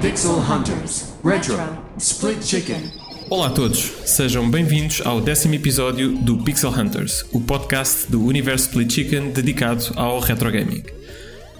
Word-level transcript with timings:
Pixel 0.00 0.38
Hunters 0.38 1.04
Retro 1.24 1.56
Split 1.98 2.42
Chicken. 2.44 2.90
Olá 3.28 3.48
a 3.48 3.50
todos, 3.50 3.92
sejam 4.04 4.50
bem-vindos 4.50 5.00
ao 5.04 5.20
décimo 5.20 5.54
episódio 5.54 6.12
do 6.12 6.38
Pixel 6.38 6.70
Hunters, 6.70 7.24
o 7.32 7.40
podcast 7.40 8.10
do 8.10 8.24
universo 8.24 8.68
Split 8.68 8.92
Chicken 8.92 9.30
dedicado 9.30 9.92
ao 9.96 10.18
retro 10.20 10.50
gaming. 10.50 10.82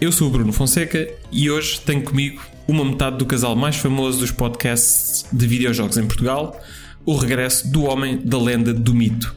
Eu 0.00 0.12
sou 0.12 0.28
o 0.28 0.30
Bruno 0.30 0.52
Fonseca 0.52 1.08
e 1.30 1.50
hoje 1.50 1.80
tenho 1.80 2.02
comigo 2.02 2.42
uma 2.66 2.84
metade 2.84 3.18
do 3.18 3.26
casal 3.26 3.54
mais 3.56 3.76
famoso 3.76 4.20
dos 4.20 4.30
podcasts 4.30 5.24
de 5.32 5.46
videojogos 5.46 5.96
em 5.98 6.06
Portugal, 6.06 6.60
o 7.04 7.16
regresso 7.16 7.68
do 7.68 7.84
homem 7.84 8.18
da 8.18 8.38
lenda 8.38 8.72
do 8.72 8.94
mito. 8.94 9.34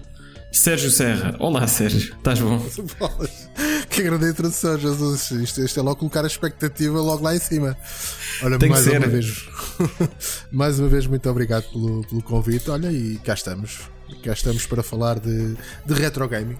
Sérgio 0.52 0.90
Serra. 0.90 1.36
Olá, 1.40 1.68
Sérgio. 1.68 2.16
Estás 2.16 2.40
bom? 2.40 2.66
que 3.90 4.04
grande 4.04 4.30
introdução, 4.30 4.80
Jesus. 4.80 5.32
Isto, 5.32 5.62
isto 5.62 5.80
é 5.80 5.84
logo 5.84 5.98
colocar 5.98 6.24
a 6.24 6.28
expectativa 6.28 6.98
logo 7.02 7.24
lá 7.24 7.36
em 7.36 7.40
cima. 7.40 7.76
Olha, 8.42 8.58
Tem 8.58 8.70
mais 8.70 8.84
que 8.84 8.92
ser. 8.92 8.98
uma 9.00 9.08
vez. 9.08 9.46
mais 10.52 10.80
uma 10.80 10.88
vez, 10.88 11.08
muito 11.08 11.30
obrigado 11.30 11.64
pelo, 11.72 12.08
pelo 12.08 12.22
convite. 12.24 12.70
Olha, 12.70 12.90
e 12.90 13.18
cá 13.18 13.34
estamos. 13.34 13.82
Cá 14.24 14.32
estamos 14.32 14.66
para 14.66 14.82
falar 14.82 15.20
de, 15.20 15.56
de 15.86 15.94
retro 15.94 16.26
gaming. 16.30 16.58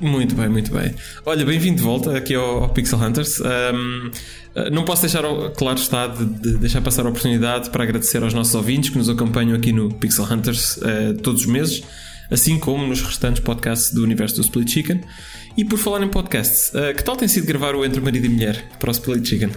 Muito 0.00 0.34
bem, 0.34 0.48
muito 0.48 0.72
bem. 0.72 0.94
Olha, 1.26 1.44
bem-vindo 1.44 1.76
de 1.76 1.82
volta 1.82 2.16
aqui 2.16 2.34
ao, 2.34 2.64
ao 2.64 2.68
Pixel 2.70 2.98
Hunters. 2.98 3.40
Um, 3.40 4.10
não 4.72 4.84
posso 4.84 5.02
deixar, 5.02 5.22
claro 5.56 5.78
está, 5.78 6.06
de, 6.06 6.24
de, 6.24 6.58
deixar 6.58 6.80
passar 6.80 7.06
a 7.06 7.08
oportunidade 7.08 7.70
para 7.70 7.84
agradecer 7.84 8.22
aos 8.22 8.34
nossos 8.34 8.54
ouvintes 8.54 8.90
que 8.90 8.98
nos 8.98 9.08
acompanham 9.08 9.54
aqui 9.54 9.72
no 9.72 9.92
Pixel 9.94 10.24
Hunters 10.24 10.78
uh, 10.78 11.14
todos 11.22 11.42
os 11.42 11.46
meses, 11.46 11.82
assim 12.30 12.58
como 12.58 12.86
nos 12.86 13.02
restantes 13.02 13.40
podcasts 13.42 13.92
do 13.92 14.02
universo 14.02 14.36
do 14.36 14.42
Split 14.42 14.70
Chicken. 14.70 15.00
E 15.56 15.64
por 15.64 15.78
falar 15.78 16.02
em 16.02 16.08
podcasts, 16.08 16.70
uh, 16.70 16.94
que 16.96 17.04
tal 17.04 17.16
tem 17.16 17.28
sido 17.28 17.46
gravar 17.46 17.74
o 17.74 17.84
Entre 17.84 18.00
Marido 18.00 18.26
e 18.26 18.28
Mulher 18.28 18.64
para 18.78 18.88
o 18.88 18.92
Split 18.92 19.26
Chicken? 19.26 19.50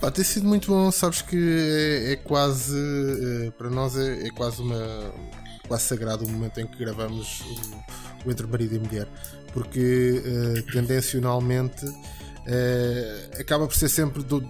Opa, 0.00 0.10
tem 0.10 0.24
sido 0.24 0.48
muito 0.48 0.68
bom, 0.68 0.90
sabes 0.90 1.20
que 1.20 1.36
é, 1.36 2.12
é 2.12 2.16
quase, 2.16 2.74
é, 3.46 3.50
para 3.50 3.68
nós 3.68 3.94
é, 3.98 4.26
é, 4.26 4.30
quase 4.30 4.62
uma 4.62 5.12
quase 5.70 5.84
sagrado 5.84 6.24
o 6.24 6.28
momento 6.28 6.58
em 6.58 6.66
que 6.66 6.76
gravamos 6.76 7.42
o, 7.42 8.28
o 8.28 8.32
Entre 8.32 8.44
Marido 8.44 8.74
e 8.74 8.78
Mulher, 8.80 9.06
porque 9.52 10.20
uh, 10.20 10.72
tendencionalmente 10.72 11.86
uh, 11.86 13.40
acaba 13.40 13.68
por 13.68 13.76
ser 13.76 13.88
sempre 13.88 14.24
do, 14.24 14.44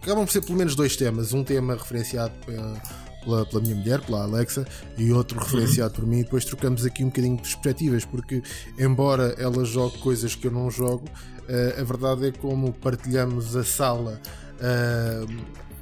acabam 0.00 0.24
por 0.24 0.32
ser 0.32 0.40
pelo 0.40 0.56
menos 0.56 0.74
dois 0.74 0.96
temas, 0.96 1.34
um 1.34 1.44
tema 1.44 1.74
referenciado 1.74 2.32
pela, 2.46 2.80
pela, 3.22 3.44
pela, 3.44 3.60
minha 3.60 3.76
mulher, 3.76 4.00
pela 4.00 4.22
Alexa, 4.22 4.66
e 4.96 5.12
outro 5.12 5.38
referenciado 5.38 5.92
por 5.92 6.06
mim, 6.06 6.20
e 6.20 6.24
depois 6.24 6.46
trocamos 6.46 6.86
aqui 6.86 7.04
um 7.04 7.08
bocadinho 7.08 7.36
de 7.36 7.42
perspectivas, 7.42 8.06
porque 8.06 8.42
embora 8.78 9.34
ela 9.36 9.66
jogue 9.66 9.98
coisas 9.98 10.34
que 10.34 10.46
eu 10.46 10.50
não 10.50 10.70
jogo, 10.70 11.04
uh, 11.06 11.78
a 11.78 11.84
verdade 11.84 12.28
é 12.28 12.32
como 12.32 12.72
partilhamos 12.72 13.54
a 13.54 13.62
sala 13.62 14.18
Uh, 14.54 15.26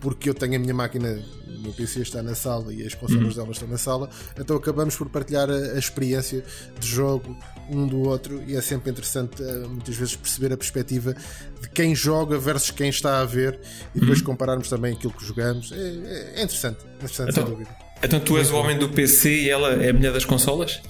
porque 0.02 0.28
eu 0.28 0.34
tenho 0.34 0.56
a 0.56 0.58
minha 0.58 0.74
máquina, 0.74 1.22
o 1.46 1.60
meu 1.62 1.72
PC 1.72 2.02
está 2.02 2.22
na 2.22 2.34
sala 2.34 2.74
e 2.74 2.84
as 2.84 2.92
consolas 2.92 3.28
uhum. 3.28 3.42
dela 3.42 3.52
estão 3.52 3.68
na 3.68 3.78
sala, 3.78 4.10
então 4.38 4.56
acabamos 4.56 4.96
por 4.96 5.08
partilhar 5.08 5.48
a, 5.48 5.54
a, 5.54 5.78
experiência 5.78 6.44
de 6.78 6.88
jogo 6.88 7.38
um 7.70 7.86
do 7.86 8.00
outro 8.00 8.42
e 8.44 8.56
é 8.56 8.60
sempre 8.60 8.90
interessante 8.90 9.40
uh, 9.40 9.68
muitas 9.68 9.94
vezes 9.94 10.16
perceber 10.16 10.52
a 10.52 10.56
perspectiva 10.56 11.14
de 11.60 11.68
quem 11.70 11.94
joga 11.94 12.36
versus 12.36 12.72
quem 12.72 12.88
está 12.88 13.20
a 13.20 13.24
ver 13.24 13.60
e 13.94 14.00
depois 14.00 14.18
uhum. 14.18 14.26
compararmos 14.26 14.68
também 14.68 14.92
aquilo 14.92 15.12
que 15.12 15.24
jogamos. 15.24 15.70
É, 15.70 15.76
é, 15.76 16.42
interessante, 16.42 16.84
é 16.84 16.94
interessante 16.96 17.30
então, 17.30 17.46
sem 17.46 17.52
dúvida. 17.52 17.70
Então 18.02 18.18
tu 18.18 18.36
és 18.36 18.50
o 18.50 18.56
homem 18.56 18.76
do 18.76 18.88
PC 18.88 19.42
e 19.44 19.50
ela 19.50 19.72
é 19.74 19.90
a 19.90 19.94
mulher 19.94 20.12
das 20.12 20.24
consolas? 20.24 20.82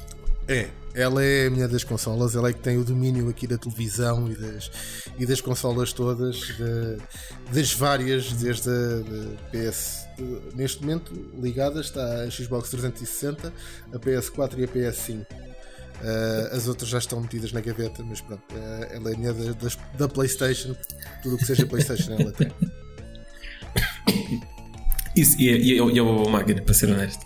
É, 0.48 0.68
ela 0.94 1.24
é 1.24 1.46
a 1.46 1.50
minha 1.50 1.66
das 1.66 1.84
consolas, 1.84 2.36
ela 2.36 2.50
é 2.50 2.52
que 2.52 2.60
tem 2.60 2.76
o 2.76 2.84
domínio 2.84 3.28
aqui 3.28 3.46
da 3.46 3.56
televisão 3.56 4.30
e 4.30 4.34
das, 4.34 4.70
e 5.18 5.26
das 5.26 5.40
consolas 5.40 5.92
todas, 5.92 6.36
de, 6.36 6.98
das 7.52 7.72
várias, 7.72 8.32
desde 8.32 8.70
a 8.70 9.50
PS. 9.50 10.06
Neste 10.54 10.82
momento, 10.82 11.12
ligada 11.40 11.80
está 11.80 12.22
a 12.22 12.30
Xbox 12.30 12.70
360, 12.70 13.52
a 13.92 13.98
PS4 13.98 14.58
e 14.58 14.64
a 14.64 14.68
PS5. 14.68 15.26
Uh, 16.02 16.56
as 16.56 16.66
outras 16.66 16.90
já 16.90 16.98
estão 16.98 17.20
metidas 17.20 17.52
na 17.52 17.60
gaveta, 17.60 18.02
mas 18.02 18.20
pronto, 18.20 18.42
uh, 18.52 18.84
ela 18.90 19.10
é 19.10 19.14
a 19.14 19.16
minha 19.16 19.32
da, 19.32 19.52
das, 19.52 19.78
da 19.96 20.08
PlayStation, 20.08 20.74
tudo 21.22 21.36
o 21.36 21.38
que 21.38 21.46
seja 21.46 21.64
PlayStation 21.64 22.12
ela 22.12 22.32
tem. 22.32 22.52
Isso, 25.14 25.40
e 25.40 25.48
é, 25.48 25.56
e 25.56 25.76
e 25.76 26.00
uma 26.00 26.28
máquina, 26.28 26.60
para 26.62 26.74
ser 26.74 26.90
honesto. 26.90 27.24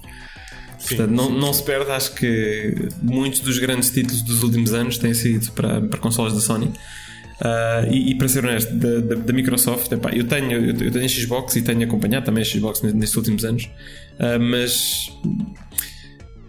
Portanto, 0.89 1.11
não, 1.11 1.31
não 1.31 1.53
se 1.53 1.63
perde, 1.65 1.91
acho 1.91 2.15
que 2.15 2.89
muitos 3.03 3.41
dos 3.41 3.59
grandes 3.59 3.91
títulos 3.91 4.23
dos 4.23 4.43
últimos 4.43 4.73
anos 4.73 4.99
têm 4.99 5.15
sido 5.15 5.51
para, 5.53 5.81
para 5.81 5.99
consoles 5.99 6.35
da 6.35 6.41
Sony. 6.41 6.67
Uh, 6.67 7.93
e, 7.93 8.13
e, 8.13 8.15
para 8.15 8.29
ser 8.29 8.45
honesto, 8.47 8.75
da, 8.75 9.01
da, 9.01 9.15
da 9.17 9.33
Microsoft, 9.33 9.93
epá, 9.93 10.11
eu, 10.11 10.27
tenho, 10.27 10.71
eu 10.83 10.91
tenho 10.91 11.09
Xbox 11.09 11.55
e 11.57 11.63
tenho 11.63 11.83
acompanhado 11.85 12.25
também 12.25 12.41
a 12.41 12.45
Xbox 12.45 12.81
nestes 12.81 13.15
últimos 13.15 13.45
anos, 13.45 13.65
uh, 13.65 14.41
mas 14.41 15.13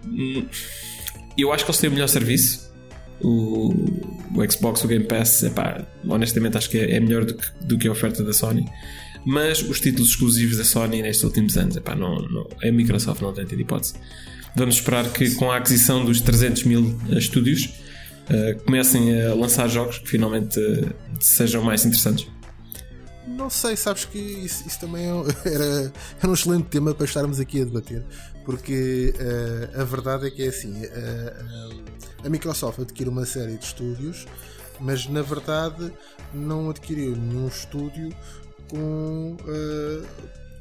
hum, 0.06 0.46
eu 1.38 1.52
acho 1.52 1.66
que 1.66 1.72
eles 1.72 1.82
têm 1.82 1.90
o 1.90 1.94
melhor 1.94 2.08
serviço. 2.08 2.68
O, 3.20 3.74
o 4.36 4.50
Xbox, 4.52 4.84
o 4.84 4.88
Game 4.88 5.04
Pass, 5.04 5.44
epá, 5.44 5.86
honestamente 6.08 6.58
acho 6.58 6.70
que 6.70 6.78
é, 6.78 6.96
é 6.96 7.00
melhor 7.00 7.26
do 7.26 7.34
que, 7.34 7.48
do 7.66 7.78
que 7.78 7.88
a 7.88 7.92
oferta 7.92 8.24
da 8.24 8.32
Sony 8.32 8.64
mas 9.28 9.62
os 9.62 9.82
títulos 9.82 10.12
exclusivos 10.12 10.56
da 10.56 10.64
Sony 10.64 11.02
nestes 11.02 11.26
últimos 11.26 11.58
anos, 11.58 11.76
epá, 11.76 11.94
não, 11.94 12.16
não, 12.30 12.48
a 12.64 12.72
Microsoft 12.72 13.22
não 13.22 13.34
tem 13.34 13.44
tido 13.44 13.60
hipótese. 13.60 13.96
Vamos 14.56 14.76
esperar 14.76 15.12
que 15.12 15.36
com 15.36 15.52
a 15.52 15.58
aquisição 15.58 16.06
dos 16.06 16.22
300 16.22 16.64
mil 16.64 16.98
estúdios 17.10 17.66
uh, 17.66 18.64
comecem 18.64 19.22
a 19.22 19.34
lançar 19.34 19.68
jogos 19.68 19.98
que 19.98 20.08
finalmente 20.08 20.58
uh, 20.58 20.96
sejam 21.20 21.62
mais 21.62 21.84
interessantes. 21.84 22.26
Não 23.28 23.50
sei, 23.50 23.76
sabes 23.76 24.06
que 24.06 24.18
isso, 24.18 24.66
isso 24.66 24.80
também 24.80 25.08
é 25.08 25.10
era, 25.46 25.94
era, 26.22 26.30
um 26.30 26.34
excelente 26.34 26.68
tema 26.70 26.96
para 26.96 27.06
estarmos 27.06 27.38
aqui 27.38 27.62
a 27.62 27.66
debater, 27.66 28.06
porque 28.46 29.14
uh, 29.18 29.82
a 29.82 29.84
verdade 29.84 30.28
é 30.28 30.32
que 30.32 30.44
é 30.44 30.48
assim: 30.48 30.74
a 32.24 32.30
Microsoft 32.30 32.80
adquire 32.80 33.10
uma 33.10 33.26
série 33.26 33.58
de 33.58 33.66
estúdios, 33.66 34.26
mas 34.80 35.06
na 35.06 35.22
verdade 35.22 35.92
não 36.34 36.70
adquiriu 36.70 37.14
nenhum 37.14 37.50
estúdio 37.50 38.16
com. 38.70 39.38
Uh, 39.42 40.06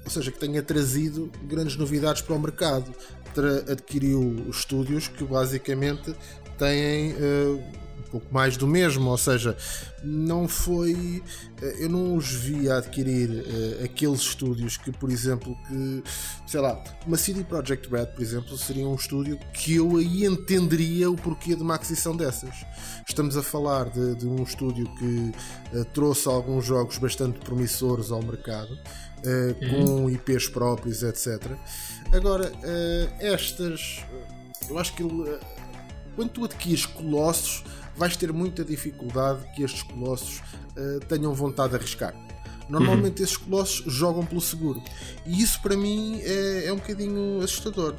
ou 0.05 0.11
seja, 0.11 0.31
que 0.31 0.39
tenha 0.39 0.63
trazido 0.63 1.31
grandes 1.45 1.77
novidades 1.77 2.23
para 2.23 2.35
o 2.35 2.39
mercado. 2.39 2.95
Adquiriu 3.71 4.47
estúdios 4.49 5.09
que 5.09 5.23
basicamente 5.25 6.15
têm 6.57 7.13
um 7.13 7.86
pouco 8.17 8.33
mais 8.33 8.57
do 8.57 8.67
mesmo, 8.67 9.11
ou 9.11 9.19
seja, 9.19 9.57
não 10.03 10.49
foi. 10.49 11.23
Uh, 11.61 11.65
eu 11.79 11.89
não 11.89 12.17
os 12.17 12.31
vi 12.33 12.71
a 12.71 12.79
adquirir 12.79 13.29
uh, 13.31 13.85
aqueles 13.85 14.21
estúdios 14.21 14.77
que, 14.77 14.91
por 14.91 15.11
exemplo, 15.11 15.57
que 15.69 16.03
sei 16.47 16.61
lá, 16.61 16.83
uma 17.07 17.17
CD 17.17 17.45
Projekt 17.45 17.89
Red, 17.91 18.07
por 18.07 18.23
exemplo, 18.23 18.57
seria 18.57 18.87
um 18.87 18.95
estúdio 18.95 19.39
que 19.53 19.77
eu 19.77 19.97
aí 19.97 20.25
entenderia 20.25 21.11
o 21.11 21.17
porquê 21.17 21.55
de 21.55 21.63
uma 21.63 21.75
aquisição 21.75 22.17
dessas. 22.17 22.55
Estamos 23.07 23.37
a 23.37 23.43
falar 23.43 23.91
de, 23.91 24.15
de 24.17 24.27
um 24.27 24.43
estúdio 24.43 24.87
que 24.97 25.33
trouxe 25.93 26.29
alguns 26.29 26.65
jogos 26.65 26.99
bastante 26.99 27.39
promissores 27.41 28.11
ao 28.11 28.23
mercado. 28.23 28.79
Uh, 29.19 29.55
com 29.71 29.91
uhum. 30.03 30.11
IPs 30.11 30.49
próprios, 30.51 31.03
etc. 31.03 31.51
Agora, 32.13 32.53
uh, 32.53 33.13
estas, 33.19 34.05
eu 34.69 34.79
acho 34.79 34.95
que 34.95 35.03
ele, 35.03 35.39
quando 36.17 36.31
tu 36.31 36.45
adquires 36.45 36.87
colossos, 36.87 37.63
vais 37.97 38.17
ter 38.17 38.33
muita 38.33 38.65
dificuldade 38.65 39.47
que 39.55 39.63
estes 39.63 39.83
colossos 39.83 40.39
uh, 40.77 41.01
tenham 41.09 41.33
vontade 41.35 41.71
de 41.71 41.77
arriscar. 41.77 42.15
Normalmente 42.69 43.19
uhum. 43.19 43.25
esses 43.25 43.37
colossos 43.37 43.93
jogam 43.93 44.25
pelo 44.25 44.41
seguro. 44.41 44.83
E 45.25 45.41
isso 45.41 45.61
para 45.63 45.77
mim 45.77 46.21
é, 46.23 46.67
é 46.67 46.73
um 46.73 46.77
bocadinho 46.77 47.41
assustador. 47.41 47.95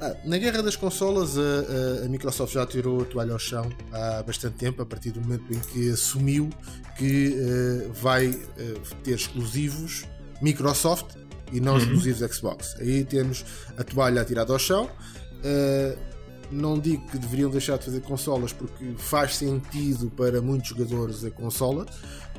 Ah, 0.00 0.14
na 0.24 0.36
guerra 0.36 0.62
das 0.62 0.76
consolas, 0.76 1.36
a, 1.38 2.04
a, 2.04 2.08
Microsoft 2.08 2.52
já 2.52 2.66
tirou 2.66 3.00
a 3.00 3.04
toalha 3.04 3.32
ao 3.32 3.38
chão 3.38 3.70
há 3.92 4.22
bastante 4.22 4.56
tempo, 4.56 4.82
a 4.82 4.86
partir 4.86 5.10
do 5.10 5.20
momento 5.22 5.52
em 5.52 5.58
que 5.58 5.90
assumiu 5.90 6.50
que 6.98 7.34
uh, 7.34 7.92
vai 7.94 8.28
uh, 8.28 8.94
ter 9.02 9.14
exclusivos 9.14 10.04
Microsoft 10.42 11.16
e 11.50 11.60
não 11.60 11.72
uhum. 11.72 11.78
exclusivos 11.78 12.34
Xbox. 12.34 12.76
Aí 12.78 13.04
temos 13.04 13.44
a 13.76 13.84
toalha 13.84 14.20
atirada 14.20 14.52
ao 14.52 14.58
chão. 14.58 14.90
Uh, 15.36 16.15
não 16.50 16.78
digo 16.78 17.06
que 17.06 17.18
deveriam 17.18 17.50
deixar 17.50 17.78
de 17.78 17.84
fazer 17.84 18.00
consolas 18.00 18.52
porque 18.52 18.94
faz 18.96 19.36
sentido 19.36 20.10
para 20.10 20.40
muitos 20.40 20.70
jogadores 20.70 21.24
a 21.24 21.30
consola, 21.30 21.86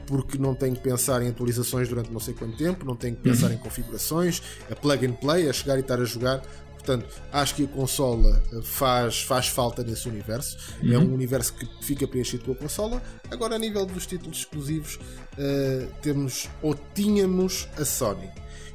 porque 0.05 0.37
não 0.37 0.55
tem 0.55 0.73
que 0.73 0.79
pensar 0.79 1.21
em 1.21 1.29
atualizações 1.29 1.87
durante 1.89 2.11
não 2.11 2.19
sei 2.19 2.33
quanto 2.33 2.57
tempo, 2.57 2.85
não 2.85 2.95
tem 2.95 3.13
que 3.13 3.21
pensar 3.21 3.47
uhum. 3.47 3.53
em 3.53 3.57
configurações, 3.57 4.41
é 4.69 4.75
plug 4.75 5.05
and 5.05 5.13
play, 5.13 5.47
é 5.47 5.53
chegar 5.53 5.77
e 5.77 5.81
estar 5.81 5.99
a 5.99 6.05
jogar. 6.05 6.41
Portanto, 6.73 7.21
acho 7.33 7.55
que 7.55 7.65
a 7.65 7.67
consola 7.67 8.41
faz, 8.63 9.21
faz 9.21 9.49
falta 9.49 9.83
nesse 9.83 10.07
universo. 10.07 10.57
Uhum. 10.81 10.93
É 10.93 10.97
um 10.97 11.13
universo 11.13 11.53
que 11.53 11.67
fica 11.81 12.07
preenchido 12.07 12.45
com 12.45 12.53
a 12.53 12.55
consola. 12.55 13.03
Agora, 13.29 13.55
a 13.55 13.59
nível 13.59 13.85
dos 13.85 14.05
títulos 14.05 14.37
exclusivos, 14.37 14.95
uh, 14.95 15.91
temos 16.01 16.49
ou 16.61 16.73
tínhamos 16.95 17.67
a 17.77 17.83
Sony. 17.83 18.29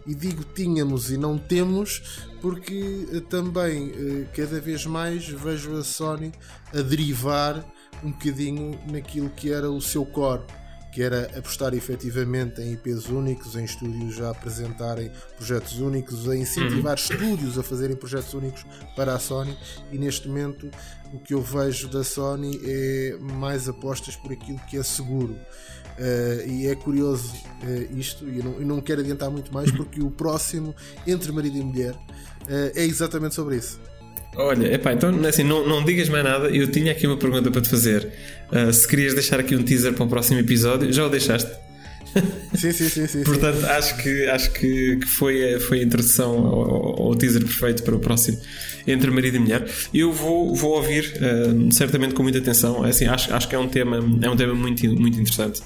E 0.07 0.15
digo 0.15 0.45
tínhamos 0.45 1.11
e 1.11 1.17
não 1.17 1.39
temos 1.39 2.27
porque 2.41 3.07
uh, 3.13 3.21
também 3.23 3.91
uh, 3.91 4.29
cada 4.35 4.61
vez 4.61 4.85
mais 4.85 5.29
vejo 5.29 5.77
a 5.77 5.85
Sony 5.85 6.33
a 6.75 6.81
derivar 6.81 7.65
um 8.03 8.11
bocadinho 8.11 8.79
naquilo 8.91 9.31
que 9.31 9.53
era 9.53 9.71
o 9.71 9.81
seu 9.81 10.05
core 10.05 10.43
que 10.93 11.03
era 11.03 11.23
apostar 11.39 11.73
efetivamente 11.73 12.61
em 12.61 12.75
IPs 12.75 13.09
únicos, 13.09 13.57
em 13.57 13.65
estúdios 13.65 14.21
a 14.21 14.31
apresentarem 14.31 15.11
projetos 15.39 15.79
únicos, 15.79 16.29
a 16.29 16.37
incentivar 16.37 16.99
uhum. 16.99 17.05
estúdios 17.15 17.59
a 17.59 17.63
fazerem 17.63 17.97
projetos 17.97 18.35
únicos 18.35 18.67
para 18.95 19.15
a 19.15 19.19
Sony 19.19 19.57
e 19.91 19.97
neste 19.97 20.29
momento 20.29 20.71
o 21.13 21.19
que 21.19 21.33
eu 21.33 21.41
vejo 21.41 21.89
da 21.89 22.05
Sony 22.05 22.61
é 22.63 23.17
mais 23.19 23.69
apostas 23.71 24.17
por 24.17 24.33
aquilo 24.33 24.61
que 24.69 24.77
é 24.77 24.83
seguro. 24.83 25.35
Uh, 25.99 26.49
e 26.49 26.67
é 26.67 26.75
curioso 26.75 27.33
uh, 27.63 27.99
isto, 27.99 28.27
e 28.29 28.43
não, 28.43 28.53
não 28.61 28.81
quero 28.81 29.01
adiantar 29.01 29.31
muito 29.31 29.53
mais 29.53 29.71
porque 29.71 30.01
o 30.01 30.11
próximo, 30.11 30.75
entre 31.07 31.31
marido 31.33 31.59
e 31.59 31.63
mulher, 31.63 31.93
uh, 31.93 32.73
é 32.75 32.85
exatamente 32.85 33.35
sobre 33.35 33.57
isso. 33.57 33.79
Olha, 34.35 34.73
epá, 34.75 34.95
então 34.95 35.11
assim, 35.27 35.45
não, 35.45 35.69
não 35.69 35.85
digas 35.85 36.09
mais 36.09 36.25
nada. 36.25 36.49
Eu 36.49 36.71
tinha 36.71 36.93
aqui 36.93 37.07
uma 37.07 37.19
pergunta 37.19 37.51
para 37.51 37.61
te 37.61 37.69
fazer. 37.69 38.11
Se 38.73 38.89
querias 38.89 39.13
deixar 39.13 39.39
aqui 39.39 39.55
um 39.55 39.63
teaser 39.63 39.93
para 39.93 40.05
o 40.05 40.09
próximo 40.09 40.41
episódio, 40.41 40.91
já 40.91 41.05
o 41.05 41.11
deixaste? 41.11 41.53
Sim, 42.55 42.73
sim, 42.73 42.89
sim. 42.89 43.07
sim 43.07 43.25
Portanto, 43.25 43.61
sim. 43.61 43.67
acho 43.67 43.97
que, 43.97 44.27
acho 44.27 44.51
que, 44.53 44.97
que 44.97 45.09
foi, 45.09 45.59
foi 45.61 45.81
a 45.81 45.83
introdução 45.83 46.47
ao, 46.47 47.03
ao, 47.03 47.15
teaser 47.17 47.43
perfeito 47.43 47.83
para 47.83 47.97
o 47.97 47.99
próximo 47.99 48.39
Entre 48.87 49.11
Marido 49.11 49.37
e 49.37 49.41
Mulher. 49.41 49.69
Eu 49.93 50.13
vou, 50.13 50.55
vou 50.55 50.73
ouvir, 50.73 51.15
uh, 51.17 51.73
certamente 51.73 52.15
com 52.15 52.23
muita 52.23 52.39
atenção. 52.39 52.85
Assim, 52.85 53.07
acho, 53.07 53.33
acho 53.33 53.49
que 53.49 53.55
é 53.55 53.59
um 53.59 53.69
tema, 53.69 53.99
é 54.21 54.31
um 54.31 54.37
tema 54.37 54.55
muito, 54.55 54.87
muito 54.95 55.19
interessante. 55.19 55.63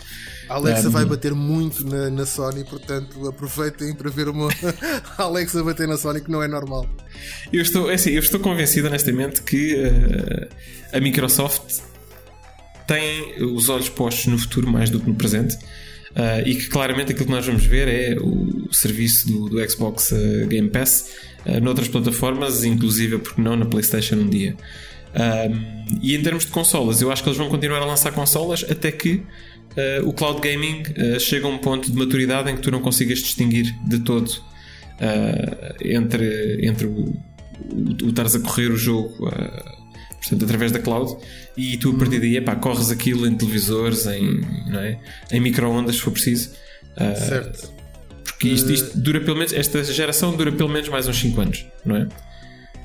A 0.49 0.55
Alexa 0.55 0.89
um, 0.89 0.93
vai 0.93 1.05
bater 1.05 1.35
muito 1.35 1.85
na, 1.85 2.09
na, 2.09 2.25
Sony, 2.25 2.65
portanto 2.65 3.27
aproveitem 3.29 3.93
para 3.95 4.09
ver 4.09 4.29
uma 4.29 4.49
Alexa 5.19 5.63
bater 5.65 5.89
na 5.89 5.97
Sony 5.97 6.21
que 6.21 6.31
não 6.31 6.41
é 6.41 6.47
normal. 6.47 6.87
Eu 7.53 7.63
estou, 7.63 7.91
é 7.91 7.95
assim, 7.95 8.11
eu 8.11 8.21
estou 8.21 8.39
convencido 8.39 8.87
honestamente 8.87 9.43
que 9.43 9.75
uh, 9.75 10.49
a 10.93 11.01
Microsoft 11.01 11.81
tem 12.87 13.43
os 13.43 13.69
olhos 13.69 13.89
postos 13.89 14.27
no 14.27 14.39
futuro 14.39 14.71
mais 14.71 14.89
do 14.89 15.01
que 15.01 15.09
no 15.09 15.15
presente. 15.15 15.59
Uh, 16.17 16.49
e 16.49 16.55
que 16.55 16.69
claramente 16.69 17.13
aquilo 17.13 17.27
que 17.27 17.33
nós 17.33 17.45
vamos 17.45 17.67
ver 17.67 17.89
é 17.89 18.17
o 18.19 18.73
serviço 18.73 19.29
do, 19.29 19.51
do 19.51 19.71
Xbox 19.71 20.13
uh, 20.13 20.47
Game 20.47 20.71
Pass 20.71 21.13
uh, 21.45 21.61
noutras 21.61 21.89
plataformas, 21.89 22.65
inclusive 22.65 23.19
porque 23.19 23.39
não 23.39 23.55
na 23.55 23.67
PlayStation 23.67 24.17
um 24.17 24.27
dia. 24.27 24.57
e 26.03 26.17
em 26.17 26.23
termos 26.23 26.47
de 26.47 26.51
consolas, 26.51 27.03
eu 27.03 27.13
acho 27.13 27.23
que 27.23 27.29
eles 27.29 27.37
vão 27.37 27.51
continuar 27.51 27.83
a 27.83 27.85
lançar 27.85 28.13
consolas 28.13 28.65
até 28.69 28.91
que 28.91 29.23
o 30.05 30.13
cloud 30.13 30.41
gaming 30.41 30.83
chega 31.21 31.47
a 31.47 31.51
um 31.51 31.59
ponto 31.59 31.91
de 31.91 31.99
maturidade 31.99 32.51
em 32.51 32.57
que 32.57 32.63
tu 32.63 32.71
não 32.71 32.81
consigas 32.81 33.19
distinguir 33.19 33.75
de 33.87 33.99
todo 34.01 34.31
entre, 35.83 36.67
entre 36.67 36.87
o, 36.87 37.15
o, 37.71 38.05
o 38.05 38.09
estares 38.09 38.35
a 38.37 38.41
correr 38.41 38.71
o 38.71 38.77
jogo 38.77 39.29
portanto, 40.29 40.45
através 40.45 40.73
da 40.73 40.79
cloud 40.79 41.17
e 41.57 41.77
tu 41.77 41.91
a 41.91 41.99
partir 41.99 42.21
daí 42.21 42.37
epá, 42.37 42.57
corres 42.57 42.91
aquilo 42.91 43.27
em 43.27 43.37
televisores, 43.37 44.07
em, 44.07 44.41
não 44.69 44.81
é? 44.81 44.99
em 45.31 45.41
micro-ondas 45.41 45.97
se 45.97 46.03
for 46.03 46.11
preciso. 46.11 46.51
certo. 47.29 47.77
Porque 48.25 48.49
isto, 48.49 48.71
isto 48.71 48.99
dura 48.99 49.21
pelo 49.21 49.37
menos, 49.37 49.53
esta 49.53 49.83
geração 49.83 50.37
dura 50.37 50.53
pelo 50.53 50.69
menos 50.69 50.89
mais 50.91 51.09
uns 51.09 51.19
5 51.19 51.41
anos, 51.41 51.67
não 51.85 51.97
é? 51.97 52.09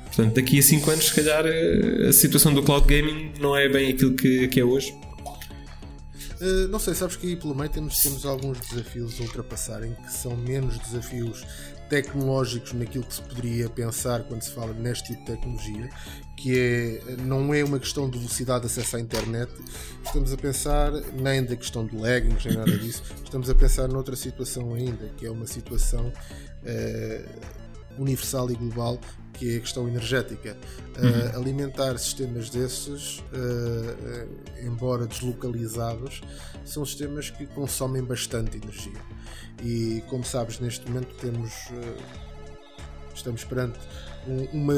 Portanto, 0.06 0.34
daqui 0.34 0.58
a 0.58 0.62
5 0.62 0.90
anos, 0.90 1.06
se 1.06 1.14
calhar, 1.14 1.44
a 2.08 2.12
situação 2.12 2.52
do 2.52 2.62
cloud 2.62 2.86
gaming 2.86 3.32
não 3.40 3.56
é 3.56 3.68
bem 3.68 3.90
aquilo 3.90 4.14
que, 4.14 4.48
que 4.48 4.60
é 4.60 4.64
hoje. 4.64 4.94
Uh, 6.40 6.68
não 6.68 6.78
sei, 6.78 6.94
sabes 6.94 7.16
que 7.16 7.26
aí 7.26 7.36
pelo 7.36 7.54
meio 7.54 7.70
temos, 7.70 8.02
temos 8.02 8.26
alguns 8.26 8.58
desafios 8.58 9.20
a 9.20 9.22
ultrapassarem 9.22 9.94
que 9.94 10.12
são 10.12 10.36
menos 10.36 10.76
desafios 10.78 11.44
tecnológicos 11.88 12.72
naquilo 12.72 13.04
que 13.04 13.14
se 13.14 13.22
poderia 13.22 13.68
pensar 13.68 14.24
quando 14.24 14.42
se 14.42 14.50
fala 14.50 14.72
neste 14.72 15.08
tipo 15.08 15.20
de 15.20 15.26
tecnologia, 15.26 15.88
que 16.36 16.58
é, 16.58 17.16
não 17.22 17.54
é 17.54 17.62
uma 17.62 17.78
questão 17.78 18.08
de 18.08 18.18
velocidade 18.18 18.60
de 18.60 18.66
acesso 18.66 18.96
à 18.96 19.00
internet, 19.00 19.52
estamos 20.04 20.32
a 20.32 20.36
pensar 20.36 20.90
nem 21.12 21.44
da 21.44 21.56
questão 21.56 21.86
de 21.86 21.96
laggings, 21.96 22.44
nem 22.44 22.56
nada 22.56 22.76
disso, 22.78 23.02
estamos 23.22 23.48
a 23.48 23.54
pensar 23.54 23.88
noutra 23.88 24.16
situação 24.16 24.74
ainda, 24.74 25.08
que 25.16 25.26
é 25.26 25.30
uma 25.30 25.46
situação 25.46 26.06
uh, 26.08 28.00
universal 28.00 28.50
e 28.50 28.54
global 28.54 28.98
que 29.32 29.54
é 29.54 29.56
a 29.56 29.60
questão 29.60 29.88
energética. 29.88 30.56
Uh, 30.96 31.36
alimentar 31.36 31.96
sistemas 31.98 32.50
desses, 32.50 33.18
uh, 33.18 34.28
embora 34.62 35.06
deslocalizados, 35.06 36.20
são 36.64 36.84
sistemas 36.84 37.30
que 37.30 37.46
consomem 37.46 38.02
bastante 38.02 38.58
energia. 38.58 39.00
E 39.62 40.02
como 40.08 40.24
sabes, 40.24 40.60
neste 40.60 40.88
momento 40.88 41.14
temos. 41.20 41.52
estamos 43.14 43.44
perante 43.44 43.78
uma, 44.52 44.74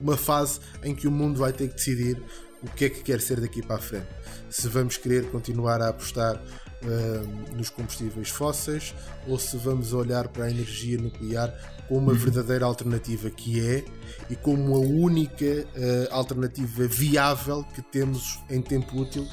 uma 0.00 0.16
fase 0.16 0.60
em 0.82 0.94
que 0.94 1.06
o 1.06 1.10
mundo 1.10 1.38
vai 1.38 1.52
ter 1.52 1.68
que 1.68 1.74
decidir 1.74 2.22
o 2.62 2.68
que 2.70 2.86
é 2.86 2.90
que 2.90 3.02
quer 3.02 3.20
ser 3.20 3.40
daqui 3.40 3.62
para 3.62 3.76
a 3.76 3.80
frente. 3.80 4.08
Se 4.50 4.68
vamos 4.68 4.96
querer 4.96 5.30
continuar 5.30 5.80
a 5.80 5.88
apostar 5.88 6.36
uh, 6.36 7.56
nos 7.56 7.70
combustíveis 7.70 8.28
fósseis 8.28 8.94
ou 9.26 9.38
se 9.38 9.56
vamos 9.56 9.92
olhar 9.92 10.28
para 10.28 10.44
a 10.44 10.50
energia 10.50 10.98
nuclear 10.98 11.54
como 11.86 12.00
uma 12.00 12.12
uhum. 12.12 12.18
verdadeira 12.18 12.64
alternativa 12.64 13.30
que 13.30 13.60
é 13.60 13.84
e 14.28 14.36
como 14.36 14.74
a 14.74 14.78
única 14.78 15.44
uh, 15.44 15.66
alternativa 16.10 16.86
viável 16.86 17.64
que 17.74 17.82
temos 17.82 18.40
em 18.50 18.60
tempo 18.60 19.00
útil 19.00 19.26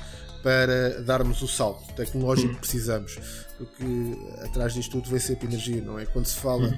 para 0.43 1.01
darmos 1.01 1.41
o 1.41 1.47
salto 1.47 1.91
tecnológico 1.95 2.53
que 2.53 2.59
precisamos. 2.59 3.17
Porque 3.57 3.83
atrás 4.43 4.75
disto 4.75 4.91
tudo 4.91 5.09
vem 5.09 5.19
sempre 5.19 5.47
energia, 5.47 5.81
não 5.81 5.97
é? 5.97 6.05
Quando 6.05 6.27
se 6.27 6.35
fala. 6.35 6.77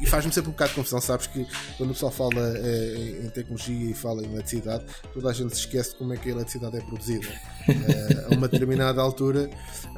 E 0.00 0.06
faz-me 0.06 0.32
sempre 0.32 0.50
um 0.50 0.52
bocado 0.52 0.70
de 0.70 0.76
confusão, 0.76 1.00
sabes 1.00 1.26
que 1.26 1.46
quando 1.76 1.90
o 1.90 1.92
pessoal 1.94 2.12
fala 2.12 2.58
eh, 2.58 3.22
em 3.24 3.28
tecnologia 3.30 3.90
e 3.90 3.94
fala 3.94 4.22
em 4.22 4.32
eletricidade, 4.32 4.84
toda 5.12 5.30
a 5.30 5.32
gente 5.32 5.54
se 5.54 5.60
esquece 5.60 5.90
de 5.90 5.96
como 5.96 6.12
é 6.12 6.16
que 6.16 6.28
a 6.28 6.32
eletricidade 6.32 6.76
é 6.76 6.80
produzida. 6.80 7.26
uh, 7.28 8.32
a 8.32 8.34
uma 8.34 8.48
determinada 8.48 9.00
altura, 9.00 9.50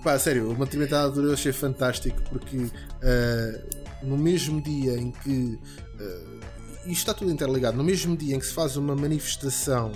pá, 0.03 0.19
sério, 0.19 0.51
a 0.51 0.55
uma 0.55 0.65
determinada 0.65 1.05
altura 1.05 1.29
eu 1.29 1.33
achei 1.33 1.53
fantástico 1.53 2.23
porque 2.31 2.57
uh, 2.57 3.87
no 4.03 4.17
mesmo 4.17 4.61
dia 4.63 4.99
em 4.99 5.11
que. 5.11 5.59
Uh, 6.01 6.39
isto 6.87 7.01
está 7.01 7.13
tudo 7.13 7.31
interligado, 7.31 7.77
no 7.77 7.85
mesmo 7.85 8.17
dia 8.17 8.35
em 8.35 8.39
que 8.39 8.47
se 8.47 8.55
faz 8.55 8.77
uma 8.77 8.97
manifestação 8.97 9.93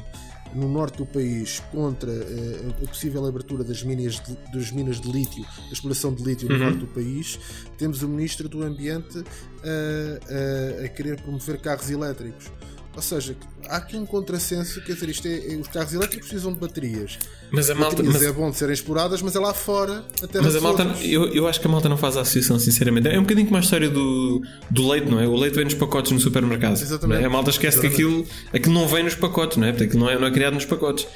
no 0.54 0.68
norte 0.68 0.98
do 0.98 1.06
país 1.06 1.60
contra 1.70 2.10
uh, 2.10 2.70
a 2.84 2.86
possível 2.86 3.24
abertura 3.26 3.64
das 3.64 3.82
minas 3.82 4.20
de, 4.20 4.36
das 4.52 4.70
minas 4.70 5.00
de 5.00 5.10
lítio, 5.10 5.42
da 5.42 5.72
exploração 5.72 6.12
de 6.12 6.22
lítio 6.22 6.48
no 6.48 6.54
uhum. 6.54 6.60
norte 6.60 6.78
do 6.78 6.86
país, 6.88 7.38
temos 7.78 8.02
o 8.02 8.08
Ministro 8.08 8.48
do 8.48 8.62
Ambiente 8.62 9.24
uh, 9.64 10.82
uh, 10.82 10.84
a 10.84 10.88
querer 10.88 11.20
promover 11.20 11.58
carros 11.58 11.90
elétricos. 11.90 12.50
Ou 12.94 13.00
seja, 13.00 13.34
há 13.68 13.78
aqui 13.78 13.96
um 13.96 14.04
contrassenso, 14.04 14.82
quer 14.82 14.92
dizer, 14.92 15.08
isto 15.08 15.26
é, 15.26 15.54
é, 15.54 15.56
os 15.56 15.66
carros 15.68 15.94
elétricos 15.94 16.28
precisam 16.28 16.52
de 16.52 16.60
baterias. 16.60 17.18
Mas 17.50 17.70
a 17.70 17.74
malta. 17.74 18.02
Mas... 18.02 18.22
É 18.22 18.30
bom 18.30 18.50
de 18.50 18.56
serem 18.58 18.74
exploradas, 18.74 19.22
mas 19.22 19.34
é 19.34 19.38
lá 19.38 19.54
fora 19.54 20.04
até 20.22 20.40
Mas 20.42 20.54
a 20.54 20.60
malta, 20.60 20.82
eu, 21.02 21.26
eu 21.32 21.48
acho 21.48 21.58
que 21.58 21.66
a 21.66 21.70
malta 21.70 21.88
não 21.88 21.96
faz 21.96 22.18
a 22.18 22.20
associação, 22.20 22.58
sinceramente. 22.58 23.08
É 23.08 23.18
um 23.18 23.22
bocadinho 23.22 23.46
como 23.46 23.56
a 23.56 23.60
história 23.60 23.88
do, 23.88 24.42
do 24.70 24.88
leite, 24.88 25.08
não 25.08 25.18
é? 25.18 25.26
O 25.26 25.34
leite 25.34 25.54
vem 25.54 25.64
nos 25.64 25.74
pacotes 25.74 26.12
no 26.12 26.20
supermercado. 26.20 26.74
Exatamente. 26.74 27.22
É? 27.22 27.26
A 27.26 27.30
malta 27.30 27.48
esquece 27.48 27.78
Exatamente. 27.78 27.96
que 27.96 28.02
aquilo, 28.02 28.26
aquilo 28.52 28.74
não 28.74 28.86
vem 28.86 29.04
nos 29.04 29.14
pacotes, 29.14 29.56
não 29.56 29.66
é? 29.66 29.72
Porque 29.72 29.84
aquilo 29.84 30.00
não 30.00 30.10
é, 30.10 30.18
não 30.18 30.26
é 30.26 30.30
criado 30.30 30.54
nos 30.54 30.66
pacotes. 30.66 31.04
Uh, 31.04 31.08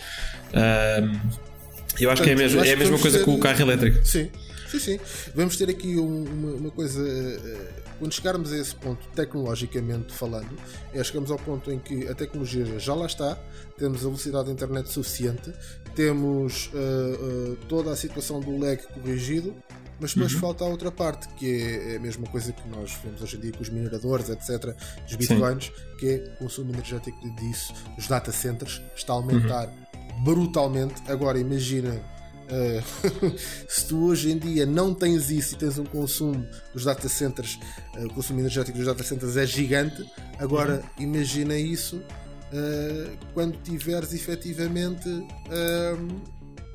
eu 2.00 2.10
acho 2.10 2.22
Portanto, 2.22 2.24
que 2.24 2.30
é, 2.30 2.34
mesmo, 2.34 2.64
é 2.64 2.72
a 2.72 2.76
mesma 2.76 2.98
coisa 2.98 3.18
ter... 3.18 3.24
com 3.24 3.34
o 3.34 3.38
carro 3.38 3.60
elétrico. 3.60 3.98
Sim, 4.02 4.30
sim, 4.70 4.78
sim. 4.78 5.00
Vamos 5.34 5.58
ter 5.58 5.68
aqui 5.68 5.96
uma, 5.96 6.52
uma 6.52 6.70
coisa. 6.70 7.02
Uh, 7.02 7.85
quando 7.98 8.12
chegarmos 8.12 8.52
a 8.52 8.58
esse 8.58 8.74
ponto, 8.74 9.06
tecnologicamente 9.14 10.12
falando, 10.12 10.56
é 10.92 11.02
chegamos 11.02 11.30
ao 11.30 11.38
ponto 11.38 11.70
em 11.70 11.78
que 11.78 12.06
a 12.08 12.14
tecnologia 12.14 12.78
já 12.78 12.94
lá 12.94 13.06
está, 13.06 13.38
temos 13.78 14.00
a 14.00 14.04
velocidade 14.04 14.46
da 14.46 14.52
internet 14.52 14.90
suficiente, 14.90 15.52
temos 15.94 16.66
uh, 16.66 17.52
uh, 17.52 17.56
toda 17.68 17.90
a 17.90 17.96
situação 17.96 18.40
do 18.40 18.58
lag 18.58 18.82
corrigido, 18.94 19.54
mas 19.98 20.12
depois 20.12 20.34
uhum. 20.34 20.40
falta 20.40 20.64
a 20.64 20.68
outra 20.68 20.92
parte, 20.92 21.26
que 21.34 21.62
é 21.62 21.96
a 21.96 22.00
mesma 22.00 22.26
coisa 22.26 22.52
que 22.52 22.68
nós 22.68 22.92
vemos 23.02 23.22
hoje 23.22 23.36
em 23.36 23.40
dia 23.40 23.52
com 23.52 23.62
os 23.62 23.70
mineradores, 23.70 24.28
etc., 24.28 24.76
dos 25.04 25.16
bitcoins, 25.16 25.64
Sim. 25.64 25.72
que 25.98 26.08
é 26.08 26.34
o 26.34 26.36
consumo 26.36 26.72
energético 26.72 27.18
disso, 27.36 27.72
os 27.96 28.06
data 28.06 28.30
centers, 28.30 28.82
está 28.94 29.14
a 29.14 29.16
aumentar 29.16 29.68
uhum. 29.68 30.24
brutalmente. 30.24 31.02
Agora 31.08 31.38
imagina 31.38 32.02
Uh, 32.46 32.80
se 33.68 33.86
tu 33.86 34.04
hoje 34.04 34.30
em 34.30 34.38
dia 34.38 34.64
não 34.64 34.94
tens 34.94 35.30
isso 35.30 35.54
e 35.54 35.58
tens 35.58 35.78
um 35.78 35.84
consumo 35.84 36.46
dos 36.72 36.84
data 36.84 37.08
centers, 37.08 37.58
uh, 37.96 38.06
o 38.06 38.14
consumo 38.14 38.40
energético 38.40 38.78
dos 38.78 38.86
data 38.86 39.02
centers 39.02 39.36
é 39.36 39.44
gigante, 39.44 40.08
agora 40.38 40.84
uhum. 40.96 41.04
imagina 41.04 41.56
isso 41.56 41.96
uh, 41.96 43.16
quando 43.34 43.56
tiveres 43.62 44.12
efetivamente 44.12 45.08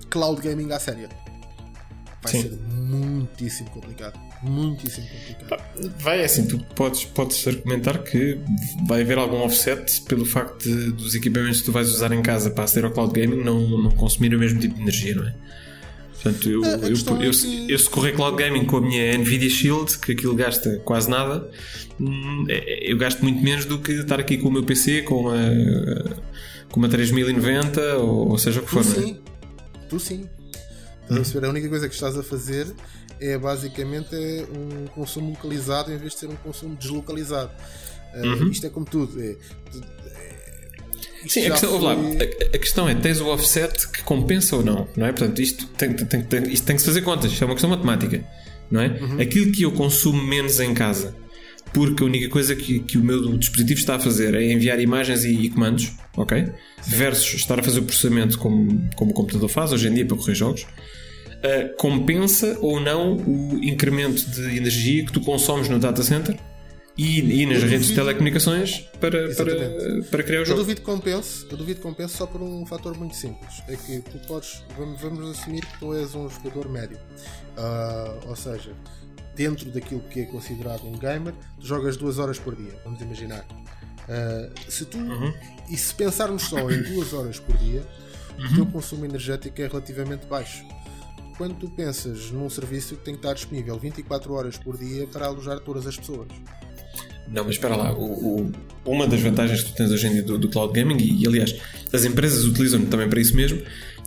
cloud 0.09 0.41
gaming 0.41 0.71
à 0.73 0.79
séria. 0.79 1.09
Vai 2.21 2.31
Sim. 2.31 2.41
ser 2.43 2.59
muitíssimo 2.69 3.69
complicado. 3.71 4.19
Muitíssimo 4.43 5.07
complicado. 5.07 5.63
Vai, 5.97 6.21
é 6.21 6.25
assim, 6.25 6.45
tu 6.47 6.59
podes, 6.75 7.05
podes 7.05 7.47
argumentar 7.47 7.97
que 7.99 8.39
vai 8.87 9.01
haver 9.01 9.17
algum 9.17 9.41
offset 9.41 10.01
pelo 10.01 10.25
facto 10.25 10.63
de, 10.63 10.91
dos 10.91 11.15
equipamentos 11.15 11.59
que 11.59 11.65
tu 11.65 11.71
vais 11.71 11.89
usar 11.89 12.11
em 12.11 12.21
casa 12.21 12.51
para 12.51 12.65
aceder 12.65 12.85
ao 12.85 12.91
cloud 12.91 13.13
gaming 13.13 13.43
não, 13.43 13.59
não 13.81 13.91
consumir 13.91 14.35
o 14.35 14.39
mesmo 14.39 14.59
tipo 14.59 14.75
de 14.75 14.81
energia, 14.81 15.15
não 15.15 15.27
é? 15.27 15.33
Portanto, 16.21 16.47
eu, 16.47 16.63
eu, 16.63 16.93
eu, 17.19 17.31
eu, 17.67 17.79
se 17.79 17.89
correr 17.89 18.11
cloud 18.11 18.37
gaming 18.37 18.65
com 18.65 18.77
a 18.77 18.81
minha 18.81 19.17
Nvidia 19.17 19.49
Shield, 19.49 19.97
que 19.97 20.11
aquilo 20.11 20.35
gasta 20.35 20.77
quase 20.85 21.09
nada, 21.09 21.49
hum, 21.99 22.45
é, 22.47 22.57
é, 22.57 22.91
eu 22.91 22.97
gasto 22.97 23.23
muito 23.23 23.41
menos 23.41 23.65
do 23.65 23.79
que 23.79 23.91
estar 23.93 24.19
aqui 24.19 24.37
com 24.37 24.49
o 24.49 24.51
meu 24.51 24.63
PC, 24.63 25.01
com 25.01 25.21
uma, 25.21 25.37
com 26.69 26.79
uma 26.79 26.87
3090 26.87 27.97
ou, 27.97 28.29
ou 28.29 28.37
seja 28.37 28.59
o 28.59 28.63
que 28.63 28.69
for. 28.69 28.83
Tu 28.83 28.91
é? 28.91 29.01
sim, 29.01 29.19
tu 29.89 29.99
sim. 29.99 30.29
Estás 31.19 31.43
a 31.43 31.49
única 31.49 31.67
coisa 31.67 31.87
que 31.89 31.93
estás 31.93 32.17
a 32.17 32.23
fazer 32.23 32.67
é 33.19 33.37
basicamente 33.37 34.15
é 34.15 34.45
um 34.51 34.87
consumo 34.87 35.29
localizado 35.31 35.91
em 35.91 35.97
vez 35.97 36.13
de 36.13 36.19
ser 36.19 36.27
um 36.27 36.35
consumo 36.35 36.75
deslocalizado. 36.75 37.51
Uh, 38.15 38.27
uhum. 38.27 38.49
Isto 38.49 38.67
é 38.67 38.69
como 38.69 38.85
tudo. 38.85 39.21
É, 39.21 39.35
Sim, 41.27 41.45
a 41.45 41.51
questão, 41.51 41.69
foi... 41.69 41.81
lá, 41.81 41.93
a, 41.93 42.55
a, 42.55 42.59
questão 42.59 42.89
é: 42.89 42.95
tens 42.95 43.21
o 43.21 43.27
offset 43.27 43.87
que 43.89 44.01
compensa 44.03 44.55
ou 44.55 44.63
não, 44.63 44.87
não 44.97 45.05
é? 45.05 45.11
Portanto, 45.11 45.39
isto 45.39 45.67
tem, 45.77 45.93
tem, 45.93 46.23
tem, 46.23 46.51
isto 46.51 46.65
tem 46.65 46.75
que 46.75 46.81
se 46.81 46.87
fazer 46.87 47.01
contas, 47.01 47.31
isto 47.31 47.43
é 47.43 47.45
uma 47.45 47.53
questão 47.53 47.69
matemática, 47.69 48.25
não 48.71 48.81
é? 48.81 48.87
Uhum. 48.87 49.21
Aquilo 49.21 49.51
que 49.51 49.61
eu 49.63 49.71
consumo 49.71 50.21
menos 50.23 50.59
em 50.59 50.73
casa, 50.73 51.15
porque 51.73 52.01
a 52.01 52.05
única 52.07 52.27
coisa 52.29 52.55
que, 52.55 52.79
que 52.79 52.97
o 52.97 53.03
meu 53.03 53.37
dispositivo 53.37 53.79
está 53.79 53.95
a 53.95 53.99
fazer 53.99 54.33
é 54.33 54.51
enviar 54.51 54.79
imagens 54.79 55.23
e, 55.23 55.31
e 55.31 55.49
comandos, 55.49 55.91
ok? 56.17 56.49
Versus 56.87 57.35
estar 57.35 57.59
a 57.59 57.63
fazer 57.63 57.79
o 57.79 57.83
processamento 57.83 58.39
como, 58.39 58.89
como 58.95 59.11
o 59.11 59.13
computador 59.13 59.47
faz 59.47 59.71
hoje 59.71 59.87
em 59.87 59.93
dia 59.93 60.05
para 60.05 60.17
correr 60.17 60.35
jogos. 60.35 60.65
Uh, 61.41 61.75
compensa 61.75 62.55
ou 62.61 62.79
não 62.79 63.17
o 63.17 63.57
incremento 63.63 64.29
de 64.29 64.57
energia 64.57 65.03
que 65.03 65.11
tu 65.11 65.21
consomes 65.21 65.67
no 65.67 65.79
data 65.79 66.03
center 66.03 66.37
e, 66.97 67.41
e 67.41 67.45
nas 67.45 67.63
redes 67.63 67.87
de 67.87 67.95
telecomunicações 67.95 68.81
para, 68.99 69.33
para, 69.33 70.03
para 70.09 70.23
criar 70.23 70.41
o 70.41 70.45
jogo. 70.45 70.59
Eu 70.59 70.63
duvido 70.63 70.81
que 70.81 70.85
compense, 70.85 71.47
eu 71.49 71.57
duvido 71.57 71.77
que 71.77 71.83
compense 71.83 72.15
só 72.15 72.27
por 72.27 72.41
um 72.41 72.65
fator 72.65 72.95
muito 72.95 73.15
simples. 73.15 73.63
É 73.67 73.75
que 73.75 74.01
tu 74.01 74.19
podes, 74.27 74.63
vamos, 74.77 75.01
vamos 75.01 75.31
assumir 75.31 75.65
que 75.65 75.79
tu 75.79 75.95
és 75.95 76.13
um 76.13 76.29
jogador 76.29 76.69
médio. 76.69 76.97
Uh, 77.57 78.29
ou 78.29 78.35
seja, 78.35 78.71
dentro 79.35 79.71
daquilo 79.71 80.01
que 80.01 80.21
é 80.21 80.25
considerado 80.25 80.85
um 80.85 80.97
gamer, 80.97 81.33
tu 81.59 81.65
jogas 81.65 81.97
duas 81.97 82.19
horas 82.19 82.37
por 82.37 82.55
dia, 82.55 82.73
vamos 82.83 83.01
imaginar. 83.01 83.45
Uh, 84.07 84.71
se 84.71 84.85
tu, 84.85 84.97
uhum. 84.97 85.33
E 85.69 85.77
se 85.77 85.95
pensarmos 85.95 86.43
só 86.43 86.69
em 86.69 86.83
duas 86.83 87.13
horas 87.13 87.39
por 87.39 87.57
dia, 87.57 87.83
uhum. 88.37 88.45
o 88.45 88.55
teu 88.55 88.65
consumo 88.67 89.05
energético 89.05 89.59
é 89.61 89.67
relativamente 89.67 90.27
baixo 90.27 90.63
quando 91.41 91.55
tu 91.55 91.67
pensas 91.67 92.29
num 92.29 92.47
serviço 92.51 92.95
que 92.95 93.03
tem 93.03 93.15
que 93.15 93.17
estar 93.17 93.33
disponível 93.33 93.75
24 93.75 94.31
horas 94.31 94.57
por 94.59 94.77
dia 94.77 95.07
para 95.07 95.25
alojar 95.25 95.59
todas 95.59 95.87
as 95.87 95.97
pessoas. 95.97 96.27
Não, 97.27 97.43
mas 97.43 97.55
espera 97.55 97.75
lá. 97.75 97.91
O, 97.93 98.43
o, 98.43 98.51
uma 98.85 99.07
das 99.07 99.19
vantagens 99.19 99.63
que 99.63 99.71
tu 99.71 99.75
tens 99.75 99.89
hoje 99.89 100.05
em 100.05 100.11
dia 100.11 100.21
do, 100.21 100.37
do 100.37 100.47
cloud 100.47 100.71
gaming, 100.71 100.97
e, 100.97 101.23
e, 101.23 101.25
aliás 101.25 101.55
as 101.91 102.05
empresas 102.05 102.45
utilizam 102.45 102.85
também 102.85 103.09
para 103.09 103.19
isso 103.19 103.35
mesmo, 103.35 103.59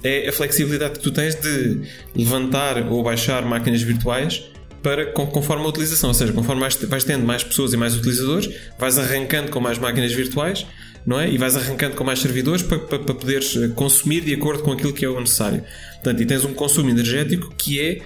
é 0.04 0.28
a 0.28 0.32
flexibilidade 0.32 0.92
que 0.92 1.00
tu 1.00 1.10
tens 1.10 1.34
de 1.34 1.80
levantar 2.14 2.86
ou 2.86 3.02
baixar 3.02 3.44
máquinas 3.44 3.82
virtuais 3.82 4.44
para, 4.80 5.06
conforme 5.06 5.64
a 5.64 5.68
utilização. 5.68 6.10
Ou 6.10 6.14
seja, 6.14 6.32
conforme 6.32 6.60
vais, 6.60 6.76
vais 6.76 7.02
tendo 7.02 7.26
mais 7.26 7.42
pessoas 7.42 7.72
e 7.72 7.76
mais 7.76 7.96
utilizadores, 7.96 8.48
vais 8.78 8.96
arrancando 8.96 9.50
com 9.50 9.58
mais 9.58 9.76
máquinas 9.76 10.12
virtuais 10.12 10.64
não 11.06 11.20
é? 11.20 11.30
E 11.30 11.36
vais 11.36 11.56
arrancando 11.56 11.96
com 11.96 12.04
mais 12.04 12.18
servidores 12.20 12.62
para, 12.62 12.78
para, 12.78 12.98
para 12.98 13.14
poderes 13.14 13.56
eh, 13.56 13.68
consumir 13.68 14.22
de 14.22 14.34
acordo 14.34 14.62
com 14.62 14.72
aquilo 14.72 14.92
que 14.92 15.04
é 15.04 15.08
o 15.08 15.20
necessário. 15.20 15.62
Portanto, 15.94 16.22
e 16.22 16.26
tens 16.26 16.44
um 16.44 16.54
consumo 16.54 16.90
energético 16.90 17.52
que 17.56 17.80
é 17.80 18.00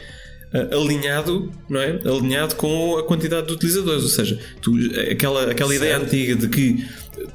uh, 0.53 0.81
alinhado, 0.81 1.53
não 1.69 1.81
é? 1.81 2.01
Alinhado 2.05 2.57
com 2.57 2.97
a 2.97 3.05
quantidade 3.05 3.47
de 3.47 3.53
utilizadores, 3.53 4.03
ou 4.03 4.09
seja, 4.09 4.39
tu, 4.61 4.73
aquela, 5.11 5.51
aquela 5.51 5.75
ideia 5.75 5.99
antiga 5.99 6.35
de 6.35 6.49
que 6.49 6.85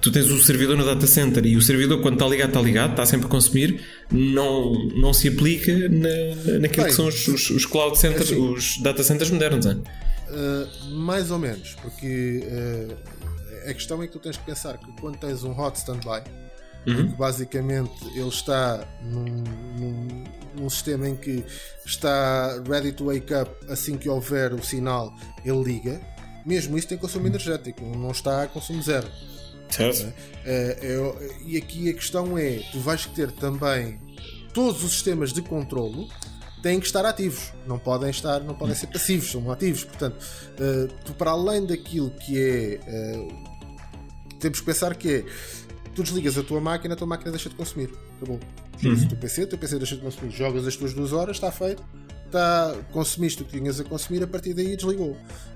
tu 0.02 0.12
tens 0.12 0.30
o 0.30 0.42
servidor 0.42 0.78
no 0.78 0.86
data 0.86 1.06
center 1.08 1.46
e 1.46 1.56
o 1.56 1.62
servidor 1.62 2.02
quando 2.02 2.16
está 2.16 2.28
ligado 2.28 2.50
está 2.50 2.62
ligado, 2.62 2.92
está 2.92 3.06
sempre 3.06 3.28
a 3.28 3.30
consumir, 3.30 3.82
não, 4.12 4.74
não 4.96 5.14
se 5.14 5.28
aplica 5.28 5.72
na, 5.90 6.60
naquilo 6.60 6.84
Bem, 6.84 6.86
que 6.86 6.94
são 6.94 7.08
os, 7.08 7.28
os, 7.28 7.50
os 7.50 7.66
cloud 7.66 7.98
centers, 7.98 8.32
é 8.32 8.34
assim, 8.34 8.54
os 8.54 8.78
data 8.82 9.04
centers 9.04 9.32
modernos, 9.32 9.66
é? 9.66 9.74
Uh, 9.74 10.90
mais 10.96 11.30
ou 11.30 11.38
menos, 11.38 11.76
porque 11.82 12.44
uh, 12.44 12.94
a 13.70 13.74
questão 13.74 14.02
é 14.02 14.08
que 14.08 14.14
tu 14.14 14.20
tens 14.20 14.38
que 14.38 14.44
pensar 14.44 14.78
que 14.78 14.92
quando 15.00 15.18
tens 15.18 15.44
um 15.44 15.58
hot 15.60 15.78
standby, 15.78 16.24
uhum. 16.88 17.10
que 17.10 17.16
basicamente 17.16 18.06
ele 18.16 18.28
está 18.28 18.86
num, 19.02 19.26
num, 19.26 20.24
num, 20.56 20.70
sistema 20.70 21.08
em 21.08 21.16
que 21.16 21.44
está 21.86 22.62
ready 22.68 22.92
to 22.92 23.06
wake 23.06 23.34
up 23.34 23.52
assim 23.70 23.98
que 23.98 24.10
houver 24.10 24.54
o 24.54 24.64
sinal, 24.64 25.14
ele 25.44 25.64
liga. 25.64 26.02
Mesmo 26.46 26.78
isso 26.78 26.88
tem 26.88 26.98
consumo 26.98 27.28
energético, 27.28 27.84
não 27.86 28.12
está 28.12 28.44
a 28.44 28.48
consumo 28.48 28.82
zero. 28.82 29.08
Certo. 29.70 30.14
É, 30.46 30.78
é, 30.82 31.30
e 31.46 31.58
aqui 31.58 31.90
a 31.90 31.94
questão 31.94 32.38
é: 32.38 32.62
tu 32.72 32.80
vais 32.80 33.06
ter 33.06 33.32
também 33.32 34.00
todos 34.54 34.84
os 34.84 34.92
sistemas 34.92 35.34
de 35.34 35.42
controlo 35.42 36.08
têm 36.62 36.80
que 36.80 36.86
estar 36.86 37.06
ativos, 37.06 37.52
não 37.68 37.78
podem 37.78 38.10
estar, 38.10 38.40
não 38.40 38.56
podem 38.56 38.74
ser 38.74 38.88
passivos, 38.88 39.30
são 39.30 39.52
ativos. 39.52 39.84
Portanto, 39.84 40.16
uh, 40.16 40.88
tu 41.04 41.14
para 41.14 41.32
além 41.32 41.66
daquilo 41.66 42.10
que 42.12 42.40
é 42.40 42.80
temos 44.44 44.60
que 44.60 44.66
pensar 44.66 44.96
que 44.96 45.10
é 45.10 45.26
tu 45.96 46.04
desligas 46.04 46.38
a 46.38 46.44
tua 46.44 46.60
máquina, 46.60 46.94
a 46.94 46.98
tua 46.98 47.08
máquina 47.08 47.32
deixa 47.32 47.50
de 47.50 47.56
consumir. 47.56 47.90
Acabou. 48.18 48.40
Desligas 48.74 49.00
uhum. 49.00 49.06
o 49.06 49.10
teu 49.10 49.18
PC, 49.18 49.44
o 49.44 49.48
teu 49.48 49.58
PC 49.58 49.78
deixa 49.78 49.96
de 49.96 50.02
consumir. 50.02 50.32
Jogas 50.32 50.68
as 50.68 50.76
tuas 50.76 50.94
duas 50.94 51.14
horas, 51.14 51.38
está 51.38 51.52
feito 51.52 51.84
tá, 52.34 52.76
consumiste 52.92 53.44
o 53.44 53.46
que 53.46 53.60
tinhas 53.60 53.80
a 53.80 53.84
consumir, 53.84 54.24
a 54.24 54.28
partir 54.28 54.54
daí 54.54 54.76
desligou. 54.76 55.16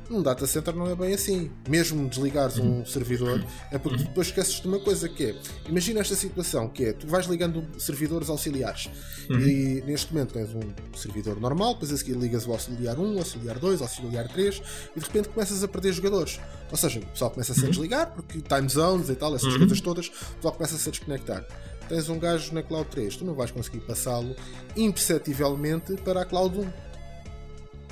Num 0.09 0.21
data 0.21 0.47
center 0.47 0.73
não 0.73 0.89
é 0.89 0.95
bem 0.95 1.13
assim. 1.13 1.51
Mesmo 1.67 2.07
desligares 2.07 2.57
um 2.59 2.85
servidor, 2.85 3.43
é 3.71 3.77
porque 3.77 4.03
depois 4.03 4.27
esqueces 4.27 4.61
de 4.61 4.67
uma 4.67 4.79
coisa 4.79 5.09
que 5.09 5.25
é. 5.25 5.35
Imagina 5.67 5.99
esta 5.99 6.15
situação 6.15 6.69
que 6.69 6.85
é, 6.85 6.93
tu 6.93 7.07
vais 7.07 7.25
ligando 7.25 7.65
servidores 7.77 8.29
auxiliares 8.29 8.89
uhum. 9.29 9.39
e 9.39 9.83
neste 9.85 10.13
momento 10.13 10.33
tens 10.33 10.49
um 10.55 10.61
servidor 10.95 11.41
normal, 11.41 11.73
depois 11.73 11.91
a 11.91 11.97
seguir 11.97 12.13
ligas 12.13 12.47
o 12.47 12.53
auxiliar 12.53 12.97
1, 12.97 13.15
o 13.15 13.19
auxiliar 13.19 13.59
2, 13.59 13.81
o 13.81 13.83
auxiliar 13.83 14.27
3 14.29 14.61
e 14.95 14.99
de 14.99 15.05
repente 15.05 15.27
começas 15.29 15.61
a 15.61 15.67
perder 15.67 15.91
jogadores. 15.91 16.39
Ou 16.71 16.77
seja, 16.77 16.99
o 16.99 17.05
pessoal 17.07 17.31
começa 17.31 17.51
a 17.51 17.55
se 17.55 17.61
uhum. 17.61 17.71
desligar 17.71 18.13
porque 18.13 18.39
time 18.39 18.69
zones 18.69 19.09
e 19.09 19.15
tal, 19.15 19.35
essas 19.35 19.51
uhum. 19.51 19.59
coisas 19.59 19.81
todas, 19.81 20.07
o 20.07 20.35
pessoal 20.35 20.53
começa 20.53 20.75
a 20.75 20.77
se 20.79 20.89
desconectar 20.89 21.45
tens 21.87 22.09
um 22.09 22.19
gajo 22.19 22.53
na 22.53 22.61
Cloud 22.61 22.89
3, 22.89 23.17
tu 23.17 23.25
não 23.25 23.33
vais 23.33 23.51
conseguir 23.51 23.79
passá-lo 23.81 24.35
imperceptivelmente 24.75 25.95
para 25.97 26.21
a 26.21 26.25
Cloud 26.25 26.59
1. 26.59 26.69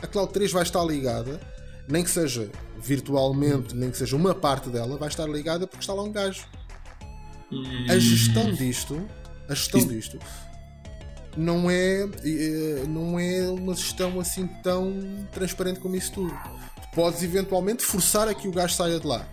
A 0.02 0.08
Cloud 0.08 0.34
3 0.34 0.52
vai 0.52 0.64
estar 0.64 0.84
ligada, 0.84 1.40
nem 1.88 2.04
que 2.04 2.10
seja 2.10 2.50
virtualmente, 2.78 3.76
nem 3.76 3.90
que 3.90 3.98
seja 3.98 4.16
uma 4.16 4.36
parte 4.36 4.70
dela, 4.70 4.98
vai 4.98 5.08
estar 5.08 5.28
ligada 5.28 5.66
porque 5.66 5.84
está 5.84 5.94
lá 5.94 6.04
um 6.04 6.12
gajo. 6.12 6.46
A 7.90 7.98
gestão 7.98 8.52
disto, 8.54 9.08
a 9.48 9.54
gestão 9.54 9.80
Isso... 9.80 9.90
disto, 9.90 10.20
não 11.38 11.70
é, 11.70 12.08
não 12.88 13.20
é 13.20 13.48
uma 13.50 13.74
gestão 13.74 14.20
assim 14.20 14.48
tão 14.64 15.28
transparente 15.32 15.80
como 15.80 15.96
isso 15.96 16.12
tudo. 16.14 16.34
Tu 16.82 16.96
podes 16.96 17.22
eventualmente 17.24 17.84
forçar 17.84 18.28
a 18.28 18.34
que 18.34 18.48
o 18.48 18.52
gajo 18.52 18.74
saia 18.74 19.00
de 19.00 19.06
lá 19.06 19.28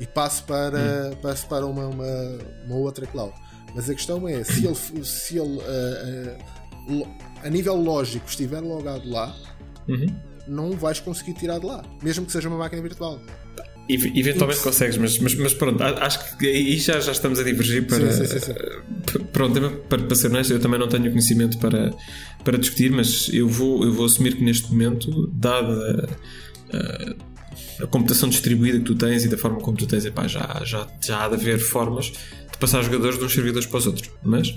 e 0.00 0.06
passe 0.06 0.42
para, 0.42 1.10
hum. 1.12 1.16
passe 1.22 1.46
para 1.46 1.66
uma, 1.66 1.86
uma, 1.86 2.38
uma 2.66 2.76
outra 2.76 3.06
cloud. 3.06 3.32
Mas 3.74 3.88
a 3.88 3.94
questão 3.94 4.26
é, 4.28 4.42
se 4.44 4.66
ele, 4.66 5.04
se 5.04 5.38
ele 5.38 5.58
uh, 5.58 7.02
uh, 7.04 7.08
a 7.42 7.50
nível 7.50 7.76
lógico 7.76 8.28
estiver 8.28 8.60
logado 8.60 9.08
lá, 9.08 9.34
uhum. 9.88 10.06
não 10.46 10.72
vais 10.72 11.00
conseguir 11.00 11.34
tirar 11.34 11.58
de 11.58 11.66
lá, 11.66 11.84
mesmo 12.02 12.26
que 12.26 12.32
seja 12.32 12.48
uma 12.48 12.58
máquina 12.58 12.82
virtual. 12.82 13.20
Eventualmente 13.88 14.60
consegues, 14.60 14.98
mas, 14.98 15.18
mas, 15.18 15.34
mas, 15.34 15.54
pronto, 15.54 15.82
acho 15.82 16.36
que 16.36 16.46
aí 16.46 16.76
já, 16.76 17.00
já 17.00 17.10
estamos 17.10 17.38
a 17.38 17.42
divergir 17.42 17.86
para. 17.86 18.12
Sim, 18.12 18.26
sim, 18.26 18.38
sim, 18.38 18.52
pronto, 19.32 19.58
para, 19.88 20.02
para 20.02 20.14
ser 20.14 20.26
honesto, 20.26 20.52
eu 20.52 20.60
também 20.60 20.78
não 20.78 20.88
tenho 20.88 21.08
conhecimento 21.08 21.56
para, 21.56 21.94
para 22.44 22.58
discutir, 22.58 22.90
mas 22.90 23.30
eu 23.32 23.48
vou, 23.48 23.82
eu 23.84 23.92
vou 23.94 24.04
assumir 24.04 24.36
que 24.36 24.44
neste 24.44 24.70
momento, 24.70 25.26
dada 25.32 26.18
a, 26.70 27.84
a 27.84 27.86
computação 27.86 28.28
distribuída 28.28 28.78
que 28.78 28.84
tu 28.84 28.94
tens 28.94 29.24
e 29.24 29.28
da 29.28 29.38
forma 29.38 29.58
como 29.58 29.76
tu 29.76 29.86
tens, 29.86 30.04
epá, 30.04 30.26
já, 30.28 30.60
já, 30.64 30.86
já 31.00 31.24
há 31.24 31.28
de 31.28 31.36
haver 31.36 31.58
formas 31.58 32.12
passar 32.60 32.82
jogadores 32.82 33.18
de 33.18 33.24
uns 33.24 33.32
servidores 33.32 33.66
para 33.66 33.78
os 33.78 33.86
outros. 33.86 34.10
Mas, 34.22 34.54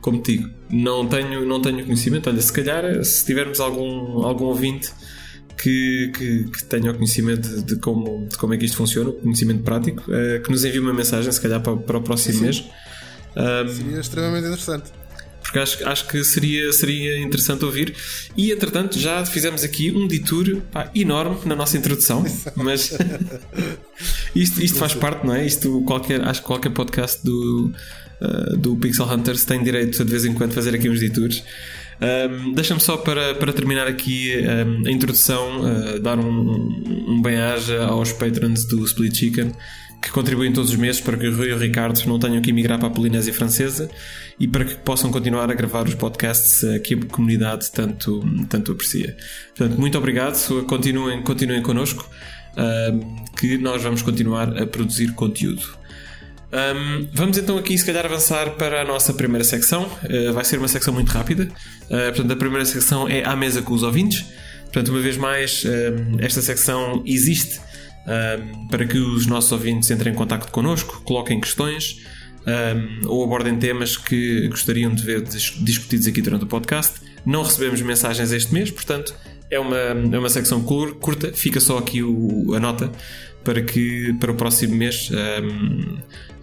como 0.00 0.20
te 0.22 0.36
digo, 0.36 0.50
não 0.70 1.06
tenho, 1.06 1.46
não 1.46 1.60
tenho 1.60 1.84
conhecimento. 1.84 2.28
Olha, 2.28 2.40
se 2.40 2.52
calhar, 2.52 3.04
se 3.04 3.24
tivermos 3.24 3.60
algum, 3.60 4.24
algum 4.24 4.46
ouvinte 4.46 4.92
que, 5.56 6.12
que, 6.16 6.44
que 6.44 6.64
tenha 6.64 6.90
o 6.90 6.94
conhecimento 6.94 7.48
de, 7.48 7.62
de, 7.62 7.76
como, 7.76 8.26
de 8.26 8.36
como 8.38 8.54
é 8.54 8.56
que 8.56 8.64
isto 8.64 8.76
funciona, 8.76 9.10
o 9.10 9.14
conhecimento 9.14 9.62
prático, 9.62 10.02
uh, 10.02 10.42
que 10.42 10.50
nos 10.50 10.64
envie 10.64 10.78
uma 10.78 10.94
mensagem, 10.94 11.30
se 11.30 11.40
calhar 11.40 11.60
para, 11.60 11.76
para 11.76 11.98
o 11.98 12.02
próximo 12.02 12.34
Sim. 12.34 12.44
mês. 12.44 12.64
Um, 13.36 13.68
Seria 13.68 14.00
extremamente 14.00 14.46
interessante 14.46 14.90
porque 15.48 15.60
acho, 15.60 15.88
acho 15.88 16.06
que 16.06 16.22
seria, 16.22 16.70
seria 16.74 17.18
interessante 17.18 17.64
ouvir. 17.64 17.94
E 18.36 18.52
entretanto, 18.52 18.98
já 18.98 19.24
fizemos 19.24 19.64
aqui 19.64 19.90
um 19.90 20.06
detour 20.06 20.60
pá, 20.70 20.90
enorme 20.94 21.38
na 21.46 21.56
nossa 21.56 21.78
introdução, 21.78 22.22
mas 22.54 22.92
isto, 24.36 24.62
isto 24.62 24.76
faz 24.76 24.92
parte, 24.92 25.26
não 25.26 25.34
é? 25.34 25.46
Isto 25.46 25.80
qualquer, 25.86 26.20
acho 26.20 26.42
que 26.42 26.46
qualquer 26.46 26.70
podcast 26.70 27.24
do, 27.24 27.72
uh, 28.20 28.56
do 28.58 28.76
Pixel 28.76 29.06
Hunters 29.06 29.46
tem 29.46 29.62
direito 29.62 30.02
a 30.02 30.04
de 30.04 30.10
vez 30.10 30.26
em 30.26 30.34
quando 30.34 30.52
fazer 30.52 30.74
aqui 30.74 30.90
uns 30.90 31.00
detours. 31.00 31.42
Um, 31.98 32.52
Deixa-me 32.52 32.80
só 32.80 32.98
para, 32.98 33.34
para 33.34 33.50
terminar 33.50 33.86
aqui 33.86 34.34
um, 34.36 34.86
a 34.86 34.90
introdução, 34.90 35.62
uh, 35.62 35.98
dar 35.98 36.18
um, 36.18 37.08
um 37.08 37.22
bem-aja 37.22 37.86
aos 37.86 38.12
patrons 38.12 38.66
do 38.66 38.84
Split 38.84 39.16
Chicken 39.16 39.52
que 40.00 40.10
contribuem 40.10 40.52
todos 40.52 40.70
os 40.70 40.76
meses 40.76 41.00
para 41.00 41.16
que 41.16 41.26
o 41.26 41.36
Rui 41.36 41.48
e 41.48 41.52
o 41.52 41.58
Ricardo 41.58 42.00
não 42.06 42.18
tenham 42.18 42.40
que 42.40 42.50
emigrar 42.50 42.78
para 42.78 42.88
a 42.88 42.90
Polinésia 42.90 43.32
Francesa 43.34 43.90
e 44.38 44.46
para 44.46 44.64
que 44.64 44.76
possam 44.76 45.10
continuar 45.10 45.50
a 45.50 45.54
gravar 45.54 45.86
os 45.86 45.94
podcasts 45.94 46.62
que 46.82 46.94
a 46.94 47.06
comunidade 47.06 47.70
tanto, 47.72 48.22
tanto 48.48 48.72
aprecia. 48.72 49.16
Portanto, 49.56 49.78
muito 49.80 49.98
obrigado, 49.98 50.64
continuem, 50.66 51.22
continuem 51.22 51.62
connosco, 51.62 52.08
que 53.36 53.58
nós 53.58 53.82
vamos 53.82 54.02
continuar 54.02 54.56
a 54.56 54.66
produzir 54.66 55.12
conteúdo. 55.14 55.78
Um, 56.50 57.06
vamos 57.12 57.36
então 57.36 57.58
aqui, 57.58 57.76
se 57.76 57.84
calhar, 57.84 58.06
avançar 58.06 58.50
para 58.52 58.80
a 58.80 58.84
nossa 58.84 59.12
primeira 59.12 59.44
secção. 59.44 59.84
Uh, 60.04 60.32
vai 60.32 60.44
ser 60.44 60.58
uma 60.58 60.68
secção 60.68 60.94
muito 60.94 61.10
rápida. 61.10 61.44
Uh, 61.84 62.12
portanto, 62.14 62.32
a 62.32 62.36
primeira 62.36 62.64
secção 62.64 63.08
é 63.08 63.22
à 63.24 63.36
mesa 63.36 63.60
com 63.60 63.74
os 63.74 63.82
ouvintes. 63.82 64.24
Portanto, 64.64 64.88
uma 64.88 65.00
vez 65.00 65.16
mais, 65.16 65.64
esta 66.18 66.42
secção 66.42 67.02
existe 67.06 67.58
para 68.70 68.84
que 68.84 68.98
os 68.98 69.26
nossos 69.26 69.50
ouvintes 69.50 69.90
entrem 69.90 70.12
em 70.12 70.16
contato 70.16 70.50
connosco, 70.50 71.00
coloquem 71.04 71.40
questões 71.40 72.04
um, 72.48 73.08
ou 73.08 73.24
abordem 73.24 73.56
temas 73.58 73.96
que 73.96 74.48
gostariam 74.48 74.94
de 74.94 75.02
ver 75.02 75.22
discutidos 75.22 76.06
aqui 76.06 76.22
durante 76.22 76.44
o 76.44 76.46
podcast. 76.46 77.00
Não 77.26 77.42
recebemos 77.42 77.82
mensagens 77.82 78.32
este 78.32 78.52
mês, 78.54 78.70
portanto, 78.70 79.14
é 79.50 79.58
uma, 79.58 79.76
é 79.76 80.18
uma 80.18 80.28
secção 80.28 80.62
curta. 80.62 81.32
Fica 81.32 81.60
só 81.60 81.78
aqui 81.78 82.02
o, 82.02 82.54
a 82.54 82.60
nota 82.60 82.90
para 83.44 83.62
que 83.62 84.12
para 84.14 84.32
o 84.32 84.34
próximo 84.34 84.74
mês 84.74 85.10
um, 85.10 85.98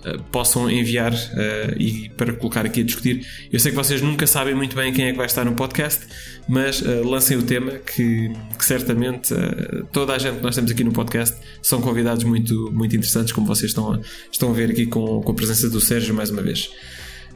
eh, 0.05 0.19
possam 0.31 0.69
enviar 0.69 1.11
uh, 1.11 1.81
e 1.81 2.09
para 2.09 2.31
colocar 2.33 2.63
aqui 2.63 2.81
a 2.81 2.83
discutir. 2.83 3.25
Eu 3.51 3.59
sei 3.59 3.71
que 3.71 3.75
vocês 3.75 4.03
nunca 4.03 4.27
sabem 4.27 4.53
muito 4.53 4.75
bem 4.75 4.93
quem 4.93 5.05
é 5.05 5.11
que 5.11 5.17
vai 5.17 5.25
estar 5.25 5.43
no 5.43 5.55
podcast, 5.55 6.05
mas 6.47 6.79
uh, 6.79 7.03
lancem 7.03 7.35
o 7.35 7.41
tema 7.41 7.71
que, 7.71 8.31
que 8.55 8.63
certamente 8.63 9.33
uh, 9.33 9.83
toda 9.91 10.13
a 10.13 10.19
gente 10.19 10.37
que 10.37 10.43
nós 10.43 10.53
temos 10.53 10.69
aqui 10.69 10.83
no 10.83 10.91
podcast 10.91 11.35
são 11.59 11.81
convidados 11.81 12.23
muito, 12.23 12.71
muito 12.71 12.95
interessantes, 12.95 13.33
como 13.33 13.47
vocês 13.47 13.71
estão 13.71 13.93
a, 13.93 13.99
estão 14.31 14.51
a 14.51 14.53
ver 14.53 14.69
aqui 14.69 14.85
com, 14.85 15.21
com 15.21 15.31
a 15.31 15.35
presença 15.35 15.67
do 15.71 15.81
Sérgio 15.81 16.13
mais 16.13 16.29
uma 16.29 16.43
vez. 16.43 16.69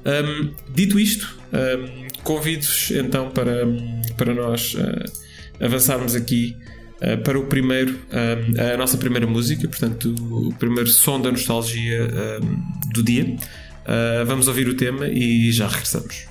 Um, 0.05 0.53
dito 0.71 0.99
isto, 0.99 1.39
um, 1.51 2.07
convido-vos 2.23 2.91
então 2.91 3.31
para, 3.31 3.65
para 4.15 4.35
nós 4.35 4.75
avançarmos 5.59 6.13
aqui 6.13 6.55
Uh, 7.01 7.18
para 7.24 7.39
o 7.39 7.46
primeiro, 7.46 7.94
uh, 7.94 8.74
a 8.74 8.77
nossa 8.77 8.98
primeira 8.98 9.25
música, 9.25 9.68
portanto, 9.68 10.13
o 10.32 10.53
primeiro 10.56 10.89
som 10.89 11.22
da 11.22 11.32
nostalgia 11.32 12.06
uh, 12.06 12.94
do 12.94 13.01
dia. 13.03 13.36
vamos 14.27 14.48
ouvir 14.48 14.68
o 14.68 14.75
tema 14.75 15.08
e 15.08 15.51
já 15.51 15.68
regressamos. 15.68 16.28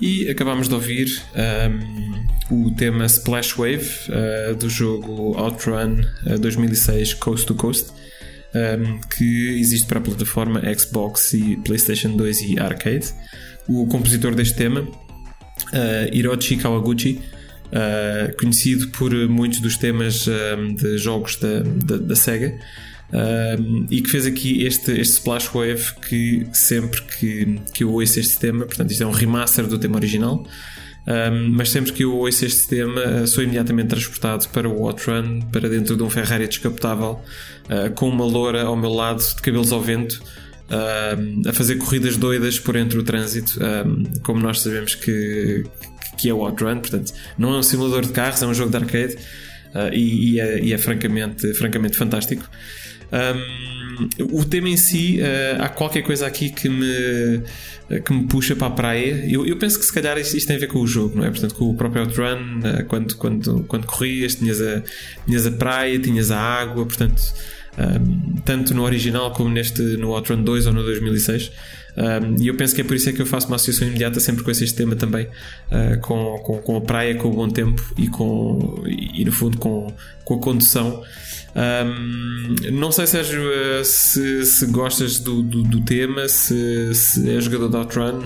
E 0.00 0.28
acabámos 0.28 0.66
de 0.66 0.74
ouvir 0.74 1.22
um, 2.50 2.66
o 2.66 2.70
tema 2.72 3.06
Splash 3.06 3.56
Wave 3.56 3.88
uh, 4.08 4.56
do 4.56 4.68
jogo 4.68 5.38
Outrun 5.38 6.00
uh, 6.26 6.36
2006 6.36 7.14
Coast 7.14 7.46
to 7.46 7.54
Coast, 7.54 7.92
um, 8.52 8.98
que 9.16 9.56
existe 9.56 9.86
para 9.86 10.00
a 10.00 10.02
plataforma 10.02 10.60
Xbox 10.76 11.32
e 11.34 11.56
PlayStation 11.58 12.16
2 12.16 12.40
e 12.40 12.58
Arcade. 12.58 13.06
O 13.68 13.86
compositor 13.86 14.34
deste 14.34 14.56
tema, 14.56 14.80
uh, 14.80 16.12
Hiroshi 16.12 16.56
Kawaguchi, 16.56 17.20
uh, 17.68 18.36
conhecido 18.36 18.88
por 18.88 19.14
muitos 19.28 19.60
dos 19.60 19.76
temas 19.76 20.26
um, 20.26 20.74
de 20.74 20.98
jogos 20.98 21.36
da, 21.36 21.60
da, 21.62 21.98
da 21.98 22.16
Sega. 22.16 22.58
Um, 23.12 23.86
e 23.90 24.00
que 24.00 24.10
fez 24.10 24.26
aqui 24.26 24.64
este, 24.64 24.90
este 24.92 25.14
Splash 25.14 25.48
Wave 25.54 25.84
que 26.08 26.46
sempre 26.52 27.00
que, 27.02 27.60
que 27.72 27.84
eu 27.84 27.92
ouço 27.92 28.18
este 28.18 28.38
tema, 28.38 28.64
portanto, 28.64 28.90
isto 28.90 29.02
é 29.02 29.06
um 29.06 29.12
remaster 29.12 29.66
do 29.66 29.78
tema 29.78 29.96
original. 29.96 30.44
Um, 31.06 31.50
mas 31.50 31.68
sempre 31.68 31.92
que 31.92 32.02
eu 32.02 32.16
ouço 32.16 32.46
este 32.46 32.66
tema, 32.66 33.26
sou 33.26 33.44
imediatamente 33.44 33.88
transportado 33.88 34.48
para 34.48 34.68
o 34.68 34.86
Outrun, 34.86 35.42
para 35.52 35.68
dentro 35.68 35.96
de 35.96 36.02
um 36.02 36.08
Ferrari 36.08 36.48
descapotável, 36.48 37.20
uh, 37.66 37.92
com 37.94 38.08
uma 38.08 38.24
loura 38.24 38.62
ao 38.62 38.74
meu 38.74 38.90
lado, 38.90 39.22
de 39.22 39.42
cabelos 39.42 39.70
ao 39.70 39.82
vento, 39.82 40.22
uh, 40.70 41.48
a 41.48 41.52
fazer 41.52 41.76
corridas 41.76 42.16
doidas 42.16 42.58
por 42.58 42.74
entre 42.74 42.98
o 42.98 43.02
trânsito, 43.02 43.60
um, 43.62 44.04
como 44.22 44.40
nós 44.40 44.60
sabemos 44.60 44.94
que, 44.94 45.64
que 46.16 46.28
é 46.30 46.32
o 46.34 46.38
Outrun. 46.38 46.80
Portanto, 46.80 47.12
não 47.36 47.54
é 47.54 47.58
um 47.58 47.62
simulador 47.62 48.06
de 48.06 48.12
carros, 48.12 48.42
é 48.42 48.46
um 48.46 48.54
jogo 48.54 48.70
de 48.70 48.76
arcade 48.78 49.14
uh, 49.74 49.92
e, 49.92 50.32
e, 50.32 50.40
é, 50.40 50.60
e, 50.60 50.72
é, 50.72 50.78
francamente, 50.78 51.52
francamente 51.52 51.98
fantástico. 51.98 52.48
Um, 53.14 53.64
o 54.32 54.44
tema 54.44 54.68
em 54.68 54.76
si, 54.76 55.20
uh, 55.20 55.62
há 55.62 55.68
qualquer 55.68 56.02
coisa 56.02 56.26
aqui 56.26 56.50
que 56.50 56.68
me, 56.68 57.42
que 58.04 58.12
me 58.12 58.26
puxa 58.26 58.56
para 58.56 58.66
a 58.66 58.70
praia. 58.70 59.24
Eu, 59.28 59.46
eu 59.46 59.56
penso 59.56 59.78
que 59.78 59.84
se 59.84 59.92
calhar 59.92 60.18
isto, 60.18 60.36
isto, 60.36 60.48
tem 60.48 60.56
a 60.56 60.58
ver 60.58 60.66
com 60.66 60.80
o 60.80 60.86
jogo, 60.86 61.16
não 61.16 61.24
é? 61.24 61.30
Portanto, 61.30 61.54
com 61.54 61.70
o 61.70 61.74
próprio 61.74 62.02
Outrun, 62.02 62.58
uh, 62.58 62.84
quando, 62.86 63.16
quando, 63.16 63.64
quando 63.64 63.86
corrias, 63.86 64.34
tinhas 64.34 64.60
a, 64.60 64.82
tinhas 65.26 65.46
a 65.46 65.50
praia, 65.52 65.98
tinhas 65.98 66.30
a 66.30 66.38
água, 66.38 66.84
portanto, 66.84 67.22
um, 67.78 68.36
tanto 68.44 68.74
no 68.74 68.82
original 68.82 69.32
como 69.32 69.50
neste 69.50 69.80
no 69.82 70.10
Outrun 70.10 70.42
2 70.42 70.66
ou 70.66 70.72
no 70.72 70.82
2006. 70.82 71.50
Um, 71.96 72.42
e 72.42 72.48
eu 72.48 72.56
penso 72.56 72.74
que 72.74 72.80
é 72.80 72.84
por 72.84 72.96
isso 72.96 73.08
é 73.08 73.12
que 73.12 73.22
eu 73.22 73.26
faço 73.26 73.46
uma 73.46 73.56
associação 73.56 73.86
imediata 73.86 74.18
sempre 74.18 74.42
com 74.42 74.50
esse 74.50 74.74
tema 74.74 74.96
também, 74.96 75.26
uh, 75.26 76.00
com, 76.00 76.38
com, 76.38 76.58
com, 76.58 76.76
a 76.76 76.80
praia, 76.80 77.14
com 77.14 77.28
o 77.28 77.32
bom 77.32 77.48
tempo 77.48 77.82
e, 77.96 78.08
com, 78.08 78.82
e 78.86 79.24
no 79.24 79.30
fundo 79.30 79.58
com, 79.58 79.92
com 80.24 80.34
a 80.34 80.38
condução. 80.38 81.02
Um, 81.56 82.72
não 82.72 82.90
sei, 82.90 83.06
Sérgio, 83.06 83.40
eh, 83.52 83.84
se, 83.84 84.44
se 84.44 84.66
gostas 84.66 85.20
do, 85.20 85.40
do, 85.40 85.62
do, 85.62 85.84
tema, 85.84 86.28
se, 86.28 86.92
se 86.94 87.30
é 87.30 87.40
jogador 87.40 87.68
de 87.68 87.76
Outrun. 87.76 88.24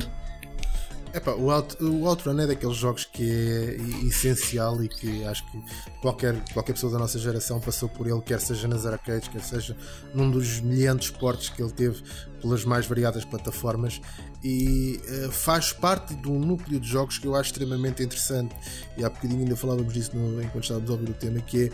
Epá, 1.13 1.33
o, 1.33 1.51
Out, 1.51 1.83
o 1.83 2.07
Outrun 2.07 2.39
é 2.39 2.47
daqueles 2.47 2.77
jogos 2.77 3.05
que 3.05 3.29
é 3.29 4.07
essencial 4.07 4.83
e 4.83 4.89
que 4.89 5.25
acho 5.25 5.45
que 5.51 5.63
qualquer, 6.01 6.43
qualquer 6.53 6.73
pessoa 6.73 6.93
da 6.93 6.99
nossa 6.99 7.19
geração 7.19 7.61
passou 7.61 7.89
por 7.89 8.07
ele, 8.07 8.21
quer 8.23 8.41
seja 8.41 8.67
nas 8.67 8.87
arcades, 8.87 9.29
quer 9.29 9.43
seja 9.43 9.77
num 10.15 10.31
dos 10.31 10.61
milhares 10.61 11.07
de 11.07 11.13
portes 11.13 11.51
que 11.51 11.63
ele 11.63 11.73
teve 11.73 12.03
pelas 12.41 12.65
mais 12.65 12.87
variadas 12.87 13.25
plataformas 13.25 14.01
e 14.45 15.01
uh, 15.09 15.33
faz 15.33 15.73
parte 15.73 16.15
de 16.15 16.29
um 16.29 16.39
núcleo 16.39 16.79
de 16.79 16.89
jogos 16.89 17.19
que 17.19 17.27
eu 17.27 17.35
acho 17.35 17.51
extremamente 17.51 18.03
interessante 18.03 18.55
e 18.97 19.05
há 19.05 19.11
bocadinho 19.11 19.41
ainda 19.41 19.57
falávamos 19.57 19.93
disso 19.93 20.15
no, 20.15 20.41
enquanto 20.43 20.65
estávamos 20.65 20.89
a 20.89 20.93
ouvir 20.93 21.11
o 21.11 21.15
tema 21.15 21.41
que 21.41 21.65
é 21.65 21.71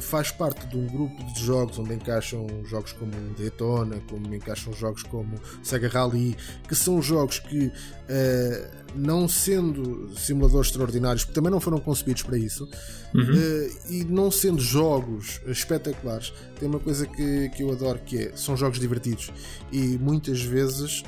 faz 0.00 0.30
parte 0.30 0.66
de 0.66 0.76
um 0.76 0.86
grupo 0.86 1.22
de 1.32 1.44
jogos 1.44 1.78
onde 1.78 1.94
encaixam 1.94 2.46
jogos 2.64 2.92
como 2.92 3.12
Daytona, 3.38 4.00
como 4.08 4.34
encaixam 4.34 4.72
jogos 4.72 5.02
como 5.04 5.36
Sega 5.62 5.88
Rally, 5.88 6.36
que 6.68 6.74
são 6.74 7.00
jogos 7.00 7.38
que, 7.38 7.66
uh, 7.66 8.85
não 8.96 9.28
sendo 9.28 10.10
simuladores 10.16 10.68
extraordinários, 10.68 11.24
porque 11.24 11.34
também 11.34 11.50
não 11.50 11.60
foram 11.60 11.78
concebidos 11.78 12.22
para 12.22 12.38
isso, 12.38 12.68
uhum. 13.14 13.22
uh, 13.22 13.92
e 13.92 14.04
não 14.04 14.30
sendo 14.30 14.60
jogos 14.60 15.40
espetaculares, 15.46 16.32
tem 16.58 16.68
uma 16.68 16.80
coisa 16.80 17.06
que, 17.06 17.48
que 17.50 17.62
eu 17.62 17.70
adoro 17.70 17.98
que 18.04 18.18
é, 18.18 18.32
são 18.36 18.56
jogos 18.56 18.78
divertidos 18.78 19.30
e 19.70 19.98
muitas 19.98 20.40
vezes 20.40 21.02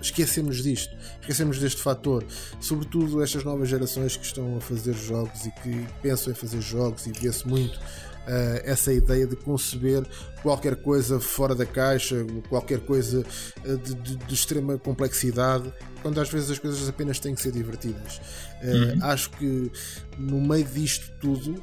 esquecemos 0.00 0.62
disto, 0.62 0.94
esquecemos 1.20 1.58
deste 1.58 1.82
fator, 1.82 2.24
sobretudo 2.60 3.22
estas 3.22 3.44
novas 3.44 3.68
gerações 3.68 4.16
que 4.16 4.24
estão 4.24 4.56
a 4.56 4.60
fazer 4.60 4.94
jogos 4.94 5.46
e 5.46 5.50
que 5.62 5.86
pensam 6.02 6.32
em 6.32 6.36
fazer 6.36 6.60
jogos 6.60 7.06
e 7.06 7.12
vê-se 7.12 7.46
muito 7.46 7.78
Uh, 8.26 8.58
essa 8.64 8.92
ideia 8.92 9.24
de 9.24 9.36
conceber 9.36 10.04
qualquer 10.42 10.74
coisa 10.74 11.20
fora 11.20 11.54
da 11.54 11.64
caixa, 11.64 12.26
qualquer 12.48 12.80
coisa 12.80 13.24
uh, 13.64 13.78
de, 13.78 13.94
de, 13.94 14.16
de, 14.16 14.34
extrema 14.34 14.76
complexidade, 14.76 15.72
quando 16.06 16.20
às 16.20 16.28
vezes 16.28 16.52
as 16.52 16.58
coisas 16.60 16.88
apenas 16.88 17.18
têm 17.18 17.34
que 17.34 17.42
ser 17.42 17.50
divertidas. 17.50 18.20
Uh, 18.62 18.94
uhum. 18.94 19.04
Acho 19.04 19.30
que 19.30 19.72
no 20.16 20.40
meio 20.40 20.64
disto 20.64 21.10
tudo, 21.20 21.60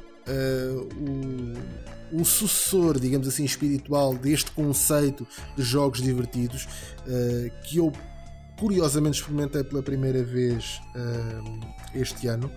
o, 2.12 2.20
o, 2.20 2.24
sucessor, 2.24 3.00
digamos 3.00 3.26
assim, 3.26 3.44
espiritual 3.44 4.14
deste 4.14 4.50
conceito 4.50 5.26
de 5.56 5.62
jogos 5.62 6.02
divertidos, 6.02 6.66
que 7.62 7.78
eu 7.78 7.90
curiosamente 8.58 9.18
experimentei 9.18 9.64
pela 9.64 9.82
primeira 9.82 10.22
vez 10.22 10.80
uh, 10.94 11.60
este 11.94 12.26
ano 12.26 12.50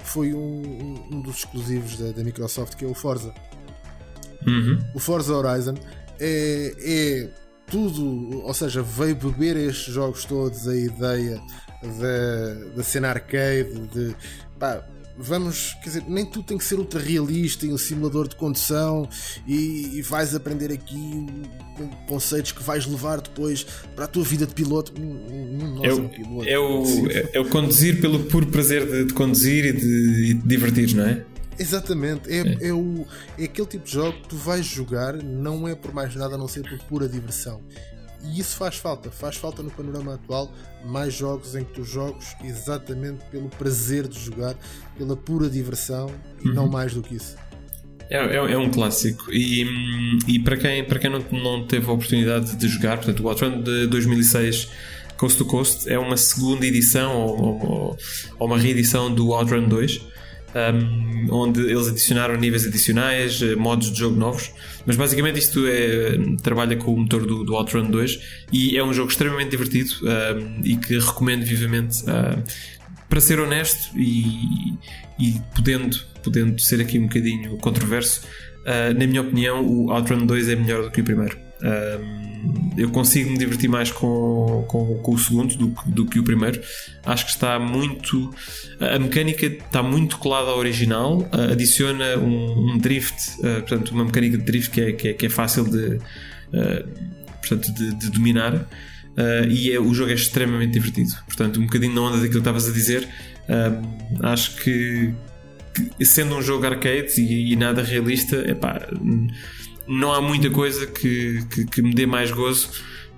foi 0.00 0.32
um, 0.32 1.08
um 1.12 1.20
dos 1.20 1.38
exclusivos 1.38 1.98
da, 1.98 2.12
da, 2.12 2.22
Microsoft 2.22 2.76
que 2.76 2.84
é 2.84 2.88
o 2.88 2.94
Forza. 2.94 3.32
Uhum. 4.46 4.78
O 4.94 4.98
Forza 4.98 5.34
Horizon 5.34 5.74
é, 6.20 6.74
é, 6.78 7.28
tudo, 7.70 8.42
ou 8.44 8.54
seja, 8.54 8.82
veio 8.82 9.14
beber 9.14 9.56
estes 9.56 9.92
jogos 9.94 10.24
todos 10.24 10.66
a 10.66 10.76
ideia 10.76 11.40
da, 11.82 12.74
da 12.76 12.82
cena 12.82 13.08
arcade, 13.08 13.88
de 13.92 14.14
pá, 14.58 14.84
vamos, 15.18 15.74
quer 15.82 15.90
dizer, 15.90 16.04
nem 16.08 16.24
tudo 16.24 16.44
tem 16.44 16.56
que 16.56 16.64
ser 16.64 16.76
ultra 16.76 17.00
realista 17.00 17.66
em 17.66 17.72
um 17.72 17.78
simulador 17.78 18.28
de 18.28 18.36
condução 18.36 19.08
e, 19.46 19.98
e, 19.98 20.02
vais 20.02 20.34
aprender 20.34 20.72
aqui 20.72 21.26
conceitos 22.06 22.52
que 22.52 22.62
vais 22.62 22.86
levar 22.86 23.20
depois 23.20 23.66
para 23.96 24.04
a 24.04 24.08
tua 24.08 24.22
vida 24.22 24.46
de 24.46 24.54
piloto. 24.54 24.92
Um, 25.00 25.84
é, 25.84 25.92
o, 25.92 26.08
piloto. 26.08 26.48
É, 26.48 26.58
o, 26.58 27.10
é, 27.10 27.30
é, 27.34 27.40
o 27.40 27.48
conduzir 27.48 28.00
pelo 28.00 28.20
puro 28.24 28.46
prazer 28.46 28.86
de, 28.86 29.04
de 29.06 29.14
conduzir 29.14 29.64
e 29.64 29.72
de, 29.72 30.34
de 30.34 30.46
divertir, 30.46 30.94
não 30.94 31.04
é? 31.04 31.24
Exatamente, 31.58 32.30
é, 32.30 32.38
é. 32.38 32.68
É, 32.68 32.72
o, 32.72 33.06
é 33.38 33.44
aquele 33.44 33.66
tipo 33.66 33.84
de 33.84 33.92
jogo 33.92 34.18
que 34.20 34.28
tu 34.28 34.36
vais 34.36 34.64
jogar, 34.64 35.14
não 35.14 35.66
é 35.66 35.74
por 35.74 35.92
mais 35.92 36.14
nada 36.14 36.36
a 36.36 36.38
não 36.38 36.48
ser 36.48 36.62
por 36.62 36.78
pura 36.84 37.08
diversão. 37.08 37.60
E 38.24 38.40
isso 38.40 38.56
faz 38.56 38.76
falta, 38.76 39.10
faz 39.10 39.36
falta 39.36 39.62
no 39.62 39.70
panorama 39.70 40.14
atual 40.14 40.52
mais 40.84 41.14
jogos 41.14 41.54
em 41.54 41.64
que 41.64 41.72
tu 41.72 41.84
jogas 41.84 42.36
exatamente 42.42 43.24
pelo 43.30 43.48
prazer 43.48 44.08
de 44.08 44.18
jogar, 44.18 44.56
pela 44.96 45.16
pura 45.16 45.48
diversão 45.48 46.10
e 46.44 46.48
uhum. 46.48 46.54
não 46.54 46.68
mais 46.68 46.94
do 46.94 47.02
que 47.02 47.14
isso. 47.14 47.36
É, 48.10 48.16
é, 48.16 48.36
é, 48.36 48.58
um 48.58 48.70
clássico 48.70 49.30
e, 49.30 49.66
e 50.26 50.38
para 50.38 50.56
quem, 50.56 50.82
para 50.82 50.98
quem 50.98 51.10
não, 51.10 51.22
não 51.30 51.66
teve 51.66 51.88
a 51.88 51.92
oportunidade 51.92 52.56
de 52.56 52.68
jogar, 52.68 52.96
portanto, 52.96 53.22
o 53.22 53.28
Outrun 53.28 53.62
de 53.62 53.86
2006 53.86 54.68
Coast 55.18 55.36
to 55.36 55.44
Coast 55.44 55.90
é 55.90 55.98
uma 55.98 56.16
segunda 56.16 56.66
edição 56.66 57.14
ou, 57.16 57.38
ou, 57.38 57.98
ou 58.38 58.46
uma 58.46 58.58
reedição 58.58 59.14
do 59.14 59.32
Outrun 59.32 59.68
2 59.68 60.00
um, 60.54 61.26
onde 61.30 61.60
eles 61.60 61.88
adicionaram 61.88 62.36
níveis 62.36 62.66
adicionais, 62.66 63.42
eh, 63.42 63.54
modos 63.54 63.92
de 63.92 63.98
jogo 63.98 64.16
novos, 64.16 64.50
mas 64.86 64.96
basicamente 64.96 65.38
isto 65.38 65.66
é, 65.66 66.18
trabalha 66.42 66.76
com 66.76 66.94
o 66.94 67.00
motor 67.00 67.26
do, 67.26 67.44
do 67.44 67.54
Outrun 67.54 67.90
2 67.90 68.46
e 68.52 68.76
é 68.76 68.82
um 68.82 68.92
jogo 68.92 69.10
extremamente 69.10 69.50
divertido 69.50 69.90
um, 70.02 70.60
e 70.64 70.76
que 70.76 70.98
recomendo 70.98 71.44
vivamente. 71.44 72.02
Para 73.08 73.22
ser 73.22 73.40
honesto 73.40 73.96
e, 73.96 74.76
e, 75.18 75.40
podendo, 75.54 75.98
podendo 76.22 76.60
ser 76.60 76.78
aqui 76.82 76.98
um 76.98 77.04
bocadinho 77.04 77.56
controverso, 77.56 78.20
uh, 78.66 78.92
na 78.92 79.06
minha 79.06 79.22
opinião, 79.22 79.64
o 79.64 79.90
Outrun 79.90 80.26
2 80.26 80.50
é 80.50 80.56
melhor 80.56 80.82
do 80.82 80.90
que 80.90 81.00
o 81.00 81.04
primeiro. 81.04 81.47
Um, 81.62 82.70
eu 82.76 82.90
consigo 82.90 83.30
me 83.30 83.36
divertir 83.36 83.68
mais 83.68 83.90
com, 83.90 84.64
com, 84.68 84.98
com 84.98 85.12
o 85.12 85.18
segundo 85.18 85.56
do, 85.56 85.74
do, 85.86 86.06
que 86.06 86.18
o 86.18 86.24
primeiro. 86.24 86.60
Acho 87.04 87.24
que 87.24 87.32
está 87.32 87.58
muito. 87.58 88.32
A 88.80 88.98
mecânica 88.98 89.46
está 89.46 89.82
muito 89.82 90.18
colada 90.18 90.50
ao 90.50 90.58
original, 90.58 91.18
uh, 91.18 91.52
adiciona 91.52 92.16
um, 92.16 92.72
um 92.72 92.78
drift, 92.78 93.40
uh, 93.40 93.60
portanto, 93.60 93.90
uma 93.90 94.04
mecânica 94.04 94.38
de 94.38 94.44
drift 94.44 94.70
que 94.70 94.80
é, 94.80 94.92
que 94.92 95.08
é, 95.08 95.12
que 95.14 95.26
é 95.26 95.28
fácil 95.28 95.64
de, 95.64 95.96
uh, 95.96 96.88
portanto, 97.40 97.72
de, 97.72 97.94
de 97.94 98.10
dominar. 98.10 98.68
e 99.50 99.72
é, 99.72 99.80
o 99.80 99.92
jogo 99.92 100.12
é 100.12 100.14
extremamente 100.14 100.72
divertido. 100.72 101.10
Portanto, 101.26 101.58
um 101.58 101.64
bocadinho 101.64 101.94
na 101.94 102.02
onda 102.02 102.16
daquilo 102.18 102.34
que 102.34 102.38
estavas 102.38 102.68
a 102.68 102.72
dizer, 102.72 103.08
acho 104.22 104.56
que, 104.62 105.12
que, 105.74 106.06
sendo 106.06 106.36
um 106.36 106.42
jogo 106.42 106.64
arcade 106.64 107.20
e, 107.20 107.52
e 107.52 107.56
nada 107.56 107.82
realista, 107.82 108.36
epá, 108.48 108.86
não 109.88 110.12
há 110.12 110.20
muita 110.20 110.50
coisa 110.50 110.86
que, 110.86 111.44
que, 111.50 111.64
que, 111.64 111.82
me 111.82 111.94
dê 111.94 112.06
mais 112.06 112.30
gozo 112.30 112.68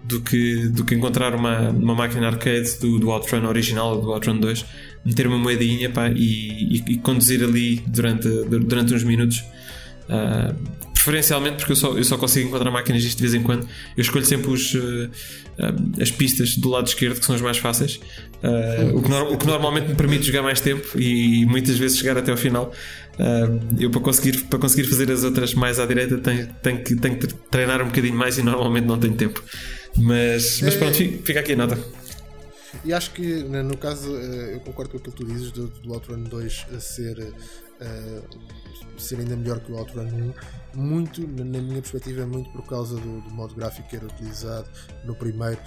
do 0.05 0.21
que, 0.21 0.69
do 0.69 0.85
que 0.85 0.95
encontrar 0.95 1.35
uma, 1.35 1.71
uma 1.71 1.95
máquina 1.95 2.29
arcade 2.29 2.79
do, 2.81 2.99
do 2.99 3.11
Outrun 3.11 3.47
original 3.47 3.97
ou 3.97 4.03
do 4.03 4.13
Outrun 4.13 4.39
2, 4.39 4.65
meter 5.05 5.27
uma 5.27 5.39
moedinha 5.39 5.91
pá, 5.91 6.09
e, 6.09 6.77
e, 6.77 6.85
e, 6.89 6.99
conduzir 6.99 7.43
ali 7.43 7.83
durante, 7.87 8.29
durante 8.45 8.95
uns 8.95 9.03
minutos. 9.03 9.45
Uh, 10.09 10.81
preferencialmente 10.93 11.57
porque 11.59 11.73
eu 11.73 11.77
só, 11.77 11.97
eu 11.97 12.05
só 12.05 12.19
consigo 12.19 12.49
encontrar 12.49 12.71
máquinas 12.71 13.03
disto 13.03 13.17
de 13.17 13.23
vez 13.23 13.35
em 13.35 13.43
quando. 13.43 13.67
Eu 13.97 14.03
escolho 14.03 14.25
sempre 14.25 14.51
os, 14.51 14.75
uh, 14.75 15.11
as 16.01 16.11
pistas 16.11 16.57
do 16.57 16.69
lado 16.69 16.87
esquerdo, 16.87 17.19
que 17.19 17.25
são 17.25 17.35
as 17.35 17.41
mais 17.41 17.57
fáceis, 17.59 18.01
uh, 18.43 18.97
o, 18.97 19.03
que 19.03 19.09
no, 19.09 19.33
o, 19.33 19.39
que 19.39 19.47
normalmente 19.47 19.89
me 19.89 19.95
permite 19.95 20.25
jogar 20.25 20.43
mais 20.43 20.61
tempo 20.61 20.99
e 20.99 21.47
muitas 21.47 21.79
vezes 21.79 21.99
chegar 21.99 22.19
até 22.19 22.31
ao 22.31 22.37
final. 22.37 22.73
Eu 23.79 23.91
para 23.91 24.01
conseguir, 24.01 24.45
para 24.45 24.59
conseguir 24.59 24.89
fazer 24.89 25.11
as 25.11 25.25
outras 25.25 25.55
mais 25.55 25.79
à 25.79 25.87
direita 25.87 26.19
tenho, 26.19 26.47
tenho, 26.63 26.83
que, 26.83 26.97
tenho 26.97 27.19
que 27.19 27.27
treinar 27.51 27.83
um 27.83 27.87
bocadinho 27.87 28.15
mais 28.15 28.39
e 28.39 28.43
normalmente 28.43 28.87
não 28.87 28.99
tenho 28.99 29.15
tempo. 29.15 29.43
Mas, 29.97 30.61
mas 30.63 30.75
pronto, 30.77 30.95
fica 30.95 31.41
aqui 31.41 31.53
a 31.53 31.57
nota. 31.57 31.79
E 32.85 32.93
acho 32.93 33.11
que 33.13 33.43
no 33.43 33.77
caso 33.77 34.11
eu 34.17 34.61
concordo 34.61 34.93
com 34.93 34.99
aquilo 34.99 35.15
que 35.15 35.25
tu 35.25 35.27
dizes 35.27 35.51
do, 35.51 35.67
do 35.67 35.93
Outrun 35.93 36.23
2 36.23 36.67
ser, 36.79 37.19
uh, 37.19 38.99
ser 38.99 39.19
ainda 39.19 39.37
melhor 39.37 39.61
que 39.61 39.73
o 39.73 39.77
Outrun 39.77 40.07
1 40.07 40.79
muito, 40.81 41.27
na 41.27 41.45
minha 41.45 41.83
perspectiva, 41.83 42.25
muito 42.27 42.49
por 42.51 42.65
causa 42.65 42.95
do, 42.95 43.21
do 43.21 43.35
modo 43.35 43.55
gráfico 43.55 43.89
que 43.89 43.97
era 43.97 44.07
utilizado 44.07 44.69
no 45.05 45.15
primeiro 45.17 45.59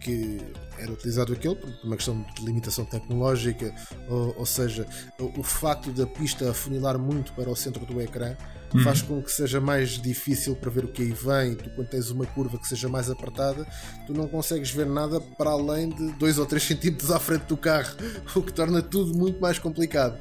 que 0.00 0.38
era 0.78 0.90
utilizado 0.90 1.32
aquele 1.32 1.54
por 1.54 1.70
uma 1.84 1.96
questão 1.96 2.24
de 2.34 2.44
limitação 2.44 2.84
tecnológica, 2.84 3.74
ou, 4.08 4.34
ou 4.38 4.46
seja, 4.46 4.86
o, 5.18 5.40
o, 5.40 5.42
facto 5.42 5.92
da 5.92 6.06
pista 6.06 6.50
afunilar 6.50 6.98
muito 6.98 7.32
para 7.34 7.50
o 7.50 7.54
centro 7.54 7.84
do 7.84 8.00
ecrã 8.00 8.34
uhum. 8.74 8.82
faz 8.82 9.02
com 9.02 9.22
que 9.22 9.30
seja 9.30 9.60
mais 9.60 9.90
difícil 9.90 10.56
para 10.56 10.70
ver 10.70 10.84
o 10.84 10.88
que 10.88 11.02
aí 11.02 11.12
vem. 11.12 11.54
Tu, 11.54 11.70
quando 11.70 11.88
tens 11.88 12.10
uma 12.10 12.26
curva 12.26 12.58
que 12.58 12.66
seja 12.66 12.88
mais 12.88 13.10
apertada, 13.10 13.66
tu 14.06 14.14
não 14.14 14.26
consegues 14.26 14.70
ver 14.70 14.86
nada 14.86 15.20
para 15.20 15.50
além 15.50 15.90
de 15.90 16.12
2 16.12 16.38
ou 16.38 16.46
3 16.46 16.62
centímetros 16.62 17.10
à 17.10 17.18
frente 17.18 17.44
do 17.44 17.56
carro, 17.56 17.94
o 18.34 18.42
que 18.42 18.52
torna 18.52 18.82
tudo 18.82 19.16
muito 19.16 19.40
mais 19.40 19.58
complicado. 19.58 20.18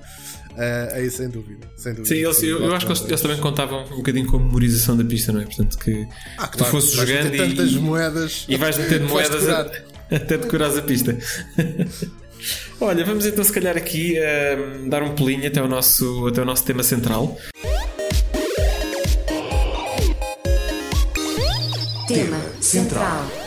Uh, 0.52 0.96
aí 0.96 1.10
sem 1.10 1.30
dúvida, 1.30 1.68
sem 1.78 1.94
dúvida. 1.94 2.14
Sim, 2.14 2.22
eles, 2.22 2.44
eu, 2.44 2.64
eu 2.64 2.76
acho 2.76 2.86
que 2.86 2.92
eles, 2.92 3.06
eles, 3.06 3.22
também 3.22 3.38
contavam 3.38 3.86
um 3.86 3.98
bocadinho 3.98 4.26
com 4.28 4.38
a 4.38 4.40
memorização 4.40 4.98
da 4.98 5.06
pista, 5.06 5.32
não 5.32 5.42
é? 5.42 5.46
Portanto, 5.46 5.78
que 5.78 6.08
ah, 6.38 6.48
claro, 6.48 6.58
tu 6.58 6.64
fosses 6.66 6.92
jogando 6.92 7.34
e, 7.34 7.80
moedas, 7.80 8.46
e 8.50 8.58
vais 8.58 8.76
meter 8.80 9.02
moedas 9.02 9.48
a, 9.48 9.62
até 10.12 10.38
decorar 10.38 10.78
a 10.78 10.82
pista. 10.82 11.18
Olha, 12.82 13.04
vamos 13.06 13.26
então 13.26 13.44
se 13.44 13.52
calhar 13.52 13.76
aqui 13.78 14.18
uh, 14.18 14.90
dar 14.90 15.04
um 15.04 15.14
pulinho 15.14 15.46
até 15.48 15.62
o 15.62 15.68
nosso, 15.68 16.28
até 16.28 16.42
o 16.42 16.46
nosso 16.46 16.64
tema 16.66 16.84
central. 16.84 17.38
Tema 22.08 22.42
central. 22.60 23.39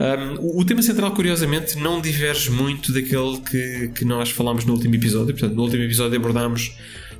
Um, 0.00 0.58
o, 0.58 0.64
tema 0.64 0.80
central, 0.80 1.12
curiosamente, 1.12 1.76
não 1.76 2.00
diverge 2.00 2.50
muito 2.50 2.90
daquele 2.90 3.38
que, 3.38 3.88
que 3.94 4.04
nós 4.04 4.30
falámos 4.30 4.64
no 4.64 4.72
último 4.72 4.94
episódio. 4.94 5.34
Portanto, 5.34 5.54
no 5.54 5.62
último 5.62 5.82
episódio 5.82 6.18
abordámos 6.18 6.74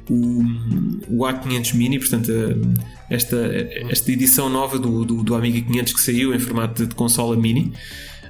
o, 0.08 0.42
o 1.08 1.18
A500 1.18 1.74
Mini, 1.74 1.98
portanto, 1.98 2.32
esta, 3.10 3.36
esta 3.90 4.10
edição 4.10 4.48
nova 4.48 4.78
do, 4.78 5.04
do, 5.04 5.22
do 5.22 5.34
Amiga 5.34 5.60
500 5.60 5.92
que 5.92 6.00
saiu 6.00 6.34
em 6.34 6.38
formato 6.38 6.86
de, 6.86 6.94
consola 6.94 7.36
mini. 7.36 7.72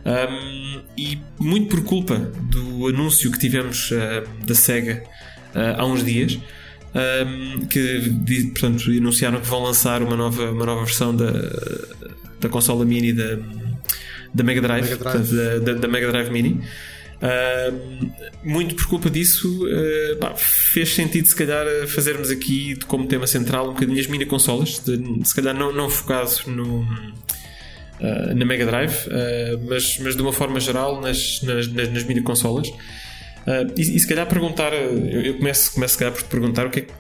Um, 0.05 0.81
e 0.97 1.19
muito 1.39 1.69
por 1.69 1.85
culpa 1.85 2.17
do 2.17 2.89
anúncio 2.89 3.31
que 3.31 3.39
tivemos 3.39 3.91
uh, 3.93 4.47
da 4.47 4.55
Sega 4.55 5.05
uh, 5.55 5.81
há 5.81 5.87
uns 5.87 6.03
dias, 6.03 6.41
um, 6.95 7.67
que 7.67 8.51
portanto, 8.53 8.91
anunciaram 8.91 9.41
que 9.41 9.47
vão 9.47 9.63
lançar 9.63 10.03
uma 10.03 10.17
nova, 10.17 10.51
uma 10.51 10.65
nova 10.67 10.85
versão 10.85 11.15
da, 11.15 11.31
da 12.41 12.49
consola 12.49 12.85
mini 12.85 13.13
da, 13.13 13.37
da 14.33 14.45
Mega 14.45 14.61
Drive, 14.61 14.85
Mega 14.85 14.97
Drive. 14.97 15.19
Portanto, 15.29 15.65
da, 15.65 15.75
da, 15.75 15.89
Mega 15.89 16.11
Drive 16.11 16.31
Mini. 16.31 16.61
Uh, 17.21 18.11
muito 18.43 18.75
por 18.75 18.87
culpa 18.87 19.11
disso, 19.11 19.47
uh, 19.67 20.17
pá, 20.17 20.35
fez 20.37 20.95
sentido 20.95 21.29
se 21.29 21.37
calhar 21.37 21.67
fazermos 21.87 22.31
aqui 22.31 22.77
como 22.87 23.07
tema 23.07 23.27
central 23.27 23.67
um 23.67 23.75
bocadinho 23.75 24.01
as 24.01 24.07
mini 24.07 24.25
consolas, 24.25 24.79
de, 24.79 25.29
se 25.29 25.35
calhar 25.35 25.55
não, 25.55 25.71
não 25.71 25.91
focado 25.91 26.31
no, 26.47 26.81
uh, 26.81 28.35
na 28.35 28.45
Mega 28.47 28.65
Drive, 28.65 29.07
mas, 29.69 29.99
mas 29.99 30.17
de 30.17 30.23
uma 30.23 30.33
forma 30.33 30.59
geral 30.61 30.99
nas, 31.01 31.43
nas, 31.43 31.69
nas, 31.69 31.93
nas 31.93 32.05
mini 32.05 32.23
consolas. 32.23 32.73
E, 33.77 33.81
e, 33.81 33.99
se 33.99 34.07
calhar 34.07 34.27
perguntar, 34.27 34.73
eu, 34.73 35.23
eu 35.23 35.35
começo, 35.35 35.73
começo 35.75 35.95
se 35.95 35.99
calhar 35.99 36.15
por 36.15 36.23
te 36.23 36.29
perguntar 36.29 36.67
o 36.67 36.71
que 36.71 36.81
é 36.81 36.83
que, 36.83 36.93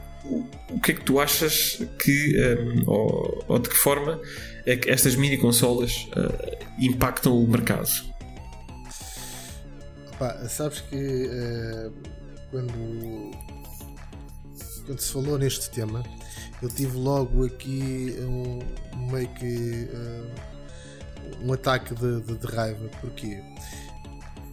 o 0.70 0.80
que, 0.80 0.90
é 0.90 0.94
que 0.94 1.02
tu 1.02 1.20
achas 1.20 1.80
que, 2.02 2.36
um, 2.58 2.90
ou, 2.90 3.44
ou 3.46 3.58
de 3.58 3.68
que 3.68 3.76
forma 3.76 4.20
estas 4.66 5.16
mini 5.16 5.36
consolas 5.36 6.08
uh, 6.16 6.64
impactam 6.78 7.36
o 7.36 7.46
mercado? 7.46 7.88
Opa, 10.14 10.48
sabes 10.48 10.80
que 10.80 11.26
uh, 11.26 11.92
quando, 12.50 13.30
quando 14.86 15.00
se 15.00 15.12
falou 15.12 15.38
neste 15.38 15.70
tema, 15.70 16.02
eu 16.62 16.68
tive 16.68 16.96
logo 16.96 17.46
aqui 17.46 18.16
um, 18.20 18.58
meio 19.10 19.28
que 19.28 19.88
uh, 19.92 20.50
um 21.42 21.52
ataque 21.52 21.94
de, 21.94 22.20
de, 22.20 22.36
de 22.36 22.46
raiva. 22.46 22.88
Porquê? 23.00 23.42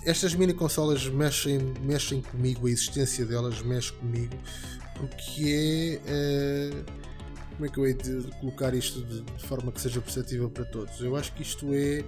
Estas 0.06 0.34
mini 0.34 0.54
consolas 0.54 1.06
mexem, 1.10 1.60
mexem 1.82 2.22
comigo, 2.22 2.68
a 2.68 2.72
existência 2.72 3.26
delas 3.26 3.62
mexe 3.62 3.92
comigo, 3.92 4.38
porque 4.96 6.00
é 6.06 6.72
como 7.58 7.66
é 7.66 7.70
que 7.70 7.78
eu 7.80 7.88
hei 7.88 7.96
de 7.96 8.22
colocar 8.40 8.74
isto 8.76 9.02
de, 9.02 9.22
de, 9.22 9.44
forma 9.44 9.72
que 9.72 9.82
seja 9.82 10.00
perceptível 10.00 10.48
para 10.48 10.64
todos? 10.66 11.02
Eu 11.02 11.16
acho 11.16 11.34
que 11.34 11.42
isto 11.42 11.74
é 11.74 12.04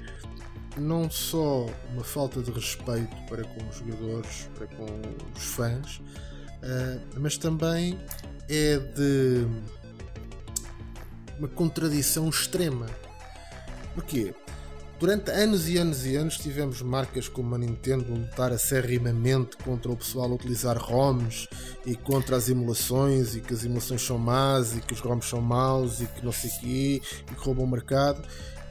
não 0.77 1.09
só 1.09 1.65
uma 1.91 2.03
falta 2.03 2.39
de 2.39 2.51
respeito 2.51 3.15
para 3.27 3.43
com 3.43 3.67
os 3.67 3.77
jogadores, 3.77 4.47
para 4.55 4.67
com 4.67 4.85
os 5.35 5.43
fãs, 5.43 5.97
uh, 5.97 7.01
mas 7.19 7.35
também 7.35 7.99
é 8.47 8.77
de 8.77 9.47
uma 11.39 11.47
contradição 11.47 12.29
extrema. 12.29 12.85
Porquê? 13.95 14.35
Durante 14.99 15.31
anos 15.31 15.69
e 15.69 15.77
anos 15.77 16.05
e 16.05 16.17
anos 16.17 16.37
tivemos 16.37 16.81
marcas 16.81 17.29
como 17.29 17.55
a 17.55 17.57
Nintendo 17.57 18.13
lutar 18.13 18.51
acerrimamente 18.51 19.55
contra 19.55 19.89
o 19.89 19.95
pessoal 19.95 20.29
a 20.29 20.35
utilizar 20.35 20.77
ROMs 20.77 21.47
e 21.85 21.95
contra 21.95 22.35
as 22.35 22.49
emulações 22.49 23.33
e 23.33 23.39
que 23.39 23.53
as 23.53 23.63
emulações 23.63 24.01
são 24.01 24.17
más 24.17 24.75
e 24.75 24.81
que 24.81 24.93
os 24.93 24.99
ROMs 24.99 25.25
são 25.25 25.39
maus 25.39 26.01
e 26.01 26.05
que 26.05 26.23
não 26.23 26.33
sei 26.33 26.49
o 26.49 26.59
quê 26.59 27.01
e 27.31 27.33
que 27.33 27.41
roubam 27.41 27.63
o 27.63 27.67
mercado. 27.69 28.21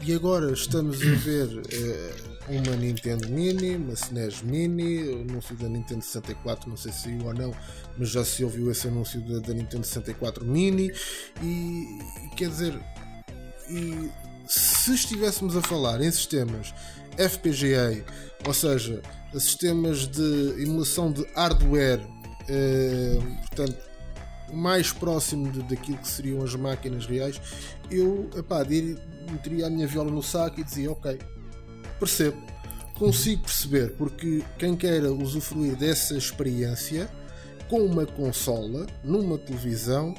E 0.02 0.12
agora 0.12 0.52
estamos 0.52 1.00
a 1.00 1.14
ver 1.14 1.48
eh, 1.72 2.14
uma 2.46 2.76
Nintendo 2.76 3.26
Mini, 3.30 3.76
uma 3.76 3.94
SNES 3.94 4.42
Mini, 4.42 5.08
o 5.08 5.22
anúncio 5.22 5.56
da 5.56 5.66
Nintendo 5.66 6.04
64, 6.04 6.68
não 6.68 6.76
sei 6.76 6.92
se 6.92 7.04
saiu 7.04 7.24
ou 7.24 7.32
não, 7.32 7.54
mas 7.96 8.10
já 8.10 8.22
se 8.22 8.44
ouviu 8.44 8.70
esse 8.70 8.86
anúncio 8.86 9.18
da, 9.22 9.38
da 9.38 9.54
Nintendo 9.54 9.86
64 9.86 10.44
Mini 10.44 10.92
e 11.42 11.98
quer 12.36 12.50
dizer, 12.50 12.78
e 13.70 14.10
se 14.48 14.94
estivéssemos 14.94 15.56
a 15.56 15.62
falar 15.62 16.00
em 16.00 16.10
sistemas 16.10 16.74
FPGA, 17.16 18.04
ou 18.46 18.54
seja, 18.54 19.02
sistemas 19.34 20.06
de 20.06 20.62
emulação 20.62 21.12
de 21.12 21.24
hardware, 21.34 22.00
eh, 22.48 23.18
portanto, 23.40 23.76
mais 24.52 24.92
próximo 24.92 25.52
de, 25.52 25.62
daquilo 25.62 25.98
que 25.98 26.08
seriam 26.08 26.42
as 26.42 26.54
máquinas 26.54 27.06
reais, 27.06 27.40
eu 27.90 28.30
epá, 28.36 28.64
meteria 29.30 29.66
a 29.66 29.70
minha 29.70 29.86
viola 29.86 30.10
no 30.10 30.22
saco 30.22 30.60
e 30.60 30.64
dizia: 30.64 30.90
Ok, 30.90 31.18
percebo, 31.98 32.42
consigo 32.94 33.42
perceber, 33.42 33.94
porque 33.96 34.42
quem 34.58 34.74
queira 34.74 35.12
usufruir 35.12 35.76
dessa 35.76 36.16
experiência 36.16 37.10
com 37.68 37.84
uma 37.84 38.06
consola, 38.06 38.86
numa 39.04 39.36
televisão, 39.36 40.14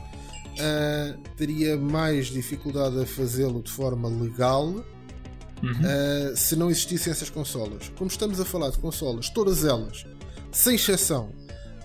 uh, 0.60 1.18
teria 1.36 1.78
mais 1.78 2.28
dificuldade 2.28 3.00
a 3.02 3.06
fazê-lo 3.06 3.62
de 3.62 3.72
forma 3.72 4.10
legal 4.10 4.66
uhum. 4.68 4.84
uh, 5.64 6.36
se 6.36 6.56
não 6.56 6.70
existissem 6.70 7.12
essas 7.12 7.30
consolas. 7.30 7.92
Como 7.98 8.10
estamos 8.10 8.40
a 8.40 8.46
falar 8.46 8.70
de 8.70 8.78
consolas, 8.78 9.30
todas 9.30 9.64
elas, 9.64 10.06
sem 10.52 10.76
exceção, 10.76 11.32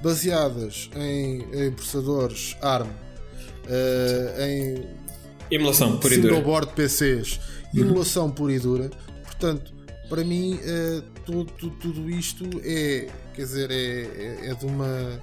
baseadas 0.03 0.91
em, 0.97 1.43
em 1.53 1.73
processadores 1.73 2.57
ARM, 2.61 2.89
uh, 2.89 4.43
em 4.43 4.87
emulação 5.51 5.99
por 5.99 6.13
e 6.13 6.19
dura. 6.19 6.41
board 6.41 6.73
PCs, 6.75 7.41
uhum. 7.73 7.81
emulação 7.81 8.31
pura 8.31 8.53
e 8.53 8.59
dura. 8.59 8.91
Portanto, 9.25 9.73
para 10.09 10.23
mim, 10.23 10.61
tudo, 11.25 11.51
tudo, 11.53 11.77
tudo, 11.77 12.11
isto 12.11 12.45
é, 12.63 13.09
quer 13.35 13.43
dizer, 13.43 13.71
é, 13.71 14.03
é, 14.45 14.51
é 14.51 14.55
de 14.55 14.67
uma 14.67 15.21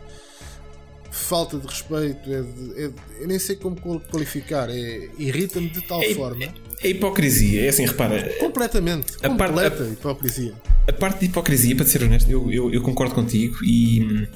falta 1.12 1.58
de 1.58 1.68
respeito, 1.68 2.32
é 2.32 2.42
de, 2.42 2.84
é 2.84 2.88
de, 2.88 2.94
eu 3.20 3.28
nem 3.28 3.38
sei 3.38 3.58
como 3.58 3.76
qualificar, 4.10 4.70
é, 4.70 5.10
irrita-me 5.18 5.70
de 5.70 5.82
tal 5.82 6.02
é, 6.02 6.14
forma. 6.16 6.46
É 6.82 6.90
hipocrisia, 6.90 7.66
é 7.66 7.70
assim, 7.70 7.86
repara. 7.86 8.34
Completamente, 8.40 9.14
a 9.22 9.30
completa 9.30 9.70
parte, 9.70 9.84
a, 9.84 9.88
hipocrisia. 9.88 10.54
A 10.88 10.94
parte 10.94 11.20
de 11.20 11.26
hipocrisia, 11.26 11.76
para 11.76 11.86
ser 11.86 12.04
honesto, 12.04 12.32
eu, 12.32 12.52
eu, 12.52 12.74
eu, 12.74 12.82
concordo 12.82 13.14
contigo 13.14 13.58
e, 13.64 14.28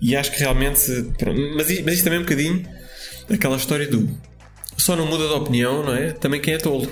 e 0.00 0.16
acho 0.16 0.30
que 0.30 0.38
realmente. 0.38 0.80
Mas, 1.56 1.80
mas 1.82 1.94
isto 1.94 2.04
também 2.04 2.18
é 2.18 2.20
um 2.20 2.24
bocadinho 2.24 2.64
aquela 3.28 3.56
história 3.56 3.88
do 3.88 4.08
só 4.76 4.94
não 4.94 5.06
muda 5.06 5.26
de 5.26 5.34
opinião, 5.34 5.82
não 5.82 5.94
é? 5.94 6.12
Também 6.12 6.40
quem 6.40 6.54
é 6.54 6.58
tolo. 6.58 6.88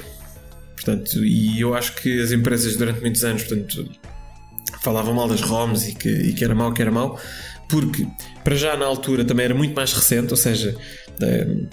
Portanto, 0.75 1.25
e 1.25 1.61
eu 1.61 1.75
acho 1.75 1.95
que 1.95 2.21
as 2.21 2.33
empresas 2.33 2.77
durante 2.77 3.01
muitos 3.01 3.23
anos, 3.25 3.45
portanto, 3.45 3.89
falavam 4.83 5.15
mal 5.15 5.29
das 5.29 5.41
ROMs 5.41 5.89
e 5.89 5.95
que, 5.95 6.09
e 6.09 6.33
que 6.33 6.45
era 6.45 6.55
mau, 6.55 6.73
que 6.73 6.83
era 6.83 6.91
mau 6.91 7.19
porque 7.69 8.07
para 8.45 8.55
já 8.55 8.77
na 8.77 8.85
altura 8.85 9.25
também 9.25 9.47
era 9.47 9.55
muito 9.55 9.75
mais 9.75 9.93
recente, 9.93 10.31
ou 10.31 10.37
seja, 10.37 10.77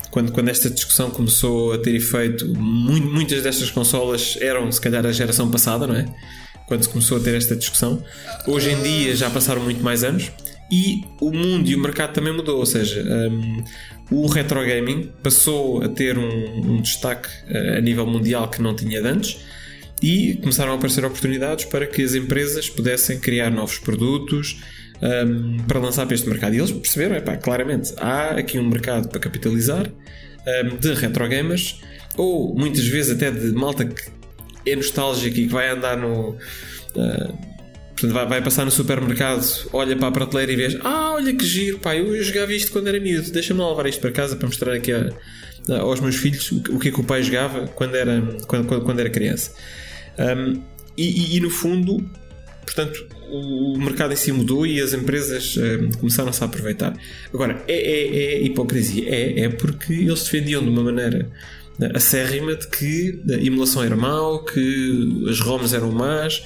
quando, 0.10 0.32
quando 0.32 0.50
esta 0.50 0.70
discussão 0.70 1.12
começou 1.12 1.74
a 1.74 1.78
ter 1.78 1.94
efeito, 1.94 2.48
muitas 2.48 3.44
destas 3.44 3.70
consolas 3.70 4.38
eram 4.40 4.72
se 4.72 4.80
calhar 4.80 5.06
a 5.06 5.12
geração 5.12 5.52
passada, 5.52 5.86
não 5.86 5.96
é? 5.96 6.06
Quando 6.68 6.84
se 6.84 6.90
começou 6.90 7.18
a 7.18 7.20
ter 7.20 7.36
esta 7.36 7.56
discussão. 7.56 8.02
Hoje 8.48 8.72
em 8.72 8.82
dia 8.82 9.16
já 9.16 9.30
passaram 9.30 9.62
muito 9.62 9.84
mais 9.84 10.04
anos 10.04 10.32
e 10.72 11.04
o 11.20 11.32
mundo 11.32 11.70
e 11.70 11.76
o 11.76 11.80
mercado 11.80 12.14
também 12.14 12.34
mudou, 12.34 12.60
ou 12.60 12.66
seja, 12.66 13.04
um, 13.04 13.64
o 14.10 14.28
retro 14.28 14.66
gaming 14.66 15.12
passou 15.22 15.84
a 15.84 15.90
ter 15.90 16.18
um, 16.18 16.76
um 16.76 16.82
destaque 16.82 17.28
uh, 17.50 17.78
a 17.78 17.82
nível 17.82 18.06
mundial 18.06 18.50
que 18.50 18.62
não 18.62 18.74
tinha 18.74 19.06
antes 19.06 19.40
e 20.02 20.36
começaram 20.36 20.72
a 20.72 20.76
aparecer 20.76 21.04
oportunidades 21.04 21.66
para 21.66 21.86
que 21.86 22.02
as 22.02 22.16
empresas 22.16 22.70
pudessem 22.70 23.20
criar 23.20 23.52
novos 23.52 23.78
produtos 23.78 24.62
um, 25.02 25.58
para 25.68 25.80
lançar 25.80 26.06
para 26.06 26.16
este 26.16 26.30
mercado. 26.30 26.54
E 26.54 26.60
eles 26.60 26.72
perceberam, 26.72 27.16
epá, 27.16 27.36
claramente, 27.38 27.94
há 27.98 28.32
aqui 28.32 28.60
um 28.60 28.68
mercado 28.68 29.10
para 29.10 29.20
capitalizar 29.20 29.88
um, 29.88 30.78
de 30.78 30.94
retro 30.94 31.28
gamers 31.28 31.82
ou 32.18 32.54
muitas 32.56 32.86
vezes 32.88 33.16
até 33.16 33.32
de 33.32 33.52
malta 33.52 33.86
que 33.86 34.04
é 34.66 34.76
nostálgica 34.76 35.40
e 35.40 35.48
que 35.48 35.54
vai 35.54 35.70
andar 35.70 35.98
no. 35.98 36.38
Uh, 36.96 37.52
vai, 38.08 38.28
vai, 38.28 38.42
passar 38.42 38.66
no 38.66 38.72
supermercado, 38.72 39.44
olha 39.74 39.96
para 39.96 40.08
a 40.08 40.12
prateleira 40.12 40.52
e 40.52 40.56
vês: 40.56 40.78
Ah, 40.84 41.14
olha 41.14 41.34
que 41.34 41.46
giro, 41.46 41.80
pá, 41.80 41.96
eu 41.96 42.22
jogava 42.24 42.54
isto 42.54 42.72
quando 42.72 42.88
era 42.88 43.00
miúdo, 43.00 43.32
deixa-me 43.32 43.62
levar 43.62 43.86
isto 43.88 44.02
para 44.02 44.12
casa 44.12 44.36
para 44.36 44.48
mostrar 44.48 44.74
aqui 44.74 44.92
a, 44.92 45.10
a, 45.70 45.80
aos 45.80 46.00
meus 46.00 46.16
filhos 46.16 46.52
o, 46.52 46.76
o, 46.76 46.80
que 46.80 46.90
é 46.90 46.92
que 46.92 47.00
o 47.00 47.04
pai 47.04 47.24
jogava 47.24 47.68
quando 47.68 47.96
era, 47.96 48.22
quando, 48.48 48.82
quando 48.82 49.00
era 49.00 49.10
criança. 49.10 49.54
Um, 50.20 50.62
e, 50.98 51.34
e, 51.34 51.38
e, 51.38 51.40
no 51.40 51.50
fundo, 51.50 51.98
portanto, 52.66 53.08
o, 53.32 53.74
o, 53.74 53.80
mercado 53.80 54.14
em 54.14 54.16
si 54.16 54.32
mudou 54.32 54.66
e 54.66 54.82
as 54.82 54.94
empresas 54.94 55.58
um, 55.58 55.92
começaram-se 56.00 56.44
a 56.44 56.46
aproveitar. 56.46 56.96
Agora, 57.34 57.64
é, 57.68 57.74
é, 57.74 58.24
é 58.34 58.44
hipocrisia? 58.44 59.10
É, 59.10 59.40
é 59.42 59.50
porque 59.50 59.94
eles 59.94 60.24
defendiam 60.24 60.62
de 60.62 60.70
uma 60.70 60.84
maneira 60.84 61.30
acérrima 61.96 62.56
de 62.56 62.68
que 62.68 63.20
a 63.32 63.44
emulação 63.44 63.84
era 63.84 63.96
mau, 63.96 64.44
que 64.44 65.26
as 65.30 65.40
ROMs 65.40 65.74
eram 65.74 65.92
más 65.92 66.44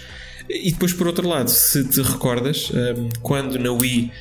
e 0.49 0.71
depois, 0.71 0.93
por 0.93 1.07
outro 1.07 1.27
lado, 1.27 1.49
se 1.49 1.83
te 1.85 2.01
recordas, 2.01 2.71
um, 2.71 3.09
quando 3.21 3.57
na 3.57 3.71
Wii 3.71 4.11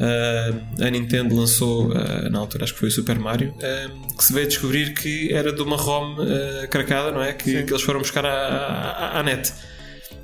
uh, 0.00 0.84
a 0.84 0.90
Nintendo 0.90 1.34
lançou, 1.34 1.90
uh, 1.90 2.30
na 2.30 2.38
altura 2.38 2.64
acho 2.64 2.72
que 2.72 2.80
foi 2.80 2.88
o 2.88 2.92
Super 2.92 3.18
Mario, 3.18 3.50
uh, 3.50 4.16
que 4.16 4.24
se 4.24 4.32
veio 4.32 4.46
descobrir 4.46 4.94
que 4.94 5.32
era 5.32 5.52
de 5.52 5.60
uma 5.60 5.76
ROM 5.76 6.16
cracada, 6.70 7.12
não 7.12 7.22
é? 7.22 7.32
Que, 7.32 7.62
que, 7.62 7.72
eles 7.72 7.82
foram 7.82 8.00
buscar 8.00 8.24
à, 8.24 8.30
à, 8.30 9.20
à, 9.20 9.22
net. 9.22 9.52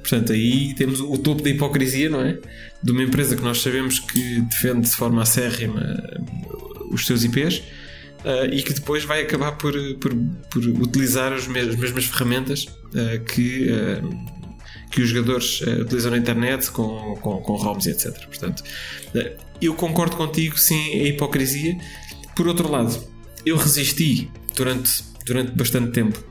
Portanto, 0.03 0.33
aí 0.33 0.75
temos 0.75 1.01
o 1.01 1.17
topo 1.17 1.43
da 1.43 1.49
hipocrisia, 1.49 2.11
não 2.11 2.21
é? 2.21 2.39
De 2.83 2.91
uma 2.91 3.03
empresa 3.03 3.37
que 3.37 3.43
nós 3.43 3.63
sabemos 3.63 4.01
que 4.01 4.41
defende 4.43 4.89
de 4.89 4.95
forma 4.95 5.23
acérrima 5.23 6.03
os 6.91 7.07
seus 7.07 7.25
IPs. 7.25 7.63
Uh, 8.25 8.47
e 8.53 8.63
que 8.63 8.73
depois 8.73 9.03
vai 9.03 9.23
acabar 9.23 9.51
por, 9.53 9.73
por, 9.97 10.15
por 10.49 10.65
utilizar 10.65 11.33
as 11.33 11.49
mesmas 11.49 12.05
ferramentas 12.05 12.67
uh, 12.67 13.25
que 13.25 13.69
uh, 13.69 14.33
que 14.93 15.01
os 15.01 15.09
jogadores 15.09 15.63
utilizam 15.63 16.11
na 16.11 16.19
internet 16.19 16.71
com, 16.71 17.17
com, 17.21 17.41
com 17.41 17.55
ROMs 17.55 17.87
e 17.89 17.91
etc. 17.93 18.15
Portanto, 18.27 18.63
eu 19.61 19.75
concordo 19.75 20.17
contigo, 20.17 20.59
sim, 20.59 20.93
é 20.93 21.09
hipocrisia. 21.09 21.79
Por 22.37 22.47
outro 22.47 22.71
lado, 22.71 23.03
eu 23.45 23.57
resisti 23.57 24.31
durante, 24.55 25.03
durante 25.25 25.53
bastante 25.53 25.93
tempo 25.93 26.23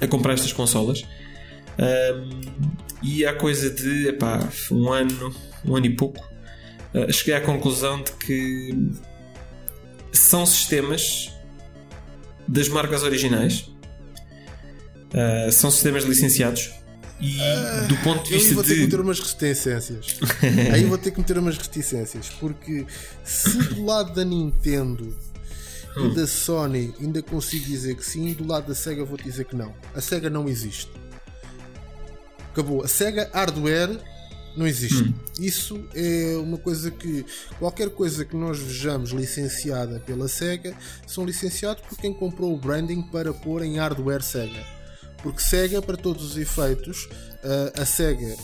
a 0.00 0.06
comprar 0.06 0.32
estas 0.34 0.52
consolas. 0.52 1.04
E 3.02 3.26
há 3.26 3.34
coisa 3.34 3.70
de 3.70 4.08
epá, 4.08 4.48
um 4.70 4.92
ano, 4.92 5.34
um 5.64 5.76
ano 5.76 5.86
e 5.86 5.96
pouco, 5.96 6.24
uh, 6.94 7.12
cheguei 7.12 7.34
à 7.34 7.40
conclusão 7.40 8.02
de 8.02 8.12
que 8.12 8.90
são 10.12 10.46
sistemas 10.46 11.32
das 12.46 12.68
marcas 12.68 13.02
originais, 13.02 13.70
uh, 15.14 15.50
são 15.50 15.70
sistemas 15.70 16.04
licenciados 16.04 16.82
e 17.22 17.40
ah, 17.40 17.86
do 17.88 17.96
ponto 17.98 18.24
de 18.24 18.34
vista 18.34 18.48
Aí 18.48 18.54
vou 18.54 18.64
ter 18.64 18.74
que 18.74 18.80
meter 18.80 19.00
umas 19.00 19.20
reticências. 19.20 20.18
Aí 20.74 20.84
vou 20.84 20.98
ter 20.98 21.12
que 21.12 21.18
meter 21.20 21.38
umas 21.38 21.56
reticências. 21.56 22.28
Porque 22.40 22.84
se 23.22 23.58
do 23.58 23.84
lado 23.84 24.12
da 24.12 24.24
Nintendo 24.24 25.16
hum. 25.96 26.10
e 26.10 26.14
da 26.16 26.26
Sony 26.26 26.92
ainda 27.00 27.22
consigo 27.22 27.64
dizer 27.64 27.94
que 27.94 28.04
sim, 28.04 28.32
do 28.32 28.44
lado 28.44 28.66
da 28.66 28.74
Sega 28.74 29.04
vou 29.04 29.16
dizer 29.16 29.44
que 29.44 29.54
não. 29.54 29.72
A 29.94 30.00
Sega 30.00 30.28
não 30.28 30.48
existe. 30.48 30.90
Acabou. 32.52 32.84
A 32.84 32.88
Sega 32.88 33.30
hardware 33.32 33.98
não 34.56 34.66
existe. 34.66 35.02
Hum. 35.02 35.14
Isso 35.40 35.82
é 35.94 36.36
uma 36.36 36.58
coisa 36.58 36.90
que 36.90 37.24
qualquer 37.58 37.88
coisa 37.88 38.24
que 38.24 38.36
nós 38.36 38.58
vejamos 38.58 39.10
licenciada 39.10 39.98
pela 40.00 40.28
Sega 40.28 40.74
são 41.06 41.24
licenciados 41.24 41.82
por 41.88 41.96
quem 41.96 42.12
comprou 42.12 42.52
o 42.52 42.58
branding 42.58 43.02
para 43.02 43.32
pôr 43.32 43.62
em 43.62 43.78
hardware 43.78 44.22
Sega. 44.22 44.64
Porque 45.22 45.40
Sega, 45.40 45.80
para 45.80 45.96
todos 45.96 46.32
os 46.32 46.36
efeitos, 46.36 47.08
uh, 47.44 47.80
a 47.80 47.86
Sega, 47.86 48.36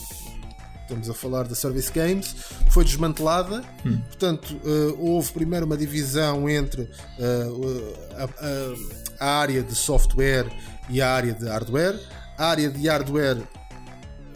estamos 0.82 1.10
a 1.10 1.14
falar 1.14 1.46
da 1.46 1.54
Service 1.54 1.92
Games, 1.92 2.34
foi 2.70 2.84
desmantelada. 2.84 3.62
Hum. 3.84 4.00
Portanto, 4.06 4.56
uh, 4.64 4.96
houve 4.98 5.30
primeiro 5.32 5.66
uma 5.66 5.76
divisão 5.76 6.48
entre 6.48 6.82
uh, 6.82 7.96
a, 8.16 8.24
a, 8.24 9.26
a, 9.26 9.40
área 9.40 9.62
de 9.62 9.74
software 9.74 10.46
e 10.88 11.02
a 11.02 11.10
área 11.12 11.34
de 11.34 11.46
hardware. 11.46 12.00
A 12.38 12.46
área 12.46 12.70
de 12.70 12.88
hardware 12.88 13.42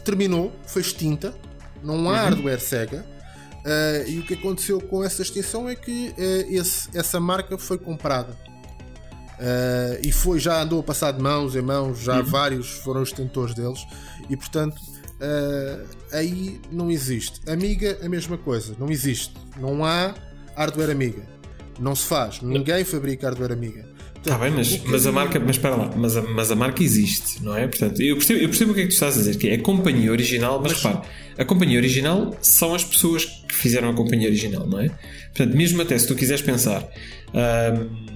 terminou, 0.03 0.53
foi 0.65 0.81
extinta. 0.81 1.33
Não 1.83 2.09
há 2.09 2.13
uhum. 2.13 2.29
hardware 2.29 2.59
Sega. 2.59 3.05
Uh, 3.65 4.09
e 4.09 4.19
o 4.19 4.23
que 4.23 4.33
aconteceu 4.33 4.81
com 4.81 5.03
essa 5.03 5.21
extinção 5.21 5.69
é 5.69 5.75
que 5.75 6.09
uh, 6.09 6.53
esse, 6.53 6.89
essa 6.93 7.19
marca 7.19 7.57
foi 7.57 7.77
comprada 7.77 8.37
Uh, 9.33 9.99
e 10.01 10.11
foi, 10.11 10.39
já 10.39 10.61
andou 10.61 10.79
a 10.79 10.83
passar 10.83 11.11
de 11.11 11.21
mãos 11.21 11.55
em 11.55 11.61
mãos, 11.61 11.99
já 11.99 12.19
uhum. 12.19 12.23
vários 12.23 12.69
foram 12.69 13.01
os 13.01 13.09
detentores 13.11 13.55
deles, 13.55 13.85
e 14.29 14.37
portanto 14.37 14.79
aí 16.11 16.61
não 16.69 16.91
existe. 16.91 17.41
Amiga, 17.49 17.97
a 18.01 18.09
mesma 18.09 18.37
coisa, 18.37 18.75
não 18.77 18.89
existe. 18.89 19.33
Não 19.57 19.85
há 19.85 20.13
hardware 20.55 20.91
amiga. 20.91 21.23
Não 21.79 21.95
se 21.95 22.05
faz. 22.05 22.41
Ninguém 22.41 22.83
fabrica 22.83 23.27
hardware 23.27 23.53
amiga. 23.53 23.85
Está 24.25 24.37
bem, 24.37 24.51
mas, 24.51 24.81
mas 24.85 25.05
a 25.05 25.11
marca, 25.11 25.37
mas 25.37 25.57
espera 25.57 25.75
lá, 25.75 25.91
mas 25.97 26.15
a, 26.15 26.21
mas 26.21 26.49
a 26.49 26.55
marca 26.55 26.81
existe, 26.81 27.43
não 27.43 27.57
é? 27.57 27.67
Portanto, 27.67 28.01
eu 28.01 28.15
percebo, 28.15 28.39
eu 28.39 28.47
percebo 28.47 28.71
o 28.71 28.73
que 28.73 28.79
é 28.79 28.83
que 28.83 28.89
tu 28.89 28.93
estás 28.93 29.15
a 29.15 29.17
dizer, 29.17 29.35
que 29.37 29.49
é 29.49 29.55
a 29.55 29.61
companhia 29.61 30.09
original, 30.11 30.61
mas, 30.61 30.71
mas 30.71 30.81
repara, 30.81 31.01
a 31.37 31.43
companhia 31.43 31.77
original 31.77 32.33
são 32.41 32.73
as 32.73 32.85
pessoas 32.85 33.25
que 33.25 33.53
fizeram 33.53 33.89
a 33.89 33.93
companhia 33.93 34.29
original, 34.29 34.65
não 34.65 34.79
é? 34.79 34.87
Portanto, 35.35 35.57
mesmo 35.57 35.81
até 35.81 35.97
se 35.97 36.07
tu 36.07 36.15
quiseres 36.15 36.41
pensar, 36.41 36.87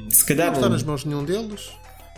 se 0.10 0.26
calhar. 0.26 0.47
Não 0.47 0.55
está 0.55 0.70
nas 0.70 0.84
mãos 0.84 1.01
de 1.01 1.10
nenhum 1.10 1.26
deles. 1.26 1.72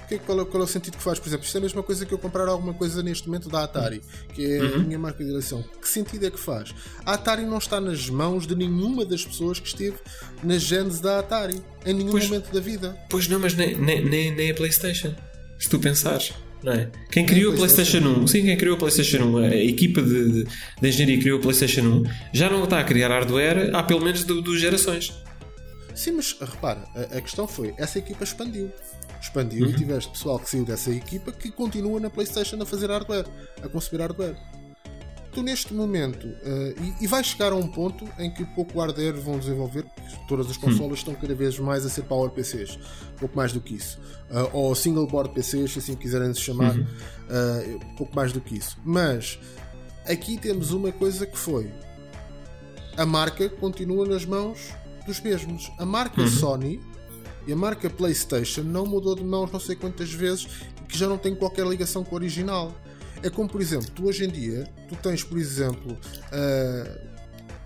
Que, 0.09 0.17
qual, 0.17 0.41
é, 0.41 0.45
qual, 0.45 0.63
é, 0.63 0.65
o 0.65 0.67
sentido 0.67 0.97
que 0.97 1.03
faz? 1.03 1.19
Por 1.19 1.29
exemplo, 1.29 1.45
isto 1.45 1.55
é 1.55 1.59
a 1.59 1.61
mesma 1.61 1.83
coisa 1.83 2.03
que 2.03 2.11
eu 2.11 2.17
comprar 2.17 2.47
alguma 2.47 2.73
coisa 2.73 3.03
neste 3.03 3.27
momento 3.27 3.47
da 3.47 3.63
Atari, 3.63 4.01
que 4.33 4.43
é 4.43 4.59
uhum. 4.59 4.75
a 4.75 4.77
minha 4.79 4.97
marca 4.97 5.23
de 5.23 5.29
eleição. 5.29 5.63
Que 5.79 5.87
sentido 5.87 6.25
é 6.25 6.31
que 6.31 6.39
faz? 6.39 6.73
A 7.05 7.13
Atari 7.13 7.45
não 7.45 7.59
está 7.59 7.79
nas 7.79 8.09
mãos 8.09 8.47
de 8.47 8.55
nenhuma 8.55 9.05
das 9.05 9.23
pessoas 9.23 9.59
que 9.59 9.67
esteve 9.67 9.97
na 10.43 10.57
gênese 10.57 10.99
da 10.99 11.19
Atari, 11.19 11.61
em 11.85 11.93
nenhum 11.93 12.09
pois, 12.09 12.25
momento 12.25 12.51
da 12.51 12.59
vida. 12.59 12.97
Pois 13.07 13.27
não, 13.27 13.39
mas 13.39 13.53
nem, 13.53 13.77
nem, 13.77 14.33
nem 14.33 14.49
a 14.49 14.53
PlayStation. 14.55 15.13
Se 15.59 15.69
tu 15.69 15.77
pensares. 15.77 16.33
Não 16.63 16.73
é? 16.73 16.89
Quem 17.11 17.25
criou 17.25 17.53
a 17.53 17.55
PlayStation 17.55 17.99
1, 17.99 18.27
sim, 18.27 18.41
quem 18.41 18.57
criou 18.57 18.75
a 18.75 18.79
PlayStation 18.79 19.23
1, 19.23 19.37
a 19.37 19.55
equipa 19.55 20.01
de, 20.01 20.29
de, 20.29 20.43
de 20.43 20.87
engenharia 20.87 21.15
que 21.15 21.21
criou 21.21 21.39
a 21.39 21.41
PlayStation 21.41 21.81
1, 21.81 22.03
já 22.33 22.49
não 22.49 22.63
está 22.63 22.79
a 22.79 22.83
criar 22.83 23.09
hardware 23.09 23.73
há 23.73 23.83
pelo 23.83 24.01
menos 24.01 24.23
duas 24.23 24.59
gerações. 24.59 25.13
Sim, 25.95 26.13
mas 26.13 26.35
repara, 26.39 26.83
a, 26.95 27.17
a 27.17 27.21
questão 27.21 27.47
foi: 27.47 27.73
essa 27.77 27.99
equipa 27.99 28.23
expandiu. 28.23 28.71
Expandiu 29.21 29.65
uhum. 29.65 29.71
e 29.71 29.75
tiveste 29.75 30.11
pessoal 30.11 30.39
que 30.39 30.49
saiu 30.49 30.65
dessa 30.65 30.91
equipa 30.91 31.31
que 31.31 31.51
continua 31.51 31.99
na 31.99 32.09
PlayStation 32.09 32.61
a 32.61 32.65
fazer 32.65 32.89
hardware, 32.89 33.25
a 33.61 33.67
conceber 33.67 34.01
hardware. 34.01 34.35
Tu, 35.31 35.43
neste 35.43 35.73
momento, 35.73 36.25
uh, 36.25 36.83
e, 36.99 37.03
e 37.03 37.07
vai 37.07 37.23
chegar 37.23 37.51
a 37.51 37.55
um 37.55 37.67
ponto 37.67 38.07
em 38.17 38.31
que 38.31 38.43
pouco 38.45 38.79
hardware 38.79 39.13
vão 39.21 39.37
desenvolver, 39.37 39.83
porque 39.83 40.17
todas 40.27 40.49
as 40.49 40.57
hum. 40.57 40.61
consolas 40.61 40.87
uhum. 40.87 40.93
estão 40.93 41.15
cada 41.15 41.35
vez 41.35 41.59
mais 41.59 41.85
a 41.85 41.89
ser 41.89 42.03
Power 42.03 42.31
PCs, 42.31 42.79
pouco 43.17 43.35
mais 43.35 43.51
do 43.51 43.61
que 43.61 43.75
isso. 43.75 43.99
Uh, 44.31 44.49
ou 44.53 44.73
single 44.73 45.05
board 45.05 45.33
PCs, 45.33 45.73
se 45.73 45.79
assim 45.79 45.95
quiserem 45.95 46.33
se 46.33 46.41
chamar, 46.41 46.75
uhum. 46.75 46.83
uh, 46.83 47.95
pouco 47.95 48.15
mais 48.15 48.31
do 48.31 48.41
que 48.41 48.57
isso. 48.57 48.77
Mas 48.83 49.37
aqui 50.05 50.37
temos 50.37 50.71
uma 50.71 50.91
coisa 50.91 51.27
que 51.27 51.37
foi: 51.37 51.71
a 52.97 53.05
marca 53.05 53.47
continua 53.49 54.07
nas 54.07 54.25
mãos 54.25 54.73
dos 55.05 55.19
mesmos. 55.21 55.71
A 55.77 55.85
marca 55.85 56.21
uhum. 56.21 56.27
Sony 56.27 56.79
e 57.49 57.51
a 57.51 57.55
marca 57.55 57.89
PlayStation 57.89 58.61
não 58.61 58.85
mudou 58.85 59.15
de 59.15 59.23
mãos 59.23 59.51
não 59.51 59.59
sei 59.59 59.75
quantas 59.75 60.13
vezes 60.13 60.47
que 60.87 60.95
já 60.95 61.07
não 61.07 61.17
tem 61.17 61.33
qualquer 61.33 61.65
ligação 61.65 62.03
com 62.03 62.13
o 62.13 62.15
original. 62.15 62.71
É 63.23 63.29
como, 63.29 63.49
por 63.49 63.59
exemplo, 63.59 63.89
tu 63.89 64.05
hoje 64.05 64.23
em 64.23 64.29
dia, 64.29 64.71
tu 64.87 64.95
tens, 64.95 65.23
por 65.23 65.35
exemplo, 65.35 65.93
uh, 65.93 66.99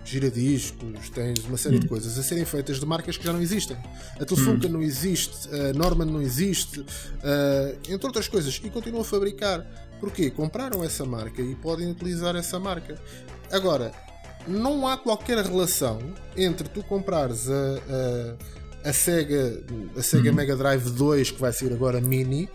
giradiscos, 0.02 1.10
tens 1.10 1.44
uma 1.44 1.58
série 1.58 1.78
de 1.78 1.84
uhum. 1.84 1.90
coisas 1.90 2.18
a 2.18 2.22
serem 2.22 2.46
feitas 2.46 2.80
de 2.80 2.86
marcas 2.86 3.18
que 3.18 3.24
já 3.24 3.32
não 3.32 3.42
existem. 3.42 3.76
A 4.18 4.24
Telefunken 4.24 4.70
uhum. 4.70 4.78
não 4.78 4.82
existe, 4.82 5.50
a 5.54 5.74
Norman 5.74 6.06
não 6.06 6.22
existe, 6.22 6.80
uh, 6.80 7.78
entre 7.86 8.06
outras 8.06 8.26
coisas, 8.26 8.58
e 8.64 8.70
continuam 8.70 9.02
a 9.02 9.04
fabricar. 9.04 9.66
Porquê? 10.00 10.30
Compraram 10.30 10.82
essa 10.82 11.04
marca 11.04 11.42
e 11.42 11.54
podem 11.56 11.90
utilizar 11.90 12.34
essa 12.36 12.58
marca. 12.58 12.98
Agora, 13.52 13.92
não 14.48 14.88
há 14.88 14.96
qualquer 14.96 15.44
relação 15.44 15.98
entre 16.34 16.70
tu 16.70 16.82
comprares 16.82 17.50
a, 17.50 17.52
a, 17.52 18.63
a 18.84 18.92
Sega, 18.92 19.64
a 19.96 20.02
Sega 20.02 20.28
Uhum. 20.30 20.36
Mega 20.36 20.56
Drive 20.56 20.90
2, 20.90 21.30
que 21.32 21.40
vai 21.40 21.52
sair 21.52 21.72
agora 21.72 22.00
mini, 22.00 22.48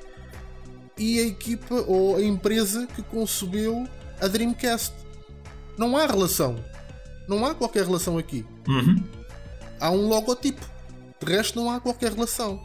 e 0.98 1.20
a 1.20 1.24
equipa 1.24 1.76
ou 1.88 2.18
a 2.18 2.22
empresa 2.22 2.88
que 2.88 3.02
concebeu 3.02 3.88
a 4.22 4.28
Dreamcast. 4.28 4.94
Não 5.78 5.96
há 5.98 6.06
relação. 6.06 6.64
Não 7.28 7.46
há 7.46 7.56
qualquer 7.56 7.86
relação 7.86 8.18
aqui. 8.18 8.46
Uhum. 8.68 9.04
Há 9.80 9.92
um 9.92 10.08
logotipo. 10.08 10.66
De 11.20 11.34
resto, 11.34 11.60
não 11.60 11.72
há 11.72 11.80
qualquer 11.80 12.12
relação. 12.14 12.64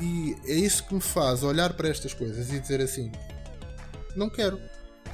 E 0.00 0.36
é 0.46 0.54
isso 0.54 0.86
que 0.86 0.94
me 0.94 1.00
faz 1.00 1.42
olhar 1.42 1.72
para 1.74 1.88
estas 1.88 2.14
coisas 2.14 2.50
e 2.52 2.60
dizer 2.60 2.80
assim: 2.80 3.10
não 4.14 4.28
quero. 4.28 4.60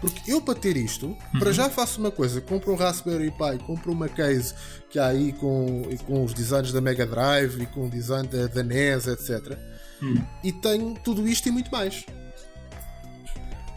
Porque 0.01 0.31
eu, 0.31 0.41
para 0.41 0.55
ter 0.55 0.77
isto, 0.77 1.17
para 1.39 1.53
já 1.53 1.71
faço 1.71 2.01
uma 2.01 2.11
coisa: 2.11 2.41
compro 2.41 2.73
um 2.73 2.77
Raspberry 2.77 3.31
Pi, 3.31 3.59
compro 3.67 3.93
uma 3.93 4.09
case 4.09 4.53
que 4.91 4.99
há 4.99 5.07
aí 5.09 5.33
com, 5.33 5.83
com 6.07 6.23
os 6.25 6.35
designs 6.35 6.73
da 6.73 6.81
Mega 6.81 7.07
Drive 7.07 7.63
e 7.63 7.67
com 7.67 7.87
o 7.87 7.91
design 7.91 8.29
da, 8.29 8.47
da 8.47 8.63
NES, 8.63 9.07
etc. 9.07 9.57
E 10.45 10.53
tenho 10.53 10.95
tudo 11.03 11.27
isto 11.27 11.49
e 11.49 11.51
muito 11.51 11.71
mais. 11.71 12.05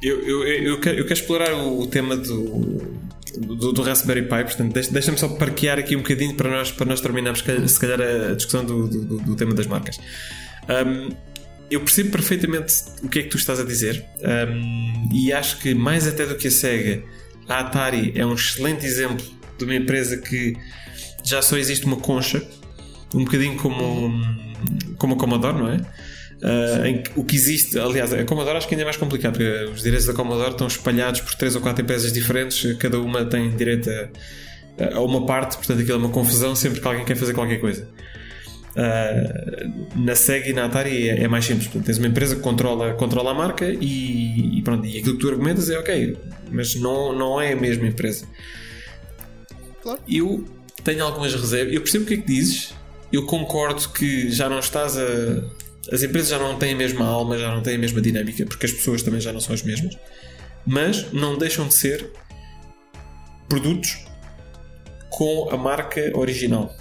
Eu, 0.02 0.22
eu, 0.22 0.44
eu, 0.48 0.80
quero, 0.80 0.98
eu 1.00 1.04
quero 1.06 1.20
explorar 1.20 1.54
o, 1.54 1.82
o 1.82 1.88
tema 1.88 2.16
do, 2.16 2.96
do, 3.38 3.74
do 3.74 3.82
Raspberry 3.82 4.24
Pi, 4.24 4.44
portanto, 4.44 4.74
deixa- 4.74 4.92
deixa-me 4.92 5.18
só 5.18 5.28
parquear 5.28 5.78
aqui 5.78 5.96
um 5.96 6.00
bocadinho 6.00 6.36
para 6.36 6.50
nós, 6.50 6.72
para 6.72 6.86
nós 6.86 7.02
terminarmos, 7.02 7.40
se 7.40 7.46
calhar- 7.46 7.68
se 7.68 7.80
calhar, 7.80 8.02
a 8.02 8.36
discussão 8.36 8.64
do, 8.64 8.88
do, 8.88 9.18
do 9.20 9.36
tema 9.36 9.54
das 9.54 9.68
marcas. 9.68 10.00
Um, 10.70 11.10
eu 11.70 11.80
percebo 11.82 12.12
perfeitamente 12.12 12.74
o 13.04 13.10
que 13.10 13.20
é 13.20 13.24
que 13.24 13.30
tu 13.30 13.38
estás 13.38 13.60
a 13.60 13.64
dizer 13.64 14.04
um, 14.22 15.10
e 15.14 15.32
acho 15.32 15.60
que, 15.60 15.74
mais 15.74 16.08
até 16.08 16.26
do 16.26 16.36
que 16.36 16.48
a 16.48 16.52
Sega, 16.52 17.04
a 17.48 17.60
Atari 17.60 18.12
é 18.16 18.26
um 18.26 18.34
excelente 18.34 18.86
exemplo 18.86 19.26
de 19.58 19.66
uma 19.66 19.76
empresa 19.76 20.18
que 20.18 20.56
já 21.24 21.42
só 21.42 21.58
existe 21.58 21.86
uma 21.86 21.98
concha, 21.98 22.42
um 23.14 23.24
bocadinho 23.24 23.56
como, 23.58 24.12
como 24.98 25.14
a 25.16 25.18
Commodore, 25.18 25.58
não 25.58 25.70
é? 25.70 25.78
Uh, 26.42 26.86
em 26.86 27.02
que- 27.04 27.12
o 27.18 27.24
que 27.26 27.36
existe, 27.36 27.78
aliás, 27.78 28.14
a 28.14 28.24
Commodore 28.24 28.58
acho 28.58 28.68
que 28.68 28.74
ainda 28.74 28.84
é 28.84 28.86
mais 28.86 28.96
complicado, 28.98 29.34
porque 29.34 29.72
os 29.74 29.82
direitos 29.84 30.08
da 30.08 30.14
Commodore 30.14 30.52
estão 30.52 30.68
espalhados 30.68 31.20
por 31.22 31.36
três 31.36 31.54
ou 31.56 31.62
quatro 31.62 31.84
empresas 31.84 32.14
diferentes, 32.14 32.78
cada 32.78 32.98
uma 33.00 33.26
tem 33.26 33.50
direito 33.56 33.90
a, 33.90 34.96
a 34.96 35.02
uma 35.02 35.26
parte, 35.26 35.58
portanto 35.58 35.82
aquilo 35.82 35.96
é 35.96 35.98
uma 35.98 36.10
confusão 36.10 36.56
sempre 36.56 36.80
que 36.80 36.88
alguém 36.88 37.04
quer 37.04 37.16
fazer 37.18 37.34
qualquer 37.34 37.60
coisa. 37.60 37.90
Uh, 38.70 40.00
na 40.00 40.16
Sega 40.16 40.50
e 40.50 40.54
na 40.54 40.66
Atari 40.66 41.10
é, 41.10 41.24
é 41.24 41.28
mais 41.28 41.44
simples, 41.44 41.68
portanto, 41.68 41.86
tens 41.86 41.98
uma 41.98 42.08
empresa 42.08 42.36
que 42.36 42.42
controla, 42.42 42.94
controla 42.94 43.32
a 43.32 43.34
marca 43.34 43.66
e, 43.66 44.60
e 44.60 44.62
pronto, 44.62 44.86
e 44.86 45.00
aquilo 45.00 45.16
que 45.16 45.22
tu 45.22 45.30
argumentas 45.30 45.70
é 45.70 45.78
ok, 45.78 46.18
mas 46.52 46.76
não, 46.76 47.12
não 47.12 47.42
é 47.42 47.54
a 47.54 47.56
mesma 47.56 47.88
empresa. 47.88 48.28
Claro. 49.82 50.00
Eu 50.08 50.46
tenho 50.84 51.04
algumas 51.04 51.34
reservas, 51.34 51.74
eu 51.74 51.82
percebo 51.82 52.04
o 52.04 52.08
que 52.08 52.14
é 52.14 52.18
que 52.18 52.28
dizes, 52.28 52.74
eu 53.12 53.26
concordo 53.26 53.90
que 53.90 54.30
já 54.32 54.48
não 54.48 54.60
estás 54.60 54.98
a. 54.98 55.60
As 55.92 56.04
empresas 56.04 56.30
já 56.30 56.38
não 56.38 56.58
têm 56.60 56.74
a 56.74 56.78
mesma 56.78 57.06
alma, 57.06 57.38
já 57.38 57.54
não 57.54 57.64
têm 57.64 57.76
a 57.76 57.80
mesma 57.80 58.00
dinâmica, 58.00 58.46
porque 58.46 58.68
as 58.68 58.72
pessoas 58.72 59.02
também 59.02 59.20
já 59.20 59.34
não 59.34 59.40
são 59.40 59.56
as 59.56 59.64
mesmas, 59.64 59.98
mas 60.66 61.12
não 61.12 61.36
deixam 61.36 61.68
de 61.68 61.74
ser 61.74 62.12
produtos 63.48 64.06
com 65.10 65.50
a 65.52 65.58
marca 65.58 66.12
original. 66.16 66.76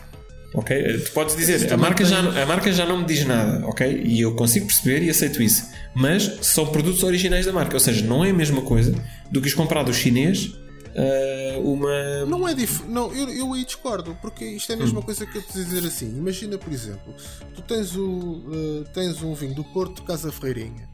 Ok? 0.55 1.01
Tu 1.05 1.13
podes 1.13 1.37
dizer, 1.37 1.73
a 1.73 1.77
marca, 1.77 2.05
já, 2.05 2.19
a 2.19 2.47
marca 2.47 2.73
já 2.73 2.87
não 2.87 2.99
me 2.99 3.05
diz 3.05 3.25
nada, 3.25 3.67
ok? 3.67 4.03
E 4.05 4.21
eu 4.21 4.35
consigo 4.35 4.67
perceber 4.67 5.03
e 5.05 5.11
aceito 5.11 5.43
isso. 5.43 5.67
Mas 5.95 6.39
são 6.43 6.67
produtos 6.67 7.03
originais 7.03 7.45
da 7.45 7.53
marca, 7.53 7.75
ou 7.75 7.81
seja, 7.81 8.05
não 8.05 8.25
é 8.25 8.31
a 8.31 8.35
mesma 8.35 8.63
coisa 8.63 8.95
do 9.31 9.41
que 9.43 9.49
os 9.49 9.55
comprar 9.55 9.83
do 9.83 9.93
chinês 9.93 10.53
ah, 10.99 11.59
uma. 11.61 12.27
Não 12.27 12.49
é 12.49 12.55
dif... 12.55 12.83
Não, 12.89 13.15
eu, 13.15 13.29
eu 13.29 13.53
aí 13.53 13.65
discordo, 13.65 14.17
porque 14.21 14.45
isto 14.45 14.71
é 14.73 14.75
a 14.75 14.79
mesma 14.79 15.01
coisa 15.01 15.25
que 15.25 15.39
eu 15.39 15.43
te 15.43 15.53
dizer 15.53 15.87
assim. 15.87 16.09
Imagina, 16.17 16.59
por 16.59 16.73
exemplo, 16.73 17.15
tu 17.55 17.63
tens, 17.63 17.95
o, 17.97 18.43
eh, 18.53 18.91
tens 18.93 19.23
um 19.23 19.33
vinho 19.33 19.55
do 19.55 19.63
Porto 19.63 20.03
Casa 20.03 20.33
Ferreirinha. 20.33 20.89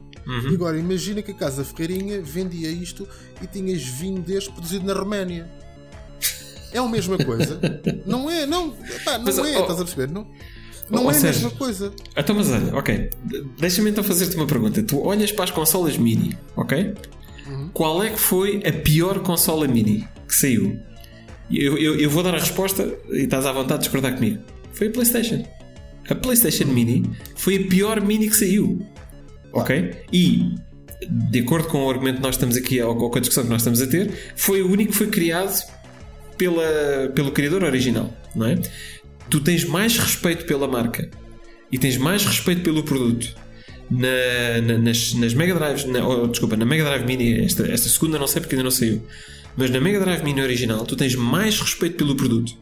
E 0.49 0.55
agora 0.55 0.77
imagina 0.77 1.21
que 1.21 1.31
a 1.31 1.35
Casa 1.35 1.63
Ferreirinha 1.63 2.19
vendia 2.19 2.69
isto 2.69 3.07
e 3.41 3.45
tinhas 3.45 3.83
vinho 3.83 4.21
deste 4.21 4.51
produzido 4.51 4.83
na 4.83 4.93
Roménia. 4.93 5.47
É 6.75 6.79
a 6.79 6.87
mesma 6.89 7.17
coisa. 7.17 7.57
não 8.05 8.29
é, 8.29 8.45
não, 8.45 8.71
pá, 9.05 9.17
não 9.17 9.23
Mas, 9.23 9.37
é, 9.37 9.41
oh, 9.41 9.61
estás 9.61 9.79
a 9.79 9.85
perceber? 9.85 10.11
Não, 10.11 10.27
não 10.89 11.05
oh, 11.05 11.11
é 11.11 11.17
a 11.17 11.21
mesma 11.21 11.49
coisa. 11.51 11.93
Então, 12.17 12.35
mas 12.35 12.51
olha, 12.51 12.75
ok. 12.75 13.09
Deixa-me 13.57 13.91
então 13.91 14.03
fazer-te 14.03 14.35
uma 14.35 14.45
pergunta. 14.45 14.83
Tu 14.83 15.01
olhas 15.01 15.31
para 15.31 15.45
as 15.45 15.51
consolas 15.51 15.97
mini, 15.97 16.37
ok? 16.57 16.93
Qual 17.73 18.03
é 18.03 18.09
que 18.09 18.19
foi 18.19 18.61
a 18.65 18.73
pior 18.73 19.19
consola 19.19 19.69
mini 19.69 20.05
que 20.27 20.35
saiu? 20.35 20.77
Eu, 21.49 21.77
eu, 21.77 21.95
eu 21.95 22.09
vou 22.09 22.21
dar 22.21 22.35
a 22.35 22.39
resposta 22.39 22.93
e 23.09 23.23
estás 23.23 23.45
à 23.45 23.53
vontade 23.53 23.79
de 23.79 23.85
discordar 23.85 24.15
comigo. 24.15 24.43
Foi 24.73 24.87
a 24.87 24.91
PlayStation. 24.91 25.45
A 26.09 26.15
PlayStation 26.15 26.65
Mini 26.65 27.09
foi 27.35 27.55
a 27.55 27.67
pior 27.67 28.01
mini 28.01 28.29
que 28.29 28.35
saiu. 28.35 28.85
Ok? 29.53 29.91
E, 30.11 30.55
de 31.09 31.39
acordo 31.39 31.67
com 31.67 31.85
o 31.85 31.89
argumento 31.89 32.17
que 32.17 32.23
nós 32.23 32.35
estamos 32.35 32.57
aqui, 32.57 32.81
ou 32.81 33.09
com 33.09 33.17
a 33.17 33.21
discussão 33.21 33.43
que 33.43 33.49
nós 33.49 33.61
estamos 33.61 33.81
a 33.81 33.87
ter, 33.87 34.33
foi 34.35 34.61
o 34.61 34.69
único 34.69 34.91
que 34.91 34.97
foi 34.97 35.07
criado 35.07 35.55
pela, 36.37 37.11
pelo 37.13 37.31
criador 37.31 37.63
original, 37.63 38.13
não 38.35 38.45
é? 38.47 38.57
Tu 39.29 39.39
tens 39.39 39.63
mais 39.65 39.97
respeito 39.97 40.45
pela 40.45 40.67
marca 40.67 41.09
e 41.71 41.77
tens 41.77 41.97
mais 41.97 42.23
respeito 42.25 42.61
pelo 42.61 42.83
produto 42.83 43.27
na- 43.89 44.61
na- 44.65 44.77
nas, 44.77 45.13
nas 45.13 45.33
Mega 45.33 45.53
Drives, 45.55 45.85
na, 45.85 46.07
oh, 46.07 46.27
desculpa, 46.27 46.55
na 46.55 46.65
Mega 46.65 46.83
Drive 46.83 47.05
Mini, 47.05 47.41
esta, 47.45 47.65
esta 47.67 47.89
segunda 47.89 48.17
não 48.19 48.27
sei 48.27 48.41
porque 48.41 48.55
ainda 48.55 48.63
não 48.63 48.71
saiu, 48.71 49.01
mas 49.57 49.69
na 49.69 49.79
Mega 49.79 49.99
Drive 49.99 50.23
Mini 50.23 50.41
original 50.41 50.85
tu 50.85 50.95
tens 50.95 51.15
mais 51.15 51.59
respeito 51.59 51.95
pelo 51.97 52.15
produto 52.15 52.53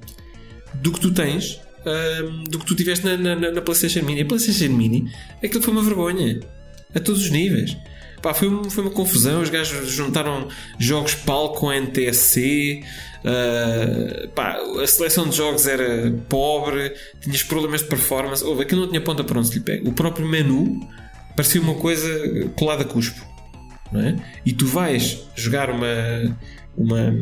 do 0.76 0.92
que 0.92 1.00
tu 1.00 1.12
tens 1.12 1.60
ahm, 1.86 2.44
do 2.50 2.60
que 2.60 2.66
tu 2.66 2.76
tiveste 2.76 3.06
na, 3.06 3.18
na- 3.18 3.52
na 3.52 3.62
PlayStation 3.62 4.04
Mini. 4.04 4.22
A 4.22 4.26
PlayStation 4.26 4.74
Mini, 4.74 5.06
aquilo 5.44 5.62
foi 5.62 5.74
uma 5.74 5.84
vergonha 5.84 6.40
a 6.96 7.00
todos 7.00 7.24
os 7.24 7.30
níveis. 7.30 7.76
Pá, 8.24 8.34
foi, 8.34 8.48
um- 8.50 8.70
foi 8.70 8.84
uma 8.86 8.92
confusão. 8.92 9.42
Os 9.42 9.50
gajos 9.50 9.92
juntaram 9.92 10.48
jogos 10.80 11.14
PAL 11.14 11.52
com 11.54 11.72
NTSC. 11.72 12.82
ah, 13.26 14.28
pá, 14.34 14.58
a 14.82 14.88
seleção 14.88 15.28
de 15.30 15.36
jogos 15.36 15.68
era 15.68 16.12
pobre, 16.30 16.94
tinhas 17.22 17.44
problemas 17.44 17.82
de 17.82 17.88
performance. 17.88 18.44
Houve, 18.44 18.64
aquilo 18.64 18.82
não 18.82 18.88
tinha 18.88 19.02
ponta 19.02 19.24
para 19.24 19.38
onde 19.38 19.50
se 19.50 19.56
lhe 19.56 19.60
pega. 19.60 19.88
O 19.88 19.94
próprio 19.94 20.28
menu 20.28 20.80
parecia 21.36 21.62
uma 21.62 21.76
coisa 21.76 22.50
colada 22.56 22.84
a 22.84 22.86
cuspo 22.86 23.24
é? 23.96 24.16
E 24.46 24.52
tu 24.54 24.66
vais 24.66 25.20
jogar 25.36 25.70
uma 25.70 26.36
uma 26.78 27.14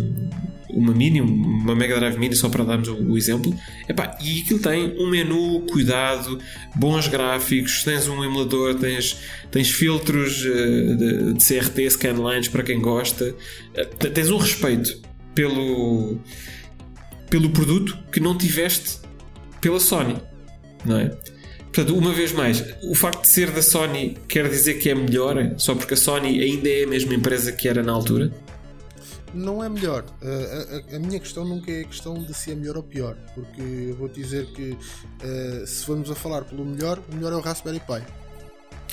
uma 0.74 0.93
mini, 0.93 1.22
uma 1.22 1.76
Mega 1.76 1.99
Drive 1.99 2.18
Mini 2.18 2.36
só 2.36 2.49
para 2.49 2.64
darmos 2.64 2.88
o, 2.88 2.95
o 2.95 3.18
exemplo, 3.18 3.54
Epá, 3.88 4.18
e 4.22 4.41
aquilo 4.41 4.60
tem 4.60 4.95
um 4.97 5.10
menu 5.10 5.62
cuidado, 5.70 6.39
bons 6.76 7.08
gráficos, 7.08 7.84
tens 7.84 8.08
um 8.08 8.24
emulador, 8.24 8.76
tens, 8.76 9.18
tens 9.52 9.70
filtros 9.70 10.45
eh, 10.45 10.95
de, 10.95 11.34
de 11.34 11.45
CRT, 11.45 11.89
scanlines 11.91 12.47
para 12.47 12.64
quem 12.64 12.80
gosta, 12.80 13.36
Eh, 13.74 13.86
tens 13.86 14.30
um 14.30 14.38
respeito 14.38 14.99
pelo 15.34 16.18
pelo 17.30 17.49
produto 17.52 17.97
que 18.12 18.20
não 18.20 18.38
tiveste 18.38 18.99
pela 19.62 19.80
Sony, 19.80 20.18
não 20.84 20.99
é? 20.99 21.12
Portanto, 21.74 21.97
uma 21.97 22.12
vez 22.12 22.34
mais, 22.34 22.62
o 22.84 22.93
facto 22.93 23.22
de 23.22 23.28
ser 23.30 23.49
da 23.52 23.62
Sony 23.62 24.18
quer 24.28 24.49
dizer 24.49 24.74
que 24.74 24.89
é 24.89 24.95
melhor, 24.95 25.54
só 25.58 25.74
porque 25.74 25.93
a 25.93 25.97
Sony 25.97 26.41
ainda 26.41 26.68
é 26.68 26.84
a 26.84 26.88
mesma 26.88 27.16
empresa 27.16 27.54
que 27.54 27.70
era 27.70 27.82
na 27.82 27.93
altura? 27.93 28.34
Não 29.34 29.63
é 29.63 29.69
melhor. 29.69 30.03
A, 30.21 30.93
a- 30.93 30.95
a 30.97 30.99
minha 30.99 31.19
questão 31.19 31.45
nunca 31.45 31.71
é 31.71 31.82
a 31.82 31.86
questão 31.86 32.15
de 32.15 32.34
se 32.34 32.51
é 32.51 32.55
melhor 32.55 32.77
ou 32.77 32.84
pior, 32.84 33.15
porque 33.34 33.61
eu 33.61 33.95
vou 33.95 34.09
dizer 34.09 34.47
que 34.47 34.77
eh, 35.23 35.63
se 35.65 35.86
formos 35.86 36.11
a 36.11 36.15
falar 36.15 36.43
pelo 36.43 36.65
melhor, 36.65 36.99
o 37.11 37.15
melhor 37.15 37.32
é 37.34 37.36
o 37.36 37.39
Raspberry 37.39 37.79
Pi. 37.79 38.03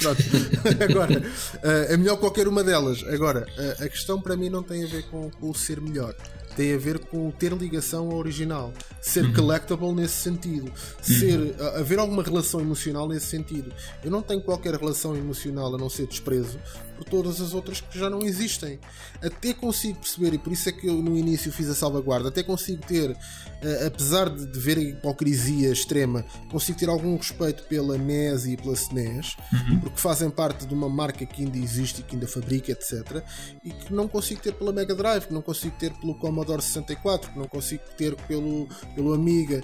Pronto. 0.01 0.23
Agora, 0.89 1.23
eh, 1.63 1.87
é 1.95 1.97
melhor 1.97 2.17
qualquer 2.19 2.47
uma 2.47 2.63
delas. 2.63 3.03
Agora, 3.09 3.47
eh, 3.59 3.77
a 3.85 3.89
questão 3.89 4.21
para 4.21 4.37
mim 4.37 4.49
não 4.49 4.63
tem 4.63 4.85
a 4.85 4.87
ver 4.87 5.03
com, 5.11 5.29
com 5.31 5.51
o 5.51 5.55
ser 5.55 5.81
melhor. 5.81 6.15
Tem 6.57 6.75
a 6.75 6.79
ver 6.79 6.99
com 7.01 7.31
ter 7.33 7.53
ligação 7.53 8.11
ao 8.11 8.17
original, 8.17 8.73
ser 9.01 9.33
collectible 9.33 9.93
nesse 9.93 10.15
sentido, 10.15 10.73
ser 11.01 11.55
a- 11.61 11.79
haver 11.81 11.99
alguma 12.01 12.23
relação 12.23 12.61
emocional 12.61 13.09
nesse 13.09 13.27
sentido. 13.27 13.73
Eu 14.05 14.11
não 14.11 14.23
tenho 14.23 14.41
qualquer 14.41 14.75
relação 14.75 15.17
emocional 15.17 15.73
a 15.75 15.79
não 15.79 15.89
ser 15.89 16.07
desprezo 16.07 16.59
por 16.99 17.05
todas 17.05 17.41
as 17.41 17.55
outras 17.55 17.81
que 17.81 17.97
já 17.99 18.11
não 18.11 18.23
existem. 18.25 18.79
Até 19.23 19.55
consigo 19.55 19.99
perceber, 20.01 20.35
e 20.35 20.39
por 20.39 20.53
isso 20.53 20.69
é 20.69 20.73
que 20.73 20.89
eu 20.89 20.95
no 20.95 21.17
início 21.17 21.53
fiz 21.53 21.69
a 21.71 21.75
salvaguarda, 21.75 22.29
até 22.29 22.43
consigo 22.43 22.85
ter, 22.87 23.17
eh, 23.63 23.87
apesar 23.87 24.29
de, 24.29 24.45
de 24.47 24.59
ver 24.59 24.77
a 24.79 24.83
hipocrisia 24.83 25.71
extrema, 25.71 26.25
consigo 26.51 26.79
ter 26.79 26.89
algum 26.89 27.17
respeito 27.17 27.63
pela 27.65 27.97
NES 27.97 28.47
e 28.47 28.57
pela 28.57 28.75
SNES, 28.75 29.37
porque 29.81 29.99
fazem 29.99 30.29
parte 30.29 30.67
de 30.67 30.75
uma 30.75 30.89
marca 30.89 31.25
que 31.25 31.45
ainda 31.45 31.57
existe 31.57 32.01
e 32.01 32.03
que 32.03 32.17
ainda 32.17 32.27
fabrica, 32.27 32.73
etc. 32.73 33.23
E 33.65 33.71
que 33.71 33.95
não 33.95 34.09
consigo 34.09 34.41
ter 34.41 34.53
pela 34.55 34.73
Mega 34.73 34.95
Drive, 34.95 35.27
que 35.27 35.33
não 35.35 35.43
consigo 35.43 35.77
ter 35.79 35.93
pelo 35.95 36.15
Commodore 36.17 36.61
64, 36.61 37.31
que 37.33 37.39
não 37.39 37.47
consigo 37.47 37.83
ter 37.97 38.17
pelo, 38.27 38.69
pelo 38.97 39.15
Amiga. 39.15 39.63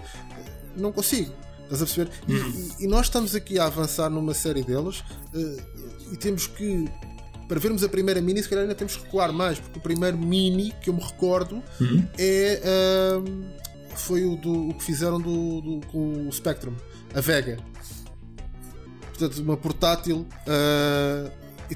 Não 0.77 0.93
consigo. 0.93 1.33
Estás 1.65 1.81
a 1.83 1.87
perceber? 1.87 2.11
E- 2.29 2.81
E, 2.81 2.85
e 2.85 2.87
nós 2.87 3.07
estamos 3.07 3.35
aqui 3.35 3.59
a 3.59 3.65
avançar 3.67 4.11
numa 4.11 4.35
série 4.35 4.63
delas 4.63 5.03
eh, 5.35 5.57
e 6.13 6.17
temos 6.17 6.47
que 6.47 6.85
para 7.49 7.61
vermos 7.61 7.83
a 7.85 7.89
primeira 7.89 8.21
mini, 8.21 8.43
se 8.43 8.49
calhar 8.49 8.63
ainda 8.63 8.75
temos 8.75 8.97
que 8.97 9.03
recuar 9.05 9.33
mais, 9.33 9.59
porque 9.59 9.79
o 9.79 9.83
primeiro 9.83 10.17
mini 10.19 10.73
que 10.83 10.91
eu 10.91 10.95
me 10.95 11.03
recordo 11.03 11.63
Uhum. 11.81 12.07
é. 12.19 12.61
foi 13.97 14.25
o, 14.25 14.37
do, 14.37 14.71
o 14.71 14.75
que 14.75 14.85
fizeram 14.85 15.21
do, 15.21 15.61
do- 15.61 15.87
com 15.89 16.27
o 16.29 16.33
Spectrum, 16.33 16.73
a 17.15 17.21
Vega. 17.21 17.59
Portanto, 19.17 19.39
uma 19.43 19.57
portátil. 19.57 20.27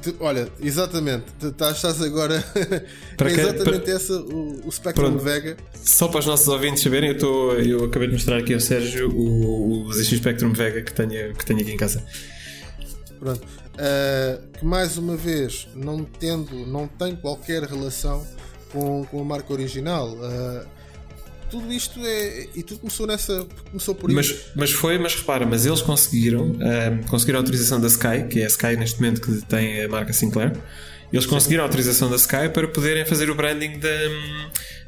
tu- 0.02 0.16
olha, 0.20 0.48
exatamente, 0.60 1.26
tu 1.38 1.48
estás, 1.48 2.02
agora. 2.02 2.42
Para 3.16 3.30
é 3.30 3.32
exatamente 3.32 3.90
essa, 3.90 4.14
o, 4.20 4.66
o 4.66 4.72
Spectrum 4.72 5.10
Pronto. 5.10 5.22
Vega. 5.22 5.56
Só 5.74 6.08
para 6.08 6.20
os 6.20 6.26
nossos 6.26 6.48
ouvintes 6.48 6.82
saberem, 6.82 7.10
eu, 7.10 7.18
tô, 7.18 7.52
eu 7.54 7.84
acabei 7.84 8.08
de 8.08 8.14
mostrar 8.14 8.38
aqui 8.38 8.52
ao 8.54 8.60
Sérgio 8.60 9.08
o, 9.10 9.84
o 9.86 9.92
ZX 9.92 10.16
Spectrum 10.18 10.52
Vega 10.52 10.82
que 10.82 10.92
tenho, 10.92 11.32
que 11.34 11.46
tenho 11.46 11.60
aqui 11.60 11.72
em 11.72 11.76
casa. 11.76 12.04
Pronto. 13.18 13.46
Ah, 13.78 14.38
que 14.58 14.64
mais 14.64 14.98
uma 14.98 15.16
vez, 15.16 15.68
não 15.74 16.04
tendo, 16.04 16.66
não 16.66 16.88
tem 16.88 17.14
qualquer 17.14 17.62
relação 17.62 18.26
com, 18.72 19.04
com 19.04 19.20
a 19.20 19.24
marca 19.24 19.52
original. 19.52 20.16
Ah, 20.20 20.64
tudo 21.50 21.72
isto 21.72 22.00
é. 22.04 22.46
E 22.54 22.62
tudo 22.62 22.80
começou 22.80 23.06
nessa. 23.06 23.46
Começou 23.70 23.94
por 23.94 24.10
Mas, 24.10 24.26
isso. 24.26 24.50
mas 24.54 24.70
foi, 24.72 24.98
mas 24.98 25.14
repara, 25.14 25.46
mas 25.46 25.64
eles 25.64 25.80
conseguiram, 25.80 26.56
ahm, 26.60 27.02
conseguiram 27.08 27.38
a 27.38 27.42
autorização 27.42 27.80
da 27.80 27.86
Sky, 27.86 28.26
que 28.28 28.40
é 28.40 28.44
a 28.44 28.48
Sky 28.48 28.76
neste 28.76 29.00
momento 29.00 29.20
que 29.22 29.46
tem 29.46 29.82
a 29.82 29.88
marca 29.88 30.12
Sinclair. 30.12 30.52
Eles 31.10 31.24
conseguiram 31.24 31.62
a 31.64 31.66
autorização 31.66 32.10
da 32.10 32.16
Sky 32.16 32.50
para 32.52 32.68
poderem 32.68 33.06
fazer 33.06 33.30
o 33.30 33.34
branding 33.34 33.78
da, 33.78 33.88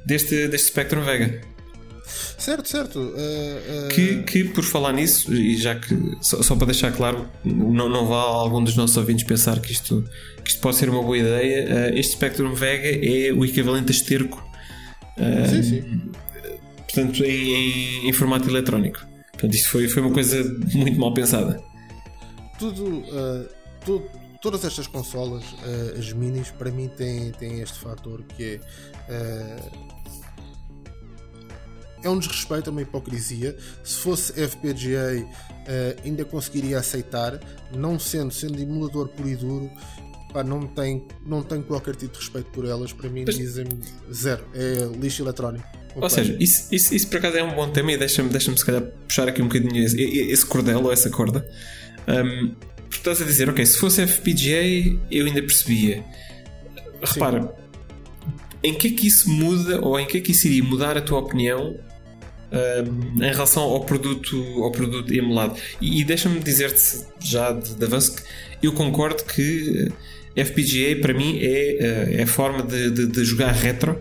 deste, 0.04 0.48
deste 0.48 0.68
Spectrum 0.68 1.02
Vega. 1.02 1.40
Certo, 2.38 2.68
certo. 2.68 3.14
Ah, 3.16 3.86
ah, 3.86 3.88
Que, 3.94 4.22
que, 4.22 4.44
por 4.44 4.64
falar 4.64 4.92
nisso, 4.92 5.32
e 5.34 5.56
já 5.56 5.74
que, 5.74 5.94
só, 6.20 6.42
só 6.42 6.56
para 6.56 6.66
deixar 6.66 6.92
claro, 6.92 7.28
não, 7.44 7.88
não 7.88 8.06
vá 8.06 8.16
algum 8.20 8.62
dos 8.62 8.74
nossos 8.76 8.96
ouvintes 8.96 9.24
pensar 9.24 9.60
que 9.60 9.72
isto, 9.72 10.04
que 10.44 10.50
isto 10.50 10.60
pode 10.60 10.76
ser 10.76 10.88
uma 10.88 11.02
boa 11.02 11.18
ideia, 11.18 11.66
eh, 11.68 11.98
este 11.98 12.12
Spectrum 12.14 12.54
Vega 12.54 12.88
é 12.88 13.32
o 13.32 13.44
equivalente 13.44 13.88
a 13.88 13.94
esterco, 13.94 14.42
sim, 15.48 15.62
sim. 15.62 16.10
portanto, 16.78 17.22
em, 17.24 18.08
em- 18.08 18.12
formato 18.12 18.48
eletrónico. 18.48 19.00
Portanto, 19.32 19.54
isto 19.54 19.68
foi, 19.68 19.88
foi 19.88 20.02
uma 20.02 20.12
coisa 20.12 20.42
muito 20.74 20.98
mal 20.98 21.12
pensada. 21.14 21.62
Tudo. 22.58 23.02
ah, 23.12 23.44
tu- 23.84 24.02
todas 24.42 24.64
estas 24.64 24.86
consolas, 24.86 25.44
as 25.98 26.12
minis, 26.14 26.50
para 26.50 26.70
mim 26.70 26.88
têm, 26.88 27.30
têm 27.32 27.60
este 27.60 27.78
fator 27.78 28.22
que 28.36 28.58
é. 29.08 29.56
É 32.02 32.08
um 32.08 32.18
desrespeito, 32.18 32.70
é 32.70 32.72
uma 32.72 32.82
hipocrisia. 32.82 33.56
Se 33.84 33.96
fosse 33.98 34.32
FPGA, 34.32 35.26
ah, 35.66 35.96
ainda 36.04 36.24
conseguiria 36.24 36.78
aceitar, 36.78 37.38
não 37.74 37.98
sendo, 37.98 38.32
sendo 38.32 38.60
emulador 38.60 39.08
puro 39.08 39.28
e 39.28 39.36
duro, 39.36 39.70
pá, 40.32 40.42
não 40.42 40.66
tem, 40.66 41.06
não 41.24 41.42
tenho 41.42 41.62
qualquer 41.62 41.94
tipo 41.96 42.12
de 42.14 42.18
respeito 42.20 42.50
por 42.50 42.64
elas. 42.64 42.92
Para 42.92 43.08
mim, 43.08 43.24
Mas- 43.26 43.36
dizem-me 43.36 43.78
zero. 44.12 44.44
É 44.54 44.90
lixo 44.98 45.22
eletrónico. 45.22 45.66
Ou 45.94 46.08
seja, 46.08 46.36
isso, 46.38 46.68
isso, 46.70 46.94
isso 46.94 47.08
por 47.08 47.16
acaso 47.16 47.36
é 47.36 47.42
um 47.42 47.54
bom 47.54 47.68
tema 47.68 47.92
e 47.92 47.96
deixa-me 47.96 48.28
deixa 48.28 48.56
se 48.56 48.64
calhar 48.64 48.82
puxar 48.82 49.28
aqui 49.28 49.42
um 49.42 49.46
bocadinho 49.48 49.84
esse, 49.84 50.00
esse 50.00 50.46
cordel 50.46 50.84
ou 50.84 50.92
essa 50.92 51.10
corda. 51.10 51.44
Um, 52.06 52.54
porque 52.74 52.98
estás 52.98 53.20
a 53.20 53.24
dizer, 53.24 53.48
ok, 53.48 53.64
se 53.66 53.76
fosse 53.76 54.06
FPGA 54.06 54.98
eu 55.10 55.26
ainda 55.26 55.42
percebia. 55.42 56.04
Repara, 57.02 57.54
em 58.62 58.74
que 58.74 58.88
é 58.88 58.90
que 58.90 59.06
isso 59.06 59.28
muda 59.28 59.80
ou 59.80 59.98
em 59.98 60.06
que 60.06 60.18
é 60.18 60.20
que 60.20 60.32
isso 60.32 60.46
iria 60.46 60.62
mudar 60.62 60.96
a 60.96 61.00
tua 61.00 61.18
opinião 61.18 61.76
um, 62.52 63.22
em 63.24 63.30
relação 63.32 63.62
ao 63.62 63.84
produto, 63.84 64.36
ao 64.62 64.70
produto 64.72 65.12
emulado? 65.12 65.56
E, 65.80 66.00
e 66.00 66.04
deixa-me 66.04 66.40
dizer-te 66.40 67.04
já 67.20 67.52
de, 67.52 67.74
de 67.74 67.84
avanço 67.84 68.16
que 68.60 68.66
eu 68.66 68.72
concordo 68.72 69.24
que 69.24 69.88
eh, 70.36 70.44
FPGA 70.44 70.96
para 71.00 71.14
mim 71.14 71.38
é, 71.40 71.46
eh, 71.46 72.14
é 72.18 72.22
a 72.22 72.26
forma 72.26 72.62
de, 72.62 72.90
de- 72.90 73.06
de 73.06 73.24
jogar 73.24 73.52
retro 73.52 73.98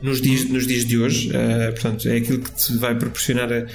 nos 0.00 0.20
dias, 0.22 0.44
nos 0.44 0.66
dias 0.66 0.84
de 0.84 0.96
hoje. 0.98 1.28
Uh, 1.30 1.72
portanto, 1.72 2.08
é 2.08 2.16
aquilo 2.16 2.38
que 2.40 2.50
te 2.52 2.76
vai 2.76 2.94
proporcionar 2.96 3.52
a, 3.52 3.66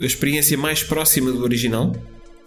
a 0.00 0.04
experiência 0.06 0.56
mais 0.56 0.82
próxima 0.82 1.30
do 1.32 1.42
original. 1.42 1.94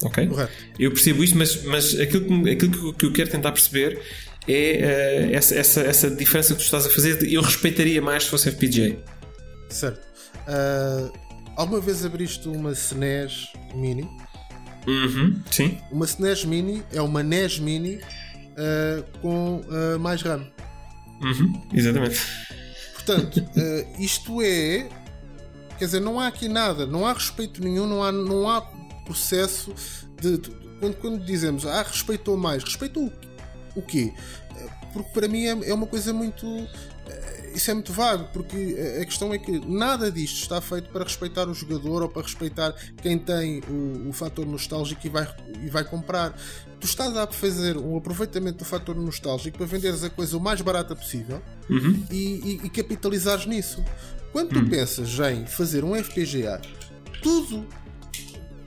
Ok? 0.04 0.26
Correto. 0.28 0.52
Eu 0.80 0.90
percebo 0.92 1.24
isso, 1.24 1.38
mas, 1.38 1.64
mas 1.64 2.00
aquilo, 2.00 2.26
que, 2.44 2.50
aquilo 2.50 2.94
que- 2.94 3.06
eu 3.06 3.12
quero 3.14 3.30
tentar 3.30 3.52
perceber 3.52 4.00
é 4.48 5.28
uh, 5.32 5.36
essa, 5.36 5.56
essa, 5.56 5.82
essa 5.82 6.10
diferença 6.10 6.54
que 6.56 6.62
tu 6.62 6.64
estás 6.64 6.86
a 6.86 6.90
fazer. 6.90 7.22
Eu 7.32 7.42
respeitaria 7.42 8.02
mais 8.02 8.24
se 8.24 8.30
fosse 8.30 8.50
FPGA. 8.52 8.98
Certo. 9.72 10.02
Ah, 10.48 11.12
alguma 11.56 11.80
vez 11.80 12.06
abriste 12.06 12.48
uma 12.48 12.72
SNES 12.72 13.54
Mini? 13.74 14.10
Uhum, 14.88 15.42
sim. 15.52 15.78
Uma 15.92 16.06
SNES 16.06 16.46
Mini 16.46 16.84
é 16.92 17.02
uma 17.02 17.22
NES 17.24 17.60
Mini 17.60 18.00
ah, 18.58 19.04
com 19.22 19.62
ah, 19.70 19.98
mais 20.00 20.22
RAM. 20.22 20.46
Uhum, 21.22 21.62
exatamente. 21.74 22.20
Portanto, 22.94 23.44
isto 24.00 24.42
é. 24.42 24.90
Quer 25.78 25.86
dizer, 25.86 26.00
não 26.00 26.20
há 26.20 26.28
aqui 26.28 26.48
nada, 26.48 26.86
não 26.86 27.08
há 27.08 27.14
respeito 27.14 27.64
nenhum, 27.64 27.88
não 27.88 28.04
há, 28.04 28.12
não 28.12 28.48
há 28.50 28.62
processo 29.06 29.74
de. 30.22 30.38
de- 30.38 30.62
quando, 30.80 30.96
quando 30.96 31.24
dizemos 31.24 31.64
ah, 31.68 31.84
respeitou 31.84 32.36
mais, 32.36 32.64
respeitou 32.64 33.12
o, 33.76 33.82
quê? 33.84 34.12
Porque 34.94 35.10
para 35.12 35.28
mim 35.28 35.46
é, 35.46 35.70
é 35.70 35.74
uma 35.74 35.86
coisa 35.86 36.12
muito. 36.12 36.68
Isso 37.54 37.70
é 37.72 37.74
muito 37.74 37.92
vago, 37.94 38.28
porque 38.34 38.76
a- 39.02 39.06
questão 39.06 39.34
é 39.34 39.38
que 39.38 39.60
nada 39.68 40.12
disto 40.12 40.38
está 40.42 40.60
feito 40.62 40.90
para 40.90 41.04
respeitar 41.04 41.48
o 41.48 41.54
jogador 41.54 42.04
ou 42.04 42.10
para 42.10 42.22
respeitar 42.22 42.74
quem 43.02 43.18
tem 43.18 43.62
o, 43.70 44.10
o 44.10 44.14
fator 44.14 44.46
nostálgico 44.46 45.06
e 45.06 45.10
vai, 45.10 45.28
e 45.64 45.70
vai 45.70 45.84
comprar. 45.84 46.38
Tu 46.80 46.86
estás 46.88 47.16
a 47.16 47.28
fazer 47.28 47.78
um 47.78 47.96
aproveitamento 47.98 48.60
do 48.60 48.66
fator 48.66 48.96
nostálgico 48.96 49.58
para 49.58 49.68
venderes 49.68 50.04
a 50.04 50.10
coisa 50.10 50.36
o 50.38 50.40
mais 50.40 50.62
barata 50.62 50.96
possível 50.96 51.42
Uhum. 51.70 52.04
e, 52.10 52.16
e- 52.16 52.62
e 52.66 52.70
capitalizares 52.70 53.46
nisso. 53.46 53.84
Quando 54.32 54.50
tu 54.50 54.70
pensas 54.70 55.10
em 55.32 55.46
fazer 55.46 55.84
um 55.84 55.94
FPGA, 55.96 56.62
tudo, 57.22 57.68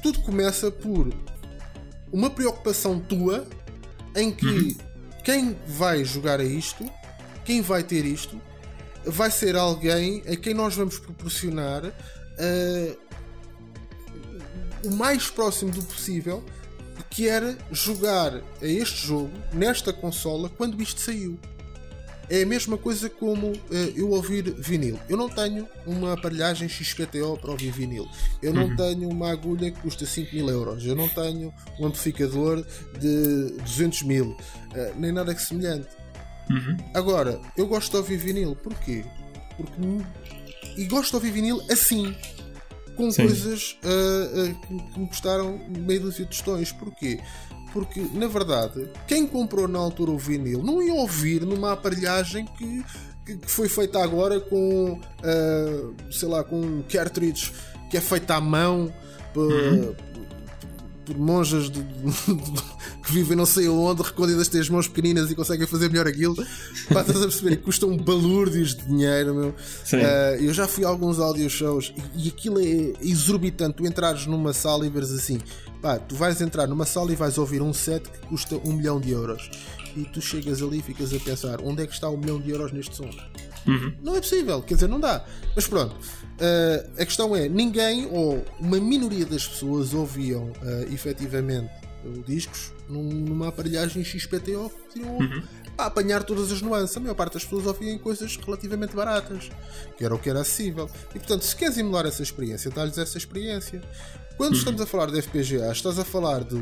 tudo 0.02 0.20
começa 0.20 0.70
por 0.70 1.12
uma 2.12 2.30
preocupação 2.30 3.00
tua 3.00 3.46
em 4.14 4.30
que 4.30 4.76
quem 5.24 5.56
vai 5.66 6.04
jogar 6.04 6.38
a 6.38 6.44
isto, 6.44 6.84
quem 7.44 7.60
vai 7.62 7.82
ter 7.82 8.04
isto, 8.04 8.40
vai 9.06 9.30
ser 9.30 9.56
alguém 9.56 10.22
a 10.26 10.36
quem 10.36 10.54
nós 10.54 10.74
vamos 10.74 10.98
proporcionar 10.98 11.92
eh, 12.38 12.96
o 14.84 14.90
mais 14.90 15.28
próximo 15.28 15.70
do 15.70 15.82
possível 15.82 16.44
que 17.10 17.28
era 17.28 17.56
jogar 17.70 18.34
a 18.34 18.66
este 18.66 19.06
jogo 19.06 19.30
nesta 19.52 19.92
consola 19.92 20.48
quando 20.48 20.80
isto 20.82 21.00
saiu. 21.00 21.38
É 22.28 22.42
a 22.42 22.46
mesma 22.46 22.78
coisa 22.78 23.10
como 23.10 23.52
eh, 23.70 23.92
eu 23.94 24.10
ouvir 24.10 24.50
vinil. 24.58 24.98
Eu 25.08 25.16
não 25.16 25.28
tenho 25.28 25.68
uma 25.86 26.14
aparelhagem 26.14 26.68
XPTO 26.68 27.36
para 27.38 27.50
ouvir 27.50 27.70
vinil. 27.70 28.08
Eu 28.42 28.52
não 28.54 28.74
tenho 28.74 29.08
uma 29.10 29.30
agulha 29.30 29.70
que 29.70 29.78
custa 29.80 30.06
5 30.06 30.34
mil 30.34 30.48
euros. 30.48 30.84
Eu 30.86 30.96
não 30.96 31.06
tenho 31.08 31.52
um 31.78 31.86
amplificador 31.86 32.64
de 32.98 33.52
200 33.62 34.02
mil. 34.04 34.36
eh, 34.74 34.92
nem 34.96 35.12
nada 35.12 35.34
que 35.34 35.42
semelhante. 35.42 35.88
Agora, 36.94 37.40
eu 37.56 37.66
gosto 37.66 37.90
de 37.92 37.96
ouvir 37.98 38.16
vinil. 38.16 38.54
Porquê? 38.56 39.04
Porque. 39.56 39.80
E 40.76 40.84
gosto 40.86 41.10
de 41.10 41.16
ouvir 41.16 41.30
vinil 41.30 41.60
assim. 41.70 42.14
Com 42.96 43.10
Sim. 43.10 43.26
coisas 43.26 43.76
ah, 43.82 43.88
ah, 43.88 44.66
que, 44.66 44.92
que 44.92 45.00
me 45.00 45.06
custaram 45.08 45.60
meio 45.80 46.00
dúzia 46.02 46.24
de 46.24 46.30
tostões. 46.30 46.70
Porquê? 46.72 47.18
Porque, 47.72 48.00
na 48.12 48.28
verdade, 48.28 48.88
quem 49.08 49.26
comprou 49.26 49.66
na 49.66 49.80
altura 49.80 50.12
o 50.12 50.18
vinil 50.18 50.62
não 50.62 50.80
ia 50.80 50.94
ouvir 50.94 51.42
numa 51.42 51.72
aparelhagem 51.72 52.44
que, 52.56 52.84
que- 53.26 53.36
que 53.36 53.50
foi 53.50 53.68
feita 53.68 54.00
agora 54.02 54.38
com, 54.38 55.00
ah, 55.24 55.92
sei 56.12 56.28
lá, 56.28 56.44
com 56.44 56.60
um 56.60 56.82
cartridge 56.82 57.52
que 57.90 57.96
é 57.96 58.00
feita 58.00 58.36
à 58.36 58.40
mão 58.40 58.92
por, 59.32 59.96
por 61.04 61.16
monjas 61.18 61.70
de- 61.70 61.82
de- 61.82 62.02
que 63.04 63.12
vivem 63.12 63.36
não 63.36 63.44
sei 63.46 63.66
aonde, 63.66 64.02
recolhidas 64.02 64.48
têm 64.48 64.60
as 64.60 64.68
mãos 64.68 64.88
pequeninas 64.88 65.30
e 65.30 65.34
conseguem 65.34 65.66
fazer 65.66 65.88
melhor 65.90 66.06
aquilo. 66.06 66.34
Pá, 66.92 67.00
estás 67.02 67.18
a 67.18 67.26
perceber? 67.28 67.56
Custam 67.58 67.96
balúrdios 67.96 68.74
de 68.74 68.86
dinheiro, 68.86 69.34
meu. 69.34 69.54
Ah, 70.04 70.36
eu 70.40 70.52
já 70.54 70.66
fui 70.66 70.84
a 70.84 70.88
alguns 70.88 71.18
audio 71.18 71.48
shows 71.50 71.92
e, 72.16 72.26
e 72.26 72.28
aquilo 72.28 72.58
é 72.60 72.92
exorbitante. 73.02 73.76
Tu 73.76 73.86
entrares 73.86 74.26
numa 74.26 74.52
sala 74.52 74.86
e 74.86 74.90
veres 74.90 75.10
assim, 75.12 75.38
pá, 75.82 75.98
tu 75.98 76.14
vais 76.16 76.40
entrar 76.40 76.66
numa 76.66 76.86
sala 76.86 77.12
e 77.12 77.16
vais 77.16 77.36
ouvir 77.38 77.60
um 77.62 77.72
set 77.72 78.08
que 78.08 78.26
custa 78.26 78.56
um 78.64 78.72
milhão 78.72 79.00
de 79.00 79.10
euros. 79.10 79.50
E 79.96 80.04
tu 80.04 80.20
chegas 80.20 80.60
ali 80.62 80.78
e 80.78 80.82
ficas 80.82 81.12
a 81.14 81.20
pensar, 81.20 81.60
onde 81.62 81.82
é 81.82 81.86
que 81.86 81.92
está 81.92 82.08
um 82.10 82.16
milhão 82.16 82.40
de 82.40 82.50
euros 82.50 82.72
neste 82.72 82.96
som? 82.96 83.08
Não 84.02 84.16
é 84.16 84.20
possível, 84.20 84.62
quer 84.62 84.74
dizer, 84.74 84.88
não 84.88 85.00
dá. 85.00 85.24
Mas 85.54 85.66
pronto, 85.66 85.96
ah, 86.40 87.02
a 87.02 87.04
questão 87.04 87.34
é: 87.34 87.48
ninguém 87.48 88.06
ou 88.10 88.44
uma 88.60 88.78
minoria 88.78 89.24
das 89.24 89.46
pessoas 89.46 89.94
ouviam 89.94 90.52
ah, 90.62 90.92
efetivamente 90.92 91.70
uh, 92.04 92.22
discos 92.22 92.72
num- 92.88 93.02
numa 93.02 93.48
aparelhagem 93.48 94.04
XPTO 94.04 94.70
que 94.70 95.00
podiam 95.00 95.42
para 95.76 95.86
apanhar 95.86 96.22
todas 96.22 96.52
as 96.52 96.60
nuances. 96.60 96.96
A 96.96 97.00
maior 97.00 97.14
parte 97.14 97.34
das 97.34 97.44
pessoas 97.44 97.66
ouvia 97.66 97.92
em 97.92 97.98
coisas 97.98 98.36
relativamente 98.36 98.94
baratas, 98.94 99.50
que 99.96 100.04
era 100.04 100.14
o 100.14 100.18
que 100.18 100.30
era 100.30 100.40
acessível. 100.40 100.88
E 101.10 101.18
portanto, 101.18 101.42
se 101.42 101.56
queres 101.56 101.76
emular 101.78 102.06
essa 102.06 102.22
experiência, 102.22 102.70
dá-lhes 102.70 102.98
essa 102.98 103.18
experiência. 103.18 103.80
Quando 104.36 104.52
uhum. 104.52 104.58
estamos 104.58 104.80
a 104.80 104.86
falar 104.86 105.10
de 105.10 105.22
FPGA, 105.22 105.70
estás 105.70 105.98
a 105.98 106.04
falar 106.04 106.42
de 106.42 106.60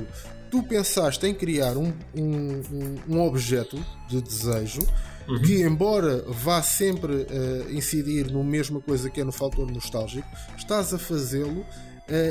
tu 0.50 0.62
pensaste 0.62 1.26
em 1.26 1.34
criar 1.34 1.78
um, 1.78 1.92
um, 2.14 2.62
um 3.08 3.20
objeto 3.22 3.82
de 4.08 4.20
desejo 4.20 4.86
uhum. 5.28 5.42
que, 5.42 5.62
embora 5.62 6.24
vá 6.28 6.62
sempre 6.62 7.12
uh, 7.12 7.70
incidir 7.70 8.30
no 8.30 8.42
mesma 8.42 8.80
coisa 8.80 9.10
que 9.10 9.20
é 9.20 9.24
no 9.24 9.32
fator 9.32 9.70
nostálgico, 9.70 10.28
estás 10.56 10.92
a 10.92 10.98
fazê-lo 10.98 11.60
uh, 11.60 11.66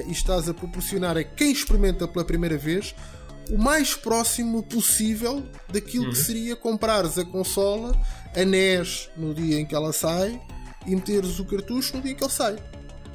e 0.07 0.11
estás 0.11 0.49
a 0.49 0.53
proporcionar 0.53 1.17
a 1.17 1.23
quem 1.23 1.51
experimenta 1.51 2.07
pela 2.07 2.25
primeira 2.25 2.57
vez 2.57 2.95
o 3.49 3.57
mais 3.57 3.93
próximo 3.93 4.63
possível 4.63 5.43
daquilo 5.71 6.05
uhum. 6.05 6.11
que 6.11 6.17
seria 6.17 6.55
comprares 6.55 7.17
a 7.17 7.25
consola, 7.25 7.91
a 8.35 8.45
NES 8.45 9.09
no 9.17 9.33
dia 9.33 9.59
em 9.59 9.65
que 9.65 9.75
ela 9.75 9.91
sai 9.91 10.41
e 10.85 10.95
meteres 10.95 11.39
o 11.39 11.45
cartucho 11.45 11.97
no 11.97 12.03
dia 12.03 12.13
em 12.13 12.15
que 12.15 12.23
ele 12.23 12.31
sai. 12.31 12.55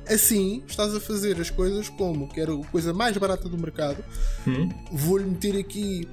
Assim, 0.08 0.62
estás 0.68 0.94
a 0.94 1.00
fazer 1.00 1.40
as 1.40 1.50
coisas 1.50 1.88
como 1.88 2.28
que 2.28 2.40
era 2.40 2.54
a 2.54 2.64
coisa 2.66 2.94
mais 2.94 3.16
barata 3.16 3.48
do 3.48 3.58
mercado. 3.58 4.04
Uhum. 4.46 4.68
Vou-lhe 4.92 5.24
meter 5.24 5.56
aqui, 5.58 6.08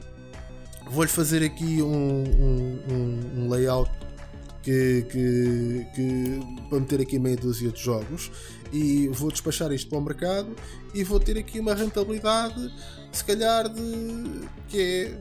vou-lhe 0.90 1.10
fazer 1.10 1.44
aqui 1.44 1.82
um, 1.82 2.24
um, 2.24 3.42
um 3.42 3.50
layout 3.50 3.92
que, 4.62 5.06
que, 5.10 5.86
que, 5.94 6.40
para 6.70 6.80
meter 6.80 7.02
aqui 7.02 7.20
meia 7.20 7.36
dúzia 7.36 7.70
de 7.70 7.82
jogos 7.82 8.32
e 8.72 9.08
vou 9.10 9.32
despachar 9.32 9.72
isto 9.72 9.90
para 9.90 9.98
o 9.98 10.02
mercado 10.02 10.56
e 10.94 11.04
vou 11.04 11.20
ter 11.20 11.38
aqui 11.38 11.60
uma 11.60 11.74
rentabilidade 11.74 12.74
se 13.12 13.24
calhar 13.24 13.70
de 13.70 14.48
que 14.70 14.82
é 14.82 15.18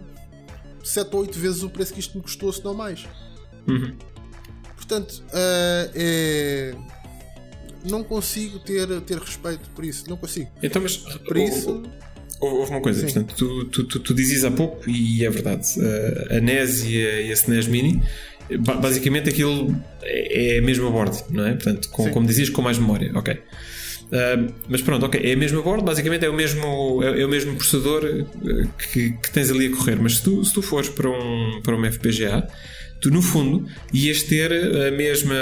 7 0.85 1.15
ou 1.15 1.23
8 1.23 1.39
vezes 1.39 1.63
o 1.63 1.71
preço 1.71 1.93
que 1.93 2.01
isto 2.01 2.17
me 2.17 2.23
custou, 2.23 2.53
se 2.53 2.65
não 2.65 2.75
mais. 2.75 3.07
Uhum. 3.69 3.97
Portanto, 4.75 5.23
uh, 5.29 5.91
é, 5.95 6.75
não 7.85 8.03
consigo 8.03 8.59
ter, 8.59 9.01
ter 9.03 9.19
respeito 9.19 9.71
por 9.71 9.85
isso. 9.85 10.09
Não 10.09 10.17
consigo. 10.17 10.51
Então, 10.63 10.83
mas 10.83 10.97
por 10.97 11.37
isso. 11.37 11.83
Houve 12.43 12.73
uma 12.73 12.81
coisa, 12.81 12.99
Sim. 12.99 13.05
portanto, 13.07 13.35
tu, 13.37 13.65
tu, 13.67 13.85
tu, 13.85 14.01
tu, 14.01 14.15
dizes 14.15 14.43
há 14.45 14.51
pouco, 14.51 14.91
e 14.91 15.25
é 15.25 15.31
verdade, 15.31 15.65
a 16.29 16.41
NES 16.41 16.85
e 16.85 17.07
a, 17.07 17.21
e 17.21 17.31
a 17.31 17.33
SNES 17.35 17.69
Mini, 17.69 18.03
basicamente 18.59 19.29
aquilo 19.29 19.73
é, 20.03 20.57
é 20.57 20.59
a 20.59 20.63
mesma 20.63 20.91
board, 20.91 21.23
não 21.31 21.47
é? 21.47 21.53
Portanto, 21.53 21.89
com, 21.91 22.11
como 22.11 22.27
dizias, 22.27 22.51
com 22.51 22.61
mais 22.61 22.79
memória, 22.79 23.13
ok. 23.15 23.35
Uh, 23.35 24.53
mas 24.69 24.83
pronto, 24.83 25.07
ok, 25.07 25.21
é 25.23 25.35
a 25.35 25.37
mesma 25.37 25.63
board, 25.63 25.85
basicamente 25.85 26.25
é 26.25 26.29
o 26.29 26.35
mesmo, 26.35 27.01
é, 27.03 27.23
é 27.23 27.25
o 27.25 27.29
mesmo 27.29 27.55
processador 27.55 28.05
eh, 28.05 28.67
que, 28.93 29.13
que, 29.13 29.31
tens 29.31 29.49
ali 29.49 29.69
a 29.69 29.71
correr. 29.71 29.99
Mas 30.03 30.17
se 30.17 30.25
tu, 30.25 30.45
se 30.45 30.53
tu 30.53 30.61
fores 30.61 30.89
para 30.89 31.09
um, 31.09 31.61
para 31.63 31.77
um 31.77 31.85
FPGA, 31.91 32.47
tu 33.01 33.09
no 33.09 33.23
fundo 33.23 33.67
ias 33.93 34.23
ter 34.25 34.53
a 34.53 34.91
mesma, 34.91 35.35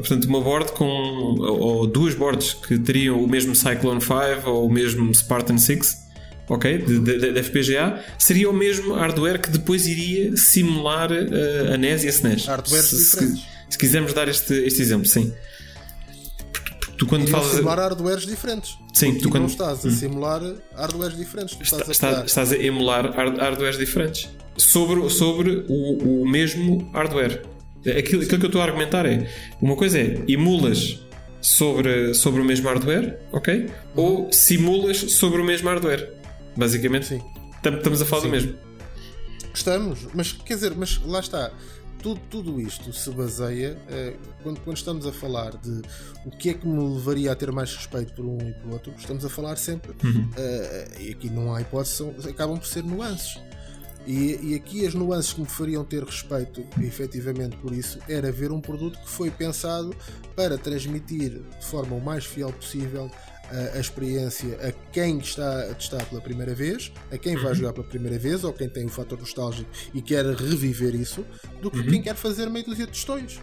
portanto, 0.00 0.24
uma 0.24 0.40
board 0.40 0.72
com 0.72 0.84
ou, 0.84 1.86
duas 1.86 2.14
boards 2.14 2.52
que 2.54 2.76
teriam 2.78 3.22
o 3.22 3.28
mesmo 3.28 3.54
Cyclone 3.54 4.02
5 4.02 4.50
ou 4.50 4.66
o 4.66 4.70
mesmo 4.70 5.14
Spartan 5.14 5.56
6 5.56 6.09
ok? 6.50 6.78
De, 6.78 7.42
FPGA, 7.42 8.02
seria 8.18 8.50
o 8.50 8.52
mesmo 8.52 8.94
hardware 8.94 9.40
que 9.40 9.48
depois 9.48 9.86
iria 9.86 10.36
simular 10.36 11.10
uh, 11.10 11.72
a 11.72 11.76
NES 11.76 12.04
e 12.04 12.08
a 12.08 12.10
SNES. 12.10 12.46
Hardware 12.46 12.82
se, 12.82 12.98
se, 12.98 13.42
se, 13.70 13.78
quisermos 13.78 14.12
dar 14.12 14.28
este, 14.28 14.52
este 14.54 14.82
exemplo, 14.82 15.06
sim. 15.06 15.32
Tu 16.98 17.06
quando 17.06 17.26
falas. 17.28 17.52
simular 17.52 17.78
hardwares 17.78 18.26
diferentes. 18.26 18.76
Sim, 18.92 19.14
tu 19.14 19.30
quando. 19.30 19.44
não 19.44 19.46
estás 19.46 19.86
a 19.86 19.88
hum. 19.88 19.92
simular 19.92 20.42
hardwares 20.76 21.16
diferentes. 21.16 21.56
Estás, 21.58 21.88
Está, 21.88 22.20
a 22.20 22.24
estás 22.26 22.52
a 22.52 22.56
emular 22.56 23.10
hardwares 23.14 23.78
diferentes 23.78 24.28
sobre, 24.56 25.08
sobre 25.08 25.64
o, 25.68 26.22
o 26.22 26.28
mesmo 26.28 26.90
hardware. 26.92 27.42
Aquilo, 27.80 28.22
aquilo 28.22 28.38
que 28.38 28.44
eu 28.44 28.48
estou 28.48 28.60
a 28.60 28.64
argumentar 28.64 29.06
é: 29.06 29.26
uma 29.62 29.76
coisa 29.76 29.98
é 29.98 30.22
emulas 30.28 31.00
sobre, 31.40 32.12
sobre 32.12 32.42
o 32.42 32.44
mesmo 32.44 32.68
hardware, 32.68 33.18
ok? 33.32 33.70
Ou 33.96 34.30
simulas 34.30 34.98
sobre 34.98 35.40
o 35.40 35.44
mesmo 35.44 35.68
hardware. 35.70 36.19
Basicamente, 36.60 37.06
sim. 37.06 37.22
Estamos 37.64 38.02
a 38.02 38.04
falar 38.04 38.20
sim. 38.20 38.28
do 38.28 38.32
mesmo. 38.32 38.58
Estamos, 39.54 40.06
mas 40.14 40.32
quer 40.32 40.54
dizer, 40.54 40.74
mas 40.76 41.00
lá 41.04 41.20
está 41.20 41.50
tudo, 42.02 42.20
tudo 42.28 42.60
isto 42.60 42.92
se 42.92 43.10
baseia, 43.10 43.78
uh, 43.88 44.18
quando, 44.42 44.60
quando, 44.60 44.76
estamos 44.76 45.06
a 45.06 45.12
falar 45.12 45.56
de 45.56 45.80
o 46.26 46.30
que 46.30 46.50
é 46.50 46.54
que 46.54 46.66
me 46.66 46.94
levaria 46.94 47.32
a 47.32 47.34
ter 47.34 47.50
mais 47.50 47.74
respeito 47.74 48.12
por 48.12 48.26
um 48.26 48.38
e 48.46 48.52
por 48.52 48.72
outro, 48.72 48.92
estamos 48.96 49.24
a 49.24 49.30
falar 49.30 49.56
sempre, 49.56 49.92
uhum. 50.04 50.28
uh, 50.30 51.00
e 51.00 51.10
aqui 51.10 51.30
não 51.30 51.54
há 51.54 51.62
hipótese, 51.62 51.96
são, 51.96 52.14
acabam 52.28 52.58
por 52.58 52.66
ser 52.66 52.84
nuances. 52.84 53.40
E, 54.06 54.38
e, 54.42 54.54
aqui 54.54 54.86
as 54.86 54.94
nuances 54.94 55.32
que 55.32 55.40
me 55.40 55.46
fariam 55.46 55.84
ter 55.84 56.02
respeito 56.02 56.66
efetivamente 56.80 57.54
por 57.58 57.70
isso 57.70 57.98
era 58.08 58.32
ver 58.32 58.50
um 58.50 58.58
produto 58.58 58.98
que 58.98 59.08
foi 59.08 59.30
pensado 59.30 59.94
para 60.34 60.56
transmitir 60.56 61.42
de 61.60 61.66
forma 61.66 61.94
o 61.94 62.00
mais 62.00 62.24
fiel 62.24 62.50
possível 62.50 63.10
a, 63.50 63.76
a 63.76 63.80
experiência 63.80 64.58
a 64.66 64.72
quem 64.92 65.18
está 65.18 65.62
a 65.70 65.74
testar 65.74 66.04
pela 66.06 66.20
primeira 66.20 66.54
vez, 66.54 66.92
a 67.10 67.18
quem 67.18 67.36
vai 67.36 67.46
uhum. 67.46 67.54
jogar 67.54 67.72
pela 67.72 67.86
primeira 67.86 68.18
vez 68.18 68.44
ou 68.44 68.52
quem 68.52 68.68
tem 68.68 68.86
o 68.86 68.88
fator 68.88 69.18
nostálgico 69.18 69.70
e 69.92 70.00
quer 70.00 70.24
reviver 70.24 70.94
isso, 70.94 71.24
do 71.60 71.70
que 71.70 71.78
uhum. 71.78 71.86
quem 71.86 72.02
quer 72.02 72.14
fazer 72.14 72.48
meio 72.48 72.64
dúzia 72.64 72.86
de 72.86 72.92
testões. 72.92 73.40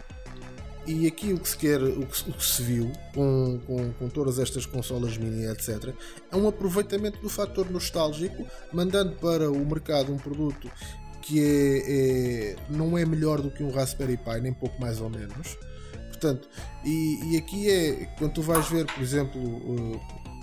E 0.86 1.06
aqui 1.06 1.34
o 1.34 1.38
que 1.38 1.48
se 1.48 1.56
quer, 1.56 1.82
o 1.82 2.06
que, 2.06 2.30
o 2.30 2.32
que 2.32 2.44
se 2.44 2.62
viu 2.62 2.90
com, 3.14 3.60
com, 3.66 3.92
com, 3.92 4.08
todas 4.08 4.38
estas 4.38 4.64
consolas 4.64 5.18
mini, 5.18 5.44
etc., 5.44 5.92
é 6.32 6.36
um 6.36 6.48
aproveitamento 6.48 7.20
do 7.20 7.28
fator 7.28 7.70
nostálgico, 7.70 8.46
mandando 8.72 9.12
para 9.16 9.50
o 9.50 9.66
mercado 9.66 10.10
um 10.10 10.16
produto 10.16 10.70
que 11.20 11.44
é, 11.44 12.54
é, 12.54 12.56
não 12.70 12.96
é 12.96 13.04
melhor 13.04 13.42
do 13.42 13.50
que 13.50 13.62
um 13.62 13.70
Raspberry 13.70 14.16
Pi, 14.16 14.40
nem 14.40 14.54
pouco 14.54 14.80
mais 14.80 14.98
ou 14.98 15.10
menos, 15.10 15.58
Portanto, 16.18 16.48
e, 16.84 17.32
e 17.32 17.36
aqui 17.36 17.70
é 17.70 18.08
quando 18.18 18.32
tu 18.32 18.42
vais 18.42 18.68
ver, 18.68 18.86
por 18.86 19.00
exemplo, 19.00 19.40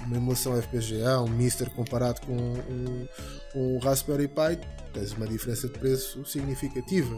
uma 0.05 0.15
emulação 0.15 0.59
FPGA, 0.61 1.19
um 1.19 1.27
Mister 1.27 1.69
comparado 1.69 2.21
com 2.21 2.35
um, 2.35 3.07
um 3.55 3.77
Raspberry 3.79 4.29
Pi, 4.29 4.57
tens 4.93 5.11
uma 5.13 5.27
diferença 5.27 5.67
de 5.67 5.77
preço 5.77 6.25
significativa. 6.25 7.15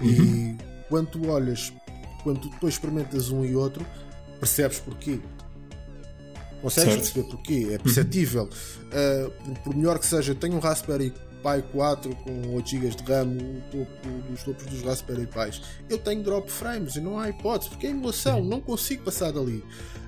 Uhum. 0.00 0.06
E 0.06 0.58
quando 0.88 1.08
tu 1.08 1.28
olhas, 1.28 1.72
quando 2.22 2.40
tu 2.40 2.50
depois 2.50 2.74
experimentas 2.74 3.30
um 3.30 3.42
e 3.44 3.56
outro, 3.56 3.84
percebes 4.38 4.78
porquê. 4.80 5.18
Consegues 6.60 6.92
certo. 6.92 7.02
perceber 7.02 7.30
porquê? 7.30 7.68
É 7.72 7.78
perceptível. 7.78 8.42
Uhum. 8.42 9.26
Uh, 9.26 9.30
por, 9.30 9.58
por, 9.60 9.76
melhor 9.76 9.98
que 9.98 10.06
seja, 10.06 10.32
eu 10.32 10.36
tenho 10.36 10.56
um 10.56 10.60
Raspberry 10.60 11.12
Pi 11.44 11.62
4 11.72 12.16
com 12.16 12.54
8 12.54 12.70
GB 12.70 12.88
de 12.88 13.04
RAM, 13.04 13.36
o 13.36 13.60
topo 13.70 14.08
dos 14.30 14.42
topos 14.42 14.64
dos 14.64 14.82
Raspberry 14.82 15.26
Pis. 15.26 15.60
Eu 15.90 15.98
tenho 15.98 16.22
drop 16.22 16.50
frames 16.50 16.96
e 16.96 17.02
não 17.02 17.18
há 17.18 17.28
hipótese, 17.28 17.68
porque 17.68 17.86
é 17.86 17.90
emulação, 17.90 18.42
não 18.42 18.62
consigo 18.62 19.04
passar 19.04 19.30
dali. 19.30 19.62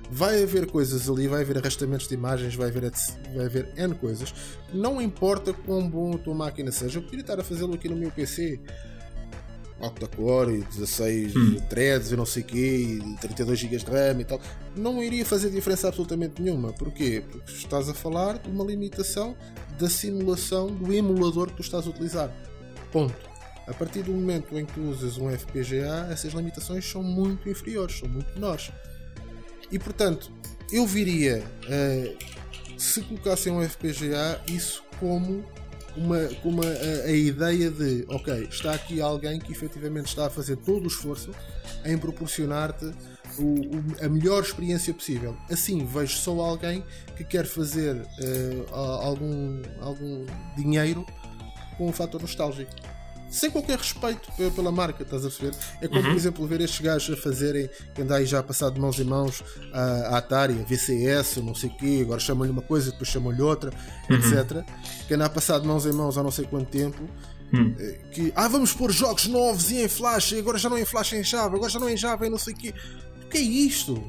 Vai 0.09 0.41
haver 0.41 0.65
coisas 0.65 1.07
ali, 1.07 1.27
vai 1.27 1.41
haver 1.41 1.59
arrastamentos 1.59 2.07
de 2.07 2.15
imagens, 2.15 2.55
vai 2.55 2.69
haver, 2.69 2.91
vai 3.35 3.45
haver 3.45 3.71
N 3.77 3.93
coisas. 3.93 4.33
Não 4.73 4.99
importa 4.99 5.53
quão 5.53 5.87
bom 5.87 6.15
a 6.15 6.17
tua 6.17 6.33
máquina 6.33 6.71
seja, 6.71 6.97
eu 6.97 7.03
poderia 7.03 7.21
estar 7.21 7.39
a 7.39 7.43
fazê-lo 7.43 7.75
aqui 7.75 7.87
no 7.87 7.95
meu 7.95 8.09
PC 8.09 8.59
octa-core, 9.79 10.63
16 10.63 11.35
hum. 11.35 11.59
threads, 11.69 12.11
eu 12.11 12.17
não 12.17 12.25
sei 12.25 12.43
o 12.43 12.45
quê, 12.45 12.99
32 13.21 13.59
GB 13.59 13.77
de 13.77 13.85
RAM 13.85 14.21
e 14.21 14.25
tal, 14.25 14.41
não 14.75 15.03
iria 15.03 15.25
fazer 15.25 15.49
diferença 15.49 15.87
absolutamente 15.87 16.41
nenhuma. 16.41 16.73
Porquê? 16.73 17.23
Porque 17.29 17.51
estás 17.51 17.89
a 17.89 17.93
falar 17.93 18.39
de 18.39 18.49
uma 18.49 18.63
limitação 18.63 19.35
da 19.77 19.89
simulação 19.89 20.67
do 20.67 20.93
emulador 20.93 21.47
que 21.47 21.55
tu 21.55 21.61
estás 21.61 21.85
a 21.85 21.89
utilizar. 21.89 22.31
Ponto. 22.91 23.15
A 23.67 23.73
partir 23.73 24.01
do 24.01 24.13
momento 24.13 24.57
em 24.57 24.65
que 24.65 24.73
tu 24.73 24.81
usas 24.81 25.17
um 25.17 25.29
FPGA, 25.29 26.07
essas 26.09 26.33
limitações 26.33 26.89
são 26.89 27.03
muito 27.03 27.49
inferiores, 27.49 27.99
são 27.99 28.07
muito 28.07 28.33
menores. 28.33 28.71
E 29.69 29.77
portanto, 29.77 30.31
eu 30.71 30.85
viria, 30.87 31.43
uh, 31.65 32.79
se 32.79 33.01
colocassem 33.01 33.51
um 33.51 33.61
FPGA, 33.67 34.41
isso 34.47 34.83
como 34.99 35.43
uma, 35.97 36.29
uma, 36.43 36.63
a, 36.63 37.05
a, 37.07 37.11
ideia 37.11 37.71
de, 37.71 38.05
ok, 38.07 38.47
está 38.49 38.73
aqui 38.73 39.01
alguém 39.01 39.39
que 39.39 39.51
efetivamente 39.51 40.07
está 40.07 40.27
a 40.27 40.29
fazer 40.29 40.57
todo 40.57 40.85
o 40.85 40.87
esforço 40.87 41.31
em 41.83 41.97
proporcionar-te 41.97 42.91
a 44.03 44.09
melhor 44.09 44.41
experiência 44.41 44.93
possível. 44.93 45.35
Assim, 45.49 45.85
vejo 45.85 46.17
só 46.17 46.39
alguém 46.39 46.83
que 47.15 47.23
quer 47.23 47.45
fazer 47.45 47.95
uh, 47.95 48.73
algum, 48.73 49.61
algum 49.79 50.25
dinheiro 50.55 51.05
com 51.77 51.87
um 51.87 51.91
fator 51.91 52.21
nostálgico 52.21 52.71
sem 53.37 53.49
qualquer 53.49 53.77
respeito 53.77 54.31
pela 54.55 54.71
marca, 54.71 55.03
estás 55.03 55.25
a 55.25 55.29
perceber? 55.29 55.55
É 55.81 55.87
como, 55.87 56.01
uhum. 56.01 56.07
por 56.07 56.15
exemplo, 56.15 56.47
ver 56.47 56.61
estes 56.61 56.81
gajos 56.81 57.17
a 57.17 57.21
fazerem, 57.21 57.69
que 57.93 58.01
andam 58.01 58.17
aí 58.17 58.25
já 58.25 58.39
a 58.39 58.43
passar 58.43 58.69
de 58.69 58.79
mãos 58.79 58.99
em 58.99 59.03
mãos 59.03 59.43
a, 59.73 59.81
a 59.81 60.17
Atari, 60.17 60.59
a 60.59 60.63
VCS, 60.63 61.37
não 61.37 61.55
sei 61.55 61.69
o 61.69 61.77
quê, 61.77 61.99
agora 62.01 62.19
chamam-lhe 62.19 62.51
uma 62.51 62.61
coisa, 62.61 62.91
depois 62.91 63.09
chamam-lhe 63.09 63.41
outra, 63.41 63.71
uhum. 64.09 64.15
etc. 64.17 64.63
Que 65.07 65.13
andam 65.13 65.27
a 65.27 65.29
passar 65.29 65.59
de 65.59 65.67
mãos 65.67 65.85
em 65.85 65.91
mãos 65.91 66.17
há 66.17 66.23
não 66.23 66.31
sei 66.31 66.45
quanto 66.45 66.69
tempo. 66.69 67.01
Uhum. 67.53 67.75
Que, 68.11 68.33
ah, 68.35 68.47
vamos 68.47 68.73
pôr 68.73 68.91
jogos 68.91 69.27
novos 69.27 69.71
e 69.71 69.81
em 69.81 69.87
flash, 69.87 70.33
e 70.33 70.39
agora 70.39 70.57
já 70.57 70.69
não 70.69 70.77
é 70.77 70.81
em 70.81 70.85
flash 70.85 71.13
em 71.13 71.23
Java, 71.23 71.55
agora 71.55 71.69
já 71.69 71.79
não 71.79 71.87
é 71.87 71.93
em 71.93 71.97
Java 71.97 72.25
e 72.27 72.29
não 72.29 72.37
sei 72.37 72.53
o 72.53 72.57
quê. 72.57 72.73
O 73.23 73.29
que 73.29 73.37
é 73.37 73.41
isto? 73.41 74.03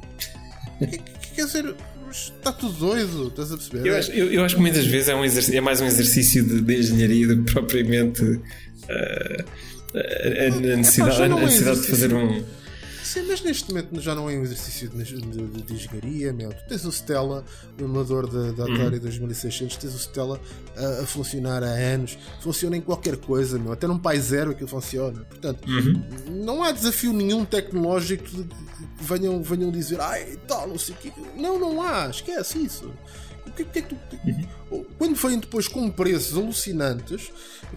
que, 0.79 0.99
que, 0.99 1.35
quer 1.35 1.47
dizer, 1.47 1.74
está 2.11 2.53
tudo 2.53 2.72
doido, 2.72 3.29
estás 3.29 3.53
a 3.53 3.57
perceber? 3.57 3.89
Eu 3.89 3.97
acho, 3.97 4.11
eu, 4.12 4.33
eu 4.33 4.45
acho 4.45 4.57
que 4.57 4.61
muitas 4.61 4.87
vezes 4.87 5.09
é, 5.09 5.14
um 5.14 5.24
é 5.24 5.61
mais 5.61 5.81
um 5.81 5.87
exercício 5.87 6.45
de, 6.45 6.61
de 6.61 6.79
engenharia 6.79 7.29
do 7.29 7.43
que 7.43 7.53
propriamente 7.53 8.41
uh, 8.85 9.45
a, 9.95 10.72
a 10.72 10.76
necessidade, 10.76 11.22
a 11.22 11.29
necessidade 11.29 11.81
de 11.81 11.87
fazer 11.87 12.14
um. 12.14 12.45
Sim, 13.09 13.22
mas 13.26 13.41
neste 13.41 13.70
momento 13.70 13.99
já 14.03 14.14
não 14.14 14.29
é 14.29 14.35
um 14.35 14.43
exercício 14.43 14.87
de, 14.91 15.03
de, 15.03 15.18
de, 15.18 15.62
de 15.62 15.72
engenharia, 15.72 16.31
meu. 16.31 16.51
Tu 16.51 16.68
tens 16.68 16.85
o 16.85 16.93
Stella, 16.93 17.43
o 17.81 17.83
emulador 17.83 18.26
da 18.26 18.64
Atari 18.64 18.97
uhum. 18.97 19.01
2600, 19.01 19.76
tens 19.79 19.95
o 19.95 19.97
Stella 19.99 20.39
a, 20.76 21.03
a, 21.03 21.07
funcionar 21.07 21.62
há 21.62 21.70
anos, 21.70 22.18
funciona 22.43 22.76
em 22.76 22.83
qualquer 22.83 23.16
coisa, 23.16 23.59
meu. 23.59 23.72
Até 23.72 23.87
num 23.87 23.99
Pai 23.99 24.20
Zero 24.20 24.51
aquilo 24.51 24.68
funciona. 24.68 25.24
Portanto, 25.24 25.66
uhum. 25.66 26.03
não 26.45 26.62
há 26.62 26.70
desafio 26.70 27.14
nenhum 27.14 27.47
tecnológico 27.47 28.24
que 28.24 28.47
venham, 29.01 29.43
venham 29.43 29.70
dizer, 29.70 29.99
ai, 30.03 30.39
tal, 30.47 30.68
não 30.68 30.79
sei 30.79 30.95
o 30.95 30.99
quê. 30.99 31.11
Não, 31.35 31.59
não 31.59 31.81
há, 31.81 32.11
esquece 32.11 32.59
isso. 32.59 32.93
Que, 33.65 33.79
é 33.79 33.83
que 33.83 33.95
tu. 33.95 33.99
Uhum. 34.71 34.85
Quando 34.97 35.17
vêm 35.17 35.39
depois 35.39 35.67
com 35.67 35.91
preços 35.91 36.37
alucinantes, 36.37 37.33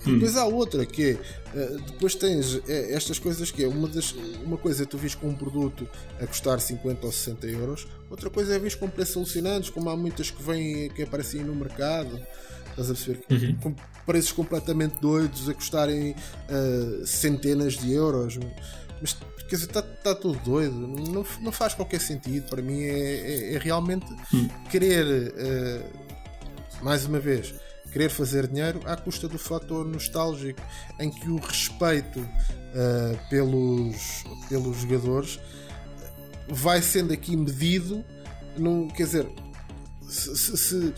depois 0.05 0.37
há 0.37 0.45
outra 0.45 0.85
que 0.85 1.11
é. 1.11 1.17
Eh, 1.55 1.77
depois 1.87 2.15
tens 2.15 2.61
eh, 2.67 2.93
estas 2.93 3.17
coisas 3.19 3.49
que 3.51 3.63
é 3.63 3.67
uma, 3.67 3.87
das, 3.87 4.13
uma 4.43 4.57
coisa 4.57 4.83
é 4.83 4.85
tu 4.85 4.97
vês 4.97 5.15
com 5.15 5.29
um 5.29 5.35
produto 5.35 5.87
a 6.19 6.27
custar 6.27 6.59
50 6.59 7.05
ou 7.05 7.11
60 7.11 7.47
euros, 7.47 7.87
outra 8.09 8.29
coisa 8.29 8.55
é 8.55 8.59
vês 8.59 8.75
com 8.75 8.89
preços 8.89 9.17
alucinantes, 9.17 9.69
como 9.69 9.89
há 9.89 9.97
muitas 9.97 10.29
que 10.29 10.41
vêm 10.41 10.89
que 10.89 11.03
aparecem 11.03 11.43
no 11.43 11.55
mercado. 11.55 12.19
Estás 12.71 12.89
a 12.89 12.93
perceber? 12.93 13.23
Uhum. 13.29 13.55
Com 13.55 13.75
preços 14.05 14.31
completamente 14.31 14.99
doidos 15.01 15.49
a 15.49 15.53
custarem 15.53 16.11
uh, 16.11 17.05
centenas 17.05 17.73
de 17.73 17.91
euros. 17.91 18.37
Mas 18.37 18.51
quer 19.47 19.55
dizer, 19.55 19.67
está 19.67 19.81
tá 19.81 20.15
tudo 20.15 20.39
doido, 20.39 20.75
não, 20.75 21.25
não 21.41 21.51
faz 21.51 21.73
qualquer 21.73 21.99
sentido. 21.99 22.49
Para 22.49 22.61
mim 22.61 22.83
é, 22.83 22.89
é, 22.89 23.53
é 23.55 23.57
realmente 23.57 24.05
hum. 24.33 24.47
querer, 24.69 25.33
uh, 25.33 26.83
mais 26.83 27.05
uma 27.05 27.19
vez, 27.19 27.53
querer 27.91 28.09
fazer 28.09 28.47
dinheiro 28.47 28.81
à 28.85 28.95
custa 28.95 29.27
do 29.27 29.37
fator 29.37 29.85
nostálgico, 29.85 30.61
em 30.99 31.09
que 31.09 31.29
o 31.29 31.37
respeito 31.37 32.19
uh, 32.19 33.29
pelos, 33.29 34.23
pelos 34.47 34.77
jogadores 34.77 35.39
vai 36.47 36.81
sendo 36.81 37.13
aqui 37.13 37.35
medido. 37.35 38.03
Num, 38.57 38.87
quer 38.89 39.03
dizer, 39.03 39.27
se, 40.11 40.35
se, 40.35 40.57
se, 40.57 40.93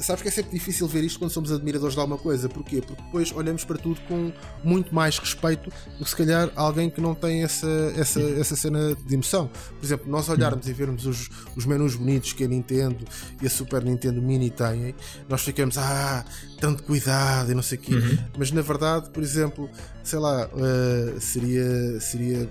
sabes 0.00 0.22
que 0.22 0.28
é 0.28 0.30
sempre 0.30 0.52
difícil 0.52 0.86
ver 0.86 1.02
isto 1.02 1.18
quando 1.18 1.30
somos 1.30 1.50
admiradores 1.50 1.94
de 1.94 2.00
alguma 2.00 2.18
coisa. 2.18 2.48
Porquê? 2.48 2.82
Porque 2.82 3.02
depois 3.02 3.32
olhamos 3.32 3.64
para 3.64 3.78
tudo 3.78 4.00
com 4.02 4.30
muito 4.62 4.94
mais 4.94 5.18
respeito 5.18 5.70
do 5.98 6.04
que 6.04 6.10
se 6.10 6.16
calhar 6.16 6.50
alguém 6.54 6.90
que 6.90 7.00
não 7.00 7.14
tem 7.14 7.42
essa, 7.42 7.66
essa, 7.96 8.20
essa 8.20 8.54
cena 8.54 8.94
de 8.94 9.14
emoção. 9.14 9.48
Por 9.78 9.84
exemplo, 9.84 10.10
nós 10.10 10.28
olharmos 10.28 10.68
e 10.68 10.72
vermos 10.72 11.06
os, 11.06 11.30
os 11.56 11.64
menus 11.64 11.96
bonitos 11.96 12.34
que 12.34 12.44
a 12.44 12.48
Nintendo 12.48 13.04
e 13.40 13.46
a 13.46 13.50
Super 13.50 13.82
Nintendo 13.82 14.20
Mini 14.20 14.50
têm, 14.50 14.94
nós 15.28 15.40
ficamos, 15.40 15.78
ah, 15.78 16.24
tanto 16.60 16.82
cuidado 16.82 17.50
e 17.50 17.54
não 17.54 17.62
sei 17.62 17.78
o 17.78 17.80
quê. 17.80 17.94
Uhum. 17.94 18.18
Mas 18.38 18.52
na 18.52 18.60
verdade, 18.60 19.08
por 19.10 19.22
exemplo, 19.22 19.70
sei 20.04 20.18
lá, 20.18 20.48
uh, 20.48 21.20
seria. 21.20 22.00
seria 22.00 22.48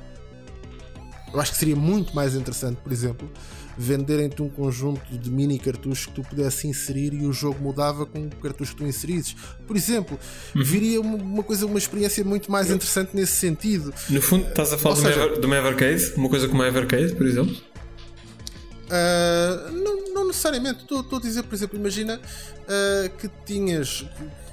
eu 1.31 1.39
acho 1.39 1.51
que 1.51 1.59
seria 1.59 1.75
muito 1.75 2.15
mais 2.15 2.33
interessante, 2.33 2.77
por 2.77 2.91
exemplo, 2.91 3.29
venderem-te 3.79 4.41
um 4.41 4.49
conjunto 4.49 5.17
de 5.17 5.31
mini 5.31 5.57
cartuchos 5.57 6.07
que 6.07 6.11
tu 6.11 6.21
pudesse 6.21 6.67
inserir 6.67 7.13
e 7.13 7.25
o 7.25 7.31
jogo 7.31 7.63
mudava 7.63 8.05
com 8.05 8.27
o 8.27 8.29
cartucho 8.29 8.73
que 8.73 8.83
tu 8.83 8.85
inserisses. 8.85 9.37
Por 9.65 9.77
exemplo, 9.77 10.19
uhum. 10.53 10.63
viria 10.63 10.99
uma, 10.99 11.15
uma, 11.15 11.43
coisa, 11.43 11.65
uma 11.65 11.79
experiência 11.79 12.21
muito 12.25 12.51
mais 12.51 12.69
interessante 12.69 13.15
nesse 13.15 13.31
sentido. 13.37 13.93
No 14.09 14.21
fundo, 14.21 14.45
estás 14.49 14.73
a 14.73 14.77
falar 14.77 14.95
do, 14.95 15.01
seja, 15.01 15.23
Ever, 15.23 15.39
do 15.39 15.55
Evercade? 15.55 16.13
Uma 16.17 16.27
coisa 16.27 16.49
como 16.49 16.61
a 16.61 16.67
Evercade, 16.67 17.15
por 17.15 17.25
exemplo? 17.25 17.55
Uh, 18.85 19.71
não, 19.71 20.13
não, 20.13 20.27
necessariamente. 20.27 20.81
Estou, 20.81 20.99
estou, 20.99 21.17
a 21.17 21.21
dizer, 21.21 21.43
por 21.43 21.55
exemplo, 21.55 21.79
imagina 21.79 22.19
uh, 22.19 23.17
que 23.17 23.29
tinhas. 23.45 24.05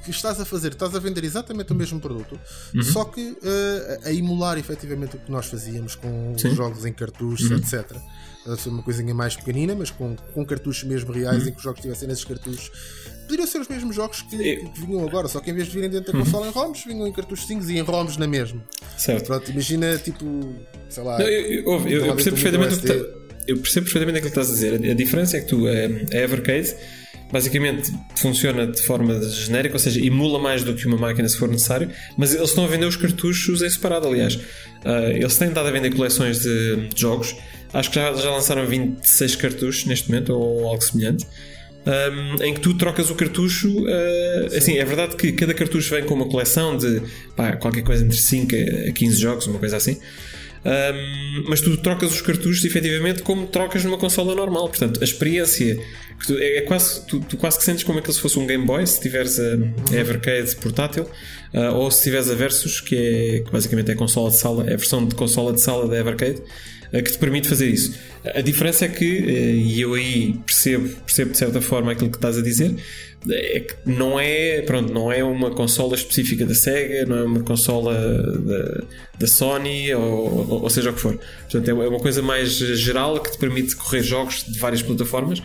Que 0.04 0.12
estás 0.12 0.40
a 0.40 0.44
fazer, 0.44 0.70
estás 0.70 0.94
a 0.94 1.00
vender 1.00 1.24
exatamente 1.24 1.72
o 1.72 1.74
mesmo 1.74 1.98
produto, 1.98 2.38
uhum. 2.72 2.82
só 2.84 3.04
que 3.06 3.30
uh, 3.30 4.06
a 4.06 4.12
emular 4.12 4.56
efetivamente 4.56 5.16
o 5.16 5.18
que 5.18 5.32
nós 5.32 5.46
fazíamos 5.46 5.96
com 5.96 6.32
Sim. 6.38 6.50
os 6.50 6.54
jogos 6.54 6.84
em 6.84 6.92
cartuchos, 6.92 7.50
uhum. 7.50 7.56
etc 7.56 7.96
uma 8.66 8.82
coisinha 8.82 9.14
mais 9.14 9.36
pequenina, 9.36 9.74
mas 9.74 9.90
com, 9.90 10.16
com 10.16 10.44
cartuchos 10.44 10.84
mesmo 10.84 11.12
reais 11.12 11.42
uhum. 11.42 11.48
em 11.48 11.52
que 11.52 11.58
os 11.58 11.62
jogos 11.62 11.80
tivessem 11.80 12.08
nesses 12.08 12.24
cartuchos. 12.24 12.70
Poderiam 13.22 13.46
ser 13.46 13.60
os 13.60 13.68
mesmos 13.68 13.96
jogos 13.96 14.22
que, 14.22 14.36
que, 14.36 14.56
que 14.56 14.80
vinham 14.80 15.06
agora, 15.06 15.26
só 15.26 15.40
que 15.40 15.50
em 15.50 15.54
vez 15.54 15.66
de 15.66 15.74
virem 15.74 15.90
dentro 15.90 16.12
da 16.12 16.18
uhum. 16.18 16.24
consola 16.24 16.46
em 16.46 16.50
ROMs, 16.50 16.84
vinham 16.86 17.06
em 17.06 17.12
cartuchos 17.12 17.50
e 17.50 17.76
em 17.76 17.80
ROMs 17.80 18.18
na 18.18 18.26
mesma. 18.26 18.62
Certo. 18.96 19.26
Pronto, 19.26 19.50
imagina 19.50 19.98
tipo, 19.98 20.24
sei 20.88 21.02
lá. 21.02 21.18
Não, 21.18 21.26
eu, 21.26 21.62
eu, 21.62 21.88
eu, 21.88 22.06
eu, 22.06 22.14
percebo 22.14 22.36
perfeitamente 22.36 22.74
o 22.74 22.80
que 22.80 22.86
tá, 22.86 22.94
eu 23.46 23.58
percebo 23.58 23.84
perfeitamente 23.86 24.18
aquilo 24.18 24.32
que 24.32 24.40
estás 24.40 24.50
a 24.50 24.52
dizer. 24.52 24.90
A 24.90 24.94
diferença 24.94 25.36
é 25.36 25.40
que 25.40 25.46
tu, 25.46 25.68
eh, 25.68 26.06
a 26.12 26.16
Evercade, 26.16 26.74
basicamente 27.30 27.92
funciona 28.16 28.66
de 28.66 28.82
forma 28.82 29.20
genérica, 29.22 29.74
ou 29.74 29.78
seja, 29.78 30.00
emula 30.04 30.38
mais 30.38 30.62
do 30.62 30.74
que 30.74 30.86
uma 30.86 30.96
máquina 30.96 31.28
se 31.28 31.36
for 31.36 31.48
necessário, 31.48 31.90
mas 32.16 32.34
eles 32.34 32.50
estão 32.50 32.64
a 32.64 32.68
vender 32.68 32.86
os 32.86 32.96
cartuchos 32.96 33.62
em 33.62 33.70
separado, 33.70 34.06
aliás. 34.06 34.34
Uh, 34.34 35.10
eles 35.14 35.36
têm 35.36 35.50
dado 35.50 35.68
a 35.68 35.70
vender 35.70 35.94
coleções 35.94 36.40
de, 36.40 36.88
de 36.88 37.00
jogos 37.00 37.36
Acho 37.72 37.90
que 37.90 37.96
já, 37.96 38.12
já 38.14 38.30
lançaram 38.30 38.66
26 38.66 39.36
cartuchos 39.36 39.84
neste 39.86 40.08
momento, 40.10 40.32
ou 40.32 40.66
algo 40.68 40.82
semelhante. 40.82 41.26
Um, 41.86 42.42
em 42.42 42.52
que 42.52 42.60
tu 42.60 42.74
trocas 42.74 43.10
o 43.10 43.14
cartucho. 43.14 43.68
Uh, 43.68 44.56
assim, 44.56 44.78
é 44.78 44.84
verdade 44.84 45.14
que 45.16 45.32
cada 45.32 45.54
cartucho 45.54 45.94
vem 45.94 46.04
com 46.04 46.14
uma 46.14 46.28
coleção 46.28 46.76
de 46.76 47.00
pá, 47.36 47.52
qualquer 47.56 47.82
coisa 47.82 48.04
entre 48.04 48.18
5 48.18 48.54
a 48.88 48.92
15 48.92 49.20
jogos, 49.20 49.46
uma 49.46 49.58
coisa 49.58 49.76
assim. 49.76 49.98
Um, 50.66 51.44
mas 51.48 51.60
tu 51.60 51.76
trocas 51.76 52.12
os 52.12 52.20
cartuchos 52.20 52.64
efetivamente 52.64 53.22
como 53.22 53.46
trocas 53.46 53.84
numa 53.84 53.98
consola 53.98 54.34
normal. 54.34 54.68
Portanto, 54.68 54.98
a 55.00 55.04
experiência 55.04 55.78
tu, 56.26 56.36
é, 56.36 56.56
é, 56.56 56.60
quase, 56.62 57.06
tu, 57.06 57.20
tu, 57.20 57.36
quase 57.36 57.56
que 57.58 57.64
sentes 57.64 57.84
como 57.84 58.00
é 58.00 58.02
que 58.02 58.12
se 58.12 58.20
fosse 58.20 58.36
um 58.36 58.46
Game 58.46 58.66
Boy 58.66 58.84
se 58.84 59.00
tiveres 59.00 59.38
a, 59.38 59.54
a 59.92 59.96
Evercade 59.96 60.56
portátil 60.56 61.04
uh, 61.54 61.74
ou 61.74 61.88
se 61.92 62.02
tiveres 62.02 62.28
a 62.28 62.34
Versus, 62.34 62.80
que, 62.80 62.96
é, 62.96 63.40
que 63.44 63.52
basicamente 63.52 63.90
é 63.92 63.94
a 63.94 63.96
consola 63.96 64.30
de 64.30 64.38
sala, 64.38 64.64
é 64.64 64.74
a 64.74 64.76
versão 64.76 65.06
de 65.06 65.14
consola 65.14 65.52
de 65.52 65.60
sala 65.60 65.86
da 65.86 65.96
Evercade 65.96 66.42
que 67.02 67.12
te 67.12 67.18
permite 67.18 67.48
fazer 67.48 67.68
isso. 67.68 67.94
A 68.34 68.40
diferença 68.40 68.84
é 68.84 68.88
que, 68.88 69.04
eh, 69.04 69.54
e 69.54 69.80
eu 69.80 69.94
aí 69.94 70.34
percebo, 70.46 70.88
percebo 71.04 71.32
de 71.32 71.38
certa 71.38 71.60
forma 71.60 71.92
aquilo 71.92 72.10
que 72.10 72.16
estás 72.16 72.38
a 72.38 72.42
dizer, 72.42 72.74
é 73.28 73.60
que 73.60 73.74
não 73.84 74.20
é, 74.20 74.62
pronto, 74.62 74.92
não 74.92 75.10
é 75.10 75.22
uma 75.24 75.50
consola 75.50 75.94
específica 75.94 76.46
da 76.46 76.54
Sega, 76.54 77.06
não 77.06 77.16
é 77.16 77.24
uma 77.24 77.40
consola 77.40 77.94
da, 77.94 78.84
da 79.18 79.26
Sony, 79.26 79.92
ou, 79.94 80.62
ou 80.62 80.70
seja 80.70 80.90
o 80.90 80.92
que 80.92 81.00
for. 81.00 81.18
Portanto, 81.50 81.68
é 81.68 81.72
uma 81.72 81.98
coisa 81.98 82.22
mais 82.22 82.50
geral 82.50 83.20
que 83.20 83.32
te 83.32 83.38
permite 83.38 83.74
correr 83.74 84.02
jogos 84.02 84.44
de 84.44 84.58
várias 84.58 84.82
plataformas, 84.82 85.42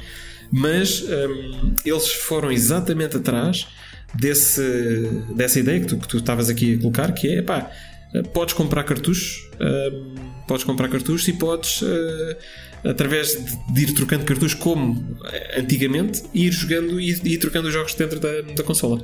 mas 0.52 1.02
hum, 1.04 1.74
eles 1.86 2.12
foram 2.12 2.52
exatamente 2.52 3.18
atrás 3.18 3.68
desse, 4.14 4.62
dessa 5.36 5.60
ideia 5.60 5.80
que 5.80 5.96
tu 5.96 6.18
estavas 6.18 6.50
aqui 6.50 6.76
a 6.76 6.78
colocar, 6.78 7.12
que 7.14 7.28
é, 7.30 7.42
pá, 7.42 7.72
podes 8.34 8.54
comprar 8.54 8.84
cartuchos. 8.84 9.50
Hum, 9.60 10.16
podes 10.48 10.64
comprar 10.64 10.90
cartuchos 10.90 11.28
e 11.28 11.34
podes, 11.34 11.82
uh, 11.82 12.38
através 12.90 13.38
de 13.74 13.82
ir 13.82 13.94
trocando 13.94 14.26
cartuchos 14.26 14.54
como 14.54 15.18
antigamente, 15.58 16.24
ir 16.34 16.52
jogando 16.52 17.00
e 17.00 17.12
ir, 17.12 17.26
ir 17.26 17.38
trocando 17.38 17.68
os 17.68 17.74
jogos 17.74 17.94
dentro 17.96 18.20
da, 18.20 18.42
da 18.42 18.64
consola. 18.64 19.02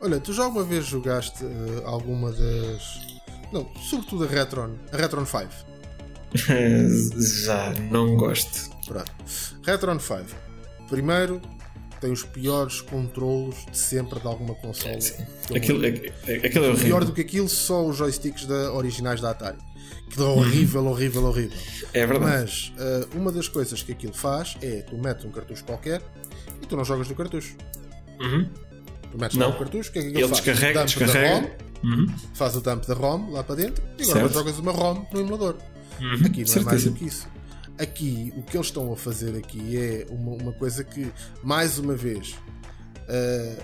Olha, 0.00 0.20
tu 0.20 0.32
já 0.32 0.44
alguma 0.44 0.64
vez 0.64 0.86
jogaste 0.86 1.44
uh, 1.44 1.82
alguma 1.84 2.32
das. 2.32 3.00
Não, 3.52 3.68
sobretudo 3.88 4.24
a 4.24 4.26
Retron, 4.26 4.76
a 4.92 4.96
Retron 4.96 5.24
5? 5.24 5.46
já, 7.44 7.72
não 7.90 8.16
gosto. 8.16 8.70
Pronto. 8.86 9.10
Retron 9.64 9.98
5. 9.98 10.24
Primeiro, 10.88 11.40
tem 12.00 12.12
os 12.12 12.22
piores 12.22 12.80
controlos 12.80 13.56
de 13.70 13.76
sempre 13.76 14.20
de 14.20 14.26
alguma 14.26 14.54
consola. 14.54 14.98
É, 15.52 15.56
aquilo, 15.56 15.84
é, 15.84 16.12
é, 16.26 16.34
aquilo 16.46 16.64
é 16.64 16.68
horrível. 16.68 16.86
Pior 16.86 17.04
do 17.04 17.12
que 17.12 17.20
aquilo, 17.20 17.48
só 17.48 17.86
os 17.86 17.96
joysticks 17.96 18.46
da, 18.46 18.72
originais 18.72 19.20
da 19.20 19.30
Atari. 19.30 19.58
Que 20.10 20.20
horrível, 20.20 20.86
horrível, 20.86 21.24
horrível. 21.24 21.58
É 21.92 22.06
verdade. 22.06 22.30
Mas 22.30 22.72
uh, 22.78 23.18
uma 23.18 23.30
das 23.30 23.48
coisas 23.48 23.82
que 23.82 23.92
aquilo 23.92 24.14
faz 24.14 24.56
é 24.62 24.82
tu 24.82 24.96
metes 24.96 25.24
um 25.24 25.30
cartucho 25.30 25.64
qualquer 25.64 26.02
e 26.62 26.66
tu 26.66 26.76
não 26.76 26.84
jogas 26.84 27.08
no 27.08 27.14
cartucho. 27.14 27.56
Uhum. 28.20 28.48
Tu 29.10 29.18
metes 29.18 29.36
não. 29.36 29.50
um 29.50 29.58
cartucho, 29.58 29.90
o 29.90 29.92
que 29.92 29.98
é 29.98 30.02
que 30.02 30.08
ele, 30.08 30.18
ele 30.18 30.28
faz? 30.28 30.42
descarrega, 30.42 30.84
descarrega. 30.84 31.34
ROM, 31.34 31.50
uhum. 31.84 32.06
faz 32.34 32.56
o 32.56 32.60
dump 32.60 32.86
da 32.86 32.94
ROM 32.94 33.30
lá 33.30 33.44
para 33.44 33.54
dentro 33.56 33.82
e 33.98 34.10
agora 34.10 34.28
jogas 34.28 34.58
uma 34.58 34.72
ROM 34.72 35.04
no 35.12 35.20
emulador. 35.20 35.56
Uhum. 36.00 36.26
Aqui 36.26 36.44
não 36.44 36.62
é 36.62 36.64
mais 36.64 36.84
do 36.84 36.92
que 36.92 37.04
isso. 37.06 37.28
Aqui, 37.78 38.32
o 38.36 38.42
que 38.42 38.56
eles 38.56 38.66
estão 38.66 38.92
a 38.92 38.96
fazer 38.96 39.36
aqui 39.36 39.76
é 39.76 40.06
uma, 40.10 40.32
uma 40.32 40.52
coisa 40.52 40.82
que, 40.82 41.12
mais 41.42 41.78
uma 41.78 41.94
vez, 41.94 42.34
uh, 43.08 43.62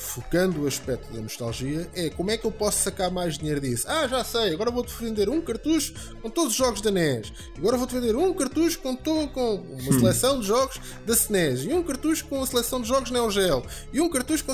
focando 0.00 0.62
o 0.62 0.66
aspecto 0.66 1.12
da 1.12 1.20
nostalgia, 1.20 1.88
é 1.94 2.08
como 2.10 2.30
é 2.30 2.36
que 2.36 2.44
eu 2.44 2.50
posso 2.50 2.78
sacar 2.82 3.10
mais 3.10 3.36
dinheiro 3.36 3.60
disso? 3.60 3.86
Ah, 3.88 4.08
já 4.08 4.24
sei, 4.24 4.54
agora 4.54 4.70
vou-te 4.70 4.92
vender 4.94 5.28
um 5.28 5.40
cartucho 5.40 5.92
com 6.22 6.30
todos 6.30 6.52
os 6.52 6.56
jogos 6.56 6.80
da 6.80 6.90
NES. 6.90 7.32
Agora 7.56 7.76
vou-te 7.76 7.94
vender 7.94 8.16
um 8.16 8.32
cartucho 8.32 8.80
com, 8.80 8.96
to, 8.96 9.28
com 9.28 9.56
uma 9.56 9.74
hum. 9.74 10.00
seleção 10.00 10.40
de 10.40 10.46
jogos 10.46 10.80
da 11.06 11.12
SNES. 11.12 11.64
E 11.64 11.74
um 11.74 11.82
cartucho 11.82 12.26
com 12.26 12.42
a 12.42 12.46
seleção 12.46 12.80
de 12.80 12.88
jogos 12.88 13.10
Neo 13.10 13.30
Geo. 13.30 13.62
E 13.92 14.00
um 14.00 14.08
cartucho 14.08 14.44
com. 14.44 14.52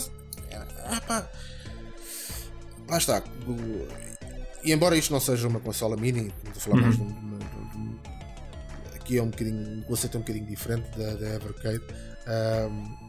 Ah, 0.84 1.00
pá. 1.00 1.30
Lá 2.88 2.98
está. 2.98 3.22
E 4.62 4.72
embora 4.72 4.96
isto 4.96 5.12
não 5.12 5.20
seja 5.20 5.46
uma 5.46 5.60
consola 5.60 5.96
mini, 5.96 6.32
vou 6.44 6.54
falar 6.54 6.80
mais 6.82 6.98
uhum. 6.98 7.06
de, 7.06 7.12
uma, 7.12 7.25
aqui 9.06 9.18
é 9.18 9.22
um 9.22 9.30
bocadinho 9.30 9.78
um 9.78 9.82
conceito 9.82 10.18
um 10.18 10.20
bocadinho 10.20 10.46
diferente 10.46 10.90
da, 10.98 11.14
da 11.14 11.34
Evercade. 11.36 11.82
Um, 12.26 13.06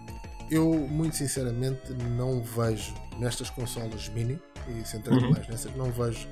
eu, 0.49 0.73
muito 0.73 1.17
sinceramente, 1.17 1.91
não 2.15 2.41
vejo 2.41 2.93
nestas 3.19 3.49
consolas 3.49 4.07
mini 4.09 4.39
e 4.69 4.87
centrando 4.87 5.25
uhum. 5.25 5.31
mais 5.31 5.47
nessas, 5.47 5.75
não 5.75 5.91
vejo 5.91 6.27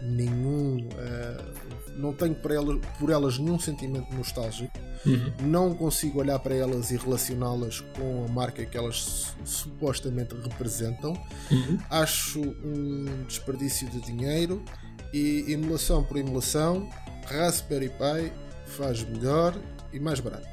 nenhum. 0.00 0.88
Uh, 0.88 1.92
não 1.96 2.12
tenho 2.12 2.34
por 2.34 2.50
elas, 2.50 2.80
por 2.98 3.10
elas 3.10 3.38
nenhum 3.38 3.58
sentimento 3.60 4.12
nostálgico. 4.16 4.72
Uhum. 5.04 5.32
Não 5.42 5.74
consigo 5.74 6.20
olhar 6.20 6.38
para 6.38 6.54
elas 6.54 6.90
e 6.90 6.96
relacioná-las 6.96 7.80
com 7.96 8.24
a 8.24 8.32
marca 8.32 8.64
que 8.64 8.76
elas 8.76 9.34
supostamente 9.44 10.34
representam. 10.34 11.12
Uhum. 11.50 11.78
Acho 11.90 12.40
um 12.40 13.24
desperdício 13.28 13.88
de 13.90 14.00
dinheiro 14.00 14.64
e 15.12 15.52
emulação 15.52 16.02
por 16.02 16.16
emulação, 16.16 16.88
Raspberry 17.26 17.90
Pi 17.90 18.41
faz 18.72 19.04
melhor 19.04 19.54
e 19.92 20.00
mais 20.00 20.20
barato. 20.20 20.46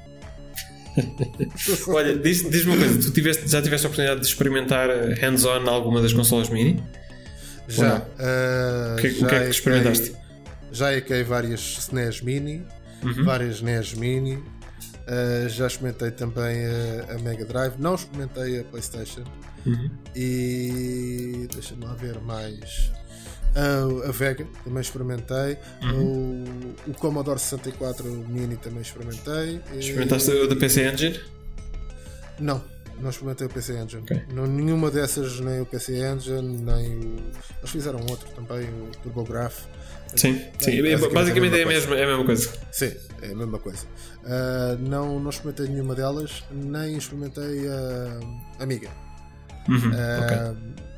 Olha, 1.88 2.18
diz-me 2.18 2.50
diz 2.50 2.66
uma 2.66 2.78
coisa: 2.78 3.02
tu 3.02 3.12
tiveste, 3.12 3.48
já 3.48 3.62
tiveste 3.62 3.86
a 3.86 3.90
oportunidade 3.90 4.22
de 4.22 4.28
experimentar 4.28 4.90
hands-on 5.22 5.70
alguma 5.70 6.02
das 6.02 6.14
consolas 6.14 6.50
mini? 6.50 6.84
Já. 7.68 8.00
Uh, 8.00 8.96
o, 8.98 9.02
que, 9.02 9.10
já 9.12 9.26
o 9.26 9.30
que 9.30 9.36
é 9.36 9.44
que 9.44 9.50
experimentaste? 9.50 10.16
Já 10.72 10.96
equei 10.96 11.24
várias 11.24 11.78
SNES 11.80 12.22
Mini, 12.22 12.66
uhum. 13.04 13.24
várias 13.24 13.62
NES 13.62 13.94
Mini. 13.94 14.36
Uh, 14.36 15.50
já 15.50 15.68
experimentei 15.68 16.12
também 16.12 16.66
a, 16.66 17.16
a, 17.16 17.20
Mega 17.20 17.46
Drive. 17.46 17.74
Não 17.80 17.96
experimentei 17.96 18.60
a 18.60 18.64
PlayStation. 18.64 19.24
Uhum. 19.66 19.90
E 20.16 21.48
deixa-me 21.52 21.86
lá 21.86 21.94
ver 21.94 22.20
mais. 22.22 22.92
Uh, 23.56 24.08
a 24.08 24.12
Vega 24.12 24.46
também 24.64 24.82
experimentei. 24.82 25.58
Uhum. 25.82 26.44
O, 26.88 26.92
o, 26.92 26.94
Commodore 26.94 27.40
64 27.40 28.06
Mini 28.06 28.58
também 28.58 28.82
experimentei. 28.82 29.62
Experimentaste 29.74 30.32
e... 30.32 30.44
o 30.44 30.48
da 30.48 30.56
PC 30.56 30.88
Engine? 30.88 31.20
Não. 32.40 32.64
Não 33.02 33.10
experimentei 33.10 33.48
o 33.48 33.50
PC 33.50 33.78
Engine. 33.78 34.04
Okay. 34.04 34.24
Não, 34.34 34.46
nenhuma 34.46 34.92
dessas, 34.92 35.40
nem 35.40 35.62
o 35.62 35.66
PC 35.66 36.06
Engine, 36.06 36.58
nem 36.58 36.98
o. 36.98 37.16
Eles 37.60 37.72
fizeram 37.72 38.00
outro 38.08 38.28
também, 38.36 38.68
o 38.68 38.92
TurboGraph. 39.02 39.62
Sim, 40.16 40.42
sim. 40.60 40.72
É, 40.72 40.82
basicamente, 40.82 41.14
basicamente 41.14 41.60
é, 41.60 41.64
a 41.64 41.68
mesma, 41.68 41.96
é 41.96 42.04
a 42.04 42.08
mesma 42.08 42.26
coisa. 42.26 42.54
Sim, 42.72 42.92
é 43.22 43.32
a 43.32 43.36
mesma 43.36 43.60
coisa. 43.60 43.86
Uh, 44.24 44.90
não, 44.90 45.20
não 45.20 45.30
experimentei 45.30 45.68
nenhuma 45.68 45.96
delas, 45.96 46.44
nem 46.52 46.98
experimentei 46.98 47.68
a 47.70 48.64
Amiga. 48.64 48.90
Uhum, 49.70 49.76
uh, 49.76 50.24
okay. 50.24 50.89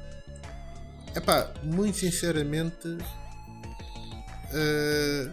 Epá, 1.16 1.52
muito 1.64 1.98
sinceramente, 1.98 2.88
uh, 4.48 5.32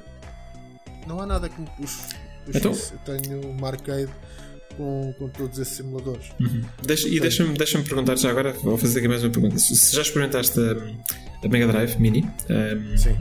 não 1.06 1.20
há 1.20 1.26
nada 1.26 1.48
que 1.48 1.60
me 1.60 1.68
puxe. 1.76 2.14
puxe 2.44 2.58
então... 2.58 2.72
Eu 2.72 2.98
tenho 3.18 3.50
uma 3.50 3.68
arcade 3.68 4.10
com, 4.76 5.14
com 5.18 5.28
todos 5.28 5.58
esses 5.58 5.76
simuladores. 5.76 6.30
Uhum. 6.40 6.62
Deixa, 6.82 7.08
e 7.08 7.20
deixa-me 7.20 7.56
deixa 7.56 7.80
perguntar 7.82 8.16
já 8.16 8.30
agora, 8.30 8.52
vou 8.52 8.78
fazer 8.78 8.98
aqui 9.00 9.08
mais 9.08 9.22
uma 9.22 9.30
pergunta. 9.30 9.58
Se 9.58 9.94
já 9.94 10.02
experimentaste 10.02 10.58
a, 10.58 11.44
a 11.44 11.48
Mega 11.48 11.66
Drive 11.66 11.96
Mini, 11.98 12.24
um, 12.24 12.96
Sim. 12.96 13.16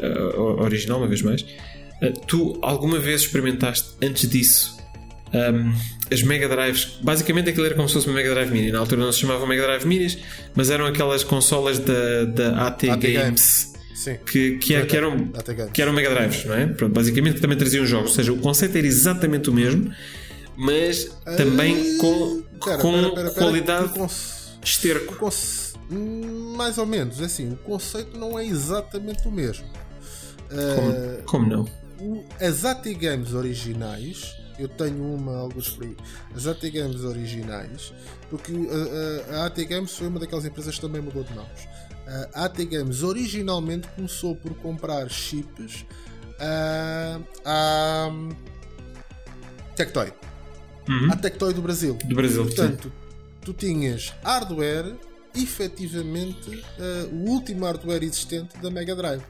A, 0.00 0.40
original, 0.62 0.98
uma 0.98 1.08
vez 1.08 1.22
mais, 1.22 1.42
uh, 1.42 2.12
tu 2.26 2.58
alguma 2.62 2.98
vez 2.98 3.22
experimentaste 3.22 3.94
antes 4.02 4.28
disso 4.28 4.77
um, 5.32 5.74
as 6.12 6.22
Mega 6.22 6.48
Drives? 6.48 6.98
Basicamente 7.02 7.50
aquilo 7.50 7.66
era 7.66 7.74
como 7.74 7.88
se 7.88 7.94
fosse 7.94 8.06
uma 8.06 8.16
Mega 8.16 8.30
Drive 8.30 8.50
Mini. 8.50 8.72
Na 8.72 8.78
altura 8.78 9.02
não 9.02 9.12
se 9.12 9.20
chamavam 9.20 9.46
Mega 9.46 9.62
Drive 9.62 9.84
Minis, 9.84 10.18
mas 10.54 10.70
eram 10.70 10.86
aquelas 10.86 11.24
consolas 11.24 11.78
da, 11.78 12.24
da 12.24 12.66
AT, 12.66 12.88
AT 12.90 13.00
Games. 13.00 13.14
Games. 13.14 13.78
Que, 14.24 14.58
que, 14.58 14.74
é, 14.74 14.86
que, 14.86 14.96
eram, 14.96 15.32
que 15.72 15.82
eram 15.82 15.92
Mega 15.92 16.08
Drives, 16.14 16.44
não 16.44 16.54
é? 16.54 16.66
Pronto, 16.66 16.92
basicamente 16.92 17.40
também 17.40 17.58
traziam 17.58 17.84
jogos, 17.84 18.10
ou 18.10 18.16
seja, 18.16 18.32
o 18.32 18.38
conceito 18.38 18.78
era 18.78 18.86
exatamente 18.86 19.50
o 19.50 19.52
mesmo, 19.52 19.92
mas 20.56 21.10
também 21.36 21.96
uh, 21.96 21.98
com, 21.98 22.42
pera, 22.64 22.78
com 22.78 22.92
pera, 22.92 23.10
pera, 23.10 23.30
qualidade 23.30 23.92
esterco. 24.64 25.30
Mais 26.56 26.78
ou 26.78 26.86
menos, 26.86 27.20
é 27.20 27.24
assim, 27.24 27.50
o 27.52 27.56
conceito 27.56 28.16
não 28.18 28.38
é 28.38 28.46
exatamente 28.46 29.26
o 29.26 29.32
mesmo. 29.32 29.66
Como, 30.48 30.90
uh, 30.90 31.22
como 31.24 31.46
não? 31.46 31.68
As 32.40 32.64
AT 32.64 32.94
Games 32.94 33.34
originais, 33.34 34.34
eu 34.58 34.68
tenho 34.68 35.14
uma, 35.14 35.38
alguns 35.38 35.78
aí, 35.80 35.96
as 36.34 36.46
AT 36.46 36.60
Games 36.70 37.02
originais, 37.02 37.92
porque 38.30 38.52
a, 38.52 39.36
a, 39.36 39.42
a 39.42 39.46
AT 39.46 39.64
Games 39.64 39.92
foi 39.96 40.08
uma 40.08 40.18
daquelas 40.18 40.44
empresas 40.44 40.74
que 40.74 40.80
também 40.80 41.00
mudou 41.00 41.24
de 41.24 41.34
mãos. 41.34 41.68
A 42.34 42.46
AT 42.46 42.64
Games 42.64 43.02
originalmente 43.02 43.86
começou 43.88 44.34
por 44.34 44.54
comprar 44.54 45.10
chips 45.10 45.84
uh, 46.40 47.22
à 47.44 48.10
Tectoy 49.76 50.12
uhum. 50.88 51.12
à 51.12 51.16
Tectoy 51.16 51.52
do 51.52 51.62
Brasil. 51.62 51.98
Do 52.04 52.14
Brasil, 52.14 52.44
Portanto, 52.44 52.88
sim. 52.88 52.92
tu 53.44 53.52
tinhas 53.52 54.14
hardware, 54.24 54.96
efetivamente, 55.34 56.50
uh, 56.50 57.14
o 57.14 57.30
último 57.30 57.66
hardware 57.66 58.02
existente 58.02 58.56
da 58.58 58.70
Mega 58.70 58.96
Drive. 58.96 59.22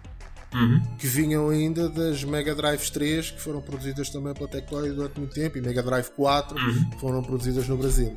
Uhum. 0.55 0.83
Que 0.97 1.07
vinham 1.07 1.51
ainda 1.51 1.89
das 1.91 2.25
Mega 2.25 2.55
Drives 2.55 2.89
3, 2.91 3.33
que 3.33 3.41
foram 3.41 3.61
produzidas 3.61 4.09
também 4.09 4.33
pela 4.33 4.49
Tectoy 4.49 4.91
durante 4.91 5.19
muito 5.19 5.35
tempo, 5.35 5.59
e 5.59 5.61
Mega 5.61 5.83
Drive 5.83 6.09
4, 6.11 6.57
uhum. 6.57 6.91
que 6.91 7.01
foram 7.01 7.23
produzidas 7.23 7.69
no 7.69 7.77
Brasil 7.77 8.17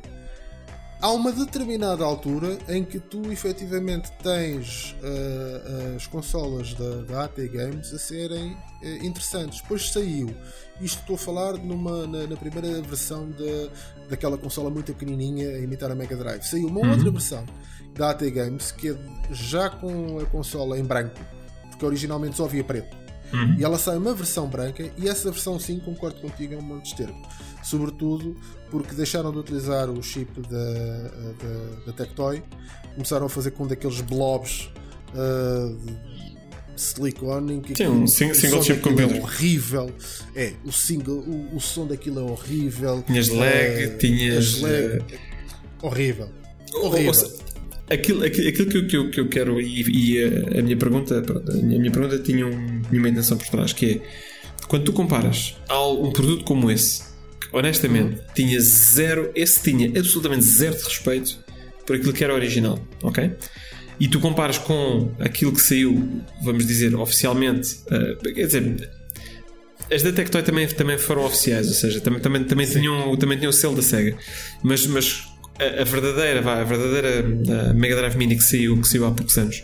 há 1.02 1.10
uma 1.10 1.32
determinada 1.32 2.04
altura 2.04 2.56
em 2.68 2.84
que 2.84 3.00
tu 3.00 3.30
efetivamente 3.32 4.10
tens 4.22 4.94
uh, 5.02 5.96
as 5.96 6.06
consolas 6.06 6.72
da, 6.74 7.02
da, 7.02 7.24
AT 7.24 7.36
Games 7.48 7.92
a 7.92 7.98
serem 7.98 8.52
uh, 8.52 9.04
interessantes. 9.04 9.60
Depois 9.60 9.90
saiu, 9.90 10.32
isto 10.80 11.00
estou 11.00 11.16
a 11.16 11.18
falar 11.18 11.54
numa, 11.54 12.06
na, 12.06 12.28
na, 12.28 12.36
primeira 12.36 12.80
versão 12.82 13.28
de, 13.30 13.68
daquela 14.08 14.38
consola 14.38 14.70
muito 14.70 14.94
pequenininha 14.94 15.48
a 15.56 15.58
imitar 15.58 15.90
a 15.90 15.94
Mega 15.94 16.16
Drive. 16.16 16.44
Saiu 16.44 16.68
uma 16.68 16.80
uhum. 16.80 16.92
outra 16.92 17.10
versão 17.10 17.44
da 17.94 18.10
AT 18.10 18.22
Games 18.30 18.70
que 18.70 18.90
é 18.90 18.96
já 19.32 19.68
com 19.68 20.20
a 20.20 20.24
consola 20.26 20.78
em 20.78 20.84
branco, 20.84 21.18
porque 21.82 21.86
originalmente 21.86 22.36
só 22.36 22.44
havia 22.44 22.62
preto. 22.62 22.96
Uhum. 23.32 23.56
E 23.58 23.64
ela 23.64 23.78
sai 23.78 23.96
uma 23.96 24.14
versão 24.14 24.46
branca 24.46 24.88
e 24.96 25.08
essa 25.08 25.30
versão 25.30 25.58
sim, 25.58 25.80
concordo 25.80 26.20
contigo, 26.20 26.54
é 26.54 26.56
um 26.56 26.62
monte 26.62 26.84
de 26.84 26.88
esterco 26.90 27.28
sobretudo 27.62 28.36
porque 28.70 28.94
deixaram 28.94 29.30
de 29.30 29.38
utilizar 29.38 29.88
o 29.88 30.02
chip 30.02 30.40
da, 30.40 30.64
da, 30.64 31.86
da 31.86 31.92
Tectoy, 31.92 32.42
começaram 32.94 33.26
a 33.26 33.28
fazer 33.28 33.52
com 33.52 33.66
daqueles 33.66 34.00
blobs 34.00 34.70
uh, 35.14 35.76
de 36.74 36.80
silicone 36.80 37.60
que 37.60 37.76
Sim, 37.76 37.86
um 37.88 38.06
single 38.06 38.62
chip 38.62 38.82
é 38.88 39.20
horrível. 39.20 39.92
É, 40.34 40.54
o 40.64 40.72
single, 40.72 41.18
o, 41.18 41.56
o 41.56 41.60
som 41.60 41.86
daquilo 41.86 42.20
é 42.20 42.22
horrível. 42.22 43.02
Tinhas 43.06 43.28
lag, 43.28 43.84
uh, 43.86 43.98
tinhas. 43.98 44.60
Lag, 44.60 44.98
uh... 44.98 45.86
Horrível. 45.86 46.28
Horrível. 46.74 47.51
Aquilo, 47.92 48.24
aquilo, 48.24 48.48
aquilo 48.48 48.68
que, 48.68 48.76
eu, 48.76 48.86
que, 48.86 48.96
eu, 48.96 49.10
que 49.10 49.20
eu 49.20 49.28
quero 49.28 49.60
e, 49.60 49.82
e 49.82 50.24
a, 50.24 50.60
a, 50.60 50.62
minha 50.62 50.76
pergunta 50.76 51.18
a 51.18 51.56
minha 51.56 51.90
pergunta 51.90 52.18
tinha 52.18 52.46
um, 52.46 52.82
uma 52.90 53.08
intenção 53.08 53.36
por 53.36 53.46
trás 53.48 53.72
que 53.72 53.86
é 53.86 54.00
quando 54.66 54.84
tu 54.84 54.92
comparas 54.92 55.56
um 56.00 56.10
produto 56.10 56.44
como 56.44 56.70
esse 56.70 57.12
honestamente, 57.52 58.16
uhum. 58.16 58.24
tinha 58.34 58.60
zero, 58.60 59.30
esse 59.34 59.62
tinha 59.62 59.88
absolutamente 59.88 60.44
zero 60.44 60.76
de 60.76 60.84
respeito 60.84 61.38
por 61.86 61.96
aquilo 61.96 62.12
que 62.12 62.24
era 62.24 62.34
original, 62.34 62.78
ok? 63.02 63.30
E 64.00 64.08
tu 64.08 64.18
comparas 64.18 64.58
com 64.58 65.12
aquilo 65.20 65.52
que 65.52 65.60
saiu, 65.60 66.22
vamos 66.42 66.66
dizer, 66.66 66.94
oficialmente, 66.94 67.76
uh, 67.86 68.34
quer 68.34 68.46
dizer, 68.46 68.90
as 69.92 70.02
da 70.02 70.10
Tectoy 70.10 70.42
também, 70.42 70.66
também 70.66 70.96
foram 70.96 71.24
oficiais, 71.24 71.68
ou 71.68 71.74
seja, 71.74 72.00
também, 72.00 72.20
também, 72.20 72.44
também, 72.44 72.66
tinham, 72.66 73.14
também 73.16 73.36
tinham 73.36 73.50
o 73.50 73.52
selo 73.52 73.76
da 73.76 73.82
SEGA, 73.82 74.16
mas, 74.62 74.86
mas 74.86 75.28
a, 75.58 75.82
a 75.82 75.84
verdadeira, 75.84 76.42
vá, 76.42 76.60
a 76.60 76.64
verdadeira 76.64 77.24
a 77.70 77.74
Mega 77.74 77.96
Drive 77.96 78.16
Mini 78.16 78.36
que 78.36 78.42
saiu, 78.42 78.80
que 78.80 78.88
saiu 78.88 79.06
há 79.06 79.10
poucos 79.10 79.36
anos, 79.38 79.62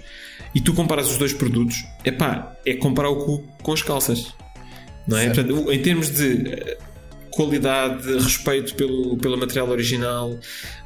e 0.54 0.60
tu 0.60 0.72
comparas 0.74 1.10
os 1.10 1.18
dois 1.18 1.32
produtos, 1.32 1.84
epá, 2.04 2.56
é 2.64 2.74
comparar 2.74 3.10
o 3.10 3.24
cu 3.24 3.44
com 3.62 3.72
as 3.72 3.82
calças. 3.82 4.34
Não 5.06 5.16
é? 5.16 5.26
Portanto, 5.26 5.72
em 5.72 5.80
termos 5.80 6.10
de 6.10 6.76
qualidade, 7.38 8.12
respeito 8.14 8.74
pelo, 8.74 9.16
pelo 9.16 9.38
material 9.38 9.68
original, 9.70 10.30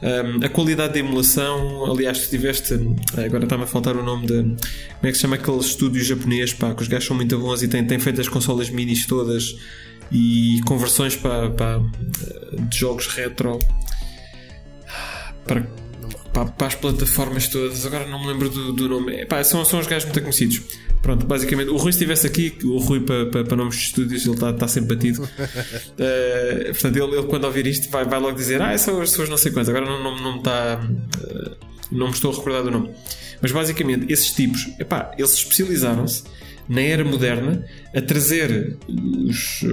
um, 0.03 0.45
a 0.45 0.49
qualidade 0.51 0.93
da 0.93 0.99
emulação. 0.99 1.91
Aliás, 1.91 2.27
tu 2.27 2.29
tiveste, 2.29 2.75
agora 3.17 3.45
está-me 3.45 3.65
a 3.65 3.67
faltar 3.67 3.97
o 3.97 4.03
nome 4.03 4.27
de 4.27 4.35
como 4.43 4.59
é 5.03 5.11
que 5.11 5.15
se 5.15 5.23
chama 5.23 5.37
aquele 5.37 5.59
estúdio 5.59 6.05
japonês 6.05 6.53
pá, 6.53 6.75
que 6.75 6.83
os 6.83 6.89
gajos 6.89 7.07
são 7.07 7.17
muito 7.17 7.39
bons 7.39 7.63
e 7.63 7.69
têm, 7.69 7.87
têm 7.87 7.99
feito 7.99 8.21
as 8.21 8.29
consolas 8.29 8.69
minis 8.69 9.07
todas 9.07 9.57
e 10.13 10.61
conversões 10.67 11.17
para, 11.17 11.49
para 11.51 11.81
de 12.69 12.79
jogos 12.79 13.07
retro 13.07 13.59
para, 15.45 15.67
para, 16.33 16.45
para, 16.47 16.67
as 16.67 16.75
plataformas 16.75 17.49
todas. 17.49 17.85
Agora 17.87 18.07
não 18.07 18.21
me 18.21 18.29
lembro 18.29 18.49
do, 18.49 18.73
do 18.73 18.89
nome. 18.89 19.27
São, 19.45 19.65
são 19.65 19.81
os 19.81 19.87
gajos 19.87 20.05
muito 20.05 20.21
conhecidos. 20.21 20.63
Pronto, 21.03 21.27
basicamente, 21.27 21.69
o 21.69 21.77
Rui 21.77 21.91
estivesse 21.91 22.29
aqui, 22.29 22.57
o 22.63 22.79
Rui 22.79 23.01
para, 23.01 23.27
para, 23.27 23.45
para 23.45 23.57
nomes 23.57 23.75
de 23.75 23.83
estúdios, 23.83 24.25
ele 24.25 24.35
está, 24.35 24.51
está 24.51 24.69
sempre 24.69 24.95
batido. 24.95 25.23
uh, 25.25 25.29
portanto, 26.73 26.97
ele, 26.97 27.17
ele, 27.17 27.27
quando 27.27 27.45
ouvir 27.45 27.67
isto 27.67 27.91
vai, 27.91 28.05
vai 28.05 28.21
logo 28.21 28.37
dizer: 28.37 28.63
Ah, 28.63 28.77
são 28.79 29.01
as 29.01 29.11
pessoas 29.11 29.29
não 29.29 29.37
sei 29.37 29.51
quantas. 29.51 29.69
Agora 29.69 29.85
não, 29.85 30.03
não, 30.03 30.17
não 30.23 30.33
me 30.35 30.39
está. 30.39 30.81
Uh, 30.81 31.57
não 31.91 32.07
me 32.07 32.13
estou 32.13 32.33
a 32.33 32.37
recordar 32.37 32.63
do 32.63 32.71
nome. 32.71 32.91
Mas 33.41 33.51
basicamente, 33.51 34.11
esses 34.13 34.31
tipos, 34.31 34.69
epá, 34.79 35.13
eles 35.19 35.35
especializaram-se 35.35 36.23
na 36.69 36.81
era 36.81 37.05
moderna 37.05 37.65
a 37.95 38.01
trazer 38.01 38.79
os. 38.89 39.65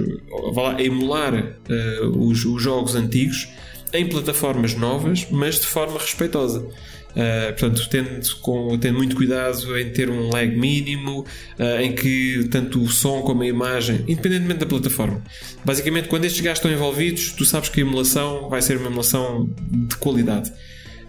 Lá, 0.54 0.76
a 0.76 0.82
emular 0.82 1.34
uh, 1.34 2.26
os, 2.26 2.44
os 2.44 2.60
jogos 2.60 2.96
antigos 2.96 3.48
em 3.92 4.08
plataformas 4.08 4.74
novas, 4.74 5.26
mas 5.30 5.60
de 5.60 5.66
forma 5.66 5.98
respeitosa. 5.98 6.66
Uh, 7.10 7.52
portanto, 7.58 7.88
tendo, 7.90 8.36
com, 8.36 8.78
tendo 8.78 8.96
muito 8.96 9.16
cuidado 9.16 9.76
em 9.76 9.90
ter 9.90 10.08
um 10.08 10.28
lag 10.30 10.46
mínimo, 10.56 11.26
uh, 11.58 11.80
em 11.80 11.92
que 11.92 12.46
tanto 12.50 12.80
o 12.80 12.88
som 12.88 13.22
como 13.22 13.42
a 13.42 13.46
imagem, 13.46 14.04
independentemente 14.06 14.60
da 14.60 14.66
plataforma, 14.66 15.20
basicamente, 15.64 16.08
quando 16.08 16.24
estes 16.24 16.40
gajos 16.40 16.58
estão 16.58 16.70
envolvidos, 16.70 17.32
tu 17.32 17.44
sabes 17.44 17.68
que 17.68 17.80
a 17.80 17.82
emulação 17.82 18.48
vai 18.48 18.62
ser 18.62 18.76
uma 18.76 18.86
emulação 18.86 19.50
de 19.58 19.96
qualidade. 19.96 20.50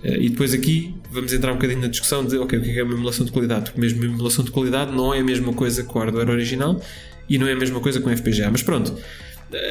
Uh, 0.04 0.16
e 0.20 0.30
depois 0.30 0.54
aqui 0.54 0.96
vamos 1.12 1.32
entrar 1.34 1.52
um 1.52 1.56
bocadinho 1.56 1.82
na 1.82 1.88
discussão 1.88 2.26
de 2.26 2.36
okay, 2.38 2.58
o 2.58 2.62
que 2.64 2.80
é 2.80 2.84
uma 2.84 2.96
emulação 2.96 3.24
de 3.24 3.32
qualidade, 3.32 3.66
porque 3.66 3.80
mesmo 3.80 4.04
emulação 4.04 4.44
de 4.44 4.50
qualidade 4.50 4.92
não 4.92 5.14
é 5.14 5.20
a 5.20 5.24
mesma 5.24 5.54
coisa 5.54 5.84
que 5.84 5.90
o 5.96 6.00
hardware 6.00 6.30
original 6.30 6.82
e 7.30 7.38
não 7.38 7.48
é 7.48 7.54
a 7.54 7.56
mesma 7.56 7.80
coisa 7.80 8.02
com 8.02 8.10
FPGA. 8.10 8.50
Mas 8.50 8.64
pronto, 8.64 8.98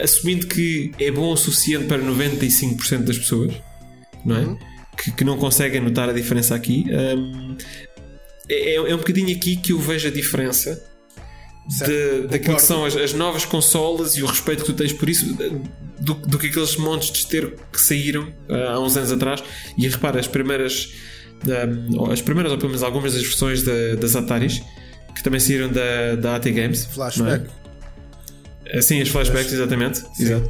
assumindo 0.03 0.47
que 0.47 0.93
é 0.99 1.11
bom 1.11 1.33
o 1.33 1.37
suficiente 1.37 1.87
para 1.87 2.03
95% 2.03 2.99
das 3.05 3.19
pessoas, 3.19 3.53
não 4.25 4.37
é? 4.37 4.41
Uhum 4.41 4.71
que, 5.03 5.11
que 5.13 5.25
não 5.25 5.37
conseguem 5.39 5.81
notar 5.81 6.09
a 6.09 6.13
diferença 6.13 6.55
aqui. 6.55 6.85
Um, 6.91 7.57
é, 8.49 8.75
é 8.75 8.95
um 8.95 8.99
bocadinho 8.99 9.35
aqui 9.35 9.57
que 9.57 9.73
eu 9.73 9.79
vejo 9.79 10.09
a 10.09 10.11
diferença 10.11 10.83
de, 11.67 12.27
daquilo 12.29 12.57
que 12.57 12.63
são 12.63 12.85
as, 12.85 12.97
as, 12.97 13.13
novas 13.13 13.45
consolas 13.45 14.17
e 14.17 14.23
o 14.23 14.27
respeito 14.27 14.65
que 14.65 14.73
tu 14.73 14.77
tens 14.77 14.93
por 14.93 15.09
isso 15.09 15.25
do, 16.01 16.15
do 16.15 16.39
que 16.39 16.49
aqueles 16.49 16.77
montes 16.77 17.11
de 17.13 17.19
esterco 17.19 17.63
que 17.73 17.81
saíram 17.81 18.25
uh, 18.49 18.55
há 18.75 18.81
uns 18.81 18.97
anos 18.97 19.13
atrás. 19.13 19.43
E 19.79 19.89
repara, 19.89 20.19
as 20.21 20.27
primeiras, 20.27 20.93
um, 21.47 22.11
as 22.11 22.21
primeiras 22.21 22.53
ou 22.53 22.59
pelo 22.59 22.71
menos 22.71 22.83
algumas 22.83 23.15
das 23.15 23.23
versões 23.23 23.63
da, 23.63 23.95
das 23.99 24.17
Ataris 24.17 24.63
que 25.15 25.23
também 25.23 25.41
saíram 25.41 25.69
da, 25.69 26.15
da 26.17 26.37
AT 26.37 26.51
Games. 26.51 26.85
Flashback. 26.85 27.47
É? 27.47 27.60
Sim, 28.81 29.01
as 29.01 29.09
flashbacks, 29.09 29.53
exatamente. 29.53 30.03
Exato. 30.19 30.49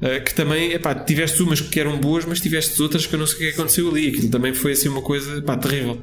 Uh, 0.00 0.22
que 0.24 0.34
também, 0.34 0.72
epá, 0.72 0.94
tiveste 0.94 1.42
umas 1.42 1.60
que 1.60 1.78
eram 1.80 1.98
boas, 1.98 2.24
mas 2.24 2.40
tiveste 2.40 2.80
outras 2.82 3.06
que 3.06 3.14
eu 3.14 3.18
não 3.18 3.26
sei 3.26 3.36
o 3.36 3.38
que 3.38 3.48
aconteceu 3.50 3.88
ali. 3.88 4.08
Aquilo 4.08 4.30
também 4.30 4.52
foi 4.54 4.72
assim 4.72 4.88
uma 4.88 5.02
coisa 5.02 5.38
epá, 5.38 5.56
terrível. 5.56 6.02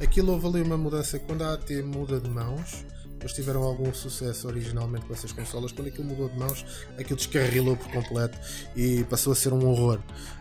Aquilo 0.00 0.32
houve 0.32 0.46
ali 0.46 0.62
uma 0.62 0.76
mudança 0.76 1.18
quando 1.18 1.42
a 1.42 1.54
AT 1.54 1.70
muda 1.82 2.20
de 2.20 2.28
mãos. 2.28 2.84
Eles 3.18 3.32
tiveram 3.32 3.62
algum 3.62 3.92
sucesso 3.94 4.46
originalmente 4.46 5.06
com 5.06 5.14
essas 5.14 5.32
consolas. 5.32 5.72
Quando 5.72 5.88
aquilo 5.88 6.04
mudou 6.04 6.28
de 6.28 6.38
mãos, 6.38 6.64
aquilo 6.98 7.16
descarrilou 7.16 7.76
por 7.76 7.90
completo 7.90 8.38
e 8.76 9.04
passou 9.04 9.32
a 9.32 9.36
ser 9.36 9.52
um 9.52 9.66
horror. 9.66 9.98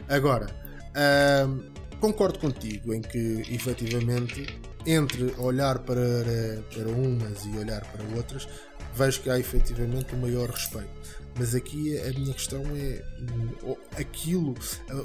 Agora, 0.09 0.47
concordo 1.99 2.38
contigo 2.38 2.93
em 2.93 3.01
que 3.01 3.43
efetivamente 3.49 4.45
entre 4.86 5.34
olhar 5.38 5.80
para, 5.80 6.61
para 6.73 6.88
umas 6.89 7.43
e 7.45 7.57
olhar 7.57 7.82
para 7.91 8.03
outras, 8.15 8.47
vejo 8.96 9.22
que 9.22 9.30
há 9.30 9.39
efetivamente 9.39 10.16
um 10.16 10.20
maior 10.20 10.50
respeito. 10.50 10.89
Mas 11.38 11.54
aqui 11.54 12.00
a 12.00 12.14
minha 12.18 12.34
questão 12.34 12.64
é 12.76 13.04
aquilo, 14.00 14.56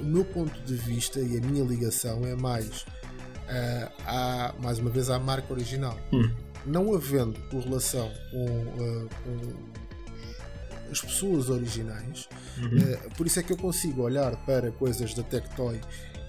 o 0.00 0.04
meu 0.04 0.24
ponto 0.24 0.60
de 0.62 0.74
vista 0.74 1.18
e 1.20 1.36
a 1.36 1.40
minha 1.40 1.64
ligação 1.64 2.24
é 2.24 2.36
mais 2.36 2.82
uh, 2.82 3.92
à, 4.06 4.54
mais 4.62 4.78
uma 4.78 4.90
vez 4.90 5.10
à 5.10 5.18
marca 5.18 5.52
original. 5.52 5.98
Hum. 6.12 6.30
Não 6.64 6.94
havendo 6.94 7.40
correlação 7.48 8.12
com, 8.30 8.44
uh, 8.44 9.08
com 9.24 10.90
as 10.92 11.00
pessoas 11.00 11.48
originais, 11.48 12.28
uhum. 12.58 12.78
uh, 12.78 13.14
por 13.16 13.26
isso 13.26 13.40
é 13.40 13.42
que 13.42 13.52
eu 13.52 13.56
consigo 13.56 14.02
olhar 14.02 14.36
para 14.44 14.70
coisas 14.70 15.12
da 15.14 15.24
Tectoy 15.24 15.80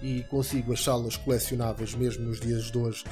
e 0.01 0.23
consigo 0.23 0.73
achá-las 0.73 1.15
colecionáveis 1.15 1.93
mesmo 1.93 2.25
nos 2.25 2.39
dias 2.39 2.71
de 2.71 2.77
hoje 2.77 3.03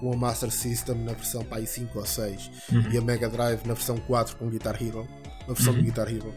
com 0.00 0.12
a 0.12 0.16
Master 0.16 0.50
System 0.50 0.96
na 0.96 1.12
versão 1.12 1.44
PAI 1.44 1.66
5 1.66 1.98
ou 1.98 2.06
6 2.06 2.50
uhum. 2.72 2.90
e 2.92 2.98
a 2.98 3.00
Mega 3.00 3.28
Drive 3.28 3.64
na 3.64 3.74
versão 3.74 3.96
4 3.96 4.36
com 4.36 4.48
Guitar 4.48 4.80
Hero 4.82 5.08
na 5.46 5.54
versão 5.54 5.72
uhum. 5.72 5.80
do 5.80 5.84
Guitar 5.84 6.08
Hero, 6.08 6.34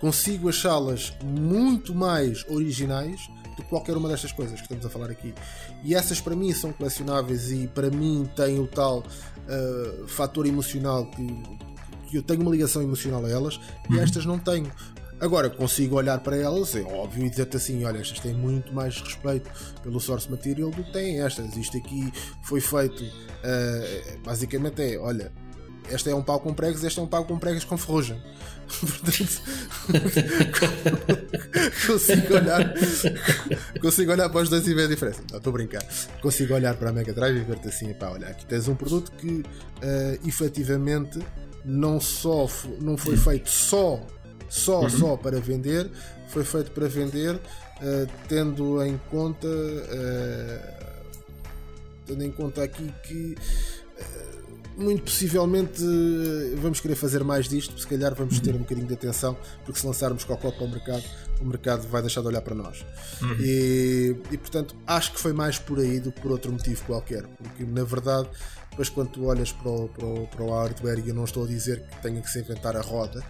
consigo 0.00 0.48
achá-las 0.48 1.16
muito 1.22 1.94
mais 1.94 2.44
originais 2.48 3.28
do 3.56 3.62
que 3.62 3.68
qualquer 3.68 3.96
uma 3.96 4.08
destas 4.08 4.32
coisas 4.32 4.56
que 4.56 4.62
estamos 4.62 4.84
a 4.84 4.90
falar 4.90 5.10
aqui. 5.10 5.34
E 5.84 5.94
essas 5.94 6.20
para 6.20 6.34
mim 6.34 6.52
são 6.52 6.72
colecionáveis 6.72 7.50
e 7.50 7.66
para 7.68 7.90
mim 7.90 8.28
têm 8.34 8.58
o 8.58 8.66
tal 8.66 8.98
uh, 8.98 10.08
fator 10.08 10.46
emocional 10.46 11.06
que, 11.06 11.26
que, 12.08 12.16
eu 12.16 12.22
tenho 12.22 12.40
uma 12.42 12.50
ligação 12.50 12.82
emocional 12.82 13.24
a 13.24 13.30
elas 13.30 13.56
uhum. 13.56 13.96
e 13.96 14.00
estas 14.00 14.24
não 14.24 14.38
tenho. 14.38 14.70
Agora 15.22 15.48
consigo 15.48 15.94
olhar 15.94 16.18
para 16.18 16.36
elas, 16.36 16.74
é 16.74 16.82
óbvio, 16.82 17.24
e 17.24 17.30
dizer-te 17.30 17.56
assim: 17.56 17.84
olha, 17.84 17.98
estas 17.98 18.18
têm 18.18 18.34
muito 18.34 18.74
mais 18.74 19.00
respeito 19.00 19.48
pelo 19.80 20.00
source 20.00 20.28
material 20.28 20.70
do 20.70 20.82
que 20.82 20.92
têm 20.92 21.20
estas. 21.20 21.56
Isto 21.56 21.76
aqui 21.76 22.12
foi 22.42 22.60
feito, 22.60 23.04
uh, 23.04 24.18
basicamente 24.24 24.82
é: 24.82 24.98
olha, 24.98 25.30
este 25.88 26.10
é 26.10 26.14
um 26.14 26.24
pau 26.24 26.40
com 26.40 26.52
pregos, 26.52 26.82
este 26.82 26.98
é 26.98 27.02
um 27.02 27.06
pau 27.06 27.24
com 27.24 27.38
pregos 27.38 27.62
com 27.62 27.78
ferrugem. 27.78 28.20
Portanto, 28.80 29.42
consigo 31.86 32.34
olhar 32.34 32.74
consigo 33.80 34.12
olhar 34.12 34.28
para 34.28 34.42
os 34.42 34.48
dois 34.48 34.66
e 34.66 34.74
ver 34.74 34.86
a 34.86 34.88
diferença. 34.88 35.22
Não, 35.30 35.38
estou 35.38 35.52
a 35.52 35.54
brincar. 35.54 35.86
Consigo 36.20 36.52
olhar 36.52 36.74
para 36.74 36.90
a 36.90 36.92
Mega 36.92 37.12
Drive 37.12 37.36
e 37.36 37.44
ver-te 37.44 37.68
assim, 37.68 37.94
pá, 37.94 38.10
olha, 38.10 38.26
aqui 38.26 38.44
tens 38.44 38.66
um 38.66 38.74
produto 38.74 39.12
que 39.12 39.28
uh, 39.28 40.26
efetivamente 40.26 41.20
não 41.64 42.00
só 42.00 42.48
não 42.80 42.96
foi 42.96 43.16
feito 43.22 43.48
só 43.48 44.04
só 44.52 44.82
uhum. 44.82 44.90
só 44.90 45.16
para 45.16 45.40
vender, 45.40 45.90
foi 46.28 46.44
feito 46.44 46.70
para 46.72 46.86
vender 46.86 47.34
uh, 47.34 47.40
tendo 48.28 48.84
em 48.84 49.00
conta 49.10 49.48
uh, 49.48 50.82
tendo 52.06 52.22
em 52.22 52.30
conta 52.30 52.62
aqui 52.62 52.92
que 53.02 53.34
muito 54.76 55.04
possivelmente 55.04 55.82
vamos 56.56 56.80
querer 56.80 56.94
fazer 56.94 57.22
mais 57.22 57.46
disto, 57.48 57.78
se 57.78 57.86
calhar 57.86 58.14
vamos 58.14 58.40
ter 58.40 58.54
um 58.54 58.58
bocadinho 58.58 58.86
de 58.86 58.94
atenção, 58.94 59.36
porque 59.64 59.78
se 59.78 59.86
lançarmos 59.86 60.24
qualquer 60.24 60.52
para 60.52 60.64
o 60.64 60.70
mercado, 60.70 61.04
o 61.40 61.44
mercado 61.44 61.86
vai 61.88 62.00
deixar 62.00 62.22
de 62.22 62.28
olhar 62.28 62.40
para 62.40 62.54
nós. 62.54 62.84
Uhum. 63.20 63.36
E, 63.40 64.16
e, 64.30 64.38
portanto 64.38 64.74
acho 64.86 65.12
que 65.12 65.20
foi 65.20 65.32
mais 65.32 65.58
por 65.58 65.78
aí 65.78 66.00
do 66.00 66.10
que 66.10 66.20
por 66.20 66.30
outro 66.30 66.50
motivo 66.50 66.82
qualquer, 66.84 67.26
porque 67.26 67.64
na 67.64 67.84
verdade, 67.84 68.28
depois 68.72 68.88
quando 68.88 69.10
tu 69.10 69.26
olhas 69.26 69.52
para 69.52 69.70
o, 69.70 69.88
para 69.88 70.06
o, 70.06 70.26
para 70.26 70.42
o 70.42 70.50
hardware, 70.50 70.98
e 71.04 71.10
eu 71.10 71.14
não 71.14 71.24
estou 71.24 71.44
a 71.44 71.46
dizer 71.46 71.82
que 71.82 72.02
tenha 72.02 72.20
que 72.20 72.30
se 72.30 72.40
inventar 72.40 72.74
a 72.74 72.80
roda, 72.80 73.22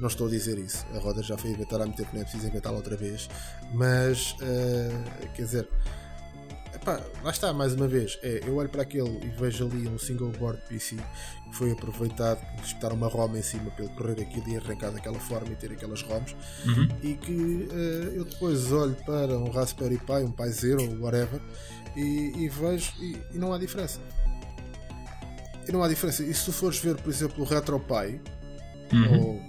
não 0.00 0.08
estou 0.08 0.26
a 0.26 0.30
dizer 0.30 0.58
isso, 0.58 0.84
a 0.94 0.98
roda 0.98 1.22
já 1.22 1.38
foi 1.38 1.50
inventada 1.50 1.84
há 1.84 1.86
muito 1.86 1.98
tempo, 1.98 2.10
não 2.12 2.20
é 2.20 2.24
preciso 2.24 2.48
inventá-la 2.48 2.76
outra 2.76 2.96
vez, 2.96 3.28
mas 3.72 4.32
uh, 4.32 5.30
quer 5.34 5.42
dizer 5.42 5.68
Epá, 6.74 7.02
lá 7.24 7.30
está, 7.30 7.52
mais 7.52 7.74
uma 7.74 7.88
vez, 7.88 8.18
é, 8.22 8.40
eu 8.46 8.56
olho 8.56 8.68
para 8.68 8.82
aquele 8.82 9.24
e 9.24 9.28
vejo 9.30 9.66
ali 9.66 9.88
um 9.88 9.98
single 9.98 10.30
board 10.38 10.60
PC 10.68 10.96
que 10.96 11.56
foi 11.56 11.72
aproveitado 11.72 12.38
para 12.38 12.64
espetar 12.64 12.92
uma 12.92 13.08
ROM 13.08 13.34
em 13.36 13.42
cima 13.42 13.70
para 13.70 13.84
ele 13.84 13.94
correr 13.94 14.20
aquilo 14.20 14.48
e 14.48 14.56
arrancar 14.56 14.90
daquela 14.90 15.18
forma 15.18 15.52
e 15.52 15.56
ter 15.56 15.72
aquelas 15.72 16.02
ROMs 16.02 16.36
uhum. 16.66 16.88
e 17.02 17.14
que 17.14 17.32
uh, 17.32 18.14
eu 18.14 18.24
depois 18.24 18.70
olho 18.70 18.94
para 19.06 19.36
um 19.38 19.50
Raspberry 19.50 19.98
Pi, 19.98 20.24
um 20.24 20.30
Pi 20.30 20.50
Zero, 20.50 21.02
whatever, 21.02 21.40
e, 21.96 22.32
e 22.36 22.48
vejo 22.48 22.92
e, 23.00 23.16
e, 23.34 23.38
não 23.38 23.52
há 23.52 23.58
diferença. 23.58 23.98
E 25.68 25.72
não 25.72 25.82
há 25.82 25.88
diferença. 25.88 26.22
E 26.22 26.32
se 26.32 26.46
tu 26.46 26.52
fores 26.52 26.78
ver, 26.78 26.96
por 26.96 27.10
exemplo, 27.10 27.44
o 27.44 27.46
RetroPie 27.46 28.20
uhum. 28.92 29.20
ou 29.20 29.42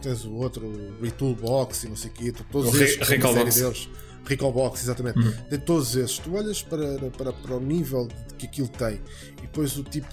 tens 0.00 0.24
o 0.24 0.34
outro 0.34 0.96
Retool 1.02 1.34
Box 1.34 1.84
e 1.84 1.88
não 1.88 1.96
sei 1.96 2.10
o 2.10 2.14
que, 2.14 2.32
todos 2.32 2.72
o 2.72 2.82
esses, 2.82 2.96
Re 3.06 3.18
deles 3.18 3.88
Recallbox, 4.24 4.82
exatamente. 4.82 5.18
Uhum. 5.18 5.32
De 5.48 5.58
todos 5.58 5.96
esses, 5.96 6.18
tu 6.18 6.36
olhas 6.36 6.62
para, 6.62 6.98
para, 7.16 7.32
para 7.32 7.56
o 7.56 7.60
nível 7.60 8.08
que 8.36 8.46
aquilo 8.46 8.68
tem 8.68 9.00
e 9.38 9.42
depois 9.42 9.76
o 9.78 9.82
tipo, 9.82 10.08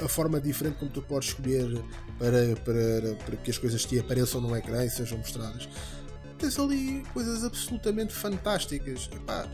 a 0.00 0.08
forma 0.08 0.40
diferente 0.40 0.78
como 0.78 0.90
tu 0.90 1.00
podes 1.02 1.28
escolher 1.28 1.80
para, 2.18 2.56
para, 2.64 3.14
para 3.24 3.36
que 3.36 3.50
as 3.50 3.58
coisas 3.58 3.84
te 3.84 3.98
apareçam 3.98 4.40
no 4.40 4.54
ecrã 4.56 4.84
e 4.84 4.90
sejam 4.90 5.18
mostradas. 5.18 5.68
Tens 6.38 6.58
ali 6.58 7.04
coisas 7.12 7.44
absolutamente 7.44 8.12
fantásticas. 8.12 9.08
Epá, 9.14 9.48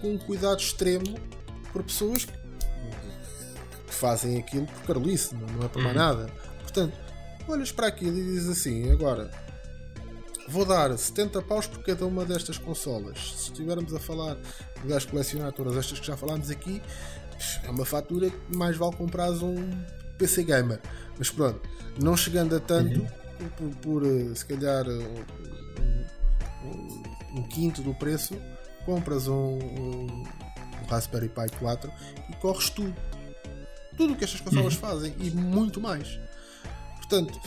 com 0.00 0.14
um 0.14 0.18
cuidado 0.18 0.60
extremo 0.60 1.18
por 1.72 1.82
pessoas 1.82 2.24
que 2.24 2.32
fazem 3.94 4.38
aquilo 4.38 4.66
por 4.66 4.82
carolice, 4.82 5.34
não, 5.34 5.46
não 5.46 5.64
é 5.64 5.68
por 5.68 5.82
mais 5.82 5.96
uhum. 5.96 6.02
nada. 6.02 6.30
Portanto, 6.62 6.96
olhas 7.48 7.72
para 7.72 7.86
aquilo 7.86 8.16
e 8.18 8.22
dizes 8.22 8.48
assim: 8.48 8.90
agora 8.90 9.30
vou 10.48 10.64
dar 10.64 10.96
70 10.96 11.42
paus 11.42 11.66
por 11.66 11.82
cada 11.82 12.04
uma 12.04 12.24
destas 12.24 12.58
consolas. 12.58 13.34
Se 13.36 13.52
estivermos 13.52 13.94
a 13.94 14.00
falar 14.00 14.36
de 14.82 14.88
gajos 14.88 15.10
colecionar 15.10 15.52
todas 15.52 15.76
estas 15.76 16.00
que 16.00 16.06
já 16.06 16.16
falámos 16.16 16.50
aqui, 16.50 16.82
é 17.64 17.70
uma 17.70 17.84
fatura 17.84 18.30
que 18.30 18.56
mais 18.56 18.76
vale 18.76 18.96
comprar 18.96 19.30
um 19.30 19.56
PC 20.18 20.42
Gamer. 20.42 20.80
Mas 21.18 21.30
pronto, 21.30 21.60
não 22.02 22.16
chegando 22.16 22.56
a 22.56 22.60
tanto, 22.60 23.00
uhum. 23.00 23.48
por, 23.56 23.76
por, 23.76 24.06
eh, 24.06 24.34
se 24.34 24.44
calhar 24.44 24.86
um, 24.88 25.24
um, 26.64 27.38
um, 27.38 27.42
quinto 27.44 27.82
do 27.82 27.94
preço, 27.94 28.34
compras 28.84 29.28
um, 29.28 29.58
um, 29.58 30.24
Raspberry 30.88 31.28
Pi 31.28 31.48
4 31.58 31.90
e 32.28 32.36
corres 32.36 32.70
tudo. 32.70 32.94
Tudo 34.00 34.14
o 34.14 34.16
que 34.16 34.24
estas 34.24 34.40
consolas 34.40 34.72
uhum. 34.72 34.80
fazem 34.80 35.14
e 35.18 35.30
muito 35.30 35.78
mais. 35.78 36.18
Portanto, 36.96 37.38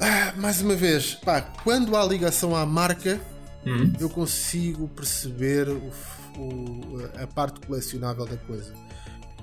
ah, 0.00 0.32
mais 0.36 0.60
uma 0.60 0.74
vez, 0.74 1.14
pá, 1.14 1.40
quando 1.40 1.96
há 1.96 2.04
ligação 2.04 2.56
à 2.56 2.66
marca, 2.66 3.20
uhum. 3.64 3.92
eu 4.00 4.10
consigo 4.10 4.88
perceber 4.88 5.68
o, 5.68 5.92
o, 6.36 7.22
a 7.22 7.24
parte 7.28 7.64
colecionável 7.64 8.26
da 8.26 8.36
coisa. 8.36 8.74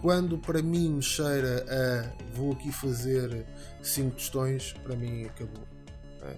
Quando 0.02 0.38
para 0.38 0.62
mim 0.62 0.89
me 0.89 1.02
cheira 1.02 1.66
a 1.70 2.36
vou 2.36 2.52
aqui 2.52 2.74
fazer 2.74 3.46
5 3.82 4.18
tostões, 4.18 4.74
para 4.84 4.98
mim 4.98 5.24
acabou. 5.24 5.64
É? 6.24 6.36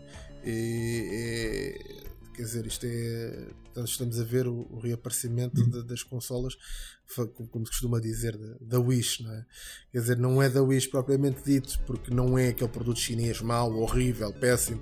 Quer 2.38 2.44
dizer, 2.44 2.66
isto 2.66 2.86
é. 2.86 3.48
Portanto, 3.66 3.88
estamos 3.90 4.20
a 4.20 4.24
ver 4.24 4.48
o, 4.48 4.68
o 4.72 4.80
reaparecimento 4.80 5.60
Hum. 5.62 5.70
de, 5.70 5.84
das 5.84 6.04
consolas, 6.04 6.56
como, 7.50 7.66
se 7.66 7.72
costuma 7.72 8.00
dizer, 8.00 8.38
da, 8.62 8.80
Wish, 8.80 9.24
não 9.24 9.34
é? 9.34 9.46
Quer 9.92 10.00
dizer, 10.00 10.18
não 10.18 10.42
é 10.42 10.50
da 10.50 10.62
Wish 10.64 10.88
propriamente 10.88 11.42
dito, 11.44 11.80
porque 11.86 12.14
não 12.14 12.38
é 12.38 12.50
aquele 12.50 12.70
produto 12.70 13.00
chinês 13.00 13.42
mau, 13.42 13.74
horrível, 13.74 14.32
péssimo, 14.34 14.82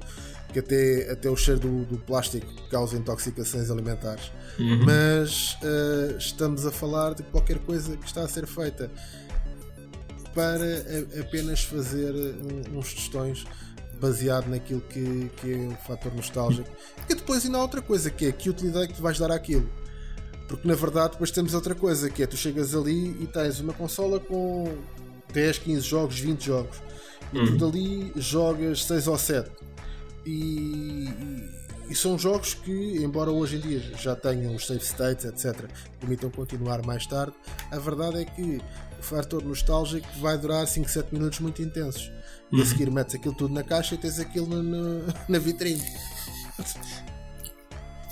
que 0.53 0.59
até, 0.59 1.11
até 1.11 1.29
o 1.29 1.35
cheiro 1.35 1.59
do, 1.61 1.85
do 1.85 1.97
plástico 1.97 2.47
causa 2.69 2.97
intoxicações 2.97 3.69
alimentares. 3.71 4.31
Uhum. 4.59 4.85
Mas 4.85 5.57
eh, 5.63 6.15
estamos 6.17 6.65
a 6.65 6.71
falar 6.71 7.13
de 7.15 7.23
qualquer 7.23 7.59
coisa 7.59 7.97
que 7.97 8.05
está 8.05 8.21
a 8.23 8.27
ser 8.27 8.45
feita 8.47 8.89
para 10.33 10.63
a- 10.63 11.21
apenas 11.21 11.63
fazer 11.63 12.13
um- 12.13 12.77
uns 12.79 12.93
testões 12.93 13.45
baseado 14.05 14.47
naquilo 14.47 14.81
que, 14.81 15.29
que 15.37 15.53
é 15.53 15.57
o 15.67 15.71
fator 15.87 16.13
nostálgico. 16.13 16.69
E 17.09 17.15
depois 17.15 17.45
ainda 17.45 17.57
há 17.57 17.61
outra 17.61 17.81
coisa, 17.81 18.09
que 18.09 18.25
é 18.27 18.31
que 18.31 18.49
utilidade 18.49 18.85
é 18.85 18.87
que 18.87 18.93
tu 18.93 19.01
vais 19.01 19.17
dar 19.17 19.31
àquilo. 19.31 19.69
Porque 20.47 20.67
na 20.67 20.75
verdade 20.75 21.13
depois 21.13 21.31
temos 21.31 21.53
outra 21.53 21.73
coisa, 21.73 22.09
que 22.09 22.21
é 22.23 22.27
tu 22.27 22.37
chegas 22.37 22.75
ali 22.75 23.15
e 23.21 23.27
tens 23.27 23.59
uma 23.59 23.73
consola 23.73 24.19
com 24.19 24.77
10, 25.33 25.57
15 25.59 25.81
jogos, 25.81 26.19
20 26.19 26.45
jogos. 26.45 26.77
E 27.33 27.39
Uhum. 27.39 27.57
tu 27.57 27.71
dali 27.71 28.11
jogas 28.15 28.83
6 28.85 29.07
ou 29.07 29.17
7. 29.17 29.49
E, 30.25 31.09
e- 31.09 31.65
e 31.89 31.95
são 31.95 32.17
jogos 32.17 32.53
que, 32.53 32.97
embora 33.03 33.29
hoje 33.31 33.57
em 33.57 33.59
dia 33.59 33.79
já 33.97 34.15
tenham 34.15 34.55
os 34.55 34.65
save 34.65 34.83
states, 34.83 35.23
etc., 35.25 35.67
permitam 35.99 36.29
continuar 36.31 36.83
mais 36.83 37.05
tarde, 37.05 37.33
a 37.71 37.77
verdade 37.77 38.21
é 38.21 38.25
que 38.25 38.59
o 38.99 39.03
fator 39.03 39.43
nostálgico 39.43 40.07
vai 40.19 40.35
durar 40.37 40.65
5, 40.67 40.89
7 40.89 41.13
minutos 41.13 41.39
muito 41.39 41.61
intensos. 41.61 42.11
E 42.51 42.61
a 42.61 42.65
seguir 42.65 42.89
metes 42.91 43.15
aquilo 43.15 43.33
tudo 43.33 43.53
na 43.53 43.63
caixa 43.63 43.95
e 43.95 43.97
tens 43.97 44.19
aquilo 44.19 44.45
no- 44.47 44.63
no- 44.63 45.13
na 45.27 45.39
vitrine. 45.39 45.81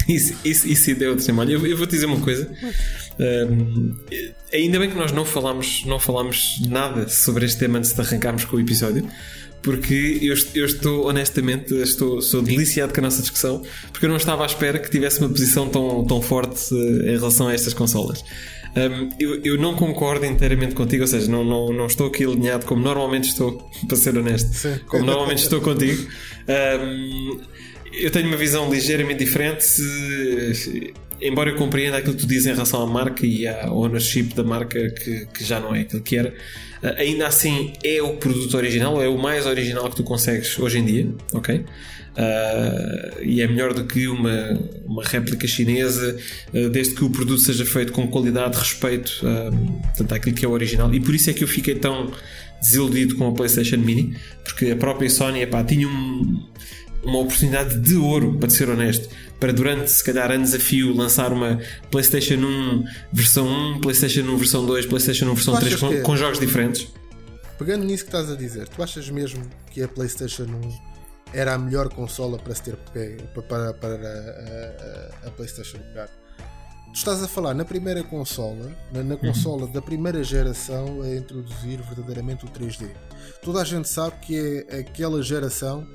Isso, 0.07 0.33
isso, 0.43 0.67
isso 0.67 0.91
ideia 0.91 1.11
outro 1.11 1.25
tema. 1.25 1.43
Olha, 1.43 1.53
eu, 1.53 1.65
eu 1.65 1.77
vou 1.77 1.87
te 1.87 1.91
dizer 1.91 2.05
uma 2.07 2.19
coisa. 2.19 2.51
Ahm, 3.19 3.93
ainda 4.53 4.77
bem 4.79 4.89
que 4.89 4.97
nós 4.97 5.13
não 5.13 5.23
falámos, 5.23 5.85
não 5.85 5.97
falámos 5.97 6.59
nada 6.67 7.07
sobre 7.07 7.45
este 7.45 7.59
tema 7.59 7.77
antes 7.79 7.93
de 7.93 8.01
arrancarmos 8.01 8.43
com 8.43 8.57
o 8.57 8.59
episódio, 8.59 9.07
porque 9.61 10.19
eu, 10.21 10.35
eu 10.55 10.65
estou, 10.65 11.07
honestamente, 11.07 11.73
estou, 11.75 12.21
sou 12.21 12.41
deliciado 12.41 12.91
com 12.93 12.99
a 12.99 13.03
nossa 13.03 13.21
discussão, 13.21 13.63
porque 13.93 14.05
eu 14.05 14.09
não 14.09 14.17
estava 14.17 14.43
à 14.43 14.45
espera 14.45 14.77
que 14.77 14.89
tivesse 14.91 15.19
uma 15.21 15.29
posição 15.29 15.69
tão, 15.69 16.03
tão 16.05 16.21
forte 16.21 16.73
eh, 16.73 17.13
em 17.13 17.17
relação 17.17 17.47
a 17.47 17.53
estas 17.53 17.73
consolas. 17.73 18.25
Ahm, 18.75 19.09
eu, 19.19 19.39
eu 19.43 19.57
não 19.57 19.75
concordo 19.75 20.25
inteiramente 20.25 20.73
contigo, 20.73 21.03
ou 21.03 21.07
seja, 21.07 21.29
não, 21.29 21.43
não, 21.43 21.71
não 21.71 21.85
estou 21.87 22.07
aqui 22.07 22.23
alinhado 22.25 22.65
como 22.65 22.81
normalmente 22.81 23.29
estou, 23.29 23.69
para 23.87 23.95
ser 23.97 24.17
honesto, 24.17 24.51
Sim. 24.53 24.79
como 24.87 25.05
normalmente 25.05 25.43
estou 25.43 25.61
contigo. 25.61 26.07
Ahm, 26.47 27.39
eu 27.93 28.09
tenho 28.09 28.27
uma 28.27 28.37
visão 28.37 28.71
ligeiramente 28.71 29.23
diferente, 29.23 29.63
se- 29.63 30.93
embora 31.21 31.51
eu 31.51 31.55
compreenda 31.55 31.97
aquilo 31.97 32.15
que 32.15 32.21
tu 32.21 32.27
dizes 32.27 32.47
em 32.47 32.53
relação 32.53 32.81
à 32.81 32.87
marca 32.87 33.25
e 33.25 33.47
à 33.47 33.71
ownership 33.71 34.33
da 34.35 34.43
marca, 34.43 34.89
que, 34.89 35.27
que 35.27 35.43
já 35.43 35.59
não 35.59 35.75
é 35.75 35.81
aquilo 35.81 36.01
que 36.01 36.15
era. 36.17 36.33
Ah, 36.81 36.95
Ainda 36.97 37.27
assim, 37.27 37.73
é 37.83 38.01
o 38.01 38.17
produto 38.17 38.57
original, 38.57 39.01
é 39.01 39.07
o 39.07 39.17
mais 39.17 39.45
original 39.45 39.87
que 39.89 39.95
tu 39.97 40.03
consegues 40.03 40.57
hoje 40.57 40.79
em 40.79 40.85
dia, 40.85 41.07
ok? 41.31 41.63
Ah, 42.15 43.17
e 43.21 43.41
é 43.41 43.47
melhor 43.47 43.73
do 43.73 43.85
que 43.85 44.07
uma, 44.07 44.59
uma 44.85 45.03
réplica 45.03 45.47
chinesa, 45.47 46.17
ah, 46.53 46.69
desde 46.69 46.93
que 46.95 47.03
o 47.03 47.09
produto 47.09 47.39
seja 47.41 47.65
feito 47.65 47.91
com 47.91 48.07
qualidade, 48.07 48.57
respeito 48.57 49.21
ah, 49.23 49.49
portanto, 49.87 50.13
àquilo 50.13 50.35
que 50.35 50.45
é 50.45 50.47
o 50.47 50.51
original. 50.51 50.93
E 50.93 50.99
por 50.99 51.13
isso 51.15 51.29
é 51.29 51.33
que 51.33 51.43
eu 51.43 51.47
fiquei 51.47 51.75
tão 51.75 52.11
desiludido 52.61 53.15
com 53.15 53.27
a 53.27 53.31
PlayStation 53.33 53.77
Mini, 53.77 54.15
porque 54.43 54.71
a 54.71 54.75
própria 54.75 55.09
Sony 55.09 55.41
epá, 55.41 55.63
tinha 55.63 55.87
um, 55.87 56.47
uma 57.03 57.19
oportunidade 57.19 57.77
de 57.79 57.95
ouro, 57.95 58.37
para 58.39 58.49
ser 58.49 58.69
honesto, 58.69 59.09
para 59.39 59.51
durante 59.51 59.91
se 59.91 60.01
calhar 60.03 60.31
anos 60.31 60.53
a 60.53 60.59
fio 60.59 60.95
lançar 60.95 61.33
uma 61.33 61.59
PlayStation 61.91 62.35
1 62.35 62.83
versão 63.11 63.45
1, 63.75 63.81
PlayStation 63.81 64.21
1 64.21 64.37
versão 64.37 64.65
2, 64.65 64.85
PlayStation 64.85 65.25
1 65.25 65.33
versão 65.33 65.53
Tu 65.55 65.59
3 65.59 65.73
achas 65.73 65.81
com, 65.89 65.95
que- 65.95 66.01
com 66.01 66.15
jogos 66.15 66.39
diferentes. 66.39 66.87
Pegando 67.59 67.83
nisso 67.83 68.03
que 68.05 68.09
estás 68.09 68.31
a 68.31 68.35
dizer, 68.35 68.67
tu 68.69 68.81
achas 68.81 69.09
mesmo 69.09 69.43
que 69.71 69.81
a 69.83 69.87
PlayStation 69.87 70.43
1 70.43 70.92
era 71.33 71.53
a 71.53 71.57
melhor 71.57 71.89
consola 71.89 72.37
para 72.37 72.53
se 72.55 72.61
ter 72.63 72.75
para, 73.47 73.73
para 73.73 73.95
a, 73.95 75.25
a- 75.25 75.27
a 75.27 75.31
PlayStation 75.31 75.77
pegar? 75.79 76.07
Tu 76.93 76.97
estás 76.97 77.23
a 77.23 77.27
falar 77.27 77.55
na 77.55 77.65
primeira 77.65 78.03
consola, 78.03 78.71
na, 78.91 79.01
na 79.01 79.17
consola 79.17 79.65
da 79.67 79.81
primeira 79.81 80.23
geração 80.23 81.01
a 81.01 81.09
introduzir 81.15 81.81
verdadeiramente 81.81 82.45
o 82.45 82.49
3D. 82.49 82.87
Toda 83.41 83.61
a 83.61 83.65
gente 83.65 83.89
sabe 83.89 84.15
que 84.21 84.65
é 84.69 84.79
aquela 84.81 85.21
geração 85.23 85.87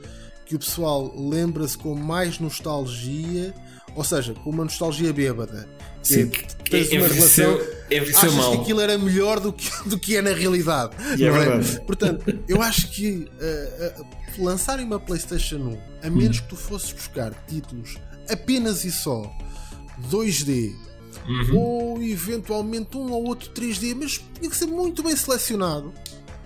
que 0.44 0.56
o 0.56 0.58
pessoal 0.58 1.12
lembra-se 1.16 1.78
com 1.78 1.94
mais 1.94 2.40
nostalgia, 2.40 3.54
ou 3.94 4.02
seja, 4.02 4.34
com 4.34 4.50
uma 4.50 4.64
nostalgia 4.64 5.12
bêbada. 5.12 5.68
Que 6.02 6.08
Sim, 6.14 6.30
é, 6.32 6.68
tens 6.70 6.88
uma 6.90 7.06
envelheceu- 7.06 7.58
relação, 7.58 7.74
envelheceu 7.90 8.28
achas 8.30 8.34
mal. 8.34 8.50
que 8.52 8.60
aquilo 8.62 8.80
era 8.80 8.98
melhor 8.98 9.38
do 9.40 9.52
que, 9.52 9.88
do 9.88 9.98
que 10.00 10.16
é 10.16 10.22
na 10.22 10.32
realidade. 10.32 10.96
E 11.16 11.24
é 11.24 11.30
verdade. 11.30 11.80
Portanto, 11.82 12.40
eu 12.48 12.60
acho 12.60 12.88
que 12.90 13.28
uh, 13.40 14.00
uh, 14.02 14.06
lançarem 14.38 14.84
uma 14.86 14.98
PlayStation 15.00 15.56
1, 16.02 16.06
a 16.06 16.10
menos 16.10 16.40
que 16.40 16.48
tu 16.48 16.56
fosses 16.56 16.92
buscar 16.92 17.32
títulos 17.46 17.96
apenas 18.30 18.84
e 18.84 18.92
só 18.92 19.30
2D 20.10 20.72
Uhum. 21.26 21.56
ou 21.58 22.02
eventualmente 22.02 22.96
um 22.96 23.10
ou 23.12 23.26
outro 23.26 23.50
3D, 23.50 23.94
mas 23.94 24.20
tinha 24.38 24.48
que 24.48 24.56
ser 24.56 24.66
muito 24.66 25.02
bem 25.02 25.14
selecionado, 25.14 25.92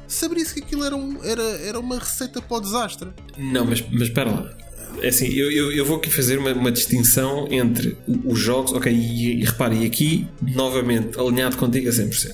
saberia-se 0.09 0.55
que 0.55 0.61
aquilo 0.61 0.85
era, 0.85 0.97
um- 0.97 1.23
era, 1.23 1.43
era 1.43 1.79
uma 1.79 1.99
receita 1.99 2.41
para 2.43 2.57
o 2.57 2.61
desastre. 2.61 3.11
Não, 3.39 3.65
mas, 3.65 3.81
mas 3.93 4.03
espera 4.03 4.31
lá. 4.31 4.57
É 5.01 5.09
assim, 5.09 5.27
eu, 5.29 5.51
eu, 5.53 5.73
eu 5.73 5.85
vou 5.85 5.97
aqui 5.99 6.11
fazer 6.11 6.37
uma, 6.39 6.53
uma 6.53 6.73
distinção 6.73 7.47
entre 7.51 7.97
os 8.25 8.39
jogos, 8.41 8.73
ok, 8.73 8.93
e, 8.93 9.41
e 9.41 9.45
repare, 9.45 9.77
e 9.83 9.87
aqui, 9.87 10.27
novamente, 10.41 11.19
alinhado 11.21 11.57
contigo 11.57 11.89
a 11.89 11.93
100%. 11.93 12.33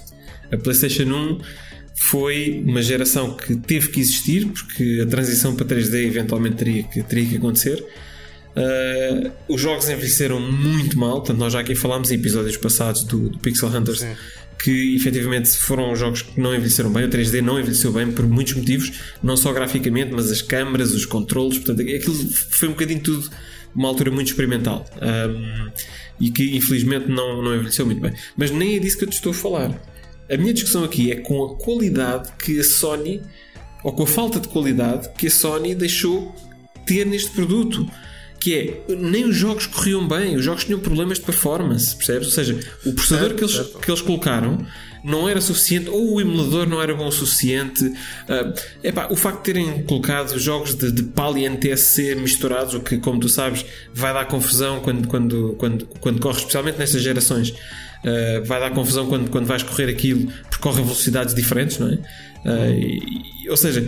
A 0.53 0.57
PlayStation 0.57 1.03
1 1.05 1.39
foi 1.99 2.63
uma 2.65 2.81
geração 2.81 3.37
que 3.37 3.57
teve 3.57 3.89
que 3.89 4.01
existir, 4.01 4.47
porque 4.47 5.01
a 5.03 5.07
transição 5.07 5.57
para 5.57 5.67
3D 5.67 6.07
eventualmente 6.07 6.57
teria 6.57 6.83
que, 6.85 7.03
teria 7.03 7.27
que 7.27 7.37
acontecer. 7.37 7.85
Uh, 8.57 9.31
os 9.49 9.61
jogos 9.61 9.89
envelheceram 9.89 10.41
muito 10.41 10.99
mal, 10.99 11.17
portanto, 11.17 11.39
nós 11.39 11.53
já 11.53 11.61
aqui 11.61 11.75
falámos 11.75 12.11
em 12.11 12.15
episódios 12.15 12.57
passados 12.57 13.03
do, 13.03 13.29
do 13.29 13.39
Pixel 13.39 13.69
Hunters 13.69 14.01
Sim. 14.01 14.15
que 14.63 14.97
efetivamente 14.97 15.51
foram 15.51 15.95
jogos 15.95 16.23
que 16.23 16.41
não 16.41 16.55
envelheceram 16.55 16.93
bem. 16.93 17.05
O 17.05 17.09
3D 17.09 17.41
não 17.41 17.59
envelheceu 17.59 17.93
bem 17.93 18.11
por 18.11 18.27
muitos 18.27 18.55
motivos, 18.55 18.93
não 19.23 19.37
só 19.37 19.53
graficamente, 19.53 20.13
mas 20.13 20.31
as 20.31 20.41
câmaras, 20.41 20.93
os 20.93 21.05
controles, 21.05 21.59
portanto, 21.59 21.83
aquilo 21.83 22.15
foi 22.51 22.69
um 22.69 22.73
bocadinho 22.73 23.01
tudo 23.01 23.29
uma 23.75 23.89
altura 23.89 24.11
muito 24.11 24.29
experimental 24.29 24.85
um, 25.03 25.71
e 26.21 26.31
que 26.31 26.57
infelizmente 26.57 27.09
não, 27.09 27.43
não 27.43 27.55
envelheceu 27.55 27.87
muito 27.87 28.01
bem. 28.01 28.13
Mas 28.37 28.51
nem 28.51 28.77
é 28.77 28.79
disso 28.79 28.99
que 28.99 29.05
eu 29.05 29.09
te 29.09 29.15
estou 29.15 29.31
a 29.31 29.35
falar. 29.35 29.98
A 30.31 30.37
minha 30.37 30.53
discussão 30.53 30.85
aqui 30.85 31.11
é 31.11 31.17
com 31.17 31.45
a 31.45 31.57
qualidade 31.57 32.31
que 32.39 32.61
a 32.61 32.65
Sony, 32.65 33.23
ou 33.83 33.93
com 33.93 34.03
a 34.03 34.07
falta 34.07 34.39
de 34.39 34.49
qualidade 34.49 35.09
que 35.17 35.27
a 35.27 35.31
Sony 35.31 35.75
deixou 35.75 36.35
ter 36.87 37.07
neste 37.07 37.31
produto. 37.31 37.89
Que 38.41 38.55
é, 38.55 38.95
nem 38.95 39.25
os 39.25 39.35
jogos 39.35 39.67
corriam 39.67 40.07
bem, 40.07 40.37
os 40.37 40.45
jogos 40.45 40.65
tinham 40.65 40.79
problemas 40.79 41.19
de 41.19 41.25
performance, 41.25 41.97
percebes? 41.97 42.29
Ou 42.29 42.33
seja, 42.33 42.61
o 42.87 42.93
processador 42.93 43.35
que, 43.35 43.43
eles, 43.43 43.53
certo. 43.53 43.79
que 43.81 43.91
eles 43.91 44.01
colocaram 44.01 44.65
não 45.03 45.29
era 45.29 45.41
suficiente, 45.41 45.89
ou 45.89 46.15
o 46.15 46.21
emulador 46.21 46.69
não 46.69 46.81
era 46.81 46.95
bom 46.95 47.09
o 47.09 47.13
suficiente. 47.13 47.93
Ah, 48.29 48.53
epá, 48.83 49.09
o 49.11 49.17
facto 49.17 49.39
de 49.39 49.45
terem 49.45 49.83
colocado 49.83 50.39
jogos 50.39 50.75
de, 50.75 50.93
de 50.93 51.03
PAL 51.03 51.37
e 51.37 51.49
NTSC 51.49 52.15
misturados, 52.15 52.75
o 52.75 52.81
que, 52.81 52.99
como 52.99 53.19
tu 53.19 53.29
sabes, 53.29 53.65
vai 53.93 54.13
dar 54.13 54.25
confusão 54.27 54.81
quando, 54.81 55.09
quando, 55.09 55.57
quando, 55.59 55.87
quando 56.01 56.21
corre, 56.21 56.39
especialmente 56.39 56.79
nestas 56.79 57.03
gerações. 57.03 57.53
Ah, 58.05 58.41
vai 58.45 58.61
dar 58.61 58.71
confusão 58.71 59.07
quando, 59.07 59.31
quando 59.31 59.47
vais 59.47 59.63
correr 59.63 59.89
aquilo, 59.89 60.31
porque 60.43 60.63
corre 60.63 60.81
a 60.81 60.85
velocidades 60.85 61.35
diferentes, 61.35 61.79
não 61.79 61.89
é? 61.89 61.99
Ah, 62.45 62.69
e- 62.71 63.49
ou 63.49 63.57
seja, 63.57 63.85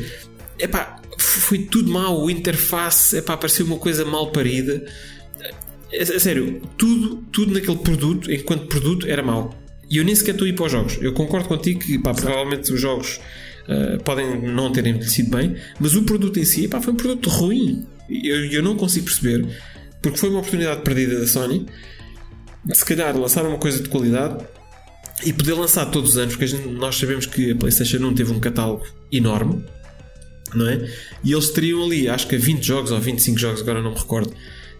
epá, 0.58 1.00
foi 1.18 1.58
tudo 1.58 1.90
mal. 1.90 2.20
O 2.22 2.30
interface, 2.30 3.16
epá, 3.18 3.36
parecia 3.36 3.64
uma 3.64 3.76
coisa 3.78 4.04
mal 4.04 4.30
parida. 4.32 4.84
É, 5.92 6.04
sério, 6.04 6.62
tudo, 6.78 7.16
tudo 7.32 7.52
naquele 7.52 7.78
produto, 7.78 8.30
enquanto 8.32 8.66
produto, 8.66 9.06
era 9.06 9.22
mau. 9.22 9.54
E 9.90 9.96
eu 9.96 10.04
nem 10.04 10.14
sequer 10.14 10.32
estou 10.32 10.46
a 10.46 10.48
ir 10.48 10.52
para 10.52 10.66
os 10.66 10.72
jogos. 10.72 10.98
Eu 11.00 11.12
concordo 11.12 11.48
contigo 11.48 11.80
que 11.80 11.98
pá, 11.98 12.14
provavelmente 12.14 12.72
os 12.72 12.80
jogos 12.80 13.20
ah, 13.68 13.98
podem 14.04 14.40
não 14.40 14.70
ter 14.72 14.86
envelhecido 14.86 15.36
bem, 15.36 15.56
mas 15.78 15.94
o 15.94 16.02
produto 16.02 16.38
em 16.38 16.44
si 16.44 16.68
pá, 16.68 16.80
foi 16.80 16.92
um 16.92 16.96
produto 16.96 17.28
ruim. 17.28 17.84
Eu, 18.08 18.44
eu 18.46 18.62
não 18.62 18.76
consigo 18.76 19.06
perceber, 19.06 19.46
porque 20.00 20.18
foi 20.18 20.28
uma 20.28 20.38
oportunidade 20.38 20.82
perdida 20.82 21.18
da 21.20 21.26
Sony 21.26 21.66
se 22.72 22.84
calhar 22.84 23.16
lançar 23.16 23.44
uma 23.46 23.58
coisa 23.58 23.82
de 23.82 23.88
qualidade 23.88 24.44
e 25.24 25.32
poder 25.32 25.54
lançar 25.54 25.86
todos 25.86 26.10
os 26.10 26.18
anos, 26.18 26.34
porque 26.34 26.46
gente- 26.46 26.68
nós 26.68 26.96
sabemos 26.96 27.26
que 27.26 27.52
a 27.52 27.56
PlayStation 27.56 27.98
1 27.98 28.14
teve 28.14 28.32
um 28.32 28.40
catálogo 28.40 28.84
enorme, 29.12 29.64
não 30.54 30.68
é? 30.68 30.88
E 31.22 31.32
eles 31.32 31.50
teriam 31.50 31.82
ali, 31.84 32.08
acho 32.08 32.26
que 32.26 32.36
20 32.36 32.62
jogos 32.64 32.90
ou 32.90 32.98
25 32.98 33.38
jogos, 33.38 33.60
agora 33.60 33.82
não 33.82 33.92
me 33.92 33.98
recordo, 33.98 34.32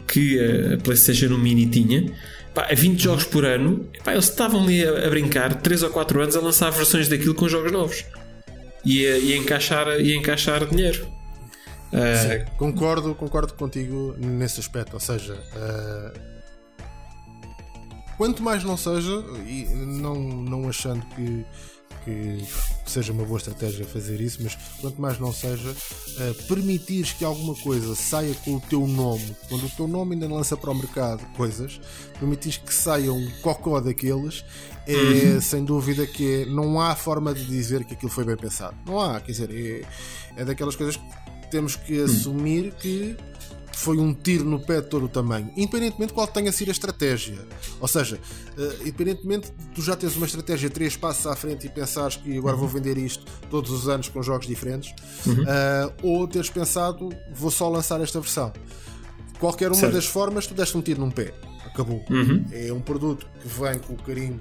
que 0.06 0.38
a 0.74 0.78
PlayStation 0.78 1.26
1 1.26 1.38
Mini 1.38 1.66
tinha. 1.66 2.12
Pá, 2.54 2.66
a 2.68 2.74
20 2.74 3.00
jogos 3.00 3.24
por 3.24 3.44
ano, 3.44 3.88
pá, 4.02 4.12
eles 4.12 4.24
estavam 4.28 4.64
ali 4.64 4.84
a, 4.84 5.06
a 5.06 5.10
brincar 5.10 5.54
3 5.62 5.84
ou 5.84 5.90
4 5.90 6.20
anos 6.22 6.34
a 6.36 6.40
lançar 6.40 6.70
versões 6.70 7.06
daquilo 7.08 7.34
com 7.34 7.48
jogos 7.48 7.70
novos 7.70 8.04
e 8.84 9.06
a, 9.06 9.18
e 9.18 9.32
a 9.34 9.36
encaixar, 9.36 10.00
e 10.00 10.16
encaixar 10.16 10.66
dinheiro. 10.66 11.06
Sim, 11.92 12.44
concordo, 12.56 13.14
concordo 13.14 13.52
contigo 13.54 14.16
nesse 14.18 14.58
aspecto. 14.58 14.94
Ou 14.94 15.00
seja, 15.00 15.34
uh, 15.34 16.29
quanto 18.20 18.42
mais 18.42 18.62
não 18.62 18.76
seja, 18.76 19.24
e 19.46 19.64
não, 19.74 20.14
não 20.14 20.68
achando 20.68 21.02
que, 21.16 21.42
que 22.04 22.44
seja 22.84 23.14
uma 23.14 23.24
boa 23.24 23.38
estratégia 23.38 23.86
fazer 23.86 24.20
isso, 24.20 24.42
mas 24.42 24.58
quanto 24.78 25.00
mais 25.00 25.18
não 25.18 25.32
seja, 25.32 25.70
uh, 25.70 26.34
permitires 26.46 27.14
que 27.14 27.24
alguma 27.24 27.54
coisa 27.54 27.94
saia 27.94 28.34
com 28.44 28.56
o 28.56 28.60
teu 28.60 28.86
nome, 28.86 29.34
quando 29.48 29.64
o 29.64 29.70
teu 29.70 29.88
nome 29.88 30.12
ainda 30.12 30.28
lança 30.28 30.54
para 30.54 30.70
o 30.70 30.74
mercado 30.74 31.24
coisas, 31.34 31.80
permitires 32.18 32.58
que 32.58 32.74
saia 32.74 33.10
um 33.10 33.26
cocó 33.40 33.80
daqueles, 33.80 34.44
é 34.86 34.92
uhum. 34.92 35.40
sem 35.40 35.64
dúvida 35.64 36.06
que 36.06 36.42
é, 36.42 36.44
não 36.44 36.78
há 36.78 36.94
forma 36.94 37.32
de 37.32 37.46
dizer 37.46 37.86
que 37.86 37.94
aquilo 37.94 38.10
foi 38.10 38.26
bem 38.26 38.36
pensado. 38.36 38.76
Não 38.84 39.00
há, 39.00 39.18
quer 39.18 39.32
dizer, 39.32 39.50
é, 39.50 40.42
é 40.42 40.44
daquelas 40.44 40.76
coisas 40.76 40.98
que 40.98 41.50
temos 41.50 41.74
que 41.74 42.02
assumir 42.02 42.74
que 42.74 43.16
foi 43.72 43.98
um 43.98 44.12
tiro 44.12 44.44
no 44.44 44.60
pé 44.60 44.80
de 44.80 44.88
todo 44.88 45.06
o 45.06 45.08
tamanho, 45.08 45.50
independentemente 45.56 46.08
de 46.08 46.14
qual 46.14 46.26
tenha 46.26 46.52
sido 46.52 46.68
a 46.68 46.72
estratégia. 46.72 47.38
Ou 47.80 47.88
seja, 47.88 48.18
uh, 48.56 48.82
independentemente 48.82 49.50
de 49.50 49.68
tu 49.68 49.82
já 49.82 49.96
tens 49.96 50.16
uma 50.16 50.26
estratégia 50.26 50.68
três 50.68 50.96
passos 50.96 51.26
à 51.26 51.34
frente 51.34 51.66
e 51.66 51.70
pensares 51.70 52.16
que 52.16 52.36
agora 52.36 52.56
vou 52.56 52.68
vender 52.68 52.98
isto 52.98 53.24
todos 53.48 53.70
os 53.70 53.88
anos 53.88 54.08
com 54.08 54.22
jogos 54.22 54.46
diferentes, 54.46 54.94
uhum. 55.26 55.42
uh, 55.42 55.92
ou 56.02 56.28
teres 56.28 56.50
pensado 56.50 57.08
vou 57.32 57.50
só 57.50 57.68
lançar 57.68 58.00
esta 58.00 58.20
versão. 58.20 58.52
Qualquer 59.38 59.68
uma 59.68 59.76
certo. 59.80 59.94
das 59.94 60.06
formas, 60.06 60.46
tu 60.46 60.54
deste 60.54 60.76
um 60.76 60.82
tiro 60.82 61.00
num 61.00 61.10
pé. 61.10 61.32
Acabou. 61.64 62.04
Uhum. 62.10 62.44
É 62.52 62.72
um 62.72 62.80
produto 62.80 63.26
que 63.40 63.48
vem 63.48 63.78
com 63.78 63.94
o 63.94 63.96
carimbo 63.96 64.40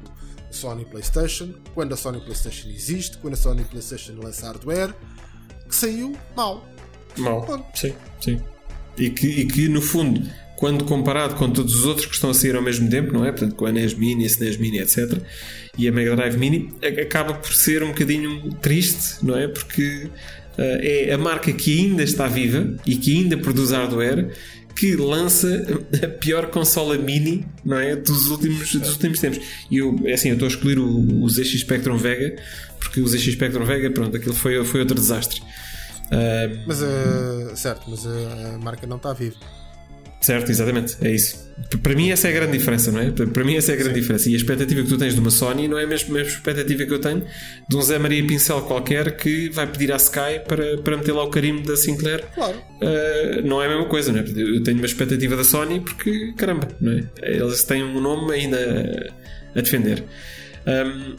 Sony 0.52 0.84
PlayStation, 0.84 1.54
quando 1.74 1.94
a 1.94 1.98
Sony 1.98 2.20
PlayStation 2.20 2.70
existe, 2.70 3.18
quando 3.20 3.36
a 3.36 3.38
Sony 3.38 3.64
PlayStation 3.64 4.14
lança 4.22 4.48
hardware, 4.48 4.94
que 5.68 5.76
saiu 5.76 6.18
mal. 6.36 6.66
Mal. 7.18 7.46
Sim, 7.76 7.94
sim. 8.20 8.42
E 9.00 9.10
que, 9.10 9.28
e 9.28 9.46
que, 9.46 9.68
no 9.68 9.82
fundo, 9.82 10.22
quando 10.56 10.84
comparado 10.84 11.36
com 11.36 11.50
todos 11.50 11.74
os 11.74 11.86
outros 11.86 12.06
que 12.06 12.14
estão 12.14 12.30
a 12.30 12.34
sair 12.34 12.56
ao 12.56 12.62
mesmo 12.62 12.90
tempo, 12.90 13.14
não 13.14 13.26
é? 13.26 13.32
Portanto, 13.32 13.56
com 13.56 13.66
a 13.66 13.72
NES 13.72 13.94
Mini, 13.94 14.26
a 14.26 14.28
SNES 14.28 14.58
Mini, 14.58 14.80
etc. 14.80 15.18
E 15.78 15.88
a 15.88 15.92
Mega 15.92 16.16
Drive 16.16 16.38
Mini, 16.38 16.70
acaba 17.02 17.34
por 17.34 17.54
ser 17.54 17.82
um 17.82 17.90
bocadinho 17.90 18.52
triste, 18.62 19.24
não 19.24 19.38
é? 19.38 19.48
Porque 19.48 20.10
uh, 20.58 20.80
é 20.82 21.14
a 21.14 21.18
marca 21.18 21.52
que 21.54 21.80
ainda 21.80 22.04
está 22.04 22.28
viva 22.28 22.76
e 22.86 22.96
que 22.96 23.16
ainda 23.16 23.38
produz 23.38 23.72
hardware 23.72 24.30
que 24.76 24.96
lança 24.96 25.66
a 26.04 26.08
pior 26.08 26.48
consola 26.48 26.98
mini 26.98 27.46
não 27.66 27.78
é? 27.78 27.98
dos, 27.98 28.30
últimos, 28.30 28.74
dos 28.76 28.92
últimos 28.92 29.20
tempos. 29.20 29.40
E 29.70 29.78
eu, 29.78 30.00
é 30.06 30.14
assim, 30.14 30.30
eu 30.30 30.36
estou 30.36 30.46
a 30.46 30.50
escolher 30.50 30.80
o, 30.80 31.22
o 31.22 31.30
ZX 31.30 31.60
Spectrum 31.62 31.98
Vega 31.98 32.36
porque 32.80 33.02
o 33.02 33.08
ZX 33.08 33.34
Spectrum 33.34 33.66
Vega, 33.66 33.92
pronto, 33.92 34.16
aquilo 34.16 34.34
foi, 34.34 34.64
foi 34.64 34.80
outro 34.80 34.96
desastre. 34.96 35.42
Uh, 36.12 36.64
mas, 36.66 36.82
uh, 36.82 37.56
certo, 37.56 37.84
mas 37.88 38.06
a 38.06 38.58
marca 38.58 38.88
não 38.88 38.98
está 38.98 39.14
viva. 39.14 39.36
Certo, 40.22 40.52
exatamente, 40.52 40.98
é 41.02 41.12
isso. 41.12 41.48
Para 41.82 41.96
mim 41.96 42.12
essa 42.12 42.28
é 42.28 42.32
a 42.32 42.34
grande 42.34 42.58
diferença, 42.58 42.92
não 42.92 43.00
é? 43.00 43.10
Para 43.10 43.44
mim 43.44 43.56
essa 43.56 43.72
é 43.72 43.76
a 43.76 43.78
grande 43.78 43.94
Sim. 43.94 44.02
diferença. 44.02 44.30
E 44.30 44.34
a 44.34 44.38
expectativa 44.38 44.82
que 44.82 44.90
tu 44.90 44.98
tens 44.98 45.14
de 45.14 45.20
uma 45.20 45.32
Sony 45.32 45.68
não 45.68 45.78
é 45.78 45.86
a 45.86 45.88
mesma, 45.88 46.10
a 46.10 46.24
mesma 46.24 46.34
expectativa 46.34 46.86
que 46.86 46.94
eu 46.94 47.00
tenho 47.00 47.26
de 47.70 47.78
um 47.78 47.82
Zé 47.82 47.98
Maria 47.98 48.26
Pincel 48.28 48.62
qualquer 48.64 49.16
que 49.16 49.50
vai 49.50 49.66
pedir 49.66 49.94
à 49.94 49.96
Sky 49.96 50.42
para, 50.46 50.78
para 50.80 50.98
meter 50.98 51.14
lá 51.14 51.24
o 51.24 51.30
carimbo 51.30 51.66
da 51.66 51.78
Sinclair. 51.78 52.26
Claro. 52.36 52.58
Uh, 52.58 53.48
não 53.48 53.62
é 53.62 53.68
a 53.68 53.70
mesma 53.70 53.86
coisa, 53.86 54.12
não 54.12 54.20
é? 54.20 54.24
Eu 54.24 54.62
tenho 54.62 54.78
uma 54.78 54.86
expectativa 54.86 55.38
da 55.38 55.44
Sony 55.44 55.80
porque, 55.80 56.34
caramba, 56.36 56.68
não 56.82 56.92
é? 56.92 57.04
Eles 57.22 57.64
têm 57.64 57.84
um 57.84 58.02
nome 58.02 58.34
ainda 58.34 59.14
a 59.56 59.62
defender. 59.62 60.04
Um, 60.68 61.16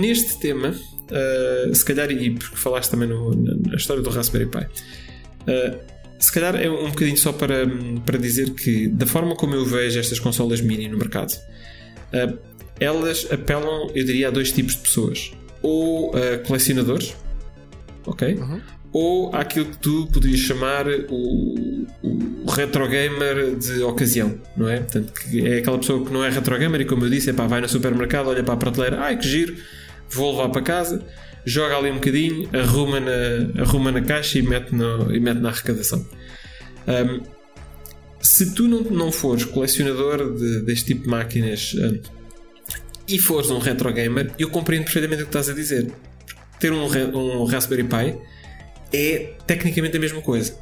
neste 0.00 0.40
tema, 0.40 0.74
uh, 1.10 1.74
se 1.74 1.84
calhar, 1.84 2.10
e 2.10 2.30
porque 2.30 2.56
falaste 2.56 2.90
também 2.90 3.08
no, 3.08 3.30
na, 3.34 3.76
história 3.76 4.02
do 4.02 4.10
Raspberry 4.10 4.46
Pi, 4.46 4.58
uh, 4.58 5.78
se 6.18 6.32
calhar 6.32 6.54
é 6.56 6.70
um 6.70 6.90
bocadinho 6.90 7.16
só 7.16 7.32
para, 7.32 7.66
para 8.04 8.18
dizer 8.18 8.50
que, 8.50 8.88
da 8.88 9.06
forma 9.06 9.34
como 9.36 9.54
eu 9.54 9.64
vejo 9.64 9.98
estas 9.98 10.18
consolas 10.18 10.60
mini 10.60 10.88
no 10.88 10.98
mercado, 10.98 11.32
uh, 11.32 12.38
elas 12.78 13.26
apelam, 13.30 13.90
eu 13.94 14.04
diria, 14.04 14.28
a 14.28 14.30
dois 14.30 14.52
tipos 14.52 14.74
de 14.74 14.80
pessoas: 14.80 15.32
ou 15.62 16.12
colecionadores, 16.46 17.14
ok? 18.06 18.34
Uhum. 18.34 18.60
Ou 18.92 19.34
aquilo 19.36 19.66
que 19.66 19.78
tu 19.78 20.08
poderias 20.10 20.40
chamar 20.40 20.86
o, 21.10 21.86
o 22.02 22.50
retro 22.50 22.88
gamer 22.88 23.54
de 23.54 23.82
ocasião, 23.82 24.40
não 24.56 24.68
é? 24.68 24.78
Portanto, 24.78 25.12
que 25.12 25.46
é 25.46 25.58
aquela 25.58 25.78
pessoa 25.78 26.04
que 26.04 26.12
não 26.12 26.24
é 26.24 26.30
retro 26.30 26.58
gamer 26.58 26.80
e, 26.80 26.84
como 26.86 27.04
eu 27.04 27.10
disse, 27.10 27.30
é 27.30 27.32
pá, 27.32 27.46
vai 27.46 27.60
no 27.60 27.68
supermercado, 27.68 28.28
olha 28.28 28.42
para 28.42 28.54
a 28.54 28.56
prateleira, 28.56 29.00
ai 29.00 29.18
que 29.18 29.28
giro, 29.28 29.54
vou 30.10 30.32
levar 30.32 30.48
para 30.50 30.62
casa, 30.62 31.04
joga 31.44 31.76
ali 31.76 31.90
um 31.90 31.94
bocadinho, 31.94 32.48
arruma 32.52 33.00
na, 33.00 33.62
arruma 33.62 33.92
na 33.92 34.02
caixa 34.02 34.38
e 34.38 34.42
mete, 34.42 34.74
no, 34.74 35.14
e 35.14 35.20
mete 35.20 35.38
na 35.38 35.50
arrecadação. 35.50 36.04
Um, 36.86 37.20
se 38.20 38.54
tu 38.54 38.68
não, 38.68 38.82
não 38.82 39.12
fores 39.12 39.44
colecionador 39.44 40.34
de, 40.34 40.62
deste 40.62 40.86
tipo 40.86 41.04
de 41.04 41.08
máquinas 41.08 41.74
um, 41.74 42.00
e 43.08 43.18
fores 43.18 43.50
um 43.50 43.58
retro 43.58 43.92
gamer, 43.92 44.32
eu 44.38 44.50
compreendo 44.50 44.84
perfeitamente 44.84 45.22
o 45.22 45.26
que 45.26 45.30
estás 45.30 45.48
a 45.48 45.54
dizer. 45.54 45.90
Ter 46.58 46.72
um, 46.72 46.84
um 46.84 47.44
Raspberry 47.44 47.84
Pi 47.84 48.18
é 48.92 49.32
tecnicamente 49.46 49.96
a 49.96 50.00
mesma 50.00 50.20
coisa. 50.20 50.54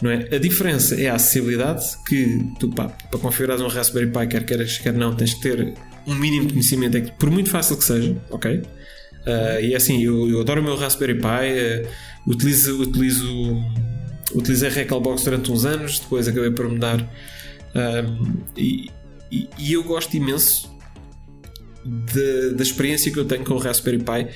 Não 0.00 0.10
é? 0.10 0.28
A 0.34 0.38
diferença 0.38 0.94
é 1.00 1.08
a 1.08 1.14
acessibilidade 1.14 1.84
que 2.06 2.38
tu, 2.60 2.68
pá, 2.68 2.88
para 2.88 3.18
configurares 3.18 3.60
um 3.60 3.66
Raspberry 3.66 4.06
Pi, 4.10 4.26
quer 4.28 4.44
queres, 4.44 4.78
quer 4.78 4.92
não, 4.92 5.14
tens 5.14 5.34
que 5.34 5.40
ter 5.40 5.74
um 6.06 6.14
mínimo 6.14 6.46
de 6.46 6.52
conhecimento, 6.52 6.96
é 6.96 7.00
por 7.00 7.30
muito 7.30 7.50
fácil 7.50 7.76
que 7.76 7.84
seja, 7.84 8.16
ok? 8.30 8.56
Uh, 8.56 9.60
e 9.60 9.74
é 9.74 9.76
assim, 9.76 10.02
eu, 10.02 10.28
eu, 10.30 10.40
adoro 10.40 10.60
o 10.60 10.64
meu 10.64 10.76
Raspberry 10.76 11.16
Pi, 11.16 11.24
uh, 11.26 12.30
utilizo, 12.30 12.80
utilizo, 12.80 13.62
utilizei 14.34 14.70
Recalbox 14.70 15.24
durante 15.24 15.50
uns 15.50 15.64
anos, 15.64 15.98
depois 15.98 16.28
acabei 16.28 16.50
por 16.52 16.68
mudar 16.68 17.00
uh, 17.00 18.38
e, 18.56 18.90
e, 19.30 19.48
e, 19.58 19.72
eu 19.72 19.82
gosto 19.82 20.16
imenso 20.16 20.72
da 22.54 22.62
experiência 22.62 23.10
que 23.12 23.18
eu 23.18 23.24
tenho 23.24 23.44
com 23.44 23.54
o 23.54 23.58
Raspberry 23.58 23.98
Pi. 23.98 24.28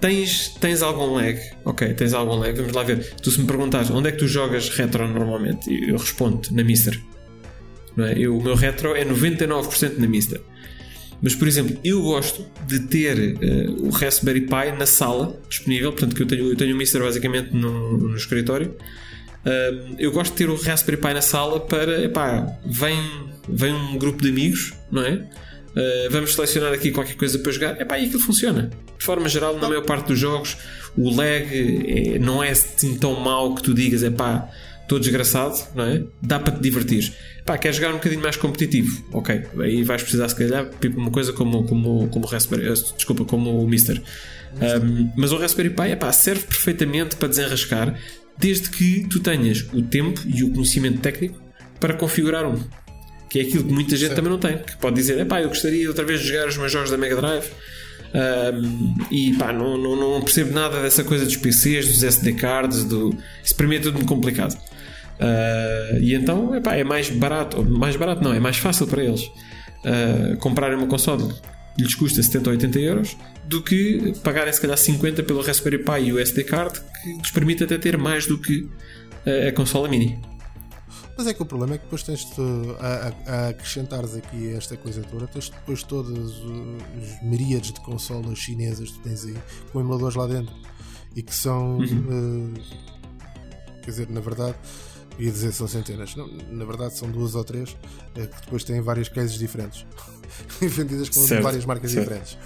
Tens, 0.00 0.48
tens 0.60 0.80
algum 0.82 1.14
lag? 1.14 1.38
Ok, 1.64 1.92
tens 1.94 2.14
algum 2.14 2.36
lag. 2.36 2.56
Vamos 2.56 2.72
lá 2.72 2.82
ver. 2.82 3.14
Tu, 3.22 3.30
se 3.30 3.40
me 3.40 3.46
perguntares 3.46 3.90
onde 3.90 4.08
é 4.08 4.12
que 4.12 4.18
tu 4.18 4.26
jogas 4.26 4.70
retro 4.70 5.06
normalmente, 5.06 5.70
eu 5.70 5.96
respondo 5.98 6.48
na 6.52 6.64
Mister. 6.64 6.98
Não 7.96 8.06
é? 8.06 8.14
eu, 8.16 8.36
o 8.36 8.42
meu 8.42 8.54
retro 8.54 8.94
é 8.94 9.04
99% 9.04 9.98
na 9.98 10.06
Mister. 10.06 10.40
Mas, 11.22 11.34
por 11.34 11.46
exemplo, 11.46 11.76
eu 11.84 12.00
gosto 12.00 12.46
de 12.66 12.80
ter 12.80 13.36
uh, 13.36 13.86
o 13.86 13.90
Raspberry 13.90 14.40
Pi 14.42 14.72
na 14.78 14.86
sala 14.86 15.38
disponível, 15.48 15.92
portanto, 15.92 16.16
que 16.16 16.22
eu 16.22 16.26
tenho, 16.26 16.50
eu 16.50 16.56
tenho 16.56 16.74
o 16.74 16.78
Mister 16.78 17.02
basicamente 17.02 17.54
no, 17.54 17.98
no 17.98 18.16
escritório. 18.16 18.74
Uh, 19.44 19.96
eu 19.98 20.10
gosto 20.12 20.32
de 20.32 20.38
ter 20.38 20.48
o 20.48 20.54
Raspberry 20.54 20.98
Pi 20.98 21.12
na 21.12 21.20
sala 21.20 21.60
para, 21.60 22.02
epá, 22.04 22.46
vem, 22.64 22.98
vem 23.46 23.74
um 23.74 23.98
grupo 23.98 24.22
de 24.22 24.30
amigos, 24.30 24.72
não 24.90 25.02
é? 25.02 25.28
Uh, 25.70 26.10
vamos 26.10 26.34
selecionar 26.34 26.72
aqui 26.72 26.90
qualquer 26.90 27.16
coisa 27.16 27.38
para 27.38 27.52
jogar, 27.52 27.80
epá, 27.80 27.98
e 27.98 28.06
aquilo 28.06 28.20
funciona. 28.20 28.70
De 28.98 29.04
forma 29.04 29.28
geral, 29.28 29.56
na 29.56 29.68
maior 29.68 29.84
parte 29.84 30.08
dos 30.08 30.18
jogos, 30.18 30.56
o 30.96 31.14
lag 31.14 31.24
é, 31.24 32.18
não 32.18 32.42
é 32.42 32.50
assim 32.50 32.96
tão 32.96 33.18
mau 33.20 33.54
que 33.54 33.62
tu 33.62 33.72
digas, 33.72 34.02
epá, 34.02 34.50
estou 34.82 34.98
desgraçado, 34.98 35.56
não 35.74 35.84
é? 35.84 36.02
Dá 36.20 36.40
para 36.40 36.52
te 36.52 36.60
divertir. 36.60 37.14
Pá, 37.46 37.56
queres 37.56 37.76
jogar 37.76 37.90
um 37.90 37.98
bocadinho 37.98 38.20
mais 38.20 38.36
competitivo? 38.36 39.04
Ok, 39.12 39.42
aí 39.60 39.84
vais 39.84 40.02
precisar 40.02 40.28
se 40.28 40.36
calhar 40.36 40.68
tipo 40.80 40.98
uma 40.98 41.10
coisa 41.10 41.32
como, 41.32 41.64
como, 41.64 42.08
como 42.08 42.26
o 42.26 42.28
Raspberry, 42.28 42.68
eh, 42.68 42.74
desculpa, 42.96 43.24
como 43.24 43.62
o 43.62 43.68
Mister. 43.68 44.02
Um, 44.54 45.10
mas 45.16 45.30
o 45.30 45.36
Raspberry 45.36 45.70
Pi 45.70 45.92
epá, 45.92 46.10
serve 46.10 46.42
perfeitamente 46.42 47.14
para 47.14 47.28
desenrascar 47.28 47.96
desde 48.36 48.68
que 48.70 49.06
tu 49.08 49.20
tenhas 49.20 49.64
o 49.72 49.82
tempo 49.82 50.20
e 50.26 50.42
o 50.42 50.50
conhecimento 50.50 51.00
técnico 51.00 51.40
para 51.78 51.94
configurar 51.94 52.44
um. 52.46 52.60
Que 53.30 53.38
é 53.38 53.42
aquilo 53.42 53.64
que 53.64 53.72
muita 53.72 53.96
gente 53.96 54.10
Sim. 54.10 54.16
também 54.16 54.30
não 54.30 54.38
tem. 54.38 54.58
Que 54.58 54.76
pode 54.76 54.96
dizer, 54.96 55.18
epá, 55.18 55.40
eu 55.40 55.48
gostaria 55.48 55.88
outra 55.88 56.04
vez 56.04 56.20
de 56.20 56.28
jogar 56.28 56.48
os 56.48 56.56
meus 56.58 56.70
jogos 56.70 56.90
da 56.90 56.98
Mega 56.98 57.16
Drive 57.16 57.48
um, 58.12 58.94
e 59.10 59.34
pá, 59.34 59.52
não, 59.52 59.78
não, 59.78 59.94
não, 59.94 60.20
percebo 60.20 60.52
nada 60.52 60.82
dessa 60.82 61.04
coisa 61.04 61.24
dos 61.24 61.36
PCs, 61.36 61.86
dos 61.86 62.02
SD 62.02 62.32
cards, 62.32 62.84
do... 62.84 63.16
isso 63.42 63.54
para 63.54 63.66
mim 63.66 63.76
é 63.76 63.78
tudo 63.78 63.94
muito 63.94 64.08
complicado. 64.08 64.54
Uh, 64.54 66.00
e 66.00 66.14
então 66.14 66.54
epá, 66.54 66.74
é 66.74 66.82
mais 66.82 67.10
barato, 67.10 67.62
mais 67.62 67.94
barato 67.94 68.24
não, 68.24 68.32
é 68.32 68.40
mais 68.40 68.56
fácil 68.56 68.86
para 68.86 69.04
eles 69.04 69.22
uh, 69.22 70.36
comprarem 70.38 70.76
uma 70.76 70.86
console 70.86 71.28
que 71.76 71.82
lhes 71.82 71.94
custa 71.94 72.22
70 72.22 72.48
ou 72.48 72.56
80 72.56 72.78
euros 72.80 73.16
do 73.44 73.62
que 73.62 74.14
pagarem 74.24 74.52
se 74.52 74.60
calhar 74.60 74.78
50 74.78 75.22
pelo 75.22 75.42
Raspberry 75.42 75.78
Pi 75.78 76.06
e 76.06 76.12
o 76.12 76.18
SD 76.18 76.44
card 76.44 76.80
que 77.02 77.12
lhes 77.18 77.30
permite 77.30 77.62
até 77.62 77.76
ter 77.76 77.98
mais 77.98 78.26
do 78.26 78.38
que 78.38 78.60
uh, 79.26 79.48
a 79.48 79.52
consola 79.52 79.88
mini. 79.88 80.18
Mas 81.20 81.26
é 81.26 81.34
que 81.34 81.42
o 81.42 81.44
problema 81.44 81.74
é 81.74 81.76
que 81.76 81.84
depois 81.84 82.02
tens 82.02 82.24
-te 82.24 82.40
a, 82.78 83.30
a, 83.30 83.48
acrescentares 83.50 84.14
aqui 84.14 84.54
esta 84.54 84.74
coisa 84.74 85.02
toda, 85.02 85.26
tens 85.26 85.50
depois 85.50 85.82
todos 85.82 86.38
os 86.38 87.22
miríades 87.22 87.74
de 87.74 87.80
consolas 87.82 88.38
chinesas 88.38 88.90
que 88.90 89.00
tens 89.00 89.26
aí 89.26 89.36
com 89.70 89.80
emuladores 89.80 90.16
lá 90.16 90.26
dentro 90.26 90.54
e 91.14 91.22
que 91.22 91.34
são 91.34 91.76
uhum. 91.76 92.54
uh, 92.54 93.80
quer 93.82 93.90
dizer, 93.90 94.08
na 94.08 94.20
verdade 94.22 94.56
ia 95.18 95.30
dizer 95.30 95.52
são 95.52 95.68
centenas, 95.68 96.16
não, 96.16 96.26
na 96.26 96.64
verdade 96.64 96.96
são 96.96 97.10
duas 97.10 97.34
ou 97.34 97.44
três 97.44 97.76
é, 98.14 98.26
que 98.26 98.40
depois 98.40 98.64
têm 98.64 98.80
várias 98.80 99.10
cases 99.10 99.38
diferentes 99.38 99.84
vendidas 100.58 101.10
com 101.10 101.20
certo, 101.20 101.42
várias 101.42 101.66
marcas 101.66 101.90
certo. 101.90 102.08
diferentes. 102.08 102.38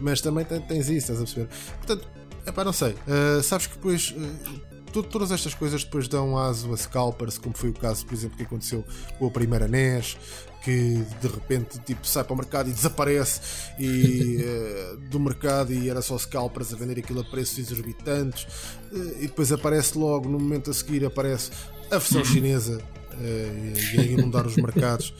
Mas 0.00 0.22
também 0.22 0.46
tens 0.46 0.88
isso, 0.88 1.12
estás 1.12 1.18
a 1.18 1.24
perceber? 1.24 1.48
Portanto, 1.84 2.08
é 2.46 2.50
pá, 2.50 2.64
não 2.64 2.72
sei. 2.72 2.92
Uh, 2.92 3.42
sabes 3.42 3.66
que 3.66 3.74
depois 3.74 4.14
uh, 4.16 4.75
todas 5.02 5.30
estas 5.30 5.54
coisas 5.54 5.84
depois 5.84 6.08
dão 6.08 6.38
aso 6.38 6.72
a 6.72 6.76
scalpers, 6.76 7.38
como 7.38 7.56
foi 7.56 7.70
o 7.70 7.74
caso, 7.74 8.04
por 8.04 8.14
exemplo, 8.14 8.36
que 8.36 8.42
aconteceu 8.42 8.84
com 9.18 9.26
a 9.26 9.30
primeira 9.30 9.66
NES, 9.68 10.16
que 10.62 11.04
de 11.20 11.28
repente 11.28 11.78
tipo, 11.80 12.06
sai 12.06 12.24
para 12.24 12.32
o 12.32 12.36
mercado 12.36 12.68
e 12.68 12.72
desaparece 12.72 13.40
e, 13.78 14.38
uh, 14.38 14.96
do 15.08 15.20
mercado 15.20 15.72
e 15.72 15.88
era 15.88 16.02
só 16.02 16.18
scalpers 16.18 16.72
a 16.72 16.76
vender 16.76 16.98
aquilo 16.98 17.20
a 17.20 17.24
preços 17.24 17.58
exorbitantes 17.58 18.44
uh, 18.90 19.16
e 19.18 19.28
depois 19.28 19.52
aparece 19.52 19.96
logo, 19.96 20.28
no 20.28 20.38
momento 20.38 20.70
a 20.70 20.74
seguir 20.74 21.04
aparece 21.04 21.52
a 21.90 21.98
versão 21.98 22.24
chinesa 22.24 22.82
uh, 23.12 23.94
e 23.94 24.00
a 24.00 24.02
inundar 24.02 24.46
os 24.46 24.56
mercados 24.56 25.14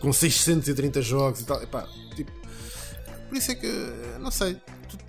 com 0.00 0.12
630 0.12 1.02
jogos 1.02 1.40
e 1.40 1.44
tal. 1.44 1.62
Epá, 1.62 1.86
tipo, 2.14 2.32
por 3.28 3.36
isso 3.36 3.50
é 3.50 3.54
que, 3.54 3.72
não 4.20 4.30
sei, 4.30 4.56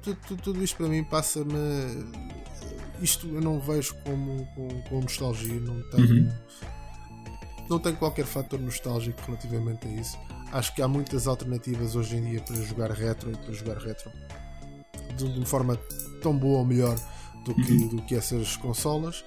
tudo, 0.01 0.17
tudo, 0.27 0.41
tudo 0.41 0.63
isto 0.63 0.77
para 0.77 0.87
mim 0.87 1.03
passa-me. 1.03 1.53
Isto 3.01 3.27
eu 3.27 3.41
não 3.41 3.59
vejo 3.59 3.95
como, 4.03 4.45
com, 4.55 4.67
com 4.83 5.01
nostalgia, 5.01 5.59
não 5.59 5.81
tenho, 5.89 6.23
uhum. 6.23 6.31
não 7.69 7.79
tenho 7.79 7.95
qualquer 7.97 8.25
fator 8.25 8.59
nostálgico 8.59 9.19
relativamente 9.25 9.87
a 9.87 9.91
isso. 9.91 10.17
Acho 10.51 10.73
que 10.73 10.81
há 10.81 10.87
muitas 10.87 11.27
alternativas 11.27 11.95
hoje 11.95 12.15
em 12.15 12.23
dia 12.23 12.41
para 12.41 12.55
jogar 12.55 12.91
retro 12.91 13.31
e 13.31 13.37
para 13.37 13.53
jogar 13.53 13.77
retro 13.77 14.11
de, 15.15 15.25
uma 15.25 15.45
forma 15.45 15.77
tão 16.21 16.35
boa 16.37 16.59
ou 16.59 16.65
melhor 16.65 16.97
do 17.43 17.53
que, 17.53 17.71
uhum. 17.71 17.87
do 17.87 18.01
que 18.03 18.15
essas 18.15 18.55
consolas. 18.55 19.23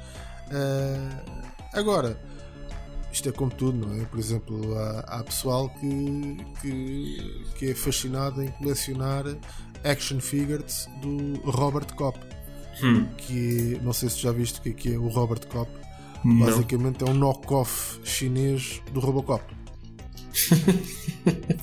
Uh, 0.50 1.34
agora, 1.72 2.18
isto 3.12 3.28
é 3.28 3.32
como 3.32 3.50
tudo, 3.50 3.86
não 3.86 4.00
é? 4.00 4.04
Por 4.06 4.18
exemplo, 4.18 4.78
há, 4.78 5.00
há 5.00 5.24
pessoal 5.24 5.68
que, 5.80 6.36
que, 6.60 7.44
que, 7.58 7.70
é 7.70 7.74
fascinado 7.74 8.42
em 8.42 8.48
colecionar 8.52 9.24
action 9.84 10.20
figures 10.20 10.88
do 11.00 11.40
Robert 11.50 11.92
Kopp. 11.94 12.18
Hum. 12.82 13.06
Que 13.16 13.78
não 13.82 13.92
sei 13.92 14.08
se 14.08 14.20
já 14.20 14.32
viste 14.32 14.58
o 14.58 14.62
que 14.62 14.68
é, 14.70 14.72
que 14.72 14.94
é 14.94 14.98
o 14.98 15.08
Robert 15.08 15.46
Kopp. 15.46 15.70
Não. 16.24 16.46
Basicamente 16.46 17.02
é 17.02 17.10
um 17.10 17.14
knock-off 17.14 17.98
chinês 18.04 18.80
do 18.92 19.00
Robocop. 19.00 19.42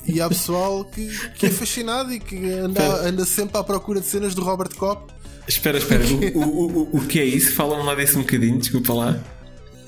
e 0.06 0.20
há 0.20 0.28
pessoal 0.28 0.84
que, 0.84 1.08
que 1.34 1.46
é 1.46 1.50
fascinado 1.50 2.12
e 2.12 2.20
que 2.20 2.50
anda, 2.52 3.08
anda 3.08 3.24
sempre 3.24 3.58
à 3.58 3.64
procura 3.64 4.00
de 4.00 4.06
cenas 4.06 4.34
do 4.34 4.42
Robert 4.42 4.74
Kopp. 4.76 5.12
Espera, 5.46 5.78
espera, 5.78 6.04
o, 6.34 6.38
o, 6.38 6.66
o, 6.66 6.96
o 6.98 7.06
que 7.06 7.18
é 7.18 7.24
isso? 7.24 7.54
Fala-me 7.54 7.82
lá 7.82 7.94
desse 7.94 8.16
um 8.18 8.20
bocadinho, 8.20 8.58
desculpa 8.58 8.92
lá. 8.92 9.20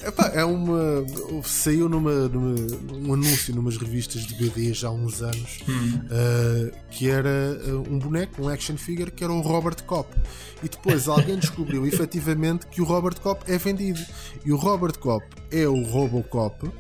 Epá, 0.03 0.31
é 0.35 0.45
uma. 0.45 1.05
Saiu 1.45 1.89
numa, 1.89 2.29
numa, 2.29 2.55
um 2.95 3.15
anúncio 3.15 3.55
numas 3.55 3.77
revistas 3.77 4.27
de 4.27 4.35
BD 4.35 4.73
já 4.73 4.89
há 4.89 4.91
uns 4.91 5.21
anos 5.21 5.61
hum. 5.69 6.01
uh, 6.07 6.73
que 6.91 7.11
era 7.11 7.59
uh, 7.67 7.93
um 7.93 7.99
boneco, 7.99 8.43
um 8.43 8.49
action 8.49 8.77
figure 8.77 9.11
que 9.11 9.23
era 9.23 9.33
o 9.33 9.41
Robert 9.41 9.83
Kopp. 9.85 10.15
E 10.63 10.69
depois 10.69 11.07
alguém 11.09 11.37
descobriu 11.39 11.87
efetivamente 11.87 12.67
que 12.67 12.81
o 12.81 12.85
Robert 12.85 13.21
Kopp 13.21 13.51
é 13.51 13.59
vendido. 13.59 14.01
E 14.45 14.53
o 14.53 14.57
Robert 14.57 14.99
Kopp 14.99 15.25
é 15.51 15.69
o 15.69 15.83
Robocop 15.83 16.67
uh, 16.67 16.73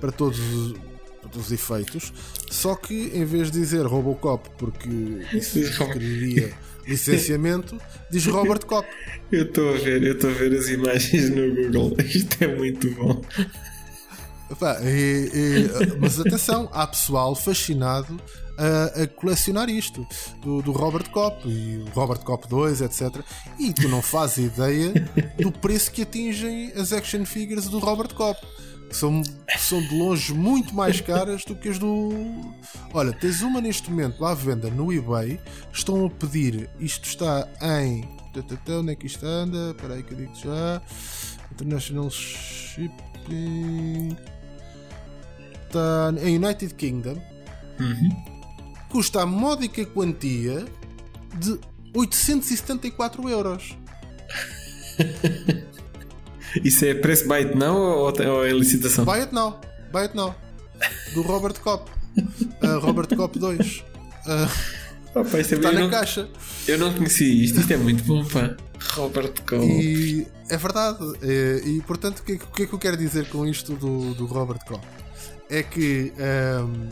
para 0.00 0.10
todos 0.10 0.38
os 0.38 0.74
os 1.36 1.50
efeitos, 1.50 2.12
só 2.50 2.74
que 2.74 3.10
em 3.14 3.24
vez 3.24 3.50
de 3.50 3.58
dizer 3.58 3.84
Robocop, 3.86 4.48
porque 4.56 4.88
isso 5.32 5.58
requeriria 5.82 6.54
licenciamento, 6.86 7.78
diz 8.10 8.26
Robert 8.26 8.64
Kopp. 8.66 8.88
Eu 9.30 9.44
estou 9.44 9.74
a 9.74 9.76
ver, 9.78 10.02
eu 10.02 10.14
estou 10.14 10.30
a 10.30 10.32
ver 10.32 10.54
as 10.54 10.68
imagens 10.68 11.30
no 11.30 11.54
Google. 11.54 11.96
Isto 12.04 12.44
é 12.44 12.54
muito 12.54 12.90
bom. 12.92 13.20
Epá, 14.50 14.78
e, 14.82 15.30
e, 15.32 15.96
mas 15.98 16.20
atenção, 16.20 16.68
há 16.72 16.86
pessoal 16.86 17.34
fascinado 17.34 18.20
a, 18.58 19.02
a 19.02 19.06
colecionar 19.06 19.68
isto 19.68 20.06
do, 20.42 20.62
do, 20.62 20.72
Robert 20.72 21.10
Kopp 21.10 21.48
e 21.48 21.78
o 21.78 21.90
Robert 21.94 22.20
Kopp 22.20 22.46
2, 22.48 22.82
etc. 22.82 23.22
E 23.58 23.72
tu 23.72 23.88
não 23.88 24.02
fazes 24.02 24.46
ideia 24.46 24.92
do 25.38 25.50
preço 25.50 25.90
que 25.90 26.02
atingem 26.02 26.72
as 26.76 26.92
action 26.92 27.24
figures 27.24 27.68
do 27.68 27.78
Robert 27.78 28.14
Kopp 28.14 28.40
são, 28.96 29.22
são 29.58 29.80
de 29.80 29.98
longe 29.98 30.32
muito 30.32 30.74
mais 30.74 31.00
caras 31.00 31.44
do 31.44 31.54
que 31.54 31.68
as 31.68 31.78
do. 31.78 32.10
Olha, 32.92 33.12
tens 33.12 33.42
uma 33.42 33.60
neste 33.60 33.90
momento 33.90 34.24
à 34.24 34.34
venda 34.34 34.70
no 34.70 34.92
eBay, 34.92 35.40
estão 35.72 36.06
a 36.06 36.10
pedir, 36.10 36.70
isto 36.78 37.04
está 37.06 37.48
em. 37.60 38.08
Onde 38.68 38.92
é 38.92 38.96
que 38.96 39.06
isto 39.06 39.24
anda? 39.24 39.70
Espera 39.70 39.94
aí 39.94 40.02
que 40.02 40.12
eu 40.12 40.18
digo 40.18 40.34
já. 40.34 40.82
International 41.52 42.10
Shipping. 42.10 42.96
Está 45.66 46.12
em 46.20 46.36
United 46.36 46.74
Kingdom. 46.74 47.22
Uhum. 47.78 48.24
Custa 48.88 49.22
a 49.22 49.26
módica 49.26 49.86
quantia 49.86 50.64
de 51.38 51.60
874 51.94 53.28
euros. 53.28 53.76
Isso 56.62 56.84
é 56.84 56.94
preço 56.94 57.26
byte 57.26 57.56
não 57.56 57.76
ou, 57.76 58.12
ou 58.12 58.44
é 58.44 58.50
licitação? 58.50 59.04
Byte 59.04 59.32
não, 59.32 59.58
byte 59.92 60.14
não. 60.14 60.34
Do 61.14 61.22
Robert 61.22 61.58
Kopp. 61.60 61.90
Uh, 62.62 62.78
Robert 62.80 63.08
Kopp 63.16 63.38
2. 63.38 63.84
Uh, 64.26 65.20
Opa, 65.20 65.38
está 65.38 65.56
na 65.72 65.80
não, 65.80 65.90
caixa. 65.90 66.28
Eu 66.66 66.78
não 66.78 66.92
conhecia 66.92 67.32
isto, 67.44 67.60
isto 67.60 67.72
é 67.72 67.76
muito 67.76 68.02
bom, 68.04 68.24
pá. 68.24 68.56
Robert 68.94 69.32
Kopp. 69.46 69.64
E 69.64 70.26
é 70.48 70.56
verdade. 70.56 70.98
E, 71.22 71.76
e 71.76 71.82
portanto, 71.82 72.20
o 72.20 72.22
que, 72.22 72.38
que, 72.38 72.62
é 72.62 72.66
que 72.66 72.72
eu 72.72 72.78
quero 72.78 72.96
dizer 72.96 73.28
com 73.28 73.46
isto 73.46 73.74
do, 73.74 74.14
do 74.14 74.26
Robert 74.26 74.64
Kopp? 74.66 74.84
É 75.48 75.62
que 75.62 76.12
um, 76.18 76.88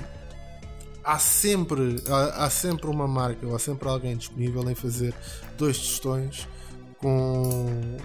há 1.05 1.19
sempre 1.19 1.97
há, 2.09 2.45
há, 2.45 2.51
sempre 2.51 2.87
uma 2.87 3.09
marca 3.09 3.47
ou 3.47 3.55
há 3.55 3.59
sempre 3.59 3.89
alguém 3.89 4.17
disponível 4.17 4.69
em 4.71 4.75
fazer 4.75 5.15
dois 5.59 5.79
tostões 5.79 6.47
com 6.99 7.97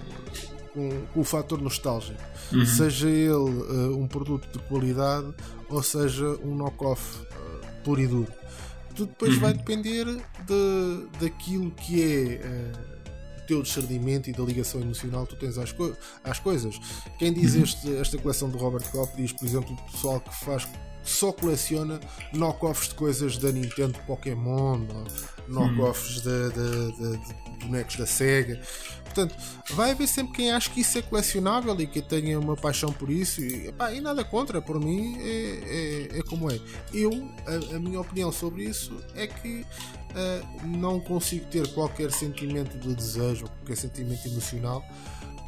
com, 0.78 1.06
com 1.12 1.20
o 1.20 1.24
fator 1.24 1.60
nostálgico. 1.60 2.22
Uhum. 2.52 2.64
Seja 2.64 3.08
ele 3.08 3.32
uh, 3.32 3.98
um 3.98 4.06
produto 4.06 4.48
de 4.52 4.58
qualidade 4.66 5.34
ou 5.68 5.82
seja 5.82 6.24
um 6.44 6.54
knock-off 6.54 7.20
uh, 7.20 7.82
puro 7.82 8.00
e 8.00 8.06
duro. 8.06 8.32
Tudo 8.94 9.08
depois 9.08 9.34
uhum. 9.34 9.40
vai 9.40 9.54
depender 9.54 10.04
de, 10.04 11.06
daquilo 11.20 11.72
que 11.72 12.02
é. 12.02 12.46
Uh, 12.46 12.98
teu 13.48 13.62
discernimento 13.62 14.28
e 14.28 14.32
da 14.34 14.42
ligação 14.42 14.78
emocional 14.78 15.26
que 15.26 15.34
tu 15.34 15.40
tens 15.40 15.56
às, 15.56 15.72
co 15.72 15.96
às 16.22 16.38
coisas. 16.38 16.78
Quem 17.18 17.32
diz 17.32 17.54
uhum. 17.54 17.62
este, 17.62 17.96
esta 17.96 18.18
coleção 18.18 18.50
do 18.50 18.58
Robert 18.58 18.86
Kopp 18.90 19.16
diz, 19.16 19.32
por 19.32 19.46
exemplo, 19.46 19.72
o 19.72 19.90
pessoal 19.90 20.20
que 20.20 20.44
faz 20.44 20.68
só 21.02 21.32
coleciona 21.32 21.98
knockoffs 22.34 22.90
de 22.90 22.94
coisas 22.94 23.38
da 23.38 23.50
Nintendo 23.50 23.98
Pokémon, 24.06 24.80
knockoffs 25.48 26.20
de, 26.20 26.50
de, 26.50 26.92
de, 26.92 27.16
de, 27.16 27.47
bonecos 27.64 27.96
da 27.96 28.06
Sega. 28.06 28.60
Portanto, 29.04 29.34
vai 29.70 29.90
haver 29.90 30.06
sempre 30.06 30.34
quem 30.34 30.52
acha 30.52 30.70
que 30.70 30.80
isso 30.80 30.98
é 30.98 31.02
colecionável 31.02 31.78
e 31.80 31.86
que 31.86 32.00
tenha 32.00 32.38
uma 32.38 32.56
paixão 32.56 32.92
por 32.92 33.10
isso. 33.10 33.40
E, 33.40 33.68
epá, 33.68 33.92
e 33.92 34.00
nada 34.00 34.24
contra, 34.24 34.60
por 34.60 34.78
mim 34.78 35.16
é, 35.18 36.08
é, 36.14 36.18
é 36.18 36.22
como 36.22 36.50
é. 36.50 36.60
Eu, 36.92 37.10
a, 37.46 37.76
a, 37.76 37.78
minha 37.80 38.00
opinião 38.00 38.30
sobre 38.30 38.64
isso 38.64 38.96
é 39.14 39.26
que 39.26 39.64
uh, 39.64 40.66
não 40.66 41.00
consigo 41.00 41.46
ter 41.46 41.66
qualquer 41.74 42.12
sentimento 42.12 42.78
de 42.78 42.94
desejo, 42.94 43.46
qualquer 43.46 43.76
sentimento 43.76 44.28
emocional, 44.28 44.84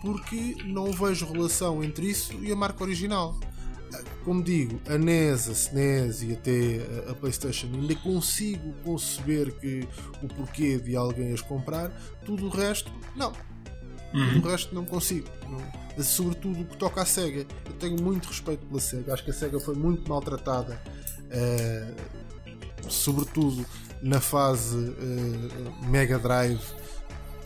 porque 0.00 0.56
não 0.64 0.90
vejo 0.92 1.30
relação 1.30 1.84
entre 1.84 2.06
isso 2.06 2.42
e 2.42 2.50
a 2.50 2.56
marca 2.56 2.82
original 2.82 3.38
como 4.24 4.42
digo, 4.42 4.80
a 4.88 4.96
NES, 4.96 5.48
a 5.48 5.52
SNES 5.52 6.22
e 6.22 6.32
até 6.32 7.10
a 7.10 7.14
PlayStation 7.14 7.68
ainda 7.72 7.94
consigo 7.96 8.72
conceber 8.84 9.52
que 9.58 9.88
o 10.22 10.28
porquê 10.28 10.78
de 10.78 10.96
alguém 10.96 11.32
as 11.32 11.40
comprar, 11.40 11.90
tudo 12.24 12.46
o 12.46 12.48
resto, 12.48 12.92
não. 13.16 13.32
Uhum. 14.12 14.34
Tudo 14.34 14.48
o 14.48 14.50
resto 14.50 14.74
não 14.74 14.84
consigo. 14.84 15.28
Não. 15.48 16.02
Sobretudo 16.02 16.62
o 16.62 16.64
que 16.64 16.76
toca 16.76 17.02
à 17.02 17.06
SEGA. 17.06 17.46
Eu 17.66 17.72
tenho 17.74 18.00
muito 18.02 18.26
respeito 18.28 18.66
pela 18.66 18.80
SEGA. 18.80 19.12
Acho 19.12 19.24
que 19.24 19.30
a 19.30 19.34
SEGA 19.34 19.60
foi 19.60 19.74
muito 19.74 20.08
maltratada, 20.08 20.80
uh, 21.26 22.90
sobretudo 22.90 23.64
na 24.02 24.20
fase 24.20 24.76
uh, 24.76 25.86
Mega 25.86 26.18
Drive 26.18 26.80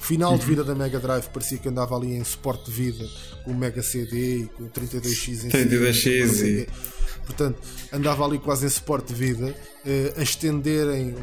Final 0.04 0.36
de 0.36 0.44
vida 0.44 0.62
da 0.62 0.74
Mega 0.74 1.00
Drive 1.00 1.28
parecia 1.28 1.56
que 1.56 1.66
andava 1.66 1.96
ali 1.96 2.12
em 2.14 2.22
suporte 2.22 2.66
de 2.66 2.72
vida 2.72 3.08
com 3.42 3.52
o 3.52 3.54
Mega 3.54 3.82
CD 3.82 4.42
e 4.42 4.46
com 4.48 4.64
o 4.64 4.68
32X 4.68 5.44
em 5.44 5.48
32X 5.48 6.44
e... 6.44 6.68
Portanto, 7.24 7.58
andava 7.90 8.22
ali 8.26 8.38
quase 8.38 8.66
em 8.66 8.68
suporte 8.68 9.14
de 9.14 9.14
vida 9.14 9.56
eh, 9.82 10.12
a 10.14 10.22
estenderem 10.22 11.14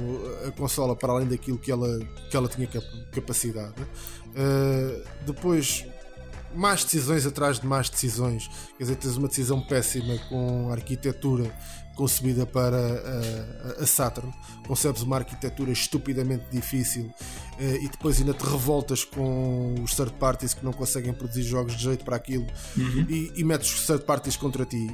a 0.48 0.52
consola 0.52 0.96
para 0.96 1.14
além 1.14 1.28
daquilo 1.28 1.60
que 1.60 1.72
ela, 1.72 2.00
que 2.28 2.36
ela 2.36 2.48
tinha 2.48 2.68
capacidade. 3.12 3.80
Uh, 4.30 5.04
depois 5.28 5.86
mais 6.56 6.84
decisões 6.84 7.26
atrás 7.26 7.60
de 7.60 7.68
mais 7.68 7.88
decisões. 7.88 8.50
Quer 8.78 8.86
dizer, 8.86 8.96
tens 8.96 9.16
uma 9.16 9.28
decisão 9.28 9.62
péssima 9.62 10.18
com 10.28 10.70
a 10.70 10.74
arquitetura 10.74 11.56
concebida 12.02 12.48
para 12.48 12.78
a, 13.78 13.84
a 13.84 13.86
Saturn, 13.86 14.34
concebes 14.68 15.04
uma 15.04 15.18
arquitetura 15.18 15.72
estupidamente 15.72 16.46
difícil 16.52 17.12
eh, 17.60 17.78
e 17.84 17.88
depois 17.88 18.20
ainda 18.20 18.34
te 18.34 18.44
revoltas 18.44 19.04
com 19.04 19.76
os 19.84 19.94
third 19.94 20.12
parties 20.14 20.56
que 20.56 20.66
não 20.66 20.74
conseguem 20.74 21.14
produzir 21.14 21.44
jogos 21.44 21.78
de 21.78 21.84
jeito 21.84 22.04
para 22.04 22.16
aquilo 22.16 22.48
uhum. 22.76 23.06
e, 23.08 23.32
e 23.36 23.44
metes 23.44 23.72
os 23.72 23.86
third 23.86 24.04
parties 24.04 24.36
contra 24.36 24.66
ti. 24.66 24.90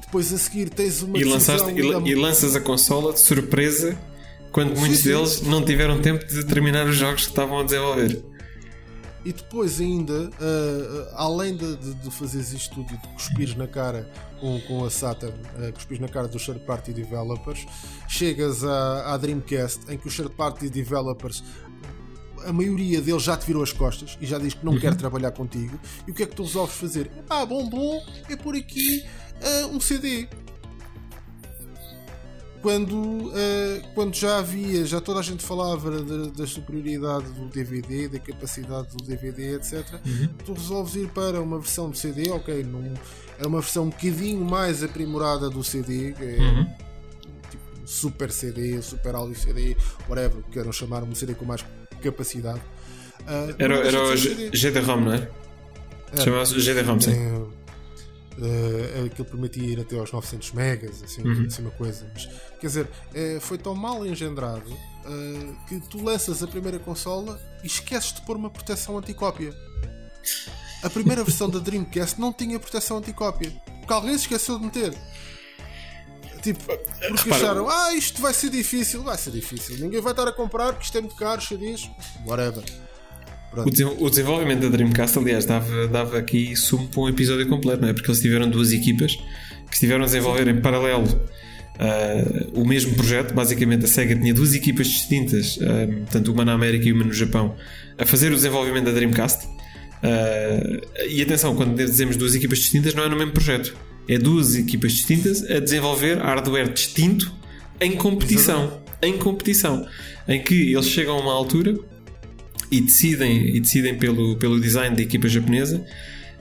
Depois 0.00 0.32
a 0.32 0.38
seguir 0.38 0.70
tens 0.70 1.02
uma 1.02 1.18
e, 1.18 1.24
lançaste, 1.24 1.68
e, 1.72 1.92
da... 1.92 1.98
e 1.98 2.14
lanças 2.14 2.56
a 2.56 2.60
consola 2.60 3.12
de 3.12 3.20
surpresa 3.20 3.94
quando 4.50 4.72
sim, 4.74 4.80
muitos 4.80 5.00
sim. 5.00 5.10
deles 5.10 5.42
não 5.42 5.62
tiveram 5.62 6.00
tempo 6.00 6.24
de 6.24 6.42
terminar 6.46 6.86
os 6.86 6.96
jogos 6.96 7.24
que 7.24 7.32
estavam 7.32 7.58
a 7.58 7.64
desenvolver. 7.64 8.24
E 9.26 9.32
depois 9.32 9.80
ainda, 9.80 10.12
uh, 10.12 10.28
uh, 10.28 11.08
além 11.14 11.56
de, 11.56 11.74
de, 11.78 11.94
de 11.94 12.10
fazeres 12.12 12.52
isto 12.52 12.76
tudo 12.76 12.94
e 12.94 12.96
de 12.96 13.08
cuspires 13.08 13.56
na 13.56 13.66
cara 13.66 14.08
com, 14.40 14.60
com 14.60 14.84
a 14.84 14.88
Saturn, 14.88 15.36
uh, 15.58 15.72
cuspires 15.72 16.00
na 16.00 16.06
cara 16.06 16.28
dos 16.28 16.46
third 16.46 16.60
party 16.60 16.92
developers, 16.92 17.66
chegas 18.06 18.62
à, 18.62 19.12
à 19.12 19.16
Dreamcast 19.16 19.80
em 19.92 19.98
que 19.98 20.06
os 20.06 20.16
third 20.16 20.32
party 20.36 20.70
developers 20.70 21.42
a 22.44 22.52
maioria 22.52 23.00
deles 23.00 23.24
já 23.24 23.36
te 23.36 23.44
virou 23.48 23.64
as 23.64 23.72
costas 23.72 24.16
e 24.20 24.26
já 24.26 24.38
diz 24.38 24.54
que 24.54 24.64
não 24.64 24.74
uhum. 24.74 24.78
quer 24.78 24.94
trabalhar 24.94 25.32
contigo. 25.32 25.76
E 26.06 26.12
o 26.12 26.14
que 26.14 26.22
é 26.22 26.26
que 26.26 26.36
tu 26.36 26.44
resolves 26.44 26.76
fazer? 26.76 27.10
Ah, 27.28 27.44
bom, 27.44 27.68
bom, 27.68 28.00
é 28.30 28.36
por 28.36 28.54
aqui 28.54 29.04
uh, 29.42 29.74
um 29.74 29.80
CD 29.80 30.28
quando, 32.66 32.96
uh, 32.96 33.32
quando 33.94 34.16
já 34.16 34.38
havia, 34.38 34.84
já 34.84 35.00
toda 35.00 35.20
a 35.20 35.22
gente 35.22 35.40
falava 35.44 36.02
da, 36.02 36.30
da, 36.30 36.46
superioridade 36.48 37.30
do 37.30 37.46
DVD, 37.46 38.08
da 38.08 38.18
capacidade 38.18 38.88
do 38.88 39.04
DVD, 39.04 39.54
etc., 39.54 39.86
uhum. 40.04 40.28
tu 40.44 40.52
resolves 40.52 40.96
ir 40.96 41.06
para 41.10 41.40
uma 41.40 41.60
versão 41.60 41.90
de 41.90 41.96
CD, 41.96 42.28
ok, 42.28 42.64
num, 42.64 42.92
é 43.38 43.46
uma 43.46 43.60
versão 43.60 43.84
um 43.84 43.90
bocadinho 43.90 44.44
mais 44.44 44.82
aprimorada 44.82 45.48
do 45.48 45.62
CD, 45.62 46.12
é, 46.18 46.40
uhum. 46.40 46.66
tipo, 47.48 47.64
super 47.84 48.32
CD, 48.32 48.82
super 48.82 49.14
áudio 49.14 49.38
CD, 49.38 49.76
whatever, 50.08 50.42
queiram 50.50 50.72
chamar 50.72 51.04
um 51.04 51.14
CD 51.14 51.36
com 51.36 51.44
mais 51.44 51.64
capacidade. 52.02 52.62
Uh, 53.20 53.54
era 53.60 53.74
era 53.76 54.02
o 54.02 54.16
GD-ROM, 54.16 55.02
não 55.02 55.12
é? 55.12 55.30
Chamava-se 56.20 56.58
GD-ROM, 56.58 56.98
sim. 57.00 57.12
É, 57.12 57.66
Uh, 58.38 59.06
aquilo 59.06 59.26
permitia 59.26 59.64
ir 59.64 59.80
até 59.80 59.98
aos 59.98 60.12
900 60.12 60.52
megas, 60.52 61.02
assim, 61.02 61.22
uhum. 61.22 61.46
assim 61.46 61.62
uma 61.62 61.70
coisa. 61.70 62.06
Mas, 62.12 62.28
quer 62.66 62.84
dizer, 62.84 62.88
uh, 63.36 63.40
foi 63.40 63.58
tão 63.58 63.74
mal 63.74 64.04
engendrado 64.04 64.70
uh, 64.70 65.56
que 65.68 65.78
tu 65.88 66.02
lanças 66.02 66.42
a 66.42 66.46
primeira 66.46 66.78
consola 66.78 67.40
e 67.62 67.66
esqueces 67.66 68.12
de 68.12 68.22
pôr 68.22 68.36
uma 68.36 68.50
proteção 68.50 68.98
anticópia. 68.98 69.54
A 70.82 70.90
primeira 70.90 71.22
versão 71.24 71.48
da 71.48 71.58
Dreamcast 71.58 72.20
não 72.20 72.32
tinha 72.32 72.58
proteção 72.58 72.98
anticópia. 72.98 73.50
Porque 73.78 73.92
alguém 73.92 74.12
se 74.12 74.24
esqueceu 74.24 74.58
de 74.58 74.64
meter. 74.64 74.94
Tipo, 76.42 76.64
porque 77.08 77.30
acharam, 77.30 77.68
ah, 77.68 77.94
isto 77.94 78.20
vai 78.20 78.34
ser 78.34 78.50
difícil. 78.50 79.02
Vai 79.02 79.16
ser 79.16 79.30
difícil. 79.30 79.78
Ninguém 79.78 80.00
vai 80.00 80.12
estar 80.12 80.28
a 80.28 80.32
comprar 80.32 80.72
porque 80.72 80.84
isto 80.84 80.98
é 80.98 81.00
muito 81.00 81.16
caro, 81.16 81.40
diz 81.40 81.88
whatever. 82.26 82.64
O, 84.00 84.10
desenvolvimento 84.10 84.62
da 84.62 84.68
Dreamcast, 84.68 85.18
aliás, 85.18 85.46
dava, 85.46 85.88
dava 85.88 86.18
aqui 86.18 86.54
sumo 86.54 86.88
para 86.88 87.00
um 87.00 87.08
episódio 87.08 87.48
completo, 87.48 87.80
não 87.80 87.88
é? 87.88 87.94
Porque 87.94 88.10
eles 88.10 88.20
tiveram 88.20 88.50
duas 88.50 88.70
equipas 88.70 89.16
que 89.16 89.74
estiveram 89.74 90.02
a 90.02 90.06
desenvolver 90.06 90.46
em 90.48 90.60
paralelo 90.60 91.06
uh, 91.76 92.60
o 92.60 92.66
mesmo 92.66 92.94
projeto. 92.94 93.34
Basicamente, 93.34 93.84
a 93.84 93.88
Sega 93.88 94.14
tinha 94.14 94.34
duas 94.34 94.54
equipas 94.54 94.86
distintas, 94.86 95.56
uh, 95.56 96.04
tanto 96.10 96.32
uma 96.32 96.44
na 96.44 96.52
América 96.52 96.88
e 96.88 96.92
uma 96.92 97.04
no 97.04 97.12
Japão, 97.12 97.56
a 97.98 98.04
fazer 98.04 98.32
o 98.32 98.34
desenvolvimento 98.34 98.86
da 98.86 98.92
Dreamcast. 98.92 99.46
Uh, 99.46 101.08
e 101.08 101.22
atenção, 101.22 101.54
quando 101.54 101.74
dizemos 101.74 102.16
duas 102.16 102.34
equipas 102.34 102.58
distintas, 102.58 102.94
não 102.94 103.04
é 103.04 103.08
no 103.08 103.16
mesmo 103.16 103.32
projeto. 103.32 103.76
É 104.08 104.18
duas 104.18 104.54
equipas 104.54 104.92
distintas 104.92 105.42
a 105.50 105.58
desenvolver 105.58 106.18
hardware 106.18 106.72
distinto 106.72 107.32
em 107.80 107.96
competição. 107.96 108.80
Em 109.02 109.18
competição. 109.18 109.86
Em 110.28 110.42
que 110.42 110.72
eles 110.72 110.88
chegam 110.88 111.16
a 111.16 111.20
uma 111.20 111.32
altura 111.32 111.76
e 112.70 112.80
decidem, 112.80 113.56
e 113.56 113.60
decidem 113.60 113.96
pelo, 113.96 114.36
pelo 114.36 114.60
design 114.60 114.94
da 114.94 115.02
equipa 115.02 115.28
japonesa, 115.28 115.84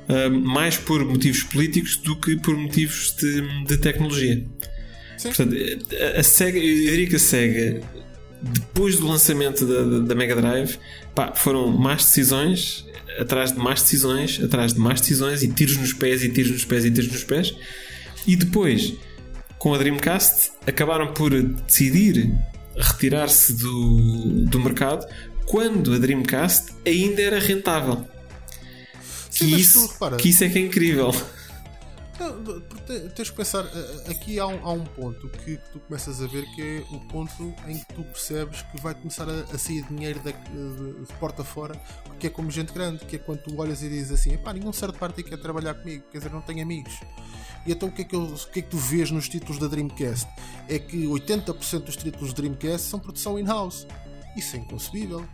uh, 0.10 0.32
mais 0.32 0.78
por 0.78 1.04
motivos 1.06 1.44
políticos 1.44 1.98
do 1.98 2.16
que 2.20 2.36
por 2.38 2.56
motivos 2.56 3.16
de, 3.18 3.66
de 3.66 3.78
tecnologia. 3.78 4.46
Sim. 5.18 5.30
Portanto, 5.30 5.56
a, 5.94 6.20
a 6.20 6.24
Sega, 6.24 6.58
eu 6.58 6.64
diria 6.64 7.08
que 7.08 7.16
a 7.16 7.20
Sega, 7.20 7.82
depois 8.42 8.98
do 8.98 9.08
lançamento 9.08 9.66
da, 9.66 10.00
da, 10.00 10.16
Mega 10.16 10.36
Drive, 10.36 10.78
pá, 11.14 11.34
foram 11.34 11.68
más 11.70 12.06
decisões 12.06 12.86
atrás 13.20 13.52
de 13.52 13.58
mais 13.58 13.82
decisões, 13.82 14.42
atrás 14.44 14.74
de 14.74 14.80
mais 14.80 15.00
decisões 15.00 15.42
e 15.42 15.48
tiros 15.48 15.78
nos 15.78 15.94
pés 15.94 16.24
e 16.24 16.30
tiros 16.30 16.52
nos 16.52 16.66
pés 16.66 16.86
e 16.86 16.92
tiros 16.92 17.12
nos 17.12 17.24
pés. 17.24 17.56
E 18.28 18.36
depois, 18.36 18.94
com 19.58 19.74
a 19.74 19.78
Dreamcast, 19.78 20.52
acabaram 20.68 21.14
por 21.14 21.32
decidir 21.32 22.32
retirar-se 22.78 23.54
do, 23.54 24.46
do 24.46 24.60
mercado 24.60 25.08
quando 25.46 25.94
a 25.94 25.98
Dreamcast 25.98 26.74
ainda 26.86 27.22
era 27.22 27.40
rentável. 27.40 28.06
Sim, 29.30 29.50
que, 29.50 29.56
isso, 29.56 30.00
que 30.18 30.30
isso 30.30 30.44
é 30.44 30.50
que 30.50 30.58
é 30.58 30.62
incrível. 30.62 31.14
Não, 32.20 32.62
tens 33.10 33.30
que 33.30 33.36
pensar, 33.36 33.66
eh, 33.66 34.12
aqui 34.12 34.40
há 34.40 34.48
um, 34.48 34.66
há 34.66 34.72
um 34.72 34.86
ponto 34.86 35.28
que 35.30 35.58
tu 35.74 35.80
começas 35.82 36.22
a 36.22 36.28
ver 36.28 36.46
que 36.56 36.62
é 36.62 36.96
o 36.96 37.00
ponto 37.08 37.54
em 37.68 37.78
que 37.78 37.94
tu 37.94 38.04
percebes 38.04 38.62
que 38.62 38.80
vai 38.80 38.96
começar 38.96 39.28
a, 39.28 39.42
a 39.54 39.58
sair 39.58 39.84
dinheiro 39.84 40.20
de, 40.22 40.32
de, 40.32 41.06
de, 41.06 41.14
porta 41.20 41.44
fora, 41.44 41.78
que 42.18 42.28
é 42.28 42.30
como 42.30 42.50
gente 42.50 42.72
grande, 42.72 43.04
que 43.04 43.18
é 43.18 43.20
quando 43.20 43.40
tu 43.40 43.60
olhas 43.60 43.84
e 43.84 43.90
dizes 43.90 44.20
assim, 44.20 44.38
pá, 44.38 44.54
nenhum 44.54 44.72
certo 44.72 44.98
parte 44.98 45.24
quer 45.24 45.38
trabalhar 45.38 45.74
comigo, 45.74 46.06
quer 46.10 46.20
dizer, 46.20 46.32
não 46.32 46.42
tenho 46.42 46.64
amigos. 46.64 47.02
E 47.66 47.72
então 47.72 47.90
o 47.90 47.92
que, 47.92 48.04
é 48.04 48.06
que 48.06 48.16
eu, 48.16 48.24
o 48.24 48.48
que 48.52 48.60
é 48.60 48.62
que 48.62 48.70
tu 48.70 48.78
vês 48.78 49.12
nos 49.12 49.28
títulos 49.28 49.60
da 49.60 49.68
Dreamcast? 49.68 50.28
É 50.70 50.80
que 50.80 51.06
80% 51.06 51.84
dos 51.84 51.98
títulos 51.98 52.32
da 52.32 52.38
Dreamcast 52.38 52.88
são 52.88 53.00
produção 53.00 53.38
in-house. 53.38 53.86
Isso 54.38 54.56
é 54.56 54.60
inconcebível. 54.60 55.28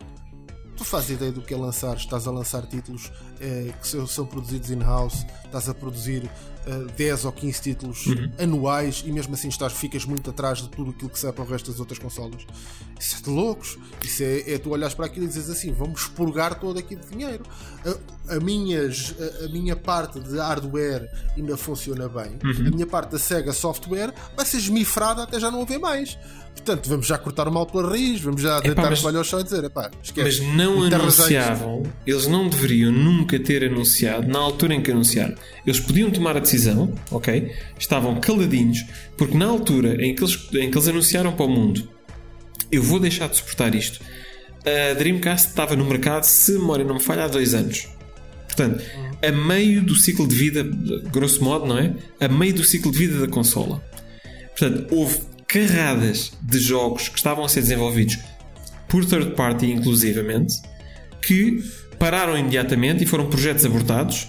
Tu 0.76 0.84
fazes 0.84 1.10
ideia 1.10 1.32
do 1.32 1.42
que 1.42 1.52
é 1.52 1.56
lançar, 1.56 1.96
estás 1.96 2.26
a 2.26 2.30
lançar 2.30 2.66
títulos 2.66 3.10
eh, 3.40 3.72
que 3.80 4.06
são 4.06 4.26
produzidos 4.26 4.70
in-house, 4.70 5.24
estás 5.44 5.68
a 5.68 5.74
produzir 5.74 6.30
eh, 6.64 6.86
10 6.96 7.24
ou 7.24 7.32
15 7.32 7.60
títulos 7.60 8.06
uhum. 8.06 8.32
anuais 8.38 9.02
e 9.04 9.10
mesmo 9.10 9.34
assim 9.34 9.48
estás, 9.48 9.72
ficas 9.72 10.04
muito 10.04 10.30
atrás 10.30 10.58
de 10.58 10.68
tudo 10.68 10.90
aquilo 10.90 11.10
que 11.10 11.18
sai 11.18 11.32
para 11.32 11.42
o 11.42 11.46
resto 11.46 11.70
das 11.72 11.80
outras 11.80 11.98
consolas. 11.98 12.46
Isso 13.00 13.16
é 13.16 13.20
de 13.20 13.30
loucos. 13.30 13.76
Isso 14.00 14.22
é, 14.22 14.52
é 14.52 14.58
tu 14.58 14.70
olhas 14.70 14.94
para 14.94 15.06
aquilo 15.06 15.24
e 15.24 15.28
dizes 15.28 15.50
assim: 15.50 15.72
vamos 15.72 16.02
expurgar 16.02 16.60
todo 16.60 16.78
aqui 16.78 16.94
de 16.94 17.04
dinheiro. 17.08 17.44
A, 17.84 18.36
a, 18.36 18.40
minhas, 18.40 19.14
a, 19.18 19.46
a, 19.46 19.48
minha 19.48 19.74
parte 19.74 20.20
de 20.20 20.38
hardware 20.38 21.10
ainda 21.36 21.56
funciona 21.56 22.08
bem, 22.08 22.38
uhum. 22.44 22.68
a 22.68 22.70
minha 22.70 22.86
parte 22.86 23.10
da 23.10 23.18
Sega 23.18 23.52
Software 23.52 24.14
vai 24.36 24.46
ser 24.46 24.58
esmifrada 24.58 25.24
até 25.24 25.40
já 25.40 25.50
não 25.50 25.62
haver 25.62 25.80
mais. 25.80 26.16
Portanto, 26.54 26.88
vamos 26.88 27.06
já 27.06 27.18
cortar 27.18 27.48
o 27.48 27.52
mal 27.52 27.66
pela 27.66 27.88
raiz, 27.88 28.20
vamos 28.20 28.40
já 28.40 28.60
deitar 28.60 28.88
mas, 28.88 29.02
o 29.02 29.08
ao 29.08 29.24
chão 29.24 29.40
e 29.40 29.44
dizer: 29.44 29.64
epá, 29.64 29.90
esquece. 30.02 30.42
Mas 30.42 30.54
não 30.54 30.82
anunciavam, 30.82 31.82
eles 32.06 32.26
não 32.26 32.48
deveriam 32.48 32.92
nunca 32.92 33.38
ter 33.38 33.64
anunciado 33.64 34.28
na 34.28 34.38
altura 34.38 34.74
em 34.74 34.82
que 34.82 34.92
anunciaram. 34.92 35.34
Eles 35.66 35.80
podiam 35.80 36.10
tomar 36.10 36.36
a 36.36 36.40
decisão, 36.40 36.94
ok? 37.10 37.52
Estavam 37.78 38.20
caladinhos, 38.20 38.84
porque 39.16 39.36
na 39.36 39.46
altura 39.46 40.04
em 40.04 40.14
que 40.14 40.22
eles, 40.22 40.36
em 40.52 40.70
que 40.70 40.76
eles 40.76 40.88
anunciaram 40.88 41.32
para 41.32 41.46
o 41.46 41.48
mundo, 41.48 41.88
eu 42.70 42.82
vou 42.82 43.00
deixar 43.00 43.28
de 43.28 43.36
suportar 43.36 43.74
isto. 43.74 44.00
A 44.64 44.94
Dreamcast 44.94 45.48
estava 45.48 45.74
no 45.74 45.84
mercado, 45.84 46.22
se 46.22 46.52
memória 46.52 46.84
não 46.84 46.94
me 46.94 47.02
falha, 47.02 47.24
há 47.24 47.28
dois 47.28 47.54
anos. 47.54 47.88
Portanto, 48.46 48.84
a 49.20 49.32
meio 49.32 49.82
do 49.82 49.96
ciclo 49.96 50.28
de 50.28 50.34
vida, 50.34 50.62
grosso 51.10 51.42
modo, 51.42 51.66
não 51.66 51.78
é? 51.78 51.94
A 52.20 52.28
meio 52.28 52.54
do 52.54 52.62
ciclo 52.62 52.92
de 52.92 52.98
vida 52.98 53.18
da 53.18 53.26
consola. 53.26 53.82
Portanto, 54.56 54.86
houve 54.94 55.31
carradas 55.52 56.32
de 56.40 56.58
jogos 56.58 57.10
que 57.10 57.18
estavam 57.18 57.44
a 57.44 57.48
ser 57.48 57.60
desenvolvidos 57.60 58.18
por 58.88 59.04
third 59.04 59.34
party, 59.34 59.66
inclusivamente, 59.70 60.62
que 61.20 61.62
pararam 61.98 62.36
imediatamente 62.38 63.04
e 63.04 63.06
foram 63.06 63.28
projetos 63.28 63.64
abortados 63.66 64.26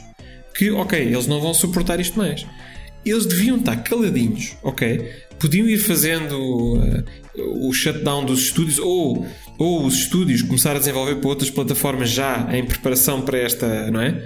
que, 0.53 0.69
ok, 0.69 0.99
eles 0.99 1.25
não 1.25 1.39
vão 1.39 1.53
suportar 1.53 1.99
isto 2.01 2.17
mais. 2.17 2.45
Eles 3.05 3.25
deviam 3.25 3.57
estar 3.57 3.77
caladinhos, 3.77 4.55
ok? 4.61 5.11
Podiam 5.39 5.67
ir 5.67 5.77
fazendo 5.77 6.77
uh, 6.77 7.67
o 7.67 7.73
shutdown 7.73 8.25
dos 8.25 8.43
estúdios 8.43 8.77
ou, 8.77 9.25
ou 9.57 9.85
os 9.85 9.95
estúdios 9.95 10.41
começar 10.41 10.75
a 10.75 10.79
desenvolver 10.79 11.15
para 11.15 11.29
outras 11.29 11.49
plataformas 11.49 12.09
já 12.09 12.49
em 12.51 12.65
preparação 12.65 13.21
para 13.21 13.37
esta, 13.37 13.89
não 13.89 14.01
é? 14.01 14.25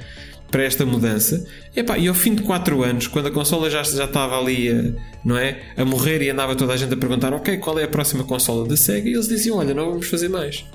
Para 0.49 0.63
esta 0.63 0.85
mudança. 0.85 1.45
Epá, 1.75 1.97
e 1.97 2.07
ao 2.07 2.15
fim 2.15 2.33
de 2.33 2.43
4 2.43 2.83
anos, 2.83 3.07
quando 3.07 3.27
a 3.27 3.31
consola 3.31 3.69
já, 3.69 3.83
já 3.83 4.05
estava 4.05 4.39
ali 4.39 4.69
a, 4.69 4.93
não 5.23 5.37
é? 5.37 5.61
a 5.75 5.83
morrer 5.83 6.21
e 6.21 6.29
andava 6.29 6.55
toda 6.55 6.73
a 6.73 6.77
gente 6.77 6.93
a 6.93 6.97
perguntar: 6.97 7.33
Ok, 7.33 7.57
qual 7.57 7.77
é 7.77 7.83
a 7.83 7.87
próxima 7.87 8.23
consola 8.23 8.67
da 8.67 8.77
Sega? 8.77 9.09
E 9.09 9.13
eles 9.13 9.27
diziam: 9.27 9.57
Olha, 9.57 9.73
não 9.73 9.89
vamos 9.89 10.07
fazer 10.07 10.29
mais. 10.29 10.65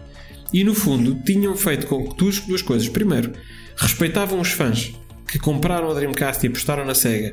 E 0.53 0.63
no 0.63 0.75
fundo 0.75 1.15
tinham 1.25 1.57
feito 1.57 1.87
com 1.87 2.07
que 2.07 2.17
duas, 2.17 2.39
duas 2.41 2.61
coisas. 2.61 2.89
Primeiro, 2.89 3.33
respeitavam 3.77 4.39
os 4.41 4.53
fãs 4.53 4.93
que 5.27 5.39
compraram 5.39 5.91
a 5.91 5.95
Dreamcast 5.95 6.45
e 6.45 6.49
apostaram 6.49 6.85
na 6.85 6.95
Sega. 6.95 7.33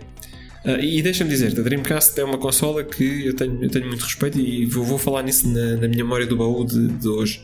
Uh, 0.63 0.79
e 0.81 1.01
deixa-me 1.01 1.29
dizer, 1.29 1.57
a 1.57 1.61
Dreamcast 1.61 2.19
é 2.19 2.23
uma 2.23 2.37
consola 2.37 2.83
que 2.83 3.27
eu 3.27 3.35
tenho, 3.35 3.63
eu 3.63 3.69
tenho 3.69 3.87
muito 3.87 4.03
respeito 4.03 4.39
e 4.39 4.65
vou, 4.65 4.83
vou 4.83 4.97
falar 4.97 5.23
nisso 5.23 5.47
na, 5.47 5.77
na, 5.77 5.87
minha 5.87 6.03
memória 6.03 6.25
do 6.25 6.35
baú 6.35 6.65
de, 6.65 6.87
de 6.87 7.07
hoje. 7.07 7.41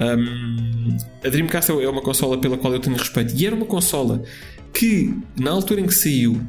Um, 0.00 0.96
a 1.24 1.28
Dreamcast 1.28 1.70
é 1.72 1.88
uma 1.88 2.02
consola 2.02 2.38
pela 2.38 2.58
qual 2.58 2.72
eu 2.72 2.80
tenho 2.80 2.96
respeito 2.96 3.34
e 3.34 3.46
era 3.46 3.54
uma 3.54 3.66
consola 3.66 4.22
que, 4.72 5.14
na 5.38 5.50
altura 5.50 5.80
em 5.80 5.86
que 5.86 5.94
saiu, 5.94 6.40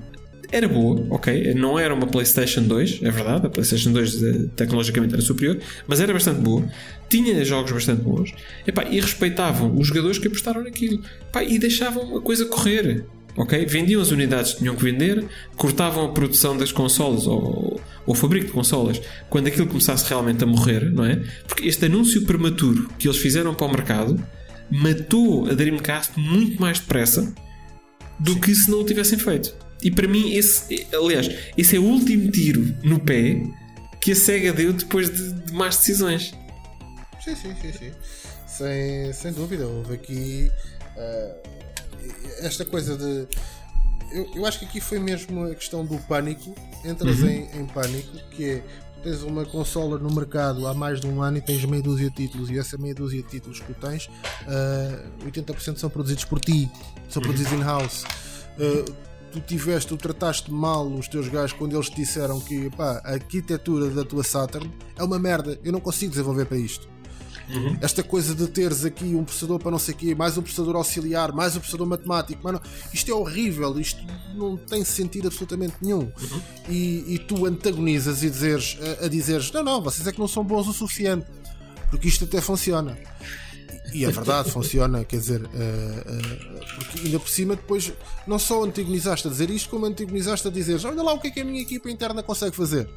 era 0.51 0.67
boa, 0.67 1.05
ok? 1.09 1.53
Não 1.53 1.77
era 1.77 1.93
uma 1.93 2.07
PlayStation 2.07 2.61
2, 2.63 2.99
é 3.03 3.11
verdade, 3.11 3.47
a 3.47 3.49
PlayStation 3.49 3.91
2 3.91 4.23
eh, 4.23 4.45
tecnologicamente 4.55 5.13
era 5.13 5.21
superior, 5.21 5.59
mas 5.87 5.99
era 5.99 6.13
bastante 6.13 6.39
boa, 6.39 6.65
tinha 7.09 7.43
jogos 7.43 7.71
bastante 7.71 8.01
bons 8.01 8.33
epá, 8.65 8.85
e 8.89 8.99
respeitavam 8.99 9.77
os 9.77 9.87
jogadores 9.87 10.17
que 10.17 10.27
apostaram 10.27 10.63
naquilo 10.63 11.01
epá, 11.29 11.43
e 11.43 11.59
deixavam 11.59 12.17
a 12.17 12.21
coisa 12.21 12.45
correr. 12.45 13.05
Ok? 13.37 13.65
Vendiam 13.65 14.01
as 14.01 14.11
unidades 14.11 14.53
que 14.53 14.59
tinham 14.59 14.75
que 14.75 14.83
vender, 14.83 15.25
cortavam 15.55 16.05
a 16.05 16.11
produção 16.11 16.57
das 16.57 16.71
consolas 16.71 17.27
ou, 17.27 17.79
ou 18.05 18.13
o 18.13 18.15
fabrico 18.15 18.47
de 18.47 18.51
consolas 18.51 18.99
quando 19.29 19.47
aquilo 19.47 19.67
começasse 19.67 20.09
realmente 20.09 20.43
a 20.43 20.47
morrer, 20.47 20.91
não 20.91 21.05
é? 21.05 21.23
Porque 21.47 21.67
este 21.67 21.85
anúncio 21.85 22.25
prematuro 22.25 22.89
que 22.97 23.07
eles 23.07 23.17
fizeram 23.17 23.53
para 23.53 23.67
o 23.67 23.71
mercado 23.71 24.27
matou 24.69 25.47
a 25.49 25.53
Dreamcast 25.53 26.19
muito 26.19 26.59
mais 26.59 26.79
depressa 26.79 27.33
do 28.19 28.39
que 28.39 28.53
se 28.53 28.69
não 28.69 28.81
o 28.81 28.85
tivessem 28.85 29.17
feito. 29.17 29.55
E 29.81 29.91
para 29.91 30.07
mim, 30.07 30.33
esse, 30.33 30.87
aliás, 30.93 31.29
esse 31.55 31.75
é 31.75 31.79
o 31.79 31.83
último 31.83 32.31
tiro 32.31 32.75
no 32.83 32.99
pé 32.99 33.41
que 34.01 34.11
a 34.11 34.15
SEGA 34.15 34.51
deu 34.51 34.73
depois 34.73 35.09
de, 35.09 35.33
de 35.33 35.53
más 35.53 35.77
decisões. 35.77 36.33
Sim, 37.23 37.35
sim, 37.35 37.55
sim, 37.61 37.71
sim. 37.73 37.91
Sem, 38.47 39.13
sem 39.13 39.33
dúvida. 39.33 39.67
Houve 39.67 39.93
aqui 39.93 40.51
uh, 40.95 41.49
esta 42.39 42.65
coisa 42.65 42.97
de. 42.97 43.27
Eu, 44.11 44.29
eu 44.35 44.45
acho 44.45 44.59
que 44.59 44.65
aqui 44.65 44.79
foi 44.79 44.99
mesmo 44.99 45.45
a 45.45 45.55
questão 45.55 45.85
do 45.85 45.97
pânico. 45.99 46.55
Entras 46.85 47.19
uhum. 47.19 47.27
em, 47.27 47.59
em 47.59 47.65
pânico, 47.65 48.17
que 48.31 48.49
é 48.49 48.63
tens 49.03 49.21
uma 49.21 49.45
consola 49.45 49.97
no 49.97 50.13
mercado 50.13 50.67
há 50.67 50.73
mais 50.73 50.99
de 50.99 51.07
um 51.07 51.21
ano 51.21 51.37
e 51.37 51.41
tens 51.41 51.63
meia 51.65 51.81
dúzia 51.81 52.09
de 52.09 52.15
títulos 52.15 52.49
e 52.49 52.57
essa 52.57 52.77
meia 52.77 52.93
dúzia 52.93 53.21
de 53.21 53.29
títulos 53.29 53.59
que 53.59 53.73
tens, 53.73 54.07
uh, 54.07 55.25
80% 55.25 55.77
são 55.77 55.89
produzidos 55.89 56.25
por 56.25 56.39
ti, 56.39 56.69
são 57.09 57.21
uhum. 57.21 57.27
produzidos 57.27 57.53
in-house. 57.53 58.03
Uh, 58.57 58.91
tu 59.31 59.39
tiveste, 59.41 59.89
tu 59.89 59.97
trataste 59.97 60.51
mal 60.51 60.87
os 60.87 61.07
teus 61.07 61.27
gajos 61.27 61.53
quando 61.53 61.75
eles 61.75 61.89
te 61.89 61.97
disseram 61.97 62.39
que 62.39 62.69
pá, 62.71 63.01
a 63.03 63.13
arquitetura 63.13 63.89
da 63.89 64.03
tua 64.03 64.23
Saturn 64.23 64.71
é 64.97 65.03
uma 65.03 65.19
merda, 65.19 65.59
eu 65.63 65.71
não 65.71 65.79
consigo 65.79 66.11
desenvolver 66.11 66.45
para 66.45 66.57
isto. 66.57 66.89
Uhum. 67.49 67.77
Esta 67.81 68.03
coisa 68.03 68.35
de 68.35 68.47
teres 68.47 68.83
aqui 68.83 69.15
um 69.15 69.23
processador 69.23 69.59
para 69.59 69.71
não 69.71 69.79
sei 69.79 69.93
o 69.93 69.97
quê, 69.97 70.15
mais 70.15 70.37
um 70.37 70.41
processador 70.41 70.75
auxiliar, 70.75 71.31
mais 71.31 71.55
um 71.55 71.59
processador 71.59 71.87
matemático, 71.87 72.43
mano, 72.43 72.61
isto 72.93 73.09
é 73.09 73.13
horrível, 73.13 73.79
isto 73.79 74.03
não 74.35 74.57
tem 74.57 74.83
sentido 74.83 75.27
absolutamente 75.27 75.75
nenhum. 75.81 76.01
Uhum. 76.01 76.41
E, 76.69 77.15
e, 77.15 77.19
tu 77.19 77.45
antagonizas 77.45 78.21
e 78.23 78.29
dizeres, 78.29 78.77
a, 79.01 79.05
a 79.05 79.07
dizeres: 79.07 79.51
não, 79.51 79.63
não, 79.63 79.81
vocês 79.81 80.05
é 80.07 80.11
que 80.11 80.19
não 80.19 80.27
são 80.27 80.43
bons 80.43 80.67
o 80.67 80.73
suficiente, 80.73 81.25
porque 81.89 82.07
isto 82.07 82.25
até 82.25 82.41
funciona. 82.41 82.97
E 83.93 84.05
é 84.05 84.11
verdade, 84.11 84.51
funciona, 84.51 85.03
quer 85.03 85.17
dizer, 85.17 85.41
uh, 85.41 85.45
uh, 85.45 86.75
porque 86.75 87.07
ainda 87.07 87.19
por 87.19 87.29
cima 87.29 87.55
depois 87.55 87.93
não 88.25 88.37
só 88.37 88.63
antagonizaste 88.63 89.27
a 89.27 89.31
dizer 89.31 89.49
isto, 89.49 89.69
como 89.69 89.85
antagonizaste 89.85 90.47
a 90.47 90.51
dizer 90.51 90.79
olha 90.85 91.01
lá 91.01 91.13
o 91.13 91.19
que 91.19 91.27
é 91.27 91.31
que 91.31 91.39
a 91.39 91.45
minha 91.45 91.61
equipa 91.61 91.89
interna 91.89 92.21
consegue 92.21 92.55
fazer. 92.55 92.89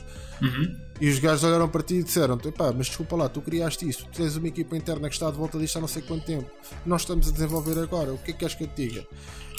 Uhum. 0.42 0.76
E 1.00 1.08
os 1.08 1.18
gajos 1.18 1.44
olharam 1.44 1.68
para 1.68 1.82
ti 1.82 1.94
e 1.96 2.02
disseram 2.02 2.36
pá, 2.38 2.72
mas 2.76 2.88
desculpa 2.88 3.16
lá, 3.16 3.28
tu 3.28 3.40
criaste 3.40 3.88
isto, 3.88 4.04
tu 4.04 4.16
tens 4.16 4.36
uma 4.36 4.48
equipa 4.48 4.76
interna 4.76 5.08
que 5.08 5.14
está 5.14 5.30
de 5.30 5.36
volta 5.36 5.58
disto 5.58 5.76
há 5.76 5.80
não 5.80 5.88
sei 5.88 6.02
quanto 6.02 6.24
tempo, 6.24 6.50
nós 6.84 7.02
estamos 7.02 7.28
a 7.28 7.30
desenvolver 7.30 7.78
agora, 7.78 8.12
o 8.12 8.18
que 8.18 8.30
é 8.30 8.32
que 8.32 8.40
queres 8.40 8.54
que 8.54 8.64
eu 8.64 8.68
te 8.68 8.88
diga? 8.88 9.06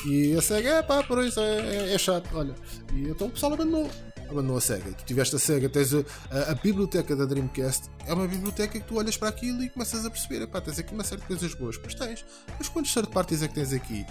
E 0.06 0.34
a 0.36 0.42
SEGA, 0.42 0.70
é 0.70 0.84
pá, 0.84 1.04
por 1.04 1.24
isso 1.24 1.40
é, 1.40 1.60
é, 1.60 1.94
é 1.94 1.98
chato, 1.98 2.28
olha. 2.34 2.56
E 2.94 3.10
então 3.10 3.28
o 3.28 3.30
pessoal 3.30 3.54
abandonou 3.54 3.90
abandonou 4.32 4.58
a 4.58 4.62
SEGA. 4.62 4.92
Tu 4.94 5.06
tiveste 5.06 5.36
a 5.36 5.40
SEGA, 5.40 5.70
tens 5.70 5.94
a, 5.94 6.04
a, 6.32 6.52
a, 6.52 6.56
biblioteca 6.56 7.16
da 7.16 7.26
Dreamcast, 7.26 7.90
é 8.06 8.14
uma 8.14 8.28
biblioteca 8.28 8.80
que 8.80 8.86
tu 8.86 8.98
olhas 8.98 9.18
para 9.18 9.30
aquilo 9.30 9.64
e 9.64 9.70
começas 9.70 10.06
a 10.06 10.10
perceber, 10.10 10.46
pá, 10.48 10.62
tens 10.62 10.80
aqui 10.80 10.94
uma 10.94 11.04
série 11.04 11.22
de 11.22 11.28
coisas 11.28 11.54
boas, 11.54 11.78
pois 11.78 11.94
tens. 11.94 12.26
Mas 12.58 12.68
quantos 12.70 12.94
third 12.94 13.10
parties 13.10 13.44
é 13.44 13.48
que 13.48 13.56
tens 13.56 13.74
aqui? 13.74 14.06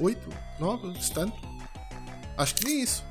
8? 0.00 0.20
9? 0.60 1.02
Se 1.02 1.12
tanto? 1.12 1.36
Acho 2.36 2.54
que 2.54 2.64
nem 2.64 2.82
isso. 2.82 3.04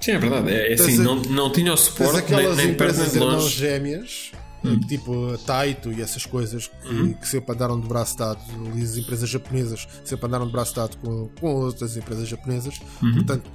Sim, 0.00 0.12
é 0.12 0.18
verdade. 0.18 0.50
É, 0.50 0.70
é 0.72 0.74
assim, 0.74 1.00
a, 1.00 1.04
não, 1.04 1.16
não 1.16 1.52
tinha 1.52 1.72
o 1.72 1.76
suporte 1.76 2.18
aquelas 2.18 2.56
nem, 2.56 2.66
nem 2.66 2.74
empresas 2.74 3.14
irmãos 3.14 3.50
gêmeas, 3.50 4.32
hum. 4.64 4.80
tipo 4.80 5.34
a 5.34 5.38
Taito 5.38 5.92
e 5.92 6.02
essas 6.02 6.26
coisas 6.26 6.66
que, 6.66 6.88
uhum. 6.88 7.12
que, 7.12 7.28
sempre 7.28 7.54
andaram 7.54 7.80
de 7.80 7.86
braço 7.86 8.16
dado, 8.16 8.40
as 8.82 8.96
empresas 8.96 9.28
japonesas 9.28 9.86
sempre 10.04 10.26
andaram 10.26 10.46
de 10.46 10.52
braço 10.52 10.74
dado 10.74 10.96
com, 10.98 11.28
com 11.40 11.54
outras 11.54 11.96
empresas 11.96 12.26
japonesas. 12.28 12.80
Uhum. 13.02 13.12
Portanto, 13.14 13.50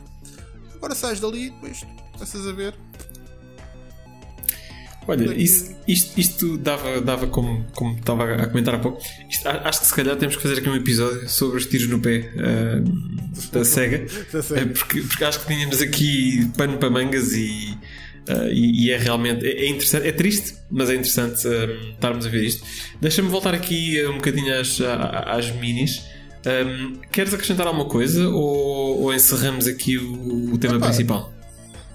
agora 0.78 0.95
sais 0.95 1.20
dali 1.20 1.48
e 1.48 1.49
depois 1.49 1.86
Começas 2.14 2.48
a 2.48 2.52
ver. 2.52 2.74
Olha, 5.08 5.34
isso, 5.36 5.74
isto, 5.88 6.20
isto 6.20 6.58
dava, 6.58 6.99
dava 6.99 7.28
como, 7.28 7.66
como 7.74 7.95
estava 7.95 8.34
a 8.34 8.48
comentar 8.48 8.76
há 8.76 8.80
pouco. 8.80 9.02
Isto, 9.30 9.48
acho 9.48 9.80
que 9.80 9.86
se 9.86 9.94
calhar 9.94 10.16
temos 10.18 10.36
que 10.36 10.41
fazer 10.41 10.58
aqui 10.58 10.68
um 10.68 10.76
episódio 10.76 11.30
sobre 11.30 11.58
os 11.58 11.66
tiros 11.68 11.88
no 11.88 11.99
pé 11.99 12.30
uh, 12.36 13.52
da 13.52 13.64
SEGA. 13.64 14.06
da. 14.34 14.40
Uh, 14.40 14.68
porque, 14.74 15.02
porque 15.02 15.24
acho 15.24 15.40
que 15.41 15.48
tínhamos 15.54 15.80
aqui 15.80 16.52
pano 16.58 16.78
para 16.78 16.90
mangas 16.90 17.32
e, 17.34 17.78
uh, 18.28 18.49
e, 18.52 18.88
e, 18.88 18.91
é 18.91 18.98
realmente 18.98 19.45
é, 19.45 19.52
é, 19.52 19.70
interessante, 19.70 20.08
é 20.08 20.12
triste, 20.12 20.56
mas 20.70 20.90
é 20.90 20.95
interessante 20.95 21.48
estarmos 21.94 22.26
a 22.26 22.30
ver 22.30 22.44
isto. 22.44 22.66
Deixa-me 22.99 23.30
voltar 23.30 23.54
aqui 23.54 24.04
um 24.08 24.16
bocadinho 24.16 24.60
às, 24.60 24.82
às 24.82 25.52
minis. 25.52 26.04
Um, 26.48 26.99
queres 27.11 27.34
acrescentar 27.34 27.68
alguma 27.68 27.86
coisa 27.86 28.30
ou, 28.30 29.02
ou 29.02 29.14
encerramos 29.14 29.68
aqui 29.68 29.98
o, 29.98 30.53
o 30.53 30.57
tema 30.57 30.80
principal? 30.80 31.34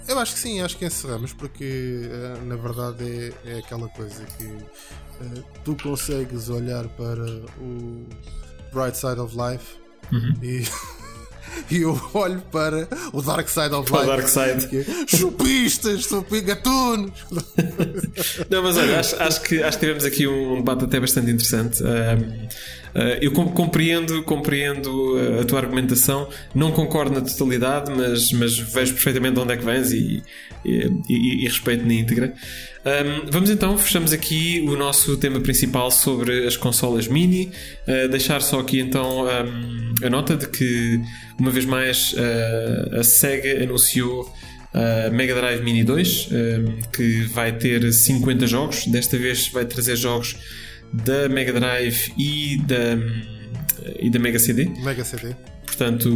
Eu 0.07 0.19
acho 0.19 0.35
que 0.35 0.41
sim, 0.41 0.61
acho 0.61 0.77
que 0.77 0.85
encerramos, 0.85 1.33
porque 1.33 2.03
uh, 2.05 2.45
na 2.45 2.57
verdade 2.57 3.33
é, 3.47 3.53
é, 3.53 3.59
aquela 3.61 3.89
coisa 3.89 4.25
que 4.37 4.45
uh, 4.45 5.45
tu 5.65 5.77
consegues 5.83 6.49
olhar 6.51 6.87
para 6.89 7.25
o 7.61 8.07
Bright 8.73 8.99
Side 8.99 9.21
of 9.21 9.35
Life 9.35 9.77
uhum. 10.13 10.35
e. 10.43 10.63
e 11.71 11.83
eu 11.83 12.01
olho 12.15 12.43
para 12.51 12.89
o 13.13 13.23
Dark 13.23 13.49
Side 13.49 13.75
of 13.75 13.91
Life. 13.91 14.05
O 14.05 14.07
Dark 14.07 14.29
Side. 14.29 14.87
Chupistas, 15.07 16.07
gatunos. 16.45 17.13
Não, 18.51 18.63
mas 18.63 18.77
olha, 18.77 19.01
acho, 19.01 19.23
acho, 19.23 19.43
que, 19.43 19.63
acho 19.63 19.79
que 19.79 19.87
tivemos 19.87 20.05
aqui 20.05 20.27
um 20.27 20.57
debate 20.57 20.85
até 20.85 21.01
bastante 21.01 21.31
interessante. 21.31 21.83
Um, 21.83 22.49
Uh, 22.93 23.17
eu 23.23 23.33
compreendo, 23.33 24.23
compreendo 24.23 25.17
a 25.41 25.45
tua 25.47 25.61
argumentação, 25.61 26.29
não 26.55 26.71
concordo 26.71 27.19
na 27.19 27.23
totalidade, 27.23 27.91
mas, 27.91 28.31
mas 28.33 28.59
vejo 28.59 28.93
perfeitamente 28.93 29.35
de 29.35 29.41
onde 29.41 29.55
é 29.55 29.57
que 29.57 29.65
vens 29.65 29.93
e, 29.93 30.23
e, 30.65 30.91
e, 31.09 31.43
e 31.43 31.45
respeito 31.45 31.85
na 31.85 31.95
íntegra. 31.95 32.35
Um, 32.85 33.31
vamos 33.31 33.49
então, 33.49 33.79
fechamos 33.79 34.13
aqui 34.13 34.65
o 34.69 34.77
nosso 34.77 35.17
tema 35.17 35.41
principal 35.41 35.91
sobre 35.91 36.47
as 36.47 36.57
consolas 36.57 37.07
mini. 37.07 37.51
Uh, 37.87 38.09
deixar 38.09 38.43
só 38.43 38.61
aqui 38.61 38.81
então 38.81 39.25
um, 39.25 40.07
a 40.07 40.11
nota 40.11 40.37
de 40.37 40.49
que, 40.49 41.01
uma 41.39 41.51
vez 41.51 41.65
mais, 41.65 42.13
uh, 42.13 42.99
a 42.99 43.05
Sega 43.05 43.63
anunciou 43.63 44.33
a 44.75 45.11
Mega 45.11 45.35
Drive 45.35 45.63
Mini 45.63 45.85
2, 45.85 46.29
um, 46.33 46.81
que 46.91 47.23
vai 47.25 47.53
ter 47.53 47.93
50 47.93 48.47
jogos. 48.47 48.87
Desta 48.87 49.17
vez 49.17 49.49
vai 49.49 49.65
trazer 49.65 49.97
jogos 49.97 50.37
da 50.93 51.29
Mega 51.29 51.53
Drive 51.53 52.13
e 52.19 52.59
da, 52.67 52.99
e 53.99 54.11
da 54.11 54.19
Mega 54.19 54.39
CD. 54.39 54.65
Mega 54.83 55.05
CD. 55.05 55.35
Portanto, 55.73 56.11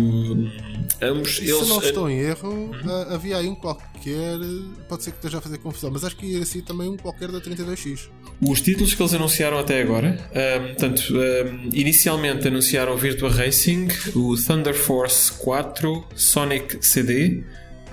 ambos 1.00 1.38
eles. 1.38 1.56
Se 1.56 1.68
não 1.68 1.80
estou 1.80 2.10
em 2.10 2.18
erro, 2.18 2.50
uhum. 2.50 3.14
havia 3.14 3.38
aí 3.38 3.48
um 3.48 3.54
qualquer. 3.54 4.38
Pode 4.86 5.02
ser 5.02 5.12
que 5.12 5.16
esteja 5.16 5.38
a 5.38 5.40
fazer 5.40 5.56
confusão, 5.58 5.90
mas 5.90 6.04
acho 6.04 6.14
que 6.14 6.26
ia 6.26 6.44
ser 6.44 6.60
também 6.60 6.90
um 6.90 6.96
qualquer 6.96 7.32
da 7.32 7.40
32X. 7.40 8.10
Os 8.46 8.60
títulos 8.60 8.94
que 8.94 9.00
eles 9.00 9.14
anunciaram 9.14 9.58
até 9.58 9.80
agora, 9.80 10.18
um, 10.30 10.66
portanto, 10.66 11.14
um, 11.14 11.70
inicialmente 11.72 12.46
anunciaram 12.46 12.92
o 12.92 12.98
Virtua 12.98 13.30
Racing, 13.30 13.88
o 14.14 14.36
Thunder 14.36 14.74
Force 14.74 15.32
4, 15.32 16.04
Sonic 16.14 16.86
CD, 16.86 17.42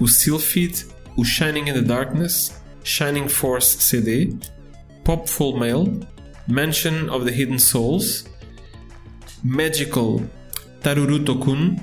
o 0.01 0.07
Sylphid, 0.07 0.85
o 1.15 1.23
Shining 1.23 1.69
in 1.69 1.73
the 1.73 1.81
Darkness, 1.81 2.61
Shining 2.83 3.29
Force 3.29 3.77
CD, 3.79 4.35
Popful 5.05 5.57
Mail, 5.57 5.97
Mansion 6.45 7.09
of 7.09 7.25
the 7.25 7.31
Hidden 7.31 7.57
Souls, 7.57 8.25
Magical 9.41 10.21
Taruruto-kun, 10.83 11.77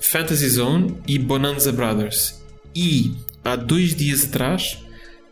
Fantasy 0.00 0.48
Zone 0.48 0.98
e 1.06 1.18
Bonanza 1.18 1.72
Brothers. 1.72 2.42
E 2.74 3.14
há 3.44 3.54
dois 3.54 3.94
dias 3.94 4.24
atrás 4.24 4.84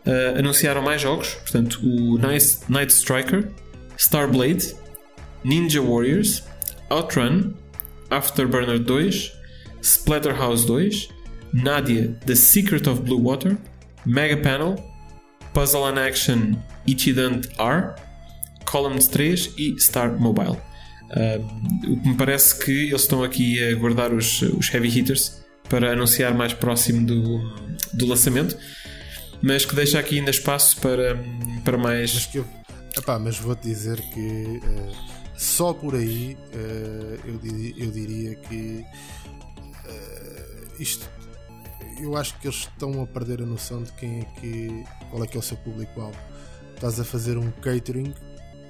uh, 0.07 0.39
anunciaram 0.39 0.81
mais 0.81 1.01
jogos, 1.01 1.33
portanto, 1.35 1.79
o 1.83 2.17
Night, 2.17 2.59
Night 2.69 2.93
Striker, 2.93 3.51
Starblade, 3.97 4.73
Ninja 5.43 5.81
Warriors, 5.81 6.43
Outrun, 6.89 7.53
Afterburner 8.09 8.79
2, 8.79 9.31
Splatterhouse 9.81 10.65
2, 10.65 11.09
Nadia 11.53 12.15
The 12.25 12.35
Secret 12.35 12.87
of 12.87 13.01
Blue 13.01 13.21
Water, 13.21 13.57
Mega 14.05 14.37
Panel, 14.37 14.81
Puzzle 15.53 15.85
and 15.87 15.99
Action 15.99 16.57
Ichidant 16.87 17.49
R, 17.59 17.95
Columns 18.65 19.07
3 19.07 19.53
e 19.57 19.79
Star 19.79 20.17
Mobile. 20.17 20.57
Uh, 21.13 21.91
o 21.91 22.01
que 22.01 22.09
me 22.09 22.17
parece 22.17 22.57
que 22.63 22.71
eles 22.71 23.01
estão 23.01 23.23
aqui 23.23 23.63
a 23.63 23.75
guardar 23.75 24.11
os, 24.11 24.41
os 24.41 24.73
heavy 24.73 24.89
hitters 24.89 25.43
para 25.69 25.93
anunciar 25.93 26.33
mais 26.33 26.53
próximo 26.53 27.05
do, 27.05 27.39
do 27.93 28.07
lançamento, 28.07 28.57
mas 29.41 29.63
que 29.63 29.75
deixa 29.75 29.99
aqui 29.99 30.17
ainda 30.17 30.31
espaço 30.31 30.79
para, 30.81 31.15
para 31.63 31.77
mais. 31.77 32.13
Mas, 32.13 32.35
eu, 32.35 32.45
epá, 32.97 33.19
mas 33.19 33.37
vou-te 33.37 33.61
dizer 33.61 34.01
que 34.11 34.59
uh, 34.63 34.91
só 35.37 35.71
por 35.71 35.95
aí 35.95 36.35
uh, 36.53 37.19
eu, 37.27 37.85
eu, 37.85 37.91
diria 37.91 38.35
que 38.35 38.83
uh, 39.85 40.81
isto 40.81 41.07
eu 42.01 42.17
acho 42.17 42.37
que 42.39 42.47
eles 42.47 42.57
estão 42.57 43.03
a 43.03 43.05
perder 43.05 43.41
a 43.41 43.45
noção 43.45 43.83
de 43.83 43.91
quem 43.93 44.21
é 44.21 44.39
que 44.39 44.83
qual 45.11 45.23
é 45.23 45.27
que 45.27 45.37
é 45.37 45.39
o 45.39 45.43
seu 45.43 45.57
público-alvo. 45.57 46.17
Estás 46.73 46.99
a 46.99 47.03
fazer 47.03 47.37
um 47.37 47.51
catering 47.61 48.13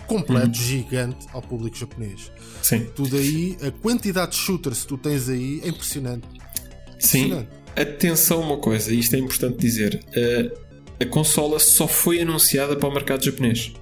completo, 0.08 0.48
uhum. 0.48 0.54
gigante 0.54 1.28
ao 1.32 1.42
público 1.42 1.78
japonês. 1.78 2.32
Sim. 2.62 2.88
Tudo 2.96 3.18
aí, 3.18 3.58
a 3.62 3.72
quantidade 3.72 4.32
de 4.32 4.38
shooters 4.38 4.82
que 4.82 4.88
tu 4.88 4.98
tens 4.98 5.30
aí 5.30 5.62
é 5.64 5.70
impressionante. 5.70 6.28
Sim. 7.00 7.46
Atenção 7.76 8.42
uma 8.42 8.58
coisa, 8.58 8.94
isto 8.94 9.16
é 9.16 9.20
importante 9.20 9.58
dizer. 9.58 10.04
A, 11.00 11.04
a 11.04 11.08
consola 11.08 11.60
só 11.60 11.88
foi 11.88 12.22
anunciada 12.22 12.76
para 12.76 12.88
o 12.88 12.94
mercado 12.94 13.24
japonês. 13.24 13.74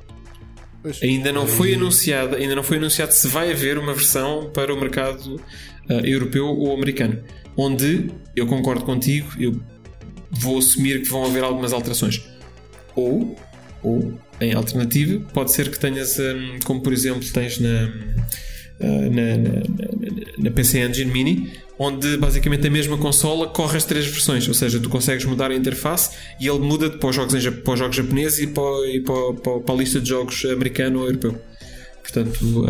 Pois. 0.82 1.02
Ainda 1.04 1.32
não 1.32 1.46
foi 1.46 1.76
anunciado, 1.76 2.36
ainda 2.36 2.56
não 2.56 2.64
foi 2.64 2.78
anunciado 2.78 3.14
se 3.14 3.28
vai 3.28 3.52
haver 3.52 3.78
uma 3.78 3.94
versão 3.94 4.50
para 4.52 4.74
o 4.74 4.80
mercado 4.80 5.40
ah, 5.90 5.94
europeu 6.04 6.48
ou 6.48 6.74
americano. 6.74 7.22
Onde 7.56 8.10
eu 8.36 8.48
concordo 8.48 8.84
contigo, 8.84 9.30
eu 9.38 9.62
vou 10.32 10.58
assumir 10.58 11.02
que 11.02 11.10
vão 11.10 11.26
haver 11.26 11.44
algumas 11.44 11.74
alterações. 11.74 12.24
Ou, 12.96 13.36
ou 13.84 14.14
em 14.42 14.54
alternativa, 14.54 15.22
pode 15.34 15.52
ser 15.52 15.70
que 15.70 15.80
tenhas, 15.80 16.18
hum, 16.20 16.60
como 16.64 16.82
por 16.82 16.92
exemplo 16.92 17.24
tens 17.32 17.60
na, 17.60 17.90
ah, 18.80 18.86
na, 18.86 19.38
na, 19.38 19.62
na- 20.40 20.52
PC 20.52 20.80
Engine 20.80 21.12
Mini, 21.12 21.52
onde 21.78 22.18
basicamente 22.18 22.66
a 22.68 22.70
mesma 22.72 22.98
consola 22.98 23.48
corre 23.48 23.78
as 23.78 23.86
três 23.86 24.06
versões, 24.06 24.48
ou 24.48 24.54
seja, 24.54 24.80
tu 24.80 24.90
consegues 24.90 25.26
mudar 25.26 25.52
a 25.52 25.56
interface 25.56 26.12
e 26.40 26.48
ele 26.48 26.60
muda 26.60 26.90
para 26.90 27.10
os 27.10 27.16
jogos, 27.16 27.34
em, 27.36 27.52
para 27.52 27.74
os 27.74 27.80
jogos 27.80 27.96
japoneses 27.96 28.40
e, 28.40 28.48
para, 28.48 28.88
e 28.88 29.00
para, 29.02 29.34
para- 29.34 29.60
para 29.60 29.74
a 29.76 29.78
lista 29.78 30.00
de 30.02 30.10
jogos 30.10 30.44
americano 30.46 31.00
ou 31.00 31.06
europeu. 31.06 31.40
Portanto, 32.02 32.40
hum, 32.44 32.66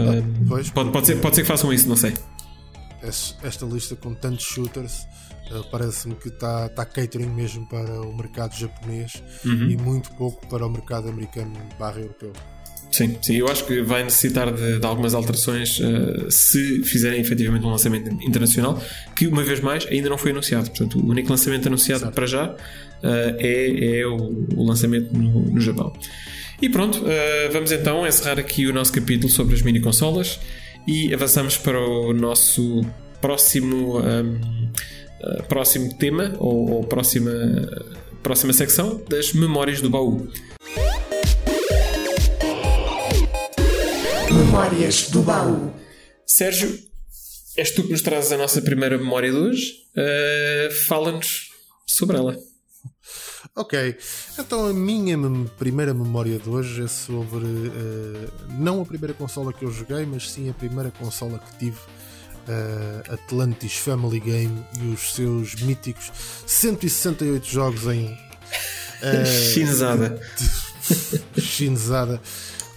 pois, 0.48 0.70
pode, 0.70 0.92
pode, 0.92 1.08
ser, 1.08 1.16
pode 1.18 1.36
ser 1.36 1.42
que 1.44 1.48
façam 1.48 1.72
isso, 1.74 1.88
não 1.88 1.96
sei. 1.96 2.14
Es- 3.04 3.36
esta 3.44 3.66
lista 3.66 3.96
com 3.96 4.14
tantos 4.14 4.46
shooters 4.46 5.06
eh, 5.52 5.62
parece-me 5.72 6.16
que 6.16 6.28
está 6.30 6.70
tá 6.70 6.86
catering 6.86 7.30
mesmo 7.30 7.68
para 7.68 8.02
o 8.02 8.16
mercado 8.16 8.56
japonês 8.58 9.24
Uhum. 9.44 9.70
e 9.72 9.78
muito 9.78 10.12
pouco 10.12 10.46
para 10.48 10.66
o 10.66 10.70
mercado 10.70 11.10
americano 11.10 11.54
barra 11.80 12.00
europeu. 12.00 12.32
Sim, 12.92 13.18
sim, 13.22 13.36
eu 13.38 13.48
acho 13.48 13.66
que 13.66 13.82
vai 13.82 14.04
necessitar 14.04 14.52
de, 14.54 14.78
de 14.80 14.86
algumas 14.86 15.14
alterações 15.14 15.80
uh, 15.80 16.30
se 16.30 16.84
fizerem 16.84 17.22
efetivamente 17.22 17.66
um 17.66 17.70
lançamento 17.70 18.10
internacional, 18.22 18.82
que 19.16 19.28
uma 19.28 19.44
vez 19.44 19.62
mais 19.62 19.88
ainda 19.88 20.10
não 20.10 20.18
foi 20.18 20.32
anunciado. 20.32 20.70
Portanto, 20.70 21.00
o 21.00 21.10
único 21.10 21.30
lançamento 21.30 21.68
anunciado 21.68 22.02
Certo. 22.02 22.14
para 22.14 22.26
já 22.28 22.52
uh, 22.52 22.58
é, 23.40 24.00
é 24.02 24.06
o, 24.06 24.46
o 24.58 24.66
lançamento 24.68 25.14
no, 25.18 25.52
no 25.54 25.60
Japão. 25.62 25.94
E 26.62 26.68
pronto, 26.68 27.00
uh, 27.00 27.52
vamos 27.54 27.72
então 27.72 28.06
encerrar 28.06 28.38
aqui 28.38 28.68
o 28.68 28.74
nosso 28.74 28.92
capítulo 28.92 29.32
sobre 29.32 29.56
as 29.56 29.62
mini 29.62 29.80
consolas 29.80 30.38
e 30.88 31.14
avançamos 31.14 31.58
para 31.58 31.80
o 31.80 32.14
nosso 32.14 32.82
próximo, 33.20 34.00
um, 34.00 34.36
uh, 34.36 35.44
próximo 35.48 35.94
tema 35.98 36.36
ou, 36.40 36.72
ou 36.72 36.84
próxima, 36.84 37.32
próxima 38.24 38.54
secção 38.54 39.02
das 39.10 39.34
memórias 39.34 39.82
do 39.82 39.90
baú. 39.90 40.28
Memórias 44.32 45.10
do 45.10 45.22
baú. 45.22 45.74
Sérgio, 46.26 46.78
és 47.58 47.72
tu 47.72 47.84
que 47.84 47.92
nos 47.92 48.02
trazes 48.02 48.32
a 48.32 48.38
nossa 48.38 48.62
primeira 48.62 48.98
memória 48.98 49.32
de 49.32 49.38
hoje. 49.38 49.74
Uh, 49.96 50.72
Fala-nos 50.88 51.52
sobre 51.86 52.18
ela. 52.18 52.51
Ok, 53.54 53.98
então 54.40 54.68
a 54.68 54.74
minha 54.74 55.18
primeira 55.58 55.94
memória 55.94 56.40
de 56.40 56.50
hoje 56.50 56.86
é 56.86 56.88
sobre 56.88 57.46
eh, 57.46 58.30
não 58.58 58.82
a 58.82 58.86
primeira 58.86 59.14
consola 59.14 59.52
que 59.52 59.66
eu 59.66 59.72
joguei, 59.72 60.06
mas 60.06 60.32
sim 60.32 60.50
a 60.50 60.54
primeira 60.54 60.90
consola 60.92 61.38
que 61.38 61.58
tive, 61.58 61.78
eh, 62.48 63.04
Atlantis 63.14 63.76
Family 63.76 64.22
Game 64.22 64.64
e 64.82 64.94
os 64.94 65.14
seus 65.16 65.56
míticos 65.56 66.14
168 66.48 67.46
jogos 67.46 67.84
em 67.88 68.18
eh, 69.02 69.26
Chinzada. 69.54 70.22
chinezada. 71.38 72.22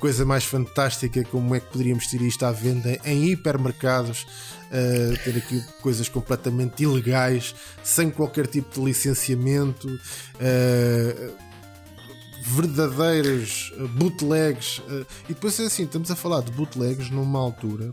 Coisa 0.05 0.27
mais 0.27 0.45
fantástica, 0.45 1.25
como 1.25 1.55
é 1.55 1.61
que 1.61 1.73
poderíamos 1.73 2.09
ter 2.09 2.21
isto 2.21 2.45
à 2.45 2.53
venda 2.53 3.01
em 3.07 3.31
hipermercados, 3.31 4.27
eh, 4.71 5.15
ter 5.25 5.39
aqui 5.39 5.65
coisas 5.81 6.11
completamente 6.11 6.83
ilegais, 6.83 7.55
sem 7.83 8.11
qualquer 8.11 8.47
tipo 8.47 8.71
de 8.71 8.85
licenciamento, 8.85 9.89
eh, 10.39 11.31
verdadeiros 12.43 13.73
eh, 13.79 13.87
bootlegs. 13.95 14.83
eh, 14.91 15.07
e 15.25 15.33
depois 15.33 15.59
é 15.59 15.65
assim, 15.65 15.85
estamos 15.85 16.11
a 16.11 16.15
falar 16.15 16.43
de 16.43 16.53
bootlegs 16.53 17.09
numa 17.09 17.39
altura. 17.39 17.91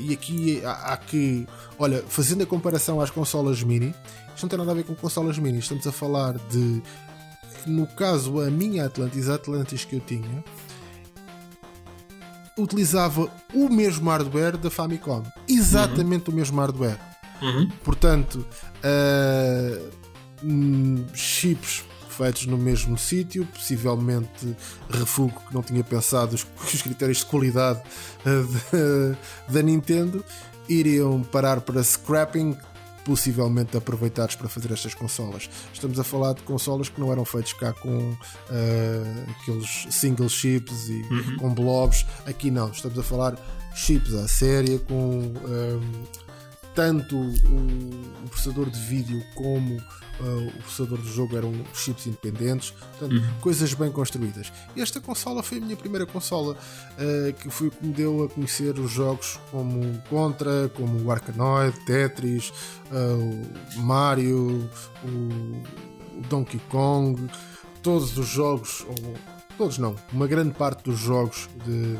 e 0.00 0.12
aqui 0.12 0.64
há, 0.64 0.94
há 0.94 0.96
que, 0.96 1.46
olha, 1.78 2.02
fazendo 2.08 2.42
a 2.42 2.46
comparação 2.46 3.00
às 3.00 3.10
consolas 3.10 3.62
mini, 3.62 3.94
isto 4.34 4.42
não 4.42 4.48
tem 4.48 4.58
nada 4.58 4.72
a 4.72 4.74
ver 4.74 4.82
com 4.82 4.96
consolas 4.96 5.38
mini, 5.38 5.60
estamos 5.60 5.86
a 5.86 5.92
falar 5.92 6.34
de 6.50 6.82
no 7.66 7.86
caso, 7.86 8.40
a 8.40 8.50
minha 8.50 8.84
Atlantis, 8.84 9.28
a 9.28 9.36
Atlantis 9.36 9.84
que 9.84 9.96
eu 9.96 10.00
tinha, 10.00 10.44
utilizava 12.58 13.30
o 13.52 13.68
mesmo 13.68 14.10
hardware 14.10 14.56
da 14.56 14.70
Famicom. 14.70 15.22
Exatamente 15.48 16.30
o 16.30 16.32
mesmo 16.32 16.60
hardware. 16.60 16.98
Uhum. 17.42 17.68
Portanto, 17.82 18.46
ah, 18.82 19.90
hum, 20.42 21.04
chips 21.14 21.84
feitos 22.08 22.46
no 22.46 22.56
mesmo 22.56 22.96
sítio, 22.96 23.44
possivelmente 23.46 24.56
refugo 24.88 25.42
que 25.48 25.52
não 25.52 25.62
tinha 25.62 25.82
pensado 25.82 26.34
os, 26.34 26.46
os 26.72 26.82
critérios 26.82 27.18
de 27.18 27.26
qualidade 27.26 27.82
ah, 28.24 29.16
da, 29.48 29.52
da 29.54 29.62
Nintendo, 29.62 30.24
iriam 30.68 31.22
parar 31.22 31.60
para 31.60 31.82
scrapping, 31.82 32.56
possivelmente 33.04 33.76
aproveitados 33.76 34.34
para 34.34 34.48
fazer 34.48 34.72
estas 34.72 34.94
consolas. 34.94 35.48
Estamos 35.72 35.98
a 35.98 36.04
falar 36.04 36.34
de 36.34 36.42
consolas 36.42 36.88
que 36.88 37.00
não 37.00 37.12
eram 37.12 37.24
feitos 37.24 37.52
cá 37.52 37.72
com 37.72 38.16
ah, 38.50 39.30
aqueles 39.40 39.86
single 39.90 40.28
chips 40.28 40.88
e 40.88 41.36
com 41.38 41.52
blobs. 41.52 42.04
Aqui 42.26 42.50
não, 42.50 42.70
estamos 42.70 42.98
a 42.98 43.02
falar 43.02 43.36
chips 43.74 44.14
à 44.14 44.26
séria 44.28 44.78
com 44.78 45.32
ah, 45.44 46.23
tanto 46.74 47.16
o, 47.16 48.24
o 48.24 48.28
processador 48.28 48.68
de 48.68 48.78
vídeo 48.80 49.24
como 49.34 49.76
uh, 49.76 50.48
o 50.48 50.62
processador 50.62 50.98
do 50.98 51.08
jogo 51.08 51.36
eram 51.36 51.52
chips 51.72 52.06
independentes, 52.06 52.70
portanto, 52.70 53.22
coisas 53.40 53.72
bem 53.74 53.90
construídas. 53.90 54.52
E 54.74 54.80
esta 54.80 55.00
consola 55.00 55.42
foi 55.42 55.58
a 55.58 55.60
minha 55.60 55.76
primeira 55.76 56.06
consola 56.06 56.54
uh, 56.54 57.32
que 57.34 57.48
foi 57.50 57.68
o 57.68 57.70
que 57.70 57.86
me 57.86 57.92
deu 57.92 58.24
a 58.24 58.28
conhecer 58.28 58.78
os 58.78 58.90
jogos 58.90 59.38
como 59.50 60.02
Contra, 60.08 60.68
como 60.74 61.02
o 61.02 61.10
Arkanoid, 61.10 61.78
Tetris, 61.84 62.52
uh, 62.90 63.78
o 63.78 63.80
Mario, 63.80 64.68
o, 65.04 66.18
o 66.18 66.22
Donkey 66.28 66.60
Kong, 66.68 67.30
todos 67.82 68.16
os 68.18 68.26
jogos, 68.26 68.84
ou 68.88 69.33
todos 69.56 69.78
não, 69.78 69.96
uma 70.12 70.26
grande 70.26 70.54
parte 70.54 70.84
dos 70.84 70.98
jogos 70.98 71.48
de, 71.64 71.96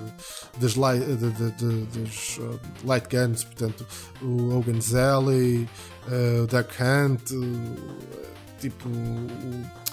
das, 0.58 0.74
light, 0.74 1.04
de, 1.04 1.30
de, 1.30 1.84
dos 1.98 2.38
uh, 2.38 2.60
light 2.84 3.08
guns, 3.08 3.44
portanto, 3.44 3.86
o 4.22 4.56
Hogan's 4.56 4.94
Alley, 4.94 5.68
uh, 6.08 6.42
o 6.42 6.46
Duck 6.46 6.74
Hunt, 6.82 7.30
uh, 7.30 8.56
tipo 8.60 8.88
o. 8.88 9.84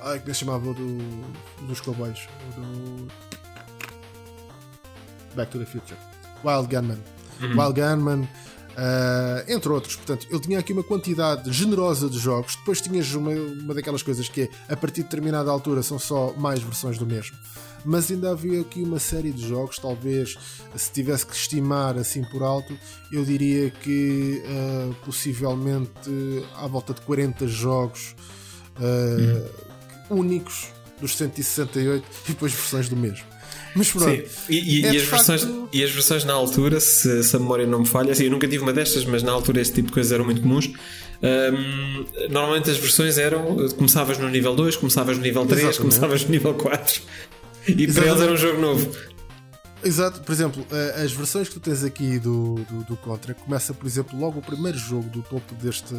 Ai, 0.00 0.20
que 0.20 0.32
se 0.32 0.40
chamava 0.40 0.72
do, 0.74 0.98
dos 1.66 1.80
cowboys? 1.80 2.28
Do. 2.56 3.08
Back 5.34 5.50
to 5.50 5.58
the 5.58 5.66
Future. 5.66 5.98
Wild 6.44 6.68
Gunman. 6.68 7.02
Wild 7.40 7.74
Gunman. 7.74 8.28
Uh, 8.78 9.52
entre 9.52 9.72
outros, 9.72 9.96
portanto, 9.96 10.28
ele 10.30 10.38
tinha 10.38 10.58
aqui 10.60 10.72
uma 10.72 10.84
quantidade 10.84 11.52
generosa 11.52 12.08
de 12.08 12.16
jogos. 12.16 12.54
Depois 12.54 12.80
tinhas 12.80 13.12
uma, 13.12 13.32
uma 13.32 13.74
daquelas 13.74 14.04
coisas 14.04 14.28
que 14.28 14.42
é 14.42 14.48
a 14.72 14.76
partir 14.76 14.98
de 14.98 15.08
determinada 15.08 15.50
altura 15.50 15.82
são 15.82 15.98
só 15.98 16.32
mais 16.36 16.62
versões 16.62 16.96
do 16.96 17.04
mesmo. 17.04 17.36
Mas 17.84 18.08
ainda 18.08 18.30
havia 18.30 18.60
aqui 18.60 18.80
uma 18.80 19.00
série 19.00 19.32
de 19.32 19.48
jogos, 19.48 19.80
talvez 19.80 20.38
se 20.76 20.92
tivesse 20.92 21.26
que 21.26 21.34
estimar 21.34 21.98
assim 21.98 22.22
por 22.22 22.40
alto, 22.40 22.76
eu 23.10 23.24
diria 23.24 23.68
que 23.70 24.44
uh, 24.44 24.94
possivelmente 25.04 25.90
à 26.54 26.66
volta 26.68 26.94
de 26.94 27.00
40 27.00 27.48
jogos 27.48 28.14
uh, 28.78 30.14
únicos 30.14 30.68
dos 31.00 31.16
168 31.16 32.04
e 32.04 32.28
depois 32.28 32.52
versões 32.52 32.88
do 32.88 32.96
mesmo. 32.96 33.26
Mas 33.78 33.90
pronto. 33.92 34.10
Sim. 34.10 34.22
E, 34.48 34.80
e- 34.80 34.84
É 34.86 34.92
e 34.92 34.96
as 34.98 35.02
versões, 35.04 35.42
facto- 35.42 35.68
e 35.72 35.84
as 35.84 35.90
versões 35.90 36.24
na 36.24 36.32
altura, 36.32 36.80
se, 36.80 37.22
se 37.22 37.36
a 37.36 37.38
memória 37.38 37.66
não 37.66 37.80
me 37.80 37.86
falha, 37.86 38.12
assim, 38.12 38.24
eu 38.24 38.30
nunca 38.30 38.46
tive 38.48 38.62
uma 38.62 38.72
destas, 38.72 39.04
mas 39.04 39.22
na 39.22 39.32
altura 39.32 39.60
este 39.60 39.74
tipo 39.74 39.88
de 39.88 39.94
coisas 39.94 40.10
eram 40.12 40.24
muito 40.24 40.40
comuns. 40.42 40.66
Hum, 41.22 42.04
normalmente 42.30 42.70
as 42.70 42.76
versões 42.76 43.18
eram: 43.18 43.56
começavas 43.76 44.18
no 44.18 44.28
nível 44.28 44.54
2, 44.54 44.76
começavas 44.76 45.16
no 45.16 45.22
nível 45.22 45.44
3, 45.46 45.60
Exatamente. 45.62 45.80
começavas 45.80 46.24
no 46.24 46.30
nível 46.30 46.54
4. 46.54 47.02
E 47.66 47.72
para 47.74 47.82
Exatamente. 47.84 48.08
eles 48.08 48.20
era 48.22 48.32
um 48.32 48.36
jogo 48.36 48.60
novo. 48.60 48.90
Exato, 49.84 50.20
por 50.22 50.32
exemplo, 50.32 50.66
as 51.04 51.12
versões 51.12 51.46
que 51.48 51.54
tu 51.54 51.60
tens 51.60 51.84
aqui 51.84 52.18
do, 52.18 52.56
do, 52.68 52.82
do 52.84 52.96
Contra 52.96 53.32
começa, 53.32 53.72
por 53.72 53.86
exemplo, 53.86 54.18
logo 54.18 54.40
o 54.40 54.42
primeiro 54.42 54.76
jogo 54.76 55.08
do 55.08 55.22
topo 55.22 55.54
deste, 55.54 55.94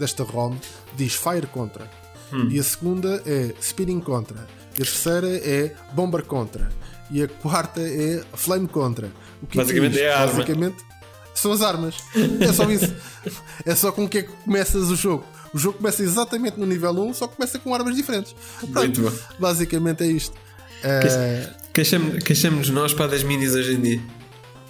desta 0.00 0.24
ROM 0.24 0.56
diz 0.96 1.14
Fire 1.14 1.46
Contra. 1.46 1.88
E 2.50 2.58
a 2.58 2.62
segunda 2.62 3.22
é 3.26 3.52
Spinning 3.60 4.00
Contra. 4.00 4.46
E 4.78 4.82
a 4.82 4.84
terceira 4.84 5.28
é 5.28 5.74
Bomber 5.92 6.22
Contra. 6.24 6.70
E 7.10 7.22
a 7.22 7.28
quarta 7.28 7.80
é 7.80 8.22
Flame 8.34 8.68
Contra. 8.68 9.10
O 9.42 9.46
que 9.46 9.56
Basicamente 9.56 9.92
isto? 9.94 10.02
é 10.04 10.12
a 10.12 10.20
arma. 10.20 10.32
Basicamente 10.34 10.76
são 11.34 11.52
as 11.52 11.62
armas. 11.62 11.96
É 12.40 12.52
só 12.52 12.70
isso. 12.70 12.92
é 13.64 13.74
só 13.74 13.90
com 13.92 14.04
o 14.04 14.08
que 14.08 14.18
é 14.18 14.22
que 14.22 14.32
começas 14.44 14.90
o 14.90 14.96
jogo. 14.96 15.24
O 15.52 15.58
jogo 15.58 15.78
começa 15.78 16.02
exatamente 16.02 16.58
no 16.60 16.66
nível 16.66 16.92
1, 16.92 17.14
só 17.14 17.26
começa 17.26 17.58
com 17.58 17.74
armas 17.74 17.96
diferentes. 17.96 18.34
Pronto, 18.60 18.74
Muito 18.78 19.02
bom. 19.02 19.12
Basicamente 19.38 20.04
é 20.04 20.06
isto. 20.06 20.36
Eh, 20.84 21.50
Queixamos- 21.72 22.22
Queixamos-nos 22.22 22.70
nós 22.70 22.92
para 22.94 23.08
das 23.08 23.22
minis 23.24 23.54
hoje 23.54 23.74
em 23.74 23.80
dia. 23.80 24.00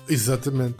Exatamente. 0.08 0.76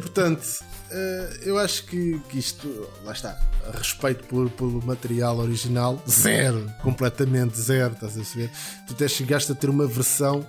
Portanto, 0.00 0.42
eh, 0.90 1.40
eu 1.42 1.58
acho 1.58 1.84
que, 1.86 2.20
que 2.28 2.38
isto, 2.38 2.88
lá 3.04 3.12
está, 3.12 3.38
respeito 3.76 4.24
por, 4.24 4.48
pelo 4.50 4.80
material 4.86 5.38
original, 5.38 6.02
zero, 6.08 6.70
completamente 6.82 7.60
zero, 7.60 7.94
estás 7.94 8.16
a 8.16 8.22
ver? 8.36 8.50
Tu 8.86 8.94
até 8.94 9.08
chegaste 9.08 9.50
a 9.52 9.54
ter 9.54 9.68
uma 9.68 9.86
versão 9.86 10.46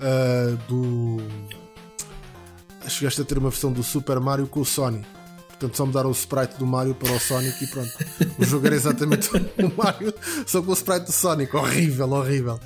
uh, 0.00 0.56
do. 0.68 1.18
Chegaste 2.88 3.20
a 3.20 3.24
ter 3.24 3.38
uma 3.38 3.50
versão 3.50 3.72
do 3.72 3.82
Super 3.82 4.20
Mario 4.20 4.46
com 4.46 4.60
o 4.60 4.64
Sonic. 4.64 5.06
Portanto, 5.48 5.76
só 5.76 5.86
mudaram 5.86 6.10
o 6.10 6.12
sprite 6.12 6.56
do 6.58 6.66
Mario 6.66 6.94
para 6.94 7.10
o 7.12 7.18
Sonic 7.18 7.64
e 7.64 7.66
pronto. 7.66 7.90
O 8.38 8.44
jogo 8.44 8.66
era 8.66 8.76
exatamente 8.76 9.30
o 9.34 9.72
Mario, 9.76 10.12
só 10.46 10.62
com 10.62 10.70
o 10.70 10.74
sprite 10.74 11.06
do 11.06 11.12
Sonic. 11.12 11.56
Horrível, 11.56 12.10
horrível. 12.10 12.60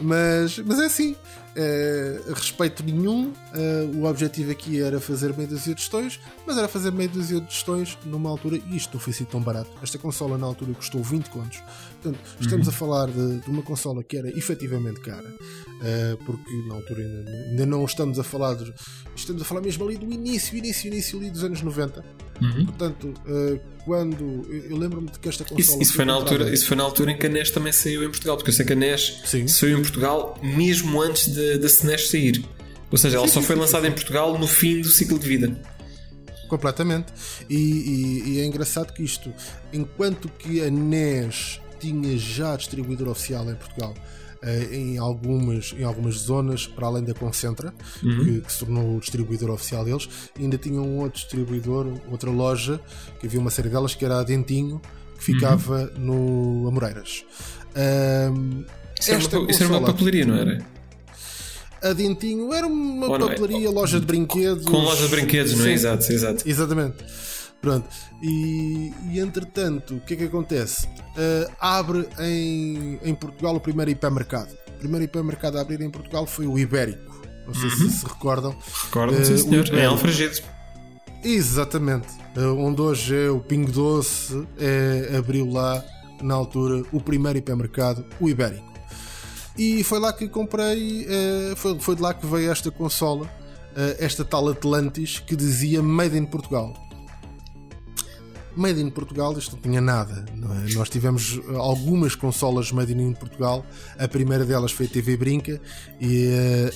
Mas, 0.00 0.58
mas 0.58 0.78
é 0.78 0.84
assim. 0.84 1.16
Uh, 1.56 2.32
respeito 2.32 2.82
nenhum. 2.82 3.28
Uh, 3.28 3.96
o 3.96 4.06
objetivo 4.06 4.50
aqui 4.50 4.80
era 4.80 4.98
fazer 4.98 5.32
meia 5.36 5.48
dúzia 5.48 5.72
de 5.72 5.80
gestões, 5.80 6.18
mas 6.44 6.58
era 6.58 6.66
fazer 6.66 6.90
meia 6.90 7.08
dúzia 7.08 7.40
de 7.40 7.52
gestões 7.52 7.96
numa 8.04 8.28
altura, 8.28 8.56
e 8.56 8.76
isto 8.76 8.92
não 8.92 9.00
foi 9.00 9.12
assim 9.12 9.24
tão 9.24 9.40
barato. 9.40 9.70
Esta 9.80 9.96
consola 9.96 10.36
na 10.36 10.46
altura 10.46 10.72
custou 10.74 11.00
20 11.00 11.30
contos. 11.30 11.62
Portanto, 12.02 12.18
estamos 12.40 12.66
uhum. 12.66 12.72
a 12.72 12.76
falar 12.76 13.06
de, 13.06 13.40
de, 13.40 13.48
uma 13.48 13.62
consola 13.62 14.02
que 14.02 14.16
era 14.16 14.28
efetivamente 14.36 15.00
cara, 15.00 15.28
uh, 15.28 16.24
porque 16.24 16.52
na 16.66 16.74
altura 16.74 17.00
ainda, 17.00 17.30
ainda, 17.30 17.66
não 17.66 17.84
estamos 17.84 18.18
a 18.18 18.24
falar 18.24 18.54
de, 18.54 18.74
estamos 19.14 19.40
a 19.40 19.44
falar 19.44 19.60
mesmo 19.60 19.84
ali 19.84 19.96
do 19.96 20.12
início, 20.12 20.58
início, 20.58 20.88
início 20.88 21.18
ali 21.20 21.30
dos 21.30 21.44
anos 21.44 21.62
90. 21.62 22.04
Uhum. 22.42 22.66
Portanto, 22.66 23.14
quando 23.84 24.44
eu 24.50 24.76
lembro-me 24.76 25.08
de 25.08 25.18
que 25.20 25.28
esta 25.28 25.44
consola. 25.44 25.60
Isso, 25.60 25.80
isso 25.80 25.92
foi 25.92 26.04
na 26.04 26.14
altura, 26.14 26.52
isso 26.52 26.66
foi 26.66 26.76
na 26.76 26.82
altura 26.82 27.12
em 27.12 27.18
que 27.18 27.26
a 27.26 27.28
NES 27.28 27.50
também 27.50 27.72
saiu 27.72 28.02
em 28.02 28.10
Portugal, 28.10 28.36
porque 28.36 28.50
eu 28.50 28.54
sei 28.54 28.66
que 28.66 28.72
a 28.72 28.76
NES 28.76 29.20
Sim. 29.24 29.46
saiu 29.46 29.78
em 29.78 29.82
Portugal 29.82 30.38
mesmo 30.42 31.00
antes 31.00 31.32
de 31.32 31.43
da 31.58 31.66
SNES 31.66 32.08
sair. 32.08 32.44
Ou 32.90 32.98
seja, 32.98 33.16
ela 33.16 33.28
só 33.28 33.42
foi 33.42 33.56
lançada 33.56 33.88
em 33.88 33.92
Portugal 33.92 34.38
no 34.38 34.46
fim 34.46 34.80
do 34.80 34.88
ciclo 34.88 35.18
de 35.18 35.26
vida. 35.26 35.60
Completamente. 36.48 37.12
E, 37.48 37.56
e, 37.56 38.22
e, 38.28 38.40
é 38.40 38.44
engraçado 38.44 38.92
que 38.92 39.02
isto, 39.02 39.32
enquanto 39.72 40.28
que 40.28 40.62
a 40.62 40.70
NES 40.70 41.60
tinha 41.80 42.16
já 42.16 42.56
distribuidor 42.56 43.08
oficial 43.08 43.50
em 43.50 43.54
Portugal, 43.54 43.94
eh, 44.42 44.68
em, 44.72 44.98
algumas, 44.98 45.74
em 45.76 45.84
algumas 45.84 46.16
zonas, 46.16 46.66
para 46.66 46.86
além 46.86 47.02
da 47.02 47.14
Concentra, 47.14 47.72
uhum. 48.02 48.24
que, 48.24 48.40
que, 48.42 48.52
se 48.52 48.58
tornou 48.60 48.96
o 48.96 49.00
distribuidor 49.00 49.50
oficial 49.50 49.84
deles, 49.84 50.08
ainda 50.38 50.58
tinha 50.58 50.80
um 50.80 50.98
outro 50.98 51.18
distribuidor, 51.18 51.98
outra 52.10 52.30
loja, 52.30 52.80
que 53.18 53.26
havia 53.26 53.40
uma 53.40 53.50
série 53.50 53.70
delas, 53.70 53.94
que 53.94 54.04
era 54.04 54.20
a 54.20 54.22
Dentinho, 54.22 54.80
que 55.16 55.24
ficava 55.24 55.90
uhum. 55.96 56.60
no 56.62 56.68
Amoreiras. 56.68 57.24
Um, 57.74 58.64
isso, 59.00 59.10
era 59.10 59.38
uma, 59.38 59.50
isso 59.50 59.62
era 59.64 59.72
uma 59.72 59.86
papelaria, 59.86 60.26
não 60.26 60.36
era? 60.36 60.73
A 61.84 61.92
Dentinho 61.92 62.52
era 62.52 62.66
uma 62.66 63.06
oh, 63.06 63.18
papelaria, 63.18 63.68
é. 63.68 63.70
loja 63.70 64.00
de 64.00 64.06
brinquedos. 64.06 64.64
Com 64.64 64.78
loja 64.78 65.02
de 65.02 65.08
brinquedos, 65.08 65.54
não 65.58 65.66
é? 65.66 65.72
Exato, 65.72 66.10
exato. 66.10 66.48
Exatamente. 66.48 66.96
Pronto. 67.60 67.88
E, 68.22 68.92
e 69.10 69.20
entretanto, 69.20 69.96
o 69.96 70.00
que 70.00 70.14
é 70.14 70.16
que 70.16 70.24
acontece? 70.24 70.86
Uh, 70.86 71.52
abre 71.60 72.08
em, 72.20 72.98
em 73.02 73.14
Portugal 73.14 73.54
o 73.56 73.60
primeiro 73.60 73.90
hipermercado. 73.90 74.52
O 74.76 74.78
primeiro 74.78 75.04
hipermercado 75.04 75.58
a 75.58 75.60
abrir 75.60 75.80
em 75.82 75.90
Portugal 75.90 76.26
foi 76.26 76.46
o 76.46 76.58
Ibérico. 76.58 77.22
Não 77.46 77.54
sei 77.54 77.64
uhum. 77.64 77.90
se 77.90 77.98
se 77.98 78.04
recordam. 78.06 78.56
Recordam, 78.84 79.20
uh, 79.20 79.24
sim, 79.24 79.36
senhor. 79.36 79.66
Em 79.74 79.84
Alfragido. 79.84 80.40
Exatamente. 81.22 82.08
Uh, 82.36 82.54
onde 82.58 82.80
hoje 82.80 83.14
é 83.14 83.30
o 83.30 83.40
Pingo 83.40 83.70
Doce, 83.70 84.46
é, 84.58 85.16
abriu 85.16 85.50
lá, 85.50 85.82
na 86.22 86.34
altura, 86.34 86.82
o 86.92 87.00
primeiro 87.00 87.38
hipermercado, 87.38 88.04
o 88.20 88.28
Ibérico. 88.28 88.73
E 89.56 89.84
foi 89.84 90.00
lá 90.00 90.12
que 90.12 90.28
comprei, 90.28 91.06
uh, 91.06 91.56
foi, 91.56 91.78
foi 91.78 91.94
de 91.96 92.02
lá 92.02 92.12
que 92.12 92.26
veio 92.26 92.50
esta 92.50 92.70
consola, 92.70 93.26
uh, 93.26 93.96
esta 93.98 94.24
tal 94.24 94.48
Atlantis, 94.48 95.20
que 95.20 95.36
dizia 95.36 95.82
Made 95.82 96.16
in 96.16 96.26
Portugal. 96.26 96.74
Made 98.56 98.80
in 98.80 98.90
Portugal, 98.90 99.36
isto 99.36 99.56
não 99.56 99.62
tinha 99.62 99.80
nada. 99.80 100.24
Não 100.34 100.52
é? 100.54 100.72
Nós 100.74 100.88
tivemos 100.88 101.40
algumas 101.56 102.14
consolas 102.14 102.70
Made 102.70 102.92
in 102.92 103.12
Portugal. 103.12 103.64
A 103.98 104.06
primeira 104.06 104.44
delas 104.44 104.72
foi 104.72 104.86
a 104.86 104.88
TV 104.88 105.16
Brinca 105.16 105.60
e 106.00 106.28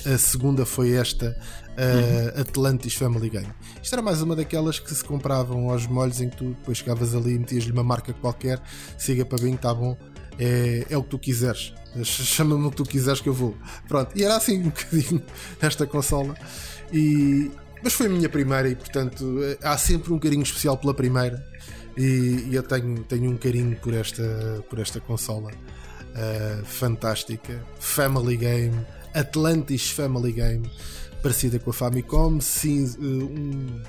uh, 0.05 0.13
a 0.13 0.17
segunda 0.17 0.65
foi 0.65 0.91
esta 0.91 1.37
uh, 1.79 2.41
Atlantis 2.41 2.93
Family 2.95 3.29
Game. 3.29 3.47
Isto 3.81 3.95
era 3.95 4.01
mais 4.01 4.21
uma 4.21 4.35
daquelas 4.35 4.79
que 4.79 4.93
se 4.93 5.03
compravam 5.03 5.69
aos 5.69 5.87
molhos 5.87 6.19
em 6.19 6.29
que 6.29 6.37
tu 6.37 6.49
depois 6.49 6.77
chegavas 6.77 7.15
ali 7.15 7.35
e 7.35 7.39
metias-lhe 7.39 7.71
uma 7.71 7.83
marca 7.83 8.13
qualquer, 8.13 8.61
siga 8.97 9.25
para 9.25 9.41
bem, 9.41 9.55
está 9.55 9.73
bom, 9.73 9.97
é, 10.39 10.85
é 10.89 10.97
o 10.97 11.03
que 11.03 11.09
tu 11.09 11.19
quiseres. 11.19 11.73
Chama-me 12.03 12.65
o 12.65 12.69
que 12.69 12.77
tu 12.77 12.83
quiseres 12.83 13.19
que 13.19 13.27
eu 13.27 13.33
vou. 13.33 13.55
Pronto, 13.87 14.17
e 14.17 14.23
era 14.23 14.35
assim 14.37 14.59
um 14.59 14.69
bocadinho 14.69 15.21
esta 15.61 15.85
consola. 15.85 16.35
E, 16.93 17.51
mas 17.83 17.93
foi 17.93 18.07
a 18.07 18.09
minha 18.09 18.29
primeira 18.29 18.69
e 18.69 18.75
portanto 18.75 19.39
há 19.61 19.77
sempre 19.77 20.13
um 20.13 20.19
carinho 20.19 20.43
especial 20.43 20.77
pela 20.77 20.93
primeira. 20.93 21.45
E, 21.97 22.47
e 22.49 22.55
eu 22.55 22.63
tenho, 22.63 23.03
tenho 23.03 23.29
um 23.29 23.37
carinho 23.37 23.75
por 23.77 23.93
esta, 23.93 24.63
por 24.69 24.79
esta 24.79 25.01
consola 25.01 25.51
uh, 25.51 26.65
fantástica. 26.65 27.61
Family 27.79 28.37
Game, 28.37 28.85
Atlantis 29.13 29.91
Family 29.91 30.31
Game, 30.31 30.69
parecida 31.21 31.59
com 31.59 31.71
a 31.71 31.73
Famicom, 31.73 32.39
sim, 32.39 32.85
uh, 32.85 33.03
um, 33.03 33.81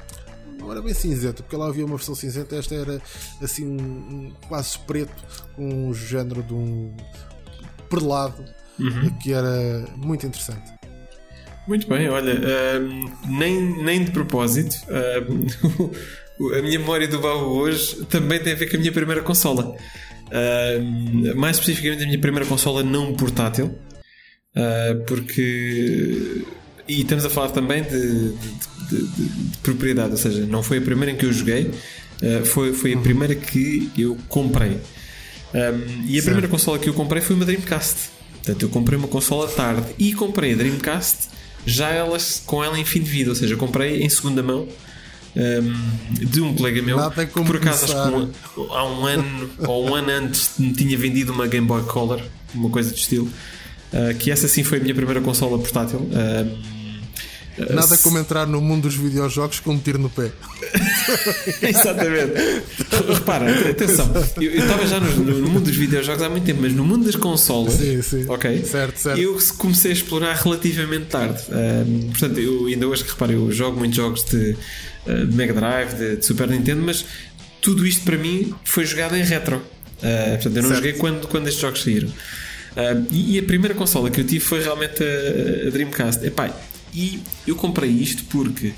não 0.61 0.71
era 0.71 0.83
bem 0.83 0.95
cinzenta, 0.95 1.43
porque 1.43 1.57
lá 1.57 1.67
havia 1.67 1.85
uma 1.85 1.97
versão 1.97 2.15
cinzenta, 2.15 2.57
esta 2.57 2.75
era 2.75 3.01
assim 3.43 3.67
um, 3.67 3.77
um 3.77 4.33
quase 4.49 4.79
preto, 4.81 5.23
com 5.57 5.89
um 5.89 5.95
género 5.95 6.43
de 6.43 6.55
um 6.55 6.95
perlado, 7.89 8.45
uhum. 8.79 9.11
que 9.19 9.33
era 9.33 9.85
muito 9.97 10.27
interessante. 10.27 10.73
Muito 11.67 11.89
bem, 11.89 12.09
olha, 12.09 12.35
uh, 12.35 13.29
nem, 13.29 13.83
nem 13.83 14.05
de 14.05 14.11
propósito, 14.11 14.77
uh, 14.89 16.57
a 16.59 16.63
minha 16.63 16.79
memória 16.79 17.07
do 17.07 17.21
baú 17.21 17.59
hoje 17.59 18.05
também 18.07 18.43
tem 18.43 18.53
a 18.53 18.57
ver 18.57 18.71
com 18.71 18.77
a 18.77 18.81
minha 18.81 18.93
primeira 18.93 19.23
consola. 19.23 19.77
Uh, 20.27 21.37
mais 21.37 21.57
especificamente 21.59 22.05
a 22.05 22.07
minha 22.07 22.21
primeira 22.21 22.47
consola 22.47 22.83
não 22.83 23.15
portátil, 23.15 23.79
porque. 25.07 26.45
E 26.91 27.03
estamos 27.03 27.25
a 27.25 27.31
falar 27.31 27.51
também 27.51 27.83
de, 27.83 28.33
de, 28.33 29.07
de, 29.07 29.07
de, 29.07 29.59
propriedade, 29.63 30.11
ou 30.11 30.17
seja, 30.17 30.45
não 30.47 30.63
foi 30.63 30.79
a 30.79 30.81
primeira 30.81 31.13
em 31.13 31.17
que 31.17 31.25
eu 31.25 31.33
joguei, 31.33 31.71
foi, 32.45 32.73
foi 32.73 32.93
a 32.93 32.97
uhum. 32.97 33.03
primeira 33.03 33.35
que 33.35 33.89
eu 33.97 34.19
comprei. 34.29 34.79
Um, 35.55 36.05
e 36.07 36.19
a 36.19 36.23
primeira 36.23 36.49
consola 36.49 36.79
que 36.79 36.89
eu 36.89 36.95
comprei 36.95 37.23
foi 37.23 37.37
uma 37.37 37.45
Dreamcast. 37.45 38.11
Portanto, 38.35 38.63
eu 38.63 38.69
comprei 38.69 38.99
uma 38.99 39.09
consola 39.09 39.47
tarde 39.49 39.87
e 39.99 40.13
comprei 40.13 40.53
a 40.53 40.57
Dreamcast 40.57 41.29
já 41.67 41.91
elas 41.91 42.43
com 42.45 42.65
ela 42.65 42.79
em 42.79 42.85
fim 42.85 43.01
de 43.01 43.11
vida, 43.11 43.31
ou 43.31 43.37
seja, 43.37 43.57
comprei 43.57 44.03
em 44.03 44.09
segunda 44.09 44.43
mão 44.43 44.67
um, 45.37 46.25
de 46.27 46.41
um 46.41 46.55
colega 46.55 46.83
meu 46.83 46.99
que 47.11 47.27
por 47.27 47.57
acaso 47.57 47.85
acho 47.85 47.95
que 47.95 48.61
um, 48.61 48.73
há 48.73 48.85
um 48.85 49.07
ano 49.07 49.51
ou 49.59 49.91
um 49.91 49.95
ano 49.95 50.11
antes 50.11 50.51
me 50.59 50.73
tinha 50.73 50.99
vendido 50.99 51.33
uma 51.33 51.47
Game 51.47 51.67
Boy 51.67 51.83
Color, 51.85 52.21
uma 52.55 52.71
coisa 52.71 52.91
do 52.91 52.97
estilo. 52.97 53.31
Uh, 53.93 54.17
que 54.19 54.31
essa 54.31 54.47
sim 54.49 54.63
foi 54.63 54.79
a 54.79 54.81
minha 54.81 54.95
primeira 54.95 55.21
consola 55.21 55.59
portátil. 55.59 55.99
Uh, 55.99 56.80
Nada 57.69 57.97
como 57.99 58.19
entrar 58.19 58.47
no 58.47 58.61
mundo 58.61 58.83
dos 58.83 58.95
videojogos 58.95 59.61
com 59.61 59.73
um 59.73 59.79
tiro 59.79 59.99
no 59.99 60.09
pé. 60.09 60.31
Exatamente. 61.63 62.33
Repara, 63.13 63.71
atenção, 63.71 64.11
eu 64.41 64.55
estava 64.57 64.87
já 64.87 65.01
no, 65.01 65.17
no, 65.17 65.49
mundo 65.49 65.65
dos 65.65 65.77
videojogos 65.77 66.23
há 66.23 66.29
muito 66.29 66.45
tempo, 66.45 66.61
mas 66.63 66.73
no 66.73 66.85
mundo 66.85 67.05
das 67.05 67.17
consolas, 67.17 67.75
sim, 67.75 68.01
sim. 68.03 68.25
ok, 68.29 68.65
certo, 68.65 68.99
certo. 68.99 69.21
eu 69.21 69.37
comecei 69.59 69.91
a 69.91 69.95
explorar 69.95 70.35
relativamente 70.37 71.07
tarde. 71.07 71.43
Um, 71.51 72.11
portanto, 72.11 72.39
eu 72.39 72.67
ainda 72.67 72.87
hoje, 72.87 73.05
repara, 73.07 73.33
eu 73.33 73.51
jogo 73.51 73.79
muitos 73.79 73.97
jogos 73.97 74.25
de, 74.25 74.57
uh, 75.07 75.27
de 75.27 75.37
Mega 75.37 75.53
Drive, 75.53 75.95
de, 75.95 76.17
de, 76.17 76.25
Super 76.25 76.49
Nintendo, 76.49 76.83
mas 76.83 77.05
tudo 77.61 77.87
isto 77.87 78.05
para 78.05 78.17
mim 78.17 78.55
foi 78.65 78.85
jogado 78.85 79.17
em 79.17 79.23
retro. 79.23 79.57
Uh, 79.57 80.31
portanto, 80.33 80.57
eu 80.57 80.63
não 80.63 80.69
certo. 80.71 80.75
joguei 80.77 80.93
quando, 80.95 81.29
quando 81.29 81.49
estes 81.49 81.61
jogos 81.61 81.83
saíram. 81.83 82.09
Uh, 82.09 83.07
e, 83.11 83.37
e, 83.37 83.39
a 83.39 83.43
primeira 83.43 83.75
consola 83.75 84.11
que 84.11 84.21
eu 84.21 84.25
tive 84.25 84.41
foi 84.41 84.63
realmente 84.63 85.03
a, 85.03 85.67
a 85.67 85.71
Dreamcast. 85.71 86.25
Epá, 86.25 86.55
e 86.95 87.21
eu 87.47 87.55
comprei 87.55 87.91
isto 87.91 88.25
porque 88.25 88.69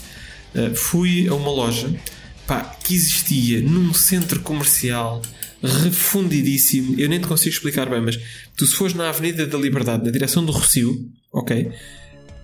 uh, 0.54 0.74
fui 0.74 1.28
a 1.28 1.34
uma 1.34 1.50
loja 1.50 1.94
pá, 2.46 2.60
que 2.82 2.94
existia 2.94 3.60
num 3.60 3.92
centro 3.94 4.40
comercial 4.40 5.22
refundidíssimo. 5.62 6.98
Eu 6.98 7.08
nem 7.08 7.20
te 7.20 7.26
consigo 7.26 7.54
explicar 7.54 7.88
bem, 7.88 8.00
mas 8.00 8.18
tu 8.56 8.66
se 8.66 8.74
fores 8.74 8.94
na 8.94 9.08
Avenida 9.08 9.46
da 9.46 9.56
Liberdade, 9.56 10.04
na 10.04 10.10
direção 10.10 10.44
do 10.44 10.52
Rocio, 10.52 11.08
ok? 11.32 11.70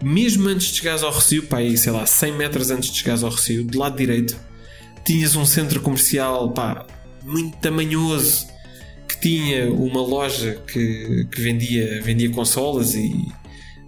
Mesmo 0.02 0.48
antes 0.48 0.68
de 0.68 0.74
chegares 0.76 1.02
ao 1.02 1.10
Rocio, 1.10 1.42
pá, 1.42 1.58
aí, 1.58 1.76
sei 1.76 1.92
lá, 1.92 2.06
100 2.06 2.32
metros 2.32 2.70
antes 2.70 2.90
de 2.90 2.98
chegares 2.98 3.22
ao 3.22 3.30
Rocio, 3.30 3.64
do 3.64 3.78
lado 3.78 3.96
direito, 3.96 4.36
tinhas 5.04 5.34
um 5.34 5.44
centro 5.44 5.80
comercial, 5.80 6.52
pá, 6.52 6.86
muito 7.24 7.56
tamanhoso, 7.58 8.46
que 9.08 9.20
tinha 9.20 9.72
uma 9.72 10.00
loja 10.00 10.62
que, 10.66 11.26
que 11.32 11.40
vendia, 11.40 12.00
vendia 12.02 12.30
consolas 12.30 12.94
e 12.94 13.26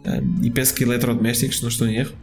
um, 0.05 0.45
e 0.45 0.51
penso 0.51 0.75
que 0.75 0.85
eletrodomésticos, 0.85 1.57
se 1.57 1.63
não 1.63 1.69
estou 1.69 1.87
em 1.87 1.97
erro. 1.97 2.15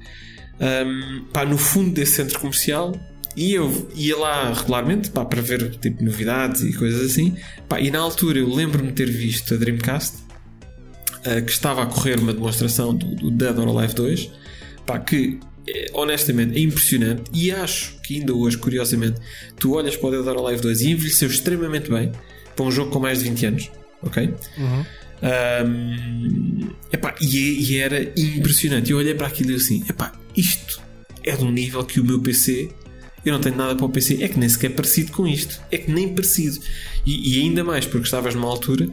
Um, 0.60 1.26
pá, 1.32 1.45
no 1.45 1.58
fundo 1.58 1.91
desse 1.91 2.14
centro 2.14 2.40
comercial 2.40 2.95
e 3.36 3.54
eu 3.54 3.88
ia 3.95 4.18
lá 4.18 4.52
regularmente 4.52 5.12
pá, 5.12 5.24
para 5.24 5.41
ver 5.41 5.70
tipo, 5.78 6.04
novidades 6.04 6.62
e 6.62 6.74
coisas 6.74 7.12
assim. 7.12 7.38
Pá, 7.70 7.80
e 7.80 7.91
na 7.91 7.99
altura 7.99 8.40
eu 8.40 8.52
lembro-me 8.52 8.90
de 8.90 8.95
ter 8.95 9.10
visto 9.10 9.54
a 9.54 9.58
Dreamcast 9.58 10.18
uh, 10.18 11.45
que 11.45 11.52
estava 11.52 11.84
a 11.84 11.86
correr 11.86 12.20
uma 12.20 12.34
demonstração 12.34 12.95
do, 12.95 13.16
do 13.16 13.30
Dead 13.30 13.58
or 13.60 13.68
Alive 13.78 13.94
2 13.94 14.32
pá, 14.88 14.98
que 14.98 15.40
eh, 15.68 15.91
honestamente 15.94 16.58
é 16.58 16.62
impressionante 16.62 17.30
e 17.32 17.52
acho 17.52 17.99
que 18.02 18.20
ainda 18.20 18.34
hoje, 18.34 18.58
curiosamente, 18.58 19.20
tu 19.60 19.76
olhas 19.76 19.95
para 19.95 20.08
o 20.08 20.12
Dead 20.12 20.26
or 20.26 20.48
Alive 20.48 20.62
2 20.64 20.82
e 20.82 20.91
envelheceu 20.91 21.30
extremamente 21.30 21.91
bem 21.91 22.12
para 22.56 22.66
um 22.66 22.72
jogo 22.72 22.90
com 22.90 22.99
mais 22.99 23.20
de 23.20 23.30
20 23.30 23.45
anos. 23.45 23.72
ok? 24.02 24.34
Um, 25.22 26.69
epá, 26.91 27.15
e, 27.22 27.72
e 27.72 27.80
era 27.80 28.11
impressionante. 28.15 28.91
Eu 28.91 28.98
olhei 28.98 29.15
para 29.15 29.27
aquilo 29.27 29.52
e 29.52 29.56
assim: 29.56 29.84
epá, 29.89 30.11
isto 30.35 30.81
é 31.23 31.35
de 31.35 31.44
um 31.44 31.52
nível 31.52 31.84
que 31.84 31.99
o 31.99 32.06
meu 32.06 32.19
PC. 32.19 32.69
Eu 33.26 33.34
não 33.34 33.41
tenho 33.41 33.57
nada 33.57 33.76
para 33.76 33.85
o 33.85 33.89
PC, 33.89 34.23
é 34.23 34.30
que 34.30 34.39
nem 34.39 34.48
sequer 34.48 34.72
é 34.72 34.73
parecido 34.73 35.11
com 35.11 35.27
isto, 35.27 35.60
é 35.69 35.77
que 35.77 35.91
nem 35.91 36.14
parecido. 36.14 36.60
E, 37.06 37.35
e 37.35 37.41
ainda 37.41 37.61
mais 37.61 37.85
porque 37.85 38.06
estavas 38.06 38.34
numa 38.34 38.48
altura, 38.48 38.88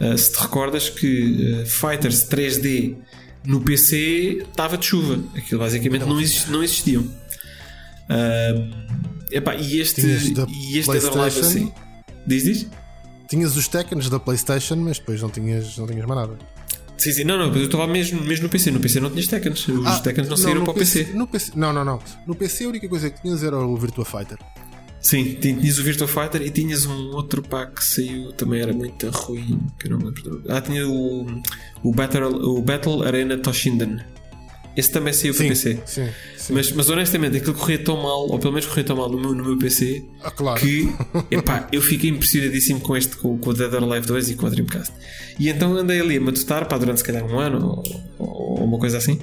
uh, 0.00 0.18
se 0.18 0.32
te 0.32 0.40
recordas 0.40 0.88
que 0.88 1.62
uh, 1.62 1.66
Fighters 1.66 2.24
3D 2.28 2.96
no 3.46 3.60
PC 3.60 4.42
estava 4.48 4.76
de 4.76 4.86
chuva, 4.86 5.22
aquilo 5.36 5.60
basicamente 5.60 6.04
não, 6.06 6.20
exist, 6.20 6.50
não 6.50 6.62
existiam. 6.64 7.02
Uh, 7.02 8.68
epá, 9.30 9.54
e 9.54 9.80
este, 9.80 10.00
e 10.00 10.78
este 10.78 10.92
Dead 10.92 11.14
Live 11.14 11.40
assim, 11.40 11.72
diz, 12.26 12.42
diz? 12.42 12.66
Tinhas 13.28 13.56
os 13.56 13.68
Tekkens 13.68 14.08
da 14.08 14.18
PlayStation, 14.18 14.76
mas 14.76 14.98
depois 14.98 15.20
não 15.20 15.28
tinhas, 15.28 15.76
não 15.76 15.86
tinhas 15.86 16.06
mais 16.06 16.20
nada. 16.20 16.38
Sim, 16.96 17.12
sim, 17.12 17.24
não, 17.24 17.38
não, 17.38 17.54
eu 17.54 17.64
estava 17.64 17.86
mesmo, 17.86 18.20
mesmo 18.22 18.44
no 18.44 18.48
PC. 18.48 18.70
No 18.70 18.80
PC 18.80 19.00
não 19.00 19.10
tinhas 19.10 19.28
Tekkens. 19.28 19.68
Os 19.68 19.86
ah, 19.86 20.00
Tekkens 20.00 20.28
não, 20.28 20.36
não 20.36 20.42
saíram 20.42 20.64
para 20.64 20.72
o 20.72 20.74
PC. 20.74 21.04
PC. 21.04 21.16
No 21.16 21.26
PC. 21.26 21.52
Não, 21.54 21.72
não, 21.72 21.84
não. 21.84 22.00
No 22.26 22.34
PC 22.34 22.64
a 22.64 22.68
única 22.68 22.88
coisa 22.88 23.08
que 23.08 23.22
tinhas 23.22 23.42
era 23.44 23.56
o 23.56 23.76
Virtua 23.76 24.04
Fighter. 24.04 24.38
Sim, 25.00 25.34
tinhas 25.34 25.78
o 25.78 25.82
Virtua 25.84 26.08
Fighter 26.08 26.42
e 26.42 26.50
tinhas 26.50 26.84
um 26.84 27.14
outro 27.14 27.40
pack 27.40 27.74
que 27.74 27.84
saiu, 27.84 28.32
também 28.32 28.60
era 28.60 28.72
muito 28.72 29.08
ruim, 29.10 29.60
que 29.78 29.86
eu 29.86 29.92
não 29.92 29.98
me 29.98 30.06
lembro. 30.06 30.42
Ah, 30.48 30.60
tinha 30.60 30.88
o, 30.88 31.24
o, 31.84 31.92
Battle, 31.92 32.34
o 32.34 32.60
Battle 32.60 33.04
Arena 33.04 33.38
Toshinden. 33.38 34.00
Esse 34.78 34.92
também 34.92 35.12
saiu 35.12 35.34
para 35.34 35.48
PC. 35.48 35.80
Sim, 35.84 36.08
sim. 36.36 36.54
Mas, 36.54 36.70
mas 36.70 36.88
honestamente, 36.88 37.36
aquilo 37.36 37.54
corria 37.54 37.80
tão 37.80 37.96
mal, 37.96 38.30
ou 38.30 38.38
pelo 38.38 38.52
menos 38.52 38.64
corria 38.64 38.84
tão 38.84 38.94
mal 38.94 39.10
no 39.10 39.18
meu, 39.18 39.34
no 39.34 39.44
meu 39.44 39.58
PC, 39.58 40.04
ah, 40.22 40.30
claro. 40.30 40.60
que 40.60 40.88
epá, 41.34 41.66
eu 41.72 41.82
fiquei 41.82 42.08
impressionadíssimo 42.10 42.78
com 42.78 42.96
este, 42.96 43.16
com, 43.16 43.36
com 43.38 43.50
o 43.50 43.52
Dead 43.52 43.74
or 43.74 43.82
Alive 43.82 44.06
2 44.06 44.30
e 44.30 44.34
com 44.36 44.46
o 44.46 44.50
Dreamcast. 44.50 44.94
E 45.36 45.48
então 45.48 45.76
andei 45.76 46.00
ali 46.00 46.18
a 46.18 46.20
matutar 46.20 46.68
pá, 46.68 46.78
durante 46.78 46.98
se 46.98 47.04
calhar 47.04 47.24
um 47.24 47.40
ano 47.40 47.82
ou, 48.18 48.24
ou 48.24 48.64
uma 48.64 48.78
coisa 48.78 48.98
assim. 48.98 49.18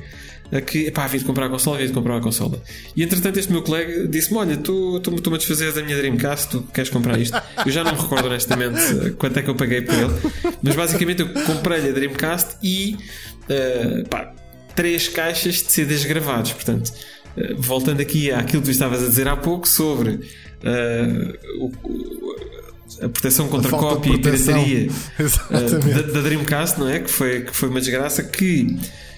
Que 0.68 0.92
pá, 0.92 1.06
havia 1.06 1.20
de 1.20 1.26
comprar 1.26 1.46
a 1.46 1.50
consola, 1.50 1.78
havia 1.78 1.88
de 1.88 1.94
comprar 1.94 2.18
a 2.18 2.22
consola. 2.22 2.62
E 2.94 3.02
entretanto, 3.02 3.40
este 3.40 3.50
meu 3.50 3.64
colega 3.64 4.10
disse-me: 4.10 4.38
Olha, 4.38 4.58
tu 4.58 4.98
estou-me 4.98 5.36
a 5.36 5.38
desfazer 5.38 5.72
da 5.72 5.82
minha 5.82 5.96
Dreamcast, 5.96 6.50
tu 6.50 6.64
queres 6.74 6.90
comprar 6.90 7.18
isto? 7.18 7.42
Eu 7.66 7.72
já 7.72 7.82
não 7.82 7.94
me 7.94 7.98
recordo 8.02 8.26
honestamente 8.28 9.12
quanto 9.18 9.40
é 9.40 9.42
que 9.42 9.50
eu 9.50 9.56
paguei 9.56 9.84
por 9.84 9.96
ele, 9.96 10.14
mas 10.62 10.76
basicamente 10.76 11.22
eu 11.22 11.30
comprei-lhe 11.30 11.90
a 11.90 11.92
Dreamcast 11.94 12.58
e 12.62 12.98
uh, 13.50 14.08
pá, 14.10 14.36
três 14.76 15.08
caixas 15.08 15.56
de 15.56 15.72
CDs 15.72 16.06
gravados. 16.06 16.52
Portanto, 16.52 16.92
uh, 17.38 17.56
voltando 17.58 18.02
aqui 18.02 18.32
àquilo 18.32 18.62
que 18.62 18.70
tu 18.70 18.72
estavas 18.72 19.04
a 19.04 19.08
dizer 19.08 19.28
há 19.28 19.36
pouco 19.36 19.68
sobre 19.68 20.12
uh, 20.12 21.64
o, 21.66 21.72
a 23.02 23.10
proteção 23.10 23.48
contra 23.48 23.76
a 23.76 23.80
cópia 23.80 24.14
e 24.14 24.20
pirataria 24.20 24.88
uh, 25.20 25.94
da, 25.94 26.02
da, 26.14 26.22
Dreamcast, 26.22 26.80
não 26.80 26.90
é? 26.90 27.00
Que 27.00 27.12
foi, 27.12 27.42
que 27.42 27.56
foi 27.56 27.70
uma 27.70 27.80
desgraça 27.80 28.24
que 28.24 28.78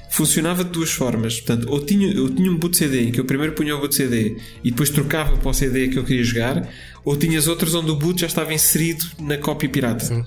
funcionava 0.10 0.64
de 0.64 0.72
duas 0.72 0.92
formas. 0.92 1.42
Portanto, 1.42 1.70
ou 1.70 1.80
tinha, 1.80 2.12
eu 2.12 2.30
tinha 2.30 2.50
um 2.52 2.58
boot 2.58 2.78
CD 2.78 3.04
em 3.08 3.12
que 3.12 3.20
eu 3.20 3.26
primeiro 3.26 3.54
punha 3.54 3.76
o 3.76 3.80
boot 3.80 3.94
CD 3.94 4.38
e 4.64 4.72
depois 4.72 4.90
trocava 4.90 5.36
para 5.38 5.50
o 5.50 5.54
CD 5.54 5.90
que 5.90 5.98
eu 5.98 6.04
queria 6.04 6.24
jogar, 6.24 6.68
ou 7.04 7.16
tinhas 7.18 7.48
outros 7.48 7.76
onde 7.76 7.92
o 7.92 7.96
boot 7.96 8.22
já 8.22 8.28
estava 8.28 8.54
inserido 8.54 9.06
na 9.20 9.38
cópia 9.38 9.70
pirata. 9.70 10.06
Sim 10.06 10.24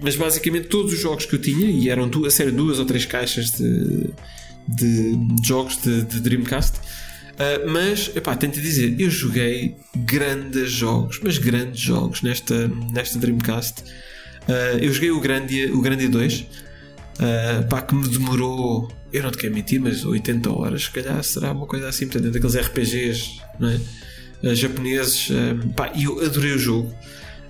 mas 0.00 0.16
basicamente 0.16 0.68
todos 0.68 0.92
os 0.92 1.00
jogos 1.00 1.26
que 1.26 1.34
eu 1.36 1.40
tinha, 1.40 1.66
e 1.66 1.88
eram 1.88 2.10
a 2.26 2.30
sério, 2.30 2.52
duas 2.52 2.78
ou 2.78 2.84
três 2.84 3.04
caixas 3.04 3.50
de, 3.50 4.10
de 4.68 5.18
jogos 5.46 5.80
de, 5.82 6.02
de 6.02 6.20
Dreamcast. 6.20 6.78
Uh, 7.32 7.70
mas, 7.70 8.14
epá, 8.14 8.36
tento 8.36 8.60
dizer, 8.60 9.00
eu 9.00 9.10
joguei 9.10 9.76
grandes 9.96 10.70
jogos, 10.70 11.18
mas 11.22 11.38
grandes 11.38 11.80
jogos 11.80 12.22
nesta, 12.22 12.68
nesta 12.92 13.18
Dreamcast. 13.18 13.82
Uh, 14.48 14.78
eu 14.80 14.92
joguei 14.92 15.10
o 15.10 15.20
Grandia, 15.20 15.74
o 15.74 15.80
Grandia 15.80 16.08
2, 16.08 16.40
uh, 16.40 17.68
pá, 17.68 17.80
que 17.80 17.94
me 17.94 18.06
demorou, 18.06 18.92
eu 19.12 19.22
não 19.22 19.30
te 19.30 19.38
quero 19.38 19.54
mentir, 19.54 19.80
mas 19.80 20.04
80 20.04 20.50
horas, 20.50 20.84
se 20.84 20.90
calhar 20.90 21.22
será 21.24 21.52
uma 21.52 21.66
coisa 21.66 21.88
assim, 21.88 22.06
portanto, 22.06 22.30
daqueles 22.30 22.54
RPGs 22.54 23.40
é? 24.42 24.54
japoneses. 24.54 25.28
Pá, 25.74 25.90
e 25.94 26.04
eu 26.04 26.20
adorei 26.20 26.52
o 26.52 26.58
jogo. 26.58 26.94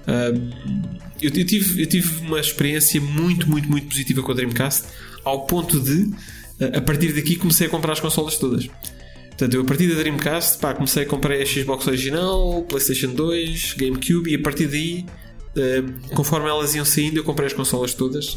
Eu, 0.06 1.30
eu, 1.30 1.44
tive, 1.46 1.82
eu 1.82 1.86
tive 1.86 2.20
uma 2.20 2.40
experiência 2.40 3.00
muito, 3.00 3.48
muito, 3.48 3.70
muito 3.70 3.86
positiva 3.86 4.22
com 4.22 4.32
a 4.32 4.34
Dreamcast, 4.34 4.88
ao 5.24 5.46
ponto 5.46 5.80
de, 5.80 6.10
a 6.76 6.80
partir 6.80 7.12
daqui, 7.12 7.36
comecei 7.36 7.66
a 7.66 7.70
comprar 7.70 7.92
as 7.92 8.00
consolas 8.00 8.36
todas. 8.36 8.68
Portanto, 9.28 9.54
eu 9.54 9.62
a 9.62 9.64
partir 9.64 9.88
da 9.88 9.94
Dreamcast, 9.94 10.58
pá, 10.58 10.74
comecei 10.74 11.04
a 11.04 11.06
comprar 11.06 11.34
a 11.34 11.46
Xbox 11.46 11.86
original, 11.86 12.62
PlayStation 12.68 13.14
2, 13.14 13.74
GameCube 13.78 14.30
e 14.30 14.34
a 14.34 14.38
partir 14.40 14.66
daí, 14.66 15.06
conforme 16.14 16.48
elas 16.48 16.74
iam 16.74 16.84
saindo, 16.84 17.18
eu 17.18 17.24
comprei 17.24 17.46
as 17.46 17.52
consolas 17.52 17.94
todas. 17.94 18.36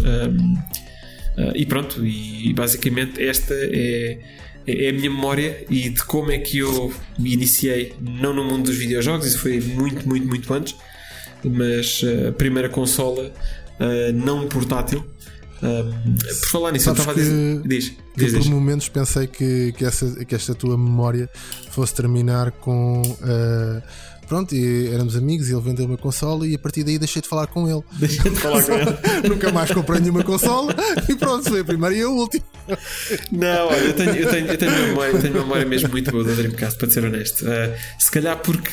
e 1.55 1.65
pronto, 1.65 2.05
e 2.05 2.53
basicamente 2.53 3.21
esta 3.21 3.53
é, 3.53 4.19
é 4.65 4.89
a 4.89 4.93
minha 4.93 5.09
memória 5.09 5.65
e 5.69 5.89
de 5.89 6.03
como 6.05 6.31
é 6.31 6.37
que 6.37 6.59
eu 6.59 6.93
me 7.19 7.33
iniciei, 7.33 7.93
não 7.99 8.33
no 8.33 8.43
mundo 8.43 8.65
dos 8.65 8.77
videojogos, 8.77 9.27
isso 9.27 9.39
foi 9.39 9.59
muito, 9.59 10.07
muito, 10.07 10.27
muito 10.27 10.53
antes 10.53 10.75
mas 11.49 12.01
eh, 12.03 12.29
a 12.29 12.31
primeira 12.31 12.69
consola 12.69 13.31
uh, 13.79 14.13
não 14.13 14.47
portátil. 14.47 15.05
Um, 15.63 16.15
por 16.15 16.47
falar 16.47 16.71
nisso, 16.71 16.85
Sabes 16.85 16.99
eu 16.99 17.11
estava 17.11 17.19
a 17.19 17.23
dizer. 17.23 17.61
Diz, 17.65 17.93
diz, 18.15 18.33
por 18.33 18.49
momentos 18.49 18.89
pensei 18.89 19.25
que, 19.25 19.71
que, 19.73 19.85
essa, 19.85 20.25
que 20.25 20.35
esta 20.35 20.53
tua 20.53 20.77
memória 20.77 21.29
fosse 21.71 21.93
terminar 21.93 22.51
com. 22.51 23.01
Uh, 23.01 23.81
pronto, 24.27 24.53
e 24.53 24.89
éramos 24.89 25.15
amigos 25.15 25.49
e 25.49 25.53
ele 25.53 25.61
vendeu 25.61 25.85
uma 25.85 25.97
consola 25.97 26.45
e 26.47 26.55
a 26.55 26.59
partir 26.59 26.83
daí 26.83 26.99
deixei 26.99 27.21
de 27.21 27.27
falar 27.27 27.47
com 27.47 27.69
ele. 27.69 27.83
Deixei 27.97 28.31
de 28.31 28.39
falar 28.39 28.63
com 28.63 28.73
ele. 28.73 28.97
Nunca 29.29 29.51
mais 29.51 29.71
comprei 29.71 30.01
nenhuma 30.01 30.23
consola 30.23 30.75
e 31.07 31.15
pronto, 31.15 31.49
foi 31.49 31.61
a 31.61 31.65
primeira 31.65 31.95
e 31.95 32.01
a 32.01 32.09
última. 32.09 32.43
Não, 33.31 33.67
olha, 33.67 33.77
eu 33.77 33.93
tenho, 33.93 34.15
eu 34.15 34.29
tenho, 34.29 34.47
eu 34.47 34.57
tenho, 34.57 34.71
memória, 34.71 35.11
eu 35.11 35.21
tenho 35.21 35.33
memória 35.33 35.65
mesmo 35.65 35.89
muito 35.89 36.11
boa 36.11 36.23
da 36.23 36.33
Dreamcast, 36.33 36.77
para 36.77 36.89
ser 36.89 37.05
honesto. 37.05 37.45
Uh, 37.45 37.73
se 37.97 38.11
calhar 38.11 38.37
porque 38.39 38.71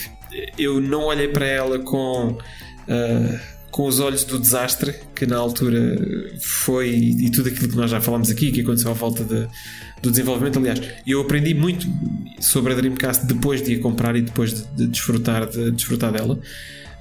eu 0.59 0.81
não 0.81 1.05
olhei 1.05 1.29
para 1.29 1.47
ela 1.47 1.79
com 1.79 2.29
uh, 2.29 3.53
com 3.73 3.87
os 3.87 3.99
olhos 4.01 4.23
do 4.25 4.39
desastre 4.39 4.95
que 5.17 5.25
na 5.27 5.39
altura 5.39 5.97
foi 6.39 6.91
e 6.91 7.31
tudo 7.31 7.49
aquilo 7.49 7.71
que 7.71 7.77
nós 7.77 7.91
já 7.91 8.01
falamos 8.03 8.31
aqui, 8.31 8.53
que 8.53 8.61
aconteceu 8.61 8.91
à 8.91 8.95
volta 8.95 9.25
de, 9.25 9.49
do 10.03 10.11
desenvolvimento. 10.11 10.59
Aliás, 10.59 10.81
eu 11.07 11.23
aprendi 11.23 11.55
muito 11.55 11.87
sobre 12.39 12.75
a 12.75 12.77
Dreamcast 12.77 13.27
depois 13.27 13.63
de 13.63 13.75
a 13.75 13.81
comprar 13.81 14.15
e 14.15 14.21
depois 14.21 14.53
de, 14.53 14.67
de 14.77 14.87
desfrutar, 14.89 15.49
de, 15.49 15.71
desfrutar 15.71 16.13
dela. 16.13 16.39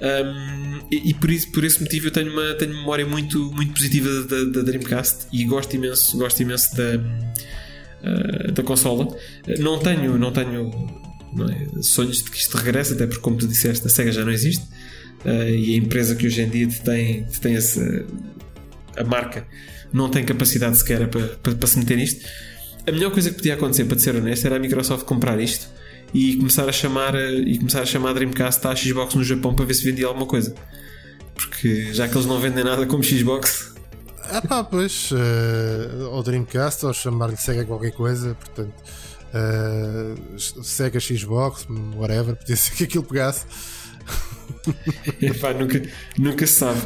Um, 0.01 0.79
e, 0.89 1.09
e, 1.09 1.13
por, 1.13 1.29
isso, 1.29 1.51
por 1.51 1.63
esse 1.63 1.79
motivo 1.81 2.07
eu 2.07 2.11
tenho 2.11 2.31
uma 2.31 2.55
tenho 2.55 2.73
memória 2.73 3.05
muito, 3.05 3.51
muito 3.51 3.73
positiva 3.73 4.09
da, 4.23 4.43
da 4.45 4.61
Dreamcast 4.61 5.27
e 5.31 5.43
gosto 5.43 5.75
imenso, 5.75 6.17
gosto 6.17 6.41
imenso 6.41 6.75
da, 6.75 6.95
uh, 6.95 8.51
da 8.53 8.63
consola. 8.63 9.13
Não 9.59 9.77
tenho, 9.77 10.17
não 10.17 10.31
tenho 10.31 11.00
é, 11.49 11.81
sonhos 11.81 12.23
de 12.23 12.31
que 12.31 12.37
isto 12.37 12.57
regresse, 12.57 12.93
até 12.93 13.05
porque, 13.07 13.21
como 13.21 13.37
tu 13.37 13.47
disseste, 13.47 13.85
a 13.85 13.89
Sega 13.89 14.11
já 14.11 14.23
não 14.23 14.31
existe 14.31 14.65
uh, 15.25 15.49
e 15.49 15.75
a 15.75 15.77
empresa 15.77 16.15
que 16.15 16.27
hoje 16.27 16.41
em 16.41 16.49
dia 16.49 16.67
tem, 16.83 17.23
tem 17.41 17.55
essa, 17.55 18.05
a 18.97 19.03
marca 19.03 19.45
não 19.93 20.09
tem 20.09 20.23
capacidade 20.23 20.77
sequer 20.77 21.07
para, 21.09 21.27
para, 21.27 21.55
para 21.55 21.67
se 21.67 21.77
meter 21.77 21.97
nisto. 21.97 22.25
A 22.87 22.91
melhor 22.91 23.11
coisa 23.11 23.29
que 23.29 23.35
podia 23.35 23.53
acontecer, 23.53 23.85
para 23.85 23.99
ser 23.99 24.15
honesto, 24.15 24.45
era 24.45 24.55
a 24.55 24.59
Microsoft 24.59 25.05
comprar 25.05 25.39
isto 25.39 25.67
e 26.13 26.35
começar 26.37 26.67
a 26.67 26.71
chamar 26.71 27.15
e 27.15 27.57
começar 27.57 27.81
a 27.81 27.85
chamar 27.85 28.13
Dreamcast 28.13 28.65
à 28.67 28.75
Xbox 28.75 29.15
no 29.15 29.23
Japão 29.23 29.53
para 29.53 29.65
ver 29.65 29.73
se 29.73 29.83
vendia 29.83 30.07
alguma 30.07 30.25
coisa. 30.25 30.55
Porque 31.35 31.93
já 31.93 32.07
que 32.07 32.15
eles 32.15 32.25
não 32.25 32.39
vendem 32.39 32.63
nada 32.63 32.85
como 32.85 33.03
Xbox. 33.03 33.73
Ah 34.23 34.41
pá, 34.41 34.63
pois, 34.63 35.11
uh, 35.11 36.09
ou 36.11 36.23
Dreamcast, 36.23 36.85
ou 36.85 36.93
chamar-lhe 36.93 37.37
Sega 37.37 37.65
qualquer 37.65 37.91
coisa, 37.91 38.35
portanto, 38.35 38.73
uh, 39.33 40.39
Sega 40.39 40.99
Xbox, 40.99 41.67
whatever, 41.95 42.35
podia 42.35 42.55
ser 42.55 42.75
que 42.75 42.83
aquilo 42.83 43.03
pegasse. 43.03 43.45
Epá, 45.21 45.53
nunca, 45.53 45.81
nunca 46.17 46.45
se 46.45 46.53
sabe. 46.53 46.81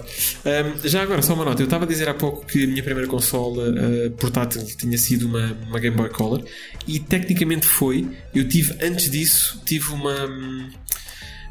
Um, 0.46 0.88
já 0.88 1.02
agora, 1.02 1.22
só 1.22 1.34
uma 1.34 1.46
nota. 1.46 1.62
Eu 1.62 1.66
estava 1.66 1.86
a 1.86 1.88
dizer 1.88 2.08
há 2.08 2.14
pouco 2.14 2.46
que 2.46 2.64
a 2.64 2.68
minha 2.68 2.84
primeira 2.84 3.08
consola 3.10 3.70
uh, 3.70 4.12
portátil 4.12 4.66
tinha 4.78 4.98
sido 4.98 5.28
uma, 5.28 5.58
uma 5.68 5.80
Game 5.80 5.96
Boy 5.96 6.10
Color 6.10 6.44
e 6.88 7.00
tecnicamente 7.00 7.66
foi. 7.66 8.08
Eu 8.34 8.48
tive, 8.48 8.76
antes 8.82 9.10
disso, 9.10 9.62
tive 9.66 9.92
uma. 9.92 10.14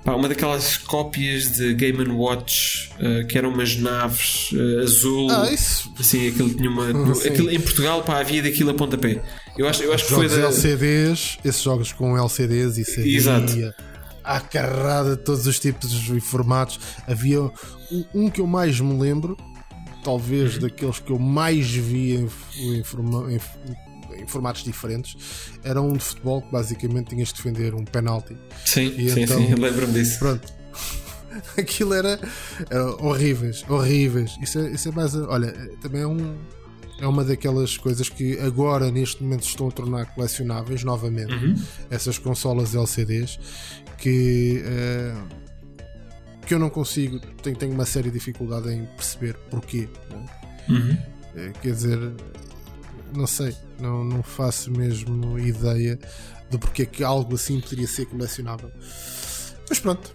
Pá, 0.04 0.14
uma 0.14 0.28
daquelas 0.28 0.76
cópias 0.76 1.52
de 1.52 1.72
Game 1.72 2.06
Watch 2.10 2.90
uh, 2.98 3.26
que 3.26 3.38
eram 3.38 3.48
umas 3.48 3.76
naves 3.76 4.50
uh, 4.52 4.82
azul. 4.82 5.30
Ah, 5.30 5.50
isso. 5.50 5.90
Assim, 5.98 6.28
aquilo 6.28 6.52
tinha 6.54 6.68
uma. 6.68 6.88
aquilo, 7.24 7.50
em 7.50 7.60
Portugal 7.60 8.02
pá, 8.02 8.20
havia 8.20 8.42
daquilo 8.42 8.70
a 8.70 8.74
pontapé. 8.74 9.22
Eu 9.56 9.68
acho, 9.68 9.82
eu 9.82 9.92
acho 9.92 10.06
que 10.06 10.14
foi 10.14 10.28
da... 10.28 10.36
LCDs, 10.36 11.38
esses 11.44 11.62
jogos 11.62 11.92
com 11.92 12.16
LCDs 12.16 12.78
e 12.78 12.84
CD. 12.84 13.16
Exato 13.16 13.74
à 14.24 14.40
carrada 14.40 15.16
de 15.16 15.22
todos 15.22 15.46
os 15.46 15.60
tipos 15.60 15.92
e 16.08 16.18
formatos. 16.18 16.80
Havia 17.06 17.42
um 18.14 18.30
que 18.30 18.40
eu 18.40 18.46
mais 18.46 18.80
me 18.80 18.98
lembro, 18.98 19.36
talvez 20.02 20.54
uhum. 20.54 20.62
daqueles 20.62 20.98
que 20.98 21.12
eu 21.12 21.18
mais 21.18 21.70
vi 21.70 22.14
em, 22.14 22.28
em, 22.56 22.82
em, 22.82 23.40
em, 24.22 24.26
formatos 24.26 24.64
diferentes, 24.64 25.16
era 25.62 25.80
um 25.80 25.92
de 25.92 26.02
futebol 26.02 26.40
que 26.40 26.50
basicamente 26.50 27.08
tinhas 27.08 27.28
de 27.28 27.34
defender 27.34 27.74
um 27.74 27.84
penalti. 27.84 28.34
Sim, 28.64 28.94
e 28.96 29.10
sim, 29.10 29.22
então, 29.22 29.38
sim, 29.38 29.54
lembro-me 29.54 29.92
disso. 29.92 30.18
Pronto. 30.18 30.52
aquilo 31.58 31.94
era, 31.94 32.18
era 32.70 32.86
horríveis, 33.04 33.64
horríveis. 33.68 34.36
Isso 34.40 34.58
é, 34.58 34.70
isso 34.70 34.88
é 34.88 34.92
mais. 34.92 35.14
Olha, 35.14 35.52
também 35.82 36.02
é 36.02 36.06
um. 36.06 36.36
É 37.00 37.06
uma 37.06 37.24
daquelas 37.24 37.76
coisas 37.76 38.08
que 38.08 38.38
agora, 38.38 38.90
neste 38.90 39.22
momento, 39.22 39.42
estão 39.44 39.68
a 39.68 39.70
tornar 39.70 40.06
colecionáveis 40.14 40.84
novamente. 40.84 41.32
Uhum. 41.32 41.54
Essas 41.90 42.18
consolas 42.18 42.74
LCDs 42.74 43.38
que. 43.98 44.62
Uh, 44.64 45.44
que 46.46 46.52
eu 46.52 46.58
não 46.58 46.68
consigo, 46.68 47.18
tenho, 47.42 47.56
tenho 47.56 47.72
uma 47.72 47.86
séria 47.86 48.10
dificuldade 48.10 48.70
em 48.70 48.84
perceber 48.84 49.34
porquê. 49.50 49.88
né? 50.10 50.26
Uhum. 50.68 50.98
Eh, 51.36 51.52
Quer 51.62 51.72
dizer, 51.72 51.98
não 53.16 53.26
sei, 53.26 53.56
não, 53.80 54.04
não 54.04 54.22
faço 54.22 54.70
mesmo 54.70 55.38
ideia 55.38 55.98
do 56.50 56.58
porquê 56.58 56.84
que 56.84 57.02
algo 57.02 57.34
assim 57.34 57.60
poderia 57.60 57.86
ser 57.86 58.06
colecionável. 58.06 58.70
Mas 59.68 59.78
pronto, 59.78 60.14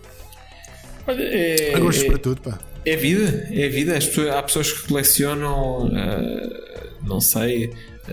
Olha, 1.09 1.23
é, 1.23 1.73
há 1.75 1.79
gostos 1.79 2.03
é- 2.05 2.07
para 2.07 2.17
tudo, 2.17 2.41
pá. 2.41 2.59
É 2.85 2.95
vida, 2.95 3.47
é 3.51 3.67
vida. 3.67 3.97
As 3.97 4.05
pessoas- 4.07 4.29
há 4.29 4.41
pessoas 4.43 4.71
que 4.71 4.87
colecionam, 4.87 5.91
ah, 5.93 6.87
não 7.03 7.19
sei, 7.19 7.71
ah, 8.07 8.11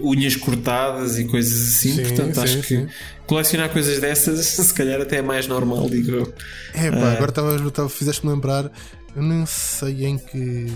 unhas 0.00 0.34
cortadas 0.36 1.18
e 1.18 1.24
coisas 1.24 1.68
assim. 1.68 1.92
Sim, 1.96 2.02
Portanto, 2.02 2.34
sim, 2.36 2.40
acho 2.40 2.62
sim. 2.62 2.86
que 2.86 2.92
colecionar 3.26 3.70
coisas 3.70 4.00
dessas, 4.00 4.46
se 4.66 4.74
calhar 4.74 5.00
até 5.00 5.16
é 5.18 5.22
mais 5.22 5.46
normal, 5.46 5.88
digo 5.90 6.10
eu. 6.10 6.34
É 6.74 6.90
pá, 6.90 7.12
agora 7.12 7.30
estava, 7.30 7.68
estava- 7.68 7.88
fizeste-me 7.88 8.32
lembrar, 8.32 8.70
eu 9.14 9.22
nem 9.22 9.44
sei 9.46 10.06
em 10.06 10.16
que. 10.18 10.72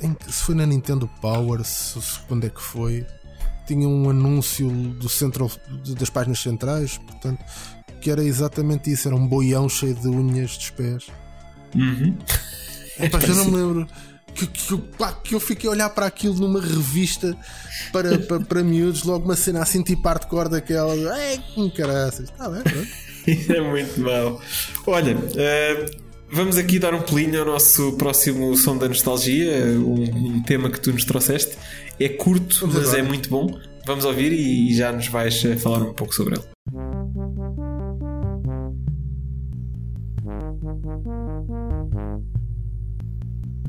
em 0.00 0.16
se 0.28 0.42
foi 0.44 0.54
na 0.54 0.66
Nintendo 0.66 1.08
Power, 1.20 1.62
se, 1.64 2.00
se- 2.00 2.18
quando 2.28 2.46
é 2.46 2.50
que 2.50 2.62
foi. 2.62 3.04
Tinha 3.66 3.86
um 3.88 4.10
anúncio 4.10 4.68
do 4.68 5.08
central, 5.08 5.50
das 5.98 6.10
páginas 6.10 6.40
centrais, 6.40 6.98
portanto, 6.98 7.40
que 8.02 8.10
era 8.10 8.22
exatamente 8.22 8.90
isso: 8.92 9.06
era 9.08 9.16
um 9.16 9.26
boião 9.26 9.68
cheio 9.68 9.94
de 9.94 10.08
unhas 10.08 10.56
dos 10.56 10.70
pés. 10.70 11.06
Uhum. 11.74 12.16
É 12.98 13.08
pá, 13.08 13.20
já 13.20 13.34
não 13.34 13.44
me 13.46 13.56
lembro. 13.56 13.86
Que, 14.34 14.46
que, 14.46 14.72
eu- 14.72 14.78
pá, 14.78 15.12
que 15.12 15.34
eu 15.34 15.40
fiquei 15.40 15.68
a 15.68 15.72
olhar 15.72 15.90
para 15.90 16.06
aquilo 16.06 16.34
numa 16.34 16.58
revista 16.60 17.36
para, 17.92 18.18
para, 18.18 18.40
para 18.40 18.62
miúdos, 18.64 19.02
logo 19.04 19.26
uma 19.26 19.36
cena 19.36 19.60
assim 19.62 19.82
tipo 19.82 20.08
hardcore 20.08 20.48
daquela. 20.48 20.94
Ai, 21.14 21.38
que 21.54 21.70
caraças. 21.70 22.30
Está 22.30 22.48
bem, 22.48 22.62
pronto. 22.62 22.88
É 23.54 23.60
muito 23.60 24.00
mau. 24.00 24.40
Olha, 24.86 25.16
ah, 25.16 25.86
vamos 26.30 26.56
aqui 26.56 26.78
dar 26.80 26.92
um 26.92 27.02
pulinho 27.02 27.38
ao 27.40 27.46
nosso 27.46 27.92
próximo 27.92 28.56
som 28.56 28.76
da 28.76 28.88
nostalgia, 28.88 29.52
um, 29.78 30.02
um 30.38 30.42
tema 30.42 30.68
que 30.70 30.80
tu 30.80 30.92
nos 30.92 31.04
trouxeste. 31.04 31.56
É 32.00 32.08
curto, 32.08 32.60
Vamos 32.62 32.74
mas 32.74 32.88
agora. 32.88 32.98
é 32.98 33.02
muito 33.02 33.28
bom. 33.28 33.60
Vamos 33.86 34.04
ouvir 34.04 34.32
e, 34.32 34.74
já 34.74 34.90
nos 34.90 35.06
vais 35.08 35.40
ah, 35.44 35.56
falar 35.56 35.82
um 35.82 35.92
pouco 35.92 36.12
sobre 36.14 36.34
ele. 36.36 36.44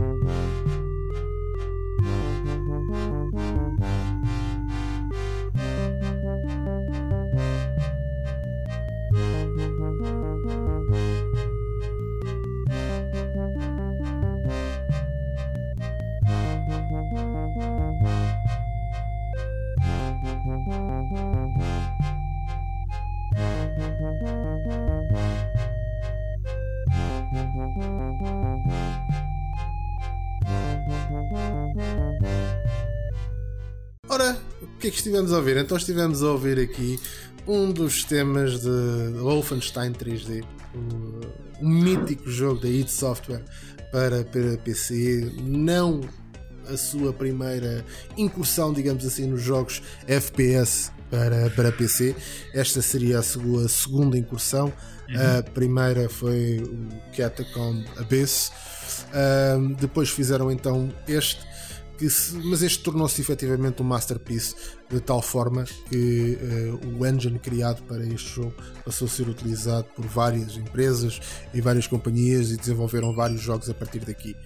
you 0.00 0.47
o 34.78 34.80
que 34.80 34.86
é 34.86 34.90
que 34.92 34.96
estivemos 34.96 35.32
a 35.32 35.38
ouvir? 35.38 35.56
Então 35.56 35.76
estivemos 35.76 36.22
a 36.22 36.30
ouvir 36.30 36.56
aqui 36.56 37.00
um 37.48 37.72
dos 37.72 38.04
temas 38.04 38.60
de 38.60 39.18
Wolfenstein 39.18 39.90
3D, 39.92 40.44
um, 40.72 41.66
um 41.66 41.68
mítico 41.68 42.30
jogo 42.30 42.60
da 42.60 42.68
id 42.68 42.86
Software 42.86 43.42
para, 43.90 44.22
para 44.22 44.56
PC, 44.58 45.32
não 45.42 46.00
a 46.72 46.76
sua 46.76 47.12
primeira 47.12 47.84
incursão, 48.16 48.72
digamos 48.72 49.04
assim, 49.04 49.26
nos 49.26 49.42
jogos 49.42 49.82
FPS 50.06 50.92
para, 51.10 51.50
para 51.50 51.72
PC. 51.72 52.14
Esta 52.54 52.80
seria 52.80 53.18
a 53.18 53.22
sua 53.22 53.66
segunda 53.68 54.16
incursão. 54.16 54.72
A 55.12 55.42
primeira 55.42 56.08
foi 56.08 56.58
o 56.58 57.16
Catacomb 57.16 57.84
Abyss. 57.96 58.52
Ahm, 59.12 59.72
depois 59.72 60.08
fizeram 60.08 60.52
então 60.52 60.88
este 61.08 61.40
se- 62.10 62.34
mas 62.44 62.62
este 62.62 62.82
tornou-se 62.82 63.18
efetivamente 63.20 63.80
um 63.80 63.84
masterpiece 63.86 64.54
de 64.90 65.00
tal 65.00 65.22
forma 65.22 65.64
que 65.88 66.38
eh, 66.40 66.86
o 66.98 67.06
engine 67.06 67.38
criado 67.38 67.82
para 67.84 68.06
este 68.06 68.34
jogo 68.34 68.54
passou 68.84 69.06
a 69.06 69.10
ser 69.10 69.26
utilizado 69.28 69.84
por 69.96 70.04
várias 70.06 70.56
empresas 70.56 71.18
e 71.54 71.60
várias 71.62 71.86
companhias 71.86 72.50
e 72.50 72.56
desenvolveram 72.58 73.14
vários 73.14 73.40
jogos 73.40 73.70
a 73.70 73.74
partir 73.74 74.00
daqui. 74.00 74.36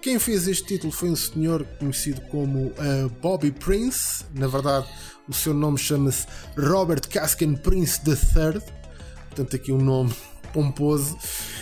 Quem 0.00 0.18
fez 0.18 0.46
este 0.46 0.66
título 0.66 0.92
foi 0.92 1.08
um 1.10 1.16
senhor 1.16 1.64
conhecido 1.80 2.20
como 2.30 2.72
eh, 2.78 3.08
Bobby 3.20 3.50
Prince, 3.50 4.24
na 4.34 4.46
verdade 4.46 4.86
o 5.26 5.32
seu 5.32 5.54
nome 5.54 5.78
chama-se 5.78 6.26
Robert 6.56 7.08
Caskin 7.08 7.54
Prince 7.56 7.98
III, 8.06 8.60
portanto 9.30 9.56
aqui 9.56 9.72
um 9.72 9.80
nome 9.80 10.14
pomposo, 10.54 11.18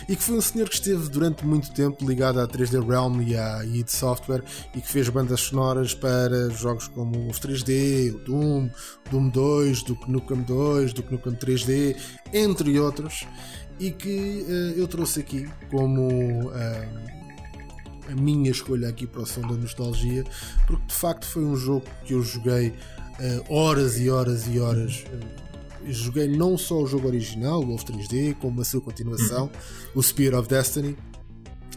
e 0.06 0.14
que 0.14 0.22
foi 0.22 0.36
um 0.36 0.40
senhor 0.40 0.68
que 0.68 0.74
esteve 0.74 1.08
durante 1.08 1.44
muito 1.46 1.72
tempo 1.72 2.06
ligado 2.06 2.38
à 2.38 2.46
3D 2.46 2.86
Realm 2.86 3.22
e 3.22 3.34
à 3.34 3.64
id 3.64 3.88
Software 3.88 4.44
e 4.76 4.80
que 4.80 4.88
fez 4.88 5.08
bandas 5.08 5.40
sonoras 5.40 5.94
para 5.94 6.50
jogos 6.50 6.86
como 6.88 7.28
o 7.28 7.30
3D, 7.30 8.14
o 8.14 8.18
Doom, 8.18 8.70
Doom 9.10 9.28
2, 9.30 9.82
Duke 9.84 10.10
Nukem 10.10 10.42
2, 10.42 10.92
Duke 10.92 11.10
Nukem 11.10 11.32
3D, 11.32 11.96
entre 12.32 12.78
outros, 12.78 13.26
e 13.80 13.90
que 13.90 14.44
eh, 14.46 14.74
eu 14.76 14.86
trouxe 14.86 15.20
aqui 15.20 15.48
como 15.70 16.52
eh, 16.54 16.88
a 18.10 18.14
minha 18.14 18.50
escolha 18.50 18.88
aqui 18.88 19.06
para 19.06 19.22
o 19.22 19.26
som 19.26 19.40
da 19.40 19.54
nostalgia, 19.54 20.24
porque 20.66 20.86
de 20.86 20.94
facto 20.94 21.26
foi 21.26 21.44
um 21.44 21.56
jogo 21.56 21.86
que 22.04 22.12
eu 22.12 22.22
joguei 22.22 22.74
eh, 23.18 23.42
horas 23.48 23.98
e 23.98 24.10
horas 24.10 24.46
e 24.46 24.60
horas. 24.60 25.04
Eh, 25.84 25.92
joguei 25.92 26.28
não 26.28 26.56
só 26.56 26.82
o 26.82 26.86
jogo 26.86 27.08
original, 27.08 27.60
o 27.60 27.66
Wolf 27.66 27.84
3D, 27.84 28.34
como 28.36 28.60
a 28.60 28.64
sua 28.64 28.80
continuação, 28.80 29.50
o 29.94 30.02
Spear 30.02 30.34
of 30.34 30.48
Destiny, 30.48 30.96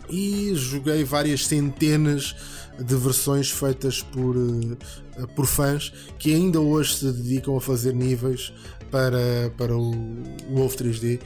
e 0.10 0.52
joguei 0.56 1.04
várias 1.04 1.46
centenas 1.46 2.36
de 2.80 2.96
versões 2.96 3.50
feitas 3.50 4.02
por, 4.02 4.36
eh, 4.36 5.26
por 5.36 5.46
fãs 5.46 5.92
que 6.20 6.34
ainda 6.34 6.60
hoje 6.60 6.96
se 6.96 7.12
dedicam 7.12 7.56
a 7.56 7.62
fazer 7.62 7.94
níveis 7.94 8.54
para, 8.92 9.52
para 9.58 9.76
o, 9.76 9.92
o 9.92 10.56
Wolf 10.56 10.76
3D 10.76 11.20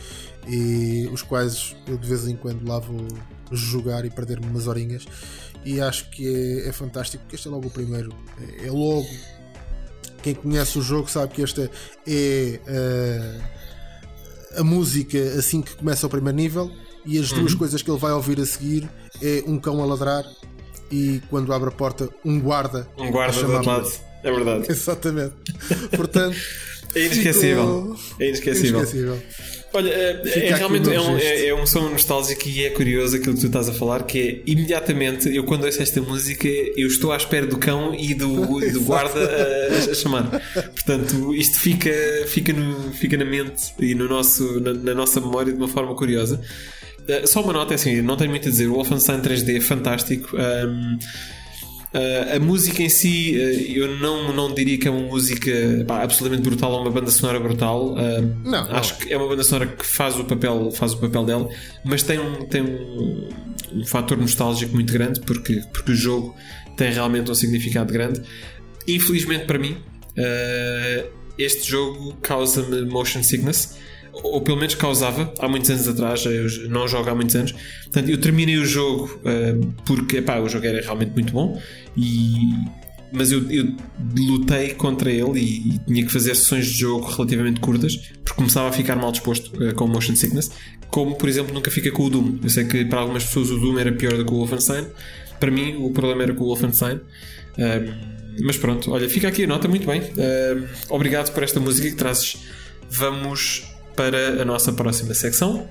e 0.47 1.09
os 1.11 1.21
quais 1.21 1.75
eu 1.87 1.97
de 1.97 2.07
vez 2.07 2.27
em 2.27 2.35
quando 2.35 2.67
lá 2.67 2.79
vou 2.79 3.05
jogar 3.51 4.05
e 4.05 4.09
perder-me 4.09 4.47
umas 4.47 4.67
horinhas. 4.67 5.05
E 5.65 5.81
acho 5.81 6.09
que 6.09 6.25
é, 6.27 6.69
é 6.69 6.71
fantástico 6.71 7.23
porque 7.23 7.35
este 7.35 7.47
é 7.47 7.51
logo 7.51 7.67
o 7.67 7.71
primeiro. 7.71 8.13
É, 8.39 8.67
é 8.67 8.71
logo 8.71 9.07
quem 10.21 10.33
conhece 10.35 10.77
o 10.77 10.81
jogo 10.81 11.09
sabe 11.09 11.33
que 11.33 11.41
esta 11.43 11.69
é 12.07 12.59
eh, 12.67 13.39
a 14.57 14.63
música 14.63 15.17
assim 15.37 15.61
que 15.61 15.75
começa 15.75 16.05
o 16.07 16.09
primeiro 16.09 16.37
nível 16.37 16.71
e 17.05 17.17
as 17.17 17.31
duas 17.31 17.53
coisas 17.53 17.81
que 17.81 17.89
ele 17.89 17.99
vai 17.99 18.11
ouvir 18.11 18.39
a 18.39 18.45
seguir 18.45 18.89
é 19.21 19.43
um 19.47 19.57
cão 19.59 19.81
a 19.81 19.85
ladrar 19.85 20.23
e 20.91 21.21
quando 21.29 21.53
abre 21.53 21.69
a 21.69 21.71
porta 21.71 22.09
um 22.25 22.39
guarda 22.39 22.87
Um 22.97 23.11
guarda 23.11 23.31
a 23.33 23.35
do 23.35 23.41
chamar 23.41 23.55
outro 23.57 23.71
a 23.71 23.77
lado. 23.77 23.91
É 24.23 24.31
verdade. 24.31 24.65
exatamente 24.71 25.33
portanto 25.95 26.37
É 26.95 27.05
inesquecível. 27.05 27.95
ficou 27.95 28.15
É 28.25 28.27
inesquecível. 28.29 28.79
inesquecível. 28.79 29.21
Olha, 29.71 29.89
é, 29.89 30.47
é 30.49 30.55
realmente 30.55 30.91
é 30.91 30.99
um, 30.99 31.17
é, 31.17 31.47
é 31.47 31.53
um 31.53 31.65
som 31.65 31.89
nostálgico 31.89 32.47
e 32.47 32.65
é 32.65 32.69
curioso 32.71 33.15
aquilo 33.15 33.35
que 33.35 33.41
tu 33.41 33.47
estás 33.47 33.69
a 33.69 33.73
falar, 33.73 34.03
que 34.03 34.19
é 34.19 34.51
imediatamente 34.51 35.33
eu 35.33 35.43
quando 35.43 35.65
ouço 35.65 35.81
esta 35.81 36.01
música 36.01 36.47
eu 36.47 36.87
estou 36.87 37.11
à 37.11 37.17
espera 37.17 37.45
do 37.45 37.57
cão 37.57 37.93
e 37.93 38.15
do, 38.15 38.59
do 38.59 38.81
guarda 38.85 39.19
a, 39.19 39.91
a, 39.91 39.93
chamar. 39.93 40.41
Portanto, 40.53 41.35
isto 41.35 41.59
fica, 41.59 41.91
fica, 42.27 42.51
no, 42.51 42.91
fica 42.93 43.15
na 43.15 43.25
mente 43.25 43.73
e 43.79 43.93
no 43.93 44.07
nosso, 44.07 44.59
na, 44.59 44.73
na 44.73 44.95
nossa 44.95 45.21
memória 45.21 45.53
de 45.53 45.59
uma 45.59 45.67
forma 45.67 45.93
curiosa. 45.95 46.41
Uh, 47.01 47.27
só 47.27 47.41
uma 47.41 47.53
nota, 47.53 47.73
é 47.73 47.75
assim, 47.75 48.01
não 48.01 48.17
tenho 48.17 48.31
muito 48.31 48.47
a 48.47 48.51
dizer. 48.51 48.67
O 48.67 48.73
Wolfenstein 48.73 49.21
3D 49.21 49.57
é 49.57 49.61
fantástico. 49.61 50.35
Um, 50.35 50.97
Uh, 51.93 52.35
a 52.35 52.39
música 52.39 52.83
em 52.83 52.89
si, 52.89 53.33
uh, 53.35 53.71
eu 53.71 53.97
não, 53.97 54.31
não 54.31 54.53
diria 54.53 54.77
que 54.77 54.87
é 54.87 54.91
uma 54.91 55.07
música 55.07 55.51
pá, 55.87 56.03
absolutamente 56.03 56.43
brutal 56.43 56.71
ou 56.71 56.81
uma 56.81 56.91
banda 56.91 57.09
sonora 57.09 57.39
brutal. 57.39 57.93
Uh, 57.93 58.21
não, 58.43 58.71
acho 58.71 58.93
não. 58.93 58.99
que 58.99 59.13
é 59.13 59.17
uma 59.17 59.27
banda 59.27 59.43
sonora 59.43 59.65
que 59.65 59.85
faz 59.85 60.19
o 60.19 60.23
papel, 60.23 60.69
faz 60.71 60.93
o 60.93 60.97
papel 60.97 61.25
dela, 61.25 61.49
mas 61.83 62.03
tem 62.03 62.19
um, 62.19 62.45
tem 62.45 62.61
um, 62.61 63.29
um 63.73 63.85
fator 63.85 64.17
nostálgico 64.17 64.73
muito 64.75 64.93
grande 64.93 65.19
porque, 65.21 65.63
porque 65.73 65.91
o 65.91 65.95
jogo 65.95 66.35
tem 66.77 66.91
realmente 66.91 67.31
um 67.31 67.35
significado 67.35 67.91
grande. 67.91 68.21
Infelizmente 68.87 69.45
para 69.45 69.57
mim, 69.57 69.77
este 71.37 71.69
jogo 71.69 72.15
causa-me 72.21 72.85
motion 72.85 73.23
sickness 73.23 73.77
ou 74.23 74.41
pelo 74.41 74.57
menos 74.57 74.75
causava 74.75 75.33
há 75.39 75.47
muitos 75.47 75.69
anos 75.69 75.87
atrás, 75.87 76.25
eu 76.25 76.69
não 76.69 76.87
jogo 76.87 77.09
há 77.09 77.15
muitos 77.15 77.35
anos. 77.35 77.51
Portanto, 77.83 78.09
eu 78.09 78.19
terminei 78.19 78.57
o 78.57 78.65
jogo 78.65 79.19
uh, 79.23 79.73
porque 79.85 80.17
epá, 80.17 80.39
o 80.39 80.49
jogo 80.49 80.65
era 80.65 80.81
realmente 80.81 81.11
muito 81.11 81.33
bom, 81.33 81.59
e, 81.97 82.51
mas 83.11 83.31
eu, 83.31 83.49
eu 83.51 83.75
lutei 84.17 84.73
contra 84.73 85.11
ele 85.11 85.39
e, 85.39 85.75
e, 85.75 85.79
tinha 85.79 86.05
que 86.05 86.11
fazer 86.11 86.35
sessões 86.35 86.67
de 86.67 86.79
jogo 86.79 87.07
relativamente 87.07 87.59
curtas 87.59 87.95
porque 88.23 88.35
começava 88.35 88.69
a 88.69 88.71
ficar 88.71 88.95
mal 88.95 89.11
disposto 89.11 89.51
uh, 89.63 89.73
com 89.73 89.85
o 89.85 89.87
motion 89.87 90.15
sickness. 90.15 90.51
Como, 90.89 91.15
por 91.15 91.29
exemplo, 91.29 91.53
nunca 91.53 91.69
fica 91.69 91.91
com 91.91 92.05
o 92.05 92.09
Doom. 92.09 92.39
Eu 92.41 92.49
sei 92.49 92.65
que 92.65 92.83
para 92.85 92.99
algumas 92.99 93.23
pessoas 93.23 93.51
o 93.51 93.59
Doom 93.59 93.77
era 93.77 93.91
pior 93.91 94.17
do 94.17 94.25
que 94.25 94.31
o 94.31 94.37
Wolfenstein, 94.37 94.87
para 95.39 95.51
mim 95.51 95.75
o 95.79 95.91
problema 95.91 96.23
era 96.23 96.33
com 96.33 96.43
o 96.43 96.47
Wolfenstein. 96.47 96.95
Uh, 96.95 98.19
mas 98.41 98.57
pronto, 98.57 98.91
olha, 98.91 99.09
fica 99.09 99.27
aqui 99.27 99.43
a 99.43 99.47
nota, 99.47 99.67
muito 99.67 99.85
bem. 99.85 100.01
obrigado 100.89 101.33
por 101.33 101.43
esta 101.43 101.59
música 101.59 101.89
que 101.89 101.95
trazes. 101.95 102.37
Vamos 102.89 103.68
para 103.99 104.41
a 104.41 104.45
nossa 104.45 104.71
próxima 104.71 105.13
secção, 105.13 105.69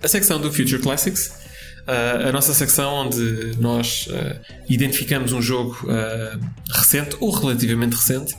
a 0.00 0.06
secção 0.06 0.40
do 0.40 0.52
Future 0.52 0.80
Classics. 0.80 1.36
Uh, 1.80 2.28
a 2.28 2.32
nossa 2.32 2.54
secção 2.54 2.94
onde 2.94 3.56
nós 3.58 4.06
uh, 4.06 4.38
identificamos 4.68 5.32
um 5.32 5.42
jogo 5.42 5.76
uh, 5.84 6.38
recente 6.70 7.16
ou 7.18 7.30
relativamente 7.30 7.96
recente 7.96 8.36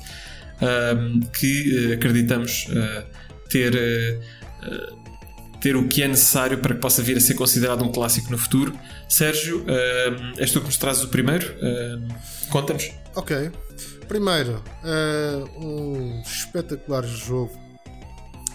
que 1.39 1.93
acreditamos 1.93 2.67
ter, 3.49 3.71
ter 5.61 5.77
o 5.77 5.87
que 5.87 6.03
é 6.03 6.07
necessário 6.09 6.57
para 6.57 6.75
que 6.75 6.81
possa 6.81 7.01
vir 7.01 7.15
a 7.15 7.21
ser 7.21 7.35
considerado 7.35 7.81
um 7.81 7.89
clássico 7.93 8.29
no 8.29 8.37
futuro. 8.37 8.77
Sérgio, 9.07 9.65
és 10.37 10.51
tu 10.51 10.59
que 10.59 10.65
nos 10.65 10.75
trazes 10.75 11.01
o 11.01 11.07
primeiro? 11.07 11.47
Conta-nos. 12.49 12.91
Ok. 13.15 13.49
Primeiro, 14.09 14.61
um 15.57 16.21
espetacular 16.25 17.05
jogo 17.07 17.68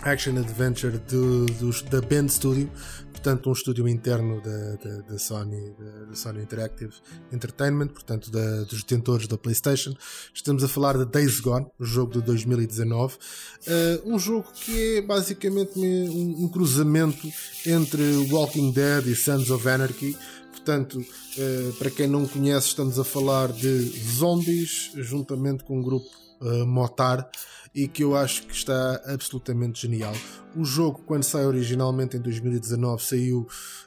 Action 0.05 0.37
Adventure 0.37 0.99
do, 0.99 1.47
do, 1.47 1.71
da 1.85 2.01
Band 2.03 2.29
Studio, 2.29 2.71
portanto 3.11 3.49
um 3.49 3.53
estúdio 3.55 3.89
interno 3.89 4.39
da, 4.43 4.77
da, 4.77 5.01
da 5.01 5.19
Sony, 5.19 5.75
da, 5.79 6.05
da, 6.05 6.15
Sony 6.15 6.43
Interactive 6.43 6.93
Entertainment, 7.33 7.89
portanto 7.89 8.31
da, 8.31 8.65
dos 8.65 8.83
detentores 8.83 9.27
da 9.27 9.39
PlayStation. 9.39 9.95
Estamos 10.35 10.63
a 10.63 10.69
falar 10.69 10.99
de 10.99 11.07
Days 11.07 11.41
Gone, 11.41 11.67
o 11.79 11.85
jogo 11.87 12.13
de 12.13 12.21
2019, 12.21 13.15
uh, 13.15 13.19
eh, 13.67 14.03
um 14.05 14.19
jogo 14.19 14.47
que 14.53 14.99
é 14.99 15.03
basicamente 15.03 15.79
um, 15.79 16.45
um 16.45 16.49
cruzamento 16.49 17.27
entre 17.67 18.03
Walking 18.31 18.73
Dead 18.73 19.07
e 19.07 19.17
Sons 19.17 19.51
of 19.51 19.67
Anarchy. 19.67 20.15
Portanto, 20.53 20.99
uh, 20.99 21.73
para 21.79 21.91
quem 21.91 22.07
não 22.07 22.27
conhece, 22.27 22.69
estamos 22.69 22.99
a 22.99 23.05
falar 23.05 23.51
de 23.53 23.79
zombies 24.17 24.93
juntamente 24.97 25.65
com 25.65 25.79
um 25.79 25.83
grupo 25.83 26.11
uh, 26.43 26.67
Motar 26.67 27.27
e 27.75 27.89
que 27.89 28.05
eu 28.05 28.17
acho 28.17 28.47
que 28.47 28.55
está 28.55 29.03
absolutamente 29.07 29.83
genial. 29.83 30.15
O 30.55 30.65
jogo, 30.65 31.03
quando 31.05 31.25
sai 31.25 31.45
originalmente 31.45 32.17
em 32.17 32.21
2019, 32.21 33.03
saiu 33.03 33.41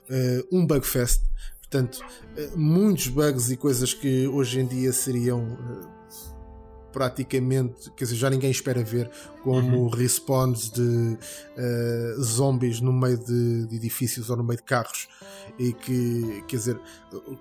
uh, 0.09 0.47
um 0.51 0.65
bugfest, 0.65 1.21
portanto, 1.59 1.99
uh, 2.01 2.57
muitos 2.57 3.07
bugs 3.07 3.49
e 3.49 3.55
coisas 3.55 3.93
que 3.93 4.27
hoje 4.27 4.59
em 4.59 4.67
dia 4.67 4.91
seriam 4.91 5.41
uh, 5.41 5.97
praticamente, 6.91 7.91
quer 7.91 8.05
dizer, 8.05 8.15
já 8.15 8.29
ninguém 8.29 8.49
espera 8.49 8.83
ver, 8.83 9.09
como 9.43 9.83
uhum. 9.83 9.87
respawns 9.87 10.69
de 10.71 10.81
uh, 10.81 12.23
zombies 12.23 12.81
no 12.81 12.91
meio 12.91 13.17
de, 13.17 13.67
de, 13.67 13.75
edifícios 13.75 14.29
ou 14.29 14.35
no 14.35 14.43
meio 14.43 14.57
de 14.57 14.63
carros 14.63 15.07
e 15.59 15.73
que, 15.73 16.43
quer 16.47 16.57
dizer, 16.57 16.79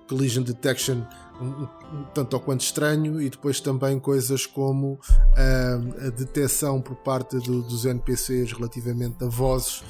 collision 0.08 0.42
detection 0.44 1.02
um, 1.40 1.44
um, 1.44 2.04
tanto 2.14 2.34
ou 2.34 2.40
quanto 2.40 2.62
estranho 2.62 3.20
e 3.20 3.28
depois 3.28 3.60
também 3.60 3.98
coisas 3.98 4.46
como 4.46 4.94
uh, 4.94 6.06
a 6.06 6.10
detecção 6.10 6.80
por 6.80 6.96
parte 6.96 7.38
do, 7.38 7.62
dos 7.62 7.84
NPCs 7.84 8.52
relativamente 8.52 9.24
a 9.24 9.28
vozes 9.28 9.82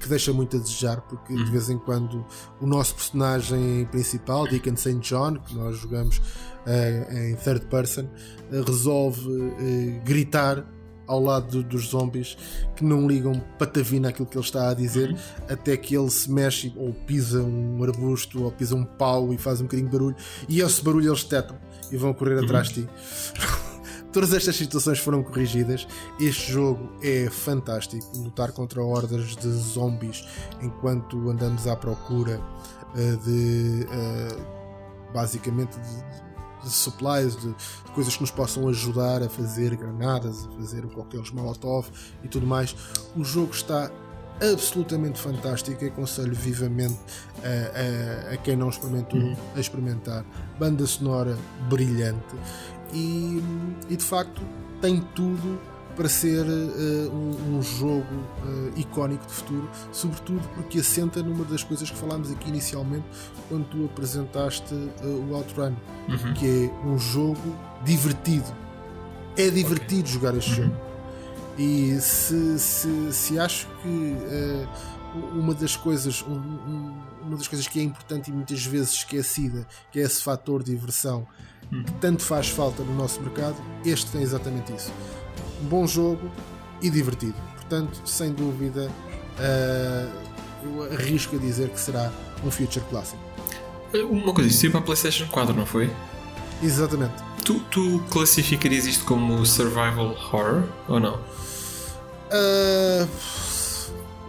que 0.00 0.08
deixa 0.08 0.32
muito 0.32 0.56
a 0.56 0.60
desejar 0.60 1.00
porque 1.02 1.34
de 1.34 1.50
vez 1.50 1.68
em 1.68 1.78
quando 1.78 2.24
o 2.60 2.66
nosso 2.66 2.94
personagem 2.94 3.86
principal, 3.90 4.46
Deacon 4.48 4.76
St. 4.76 4.98
John, 5.00 5.34
que 5.34 5.54
nós 5.54 5.76
jogamos 5.76 6.18
uh, 6.18 7.12
em 7.14 7.36
third 7.36 7.66
person, 7.66 8.04
uh, 8.04 8.62
resolve 8.64 9.22
gritar 10.04 10.64
ao 11.12 11.22
lado 11.22 11.62
dos 11.62 11.88
zombies 11.88 12.36
que 12.74 12.84
não 12.84 13.06
ligam 13.06 13.38
patavina 13.58 14.08
àquilo 14.08 14.26
que 14.26 14.36
ele 14.36 14.44
está 14.44 14.70
a 14.70 14.74
dizer, 14.74 15.10
uhum. 15.10 15.18
até 15.48 15.76
que 15.76 15.96
ele 15.96 16.10
se 16.10 16.30
mexe 16.30 16.72
ou 16.76 16.92
pisa 16.92 17.42
um 17.42 17.82
arbusto 17.82 18.44
ou 18.44 18.50
pisa 18.50 18.74
um 18.74 18.84
pau 18.84 19.32
e 19.32 19.38
faz 19.38 19.60
um 19.60 19.64
bocadinho 19.64 19.88
de 19.88 19.92
barulho, 19.92 20.16
e 20.48 20.60
esse 20.60 20.82
barulho 20.82 21.10
eles 21.10 21.24
tetam 21.24 21.56
e 21.90 21.96
vão 21.96 22.14
correr 22.14 22.38
uhum. 22.38 22.44
atrás 22.44 22.68
de 22.68 22.82
ti. 22.82 22.88
Todas 24.12 24.34
estas 24.34 24.56
situações 24.56 24.98
foram 24.98 25.22
corrigidas. 25.22 25.88
Este 26.20 26.52
jogo 26.52 26.92
é 27.02 27.30
fantástico. 27.30 28.06
Lutar 28.18 28.52
contra 28.52 28.82
hordas 28.82 29.34
de 29.36 29.48
zombies 29.48 30.22
enquanto 30.60 31.30
andamos 31.30 31.66
à 31.66 31.74
procura 31.74 32.38
uh, 32.94 33.16
de. 33.24 33.86
Uh, 33.86 34.62
basicamente 35.14 35.78
de, 35.78 36.31
de 36.62 36.70
supplies, 36.70 37.36
de, 37.36 37.48
de, 37.48 37.92
coisas 37.94 38.14
que 38.14 38.22
nos 38.22 38.30
possam 38.30 38.68
ajudar 38.68 39.22
a 39.22 39.28
fazer 39.28 39.76
granadas, 39.76 40.46
a 40.46 40.50
fazer 40.56 40.82
coquetéis 40.82 41.30
molotov 41.30 41.88
e 42.22 42.28
tudo 42.28 42.46
mais. 42.46 42.74
O 43.16 43.24
jogo 43.24 43.52
está 43.52 43.90
absolutamente 44.40 45.20
fantástico. 45.20 45.84
Aconselho 45.84 46.34
vivamente 46.34 46.98
a, 47.42 48.30
a, 48.30 48.34
a 48.34 48.36
quem 48.38 48.56
não 48.56 48.68
experimentou 48.68 49.20
uhum. 49.20 49.36
a 49.54 49.60
experimentar. 49.60 50.24
Banda 50.58 50.86
sonora 50.86 51.36
brilhante 51.68 52.36
e, 52.92 53.42
e 53.88 53.96
de 53.96 54.04
facto 54.04 54.42
tem 54.80 55.00
tudo 55.14 55.60
para 55.96 56.08
ser 56.08 56.44
uh, 56.44 57.12
um, 57.12 57.56
um, 57.56 57.62
jogo 57.62 58.14
uh, 58.44 58.72
icónico 58.76 59.26
de 59.26 59.32
futuro, 59.32 59.70
sobretudo 59.92 60.48
porque 60.54 60.78
assenta 60.80 61.22
numa 61.22 61.44
das 61.44 61.62
coisas 61.62 61.90
que 61.90 61.96
falámos 61.96 62.30
aqui 62.30 62.48
inicialmente 62.48 63.04
quando 63.48 63.66
tu 63.66 63.84
apresentaste 63.84 64.74
uh, 64.74 65.28
o 65.28 65.34
Outrun, 65.34 65.74
uhum. 66.08 66.34
que 66.34 66.46
é 66.46 66.86
um 66.86 66.98
jogo 66.98 67.56
divertido. 67.84 68.52
É 69.36 69.48
divertido 69.50 70.02
okay. 70.02 70.12
jogar 70.12 70.36
este 70.36 70.60
uhum. 70.60 70.66
jogo. 70.68 70.76
E 71.58 72.00
se, 72.00 72.58
se, 72.58 73.12
se 73.12 73.38
acho 73.38 73.68
que 73.82 74.16
uma 75.34 75.52
das 75.54 75.76
coisas 75.76 76.22
um, 76.22 76.32
um, 76.32 77.02
uma 77.26 77.36
das 77.36 77.46
coisas 77.46 77.68
que 77.68 77.78
é 77.78 77.82
importante 77.82 78.30
e 78.30 78.32
muitas 78.32 78.64
vezes 78.64 78.92
esquecida, 78.94 79.66
que 79.90 80.00
é 80.00 80.02
esse 80.02 80.22
fator 80.22 80.62
de 80.62 80.74
diversão 80.74 81.26
uhum. 81.70 81.82
que 81.82 81.92
tanto 81.94 82.22
faz 82.22 82.48
falta 82.48 82.82
no 82.82 82.94
nosso 82.94 83.20
mercado, 83.20 83.56
este 83.84 84.10
tem 84.10 84.22
exatamente 84.22 84.72
isso 84.72 84.90
bom 85.62 85.86
jogo 85.86 86.30
e 86.80 86.90
divertido. 86.90 87.34
Portanto, 87.54 88.00
sem 88.04 88.32
dúvida, 88.32 88.90
uh, 89.38 90.12
eu 90.64 90.92
arrisco 90.92 91.36
a 91.36 91.38
dizer 91.38 91.68
que 91.70 91.80
será 91.80 92.12
um 92.44 92.50
Future 92.50 92.84
Classic. 92.90 93.18
Uma 94.10 94.32
coisa, 94.32 94.48
isso 94.48 94.70
para 94.70 94.80
a 94.80 94.82
PlayStation 94.82 95.26
4, 95.26 95.54
não 95.54 95.66
foi? 95.66 95.90
Exatamente. 96.62 97.14
Tu, 97.44 97.58
tu 97.70 98.02
classificarias 98.10 98.86
isto 98.86 99.04
como 99.04 99.44
survival 99.44 100.10
horror 100.10 100.64
ou 100.88 101.00
não? 101.00 101.14
Uh... 102.30 103.08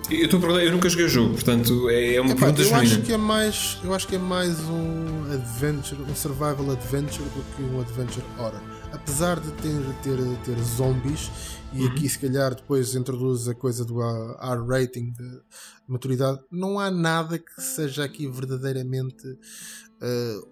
Eu, 0.10 0.26
estou 0.26 0.60
eu 0.60 0.72
nunca 0.72 0.90
joguei 0.90 1.06
o 1.06 1.10
jogo, 1.10 1.34
portanto 1.34 1.90
é, 1.90 2.16
é 2.16 2.22
uma 2.22 2.32
Epá, 2.32 2.42
pergunta 2.42 2.62
eu 2.62 2.66
genuína. 2.66 2.92
acho 2.92 3.02
que 3.02 3.14
é 3.14 3.18
mais 3.18 3.78
Eu 3.84 3.94
acho 3.94 4.08
que 4.08 4.16
é 4.16 4.20
mais 4.20 4.60
um 4.60 5.32
adventure, 5.34 6.02
um 6.02 6.14
survival 6.14 6.72
adventure 6.72 7.24
do 7.30 7.44
que 7.56 7.64
um 7.64 7.80
adventure 7.80 8.26
horror 8.38 8.60
apesar 8.94 9.40
de 9.40 9.52
ter, 9.54 9.82
ter, 10.04 10.38
ter 10.46 10.64
zombies, 10.64 11.30
e 11.74 11.82
uhum. 11.82 11.88
aqui 11.88 12.08
se 12.08 12.20
calhar 12.20 12.54
depois 12.56 12.96
introduz 12.96 13.48
a 13.48 13.56
coisa 13.56 13.84
do 13.84 14.02
R 14.02 14.68
rating 14.68 15.12
de 15.12 15.42
maturidade, 15.88 16.40
não 16.52 16.80
há 16.80 16.92
nada 16.92 17.40
que 17.40 17.62
seja 17.62 18.04
aqui 18.04 18.28
verdadeiramente 18.28 19.28
uh, 19.28 20.48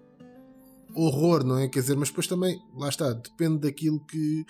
horror, 0.94 1.44
não 1.44 1.58
é? 1.58 1.68
Quer 1.68 1.80
dizer, 1.80 1.96
mas 1.96 2.08
depois 2.08 2.26
também, 2.26 2.60
lá 2.76 2.88
está, 2.88 3.12
depende 3.12 3.60
daquilo 3.60 4.04
que 4.04 4.44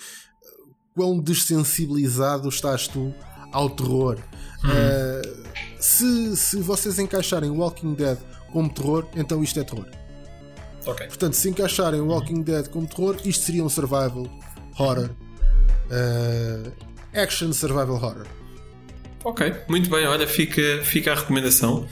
quão 0.95 1.21
desensibilizado 1.21 2.49
estás 2.49 2.89
tu 2.89 3.15
ao 3.53 3.69
terror. 3.71 4.19
Uh, 4.65 5.43
se, 5.79 6.37
se 6.37 6.57
vocês 6.59 6.99
encaixarem 6.99 7.51
Walking 7.51 7.95
Dead 7.95 8.19
como 8.51 8.73
terror, 8.73 9.07
então 9.15 9.43
isto 9.43 9.61
é 9.61 9.65
terror. 9.65 10.02
Ok. 10.87 11.07
Portanto, 11.07 11.35
se 11.35 11.49
encaixarem 11.49 12.01
Walking 12.01 12.43
Dead 12.43 12.69
como 12.69 12.87
terror, 12.87 13.17
isto 13.25 13.45
seria 13.45 13.65
um 13.65 13.69
survival 13.69 14.27
horror. 14.79 15.11
Uh, 15.91 16.73
action 17.15 17.53
survival 17.53 17.95
horror. 17.97 18.27
Ok, 19.25 19.55
muito 19.69 19.89
bem, 19.89 20.05
olha, 20.07 20.27
fica, 20.27 20.81
fica 20.83 21.13
a 21.13 21.15
recomendação. 21.15 21.87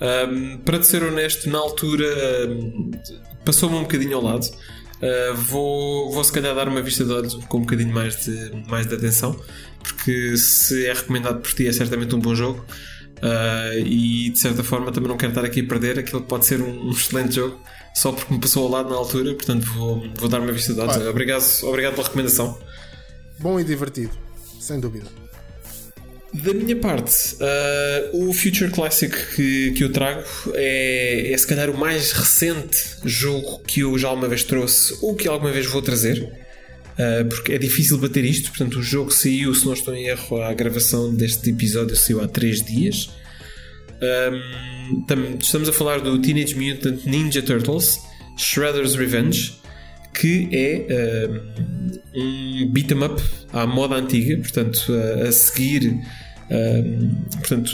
Um, 0.00 0.58
para 0.58 0.78
te 0.78 0.86
ser 0.86 1.02
honesto, 1.02 1.48
na 1.48 1.58
altura 1.58 2.06
um, 2.48 2.90
passou-me 3.44 3.76
um 3.76 3.82
bocadinho 3.82 4.16
ao 4.16 4.22
lado. 4.22 4.46
Uh, 4.96 5.34
vou, 5.34 6.12
vou 6.12 6.22
se 6.22 6.32
calhar 6.32 6.54
dar 6.54 6.68
uma 6.68 6.80
vista 6.80 7.04
de 7.04 7.12
olhos 7.12 7.34
com 7.34 7.58
um 7.58 7.60
bocadinho 7.62 7.92
mais 7.92 8.24
de, 8.24 8.64
mais 8.68 8.86
de 8.86 8.94
atenção, 8.94 9.38
porque 9.82 10.36
se 10.36 10.86
é 10.86 10.92
recomendado 10.92 11.40
por 11.40 11.52
ti 11.52 11.66
é 11.66 11.72
certamente 11.72 12.14
um 12.14 12.20
bom 12.20 12.34
jogo. 12.34 12.64
Uh, 13.16 13.78
e 13.78 14.28
de 14.30 14.38
certa 14.38 14.62
forma 14.62 14.92
também 14.92 15.08
não 15.08 15.16
quero 15.16 15.32
estar 15.32 15.44
aqui 15.44 15.62
a 15.62 15.66
perder 15.66 15.98
aquilo 15.98 16.20
que 16.20 16.28
pode 16.28 16.44
ser 16.44 16.60
um, 16.60 16.88
um 16.88 16.90
excelente 16.90 17.34
jogo 17.34 17.58
só 17.96 18.12
porque 18.12 18.34
me 18.34 18.38
passou 18.38 18.64
ao 18.64 18.70
lado 18.70 18.90
na 18.90 18.96
altura, 18.96 19.32
portanto 19.32 19.64
vou, 19.72 20.06
vou 20.16 20.28
dar 20.28 20.38
uma 20.38 20.52
vista 20.52 20.74
de 20.74 20.80
olhos. 20.80 20.98
Obrigado, 20.98 21.42
obrigado 21.62 21.94
pela 21.94 22.06
recomendação. 22.06 22.58
Bom 23.38 23.58
e 23.58 23.64
divertido, 23.64 24.10
sem 24.60 24.78
dúvida. 24.78 25.06
Da 26.34 26.52
minha 26.52 26.76
parte, 26.76 27.36
uh, 27.36 28.28
o 28.28 28.34
Future 28.34 28.70
Classic 28.70 29.10
que, 29.34 29.70
que 29.70 29.82
eu 29.82 29.90
trago 29.90 30.22
é, 30.52 31.32
é 31.32 31.38
se 31.38 31.46
calhar 31.46 31.70
o 31.70 31.78
mais 31.78 32.12
recente 32.12 32.96
jogo 33.02 33.60
que 33.60 33.80
eu 33.80 33.96
já 33.96 34.08
alguma 34.08 34.28
vez 34.28 34.44
trouxe 34.44 34.94
ou 35.00 35.14
que 35.14 35.26
alguma 35.26 35.50
vez 35.50 35.64
vou 35.64 35.80
trazer. 35.80 36.22
Uh, 36.98 37.26
porque 37.30 37.54
é 37.54 37.58
difícil 37.58 37.96
bater 37.96 38.26
isto. 38.26 38.50
Portanto, 38.50 38.78
o 38.78 38.82
jogo 38.82 39.10
saiu, 39.10 39.54
se 39.54 39.64
não 39.64 39.72
estou 39.72 39.94
em 39.94 40.08
erro, 40.08 40.42
a 40.42 40.52
gravação 40.52 41.14
deste 41.14 41.48
episódio 41.48 41.96
saiu 41.96 42.20
há 42.20 42.28
3 42.28 42.60
dias. 42.60 43.08
Um, 44.02 45.38
estamos 45.40 45.68
a 45.68 45.72
falar 45.72 46.00
do 46.00 46.18
Teenage 46.20 46.54
Mutant 46.54 47.04
Ninja 47.06 47.42
Turtles 47.42 48.00
Shredder's 48.36 48.94
Revenge, 48.94 49.54
que 50.12 50.48
é 50.52 51.28
um, 52.14 52.62
um 52.64 52.70
beat'em 52.70 53.02
up 53.02 53.22
à 53.52 53.66
moda 53.66 53.96
antiga, 53.96 54.36
portanto, 54.36 54.92
a, 54.92 55.28
a 55.28 55.32
seguir 55.32 55.98
um, 56.50 57.14
portanto, 57.38 57.70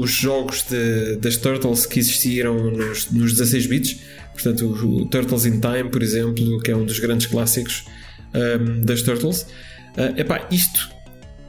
os 0.00 0.10
jogos 0.10 0.64
de, 0.68 1.16
das 1.16 1.36
Turtles 1.36 1.86
que 1.86 2.00
existiram 2.00 2.70
nos, 2.70 3.10
nos 3.10 3.32
16 3.32 3.66
bits, 3.66 4.00
portanto, 4.32 4.66
o, 4.66 5.02
o, 5.02 5.06
Turtles 5.06 5.46
in 5.46 5.60
Time, 5.60 5.90
por 5.90 6.02
exemplo, 6.02 6.60
que 6.60 6.70
é 6.70 6.76
um 6.76 6.84
dos 6.84 6.98
grandes 6.98 7.26
clássicos 7.26 7.84
um, 8.34 8.84
das 8.84 9.02
Turtles. 9.02 9.42
Uh, 9.96 10.20
epá, 10.20 10.46
isto 10.50 10.90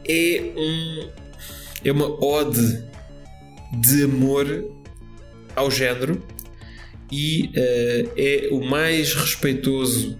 é 0.07 0.51
um 0.55 1.09
é 1.83 1.91
uma 1.91 2.23
ode 2.23 2.83
de 3.73 4.03
amor 4.03 4.65
ao 5.55 5.69
género 5.69 6.21
e 7.11 7.51
uh, 7.55 8.11
é 8.17 8.49
o 8.51 8.61
mais 8.61 9.13
respeitoso, 9.13 10.17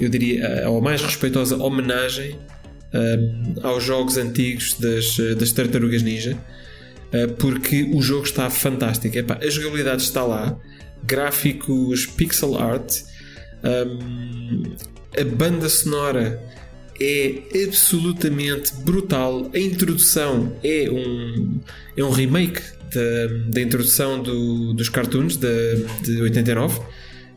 eu 0.00 0.08
diria, 0.08 0.66
a 0.66 0.80
mais 0.80 1.00
respeitosa 1.00 1.56
homenagem 1.56 2.38
aos 3.62 3.82
jogos 3.82 4.16
antigos 4.16 4.74
das, 4.74 5.16
das 5.38 5.52
Tartarugas 5.52 6.02
Ninja, 6.02 6.36
uh, 6.36 7.32
porque 7.34 7.90
o 7.94 8.02
jogo 8.02 8.24
está 8.24 8.50
fantástico. 8.50 9.16
Epá, 9.16 9.38
a 9.40 9.48
jogabilidade 9.48 10.02
está 10.02 10.24
lá, 10.24 10.58
gráficos 11.04 12.06
pixel 12.06 12.58
art, 12.58 13.02
um, 13.64 14.62
a 15.18 15.24
banda 15.24 15.68
sonora 15.68 16.42
é 17.00 17.42
absolutamente 17.64 18.74
brutal. 18.76 19.50
A 19.54 19.58
introdução 19.58 20.56
é 20.62 20.88
um, 20.90 21.60
é 21.96 22.04
um 22.04 22.10
remake 22.10 22.62
da, 22.92 23.50
da 23.50 23.60
introdução 23.60 24.22
do, 24.22 24.72
dos 24.72 24.88
cartoons 24.88 25.36
de, 25.36 25.76
de 26.02 26.22
89, 26.22 26.80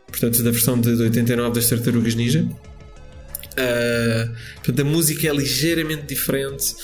portanto, 0.06 0.42
da 0.42 0.50
versão 0.50 0.80
de, 0.80 0.96
de 0.96 1.02
89 1.02 1.54
das 1.54 1.68
Tartarugas 1.68 2.14
Ninja. 2.14 2.46
Uh, 3.58 4.32
portanto, 4.56 4.80
a 4.80 4.84
música 4.84 5.28
é 5.28 5.32
ligeiramente 5.32 6.02
diferente. 6.06 6.74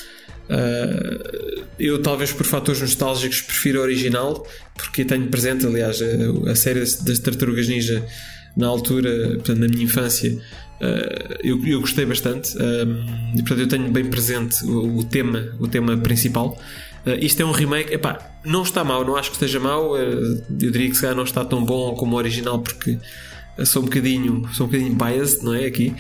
Uh, 0.49 1.65
eu, 1.79 2.03
talvez 2.03 2.33
por 2.33 2.45
fatores 2.45 2.81
nostálgicos, 2.81 3.41
prefiro 3.41 3.81
a 3.81 3.83
original, 3.83 4.47
porque 4.77 5.05
tenho 5.05 5.27
presente, 5.29 5.65
aliás, 5.67 6.01
a, 6.03 6.51
a 6.51 6.57
série 6.57 6.81
das 6.81 7.19
Tartarugas 7.21 7.69
Ninja 7.69 8.05
na 8.57 8.67
altura, 8.67 9.31
portanto, 9.35 9.59
na 9.59 9.69
minha 9.69 9.85
infância, 9.85 10.37
uh, 10.81 11.37
eu, 11.43 11.65
eu, 11.67 11.81
gostei 11.81 12.05
bastante. 12.07 12.55
e, 13.35 13.43
portanto, 13.43 13.61
eu 13.61 13.69
tenho 13.69 13.91
bem 13.91 14.05
presente 14.07 14.65
o, 14.65 14.99
o 14.99 15.05
tema, 15.05 15.55
o 15.59 15.69
tema 15.69 15.97
principal. 15.97 16.59
isto 17.21 17.43
é 17.43 17.45
um 17.45 17.53
remake, 17.53 17.95
epá, 17.95 18.19
não 18.45 18.63
está 18.63 18.85
mal, 18.85 19.05
não 19.05 19.17
acho 19.17 19.31
que 19.31 19.37
esteja 19.37 19.61
mal. 19.61 19.97
eu 19.97 20.43
diria 20.51 20.89
que 20.89 20.95
se 20.95 21.03
calhar 21.03 21.17
não 21.17 21.25
está 21.25 21.45
tão 21.45 21.65
bom 21.65 21.95
como 21.95 22.15
o 22.15 22.19
original, 22.19 22.59
porque 22.61 22.99
sou 23.65 23.83
um 23.83 23.87
bocadinho, 23.87 24.49
sou 24.53 24.67
um 24.67 24.71
bocadinho 24.71 24.95
biased, 24.95 25.45
não 25.45 25.55
é? 25.55 25.67
Aqui. 25.67 25.95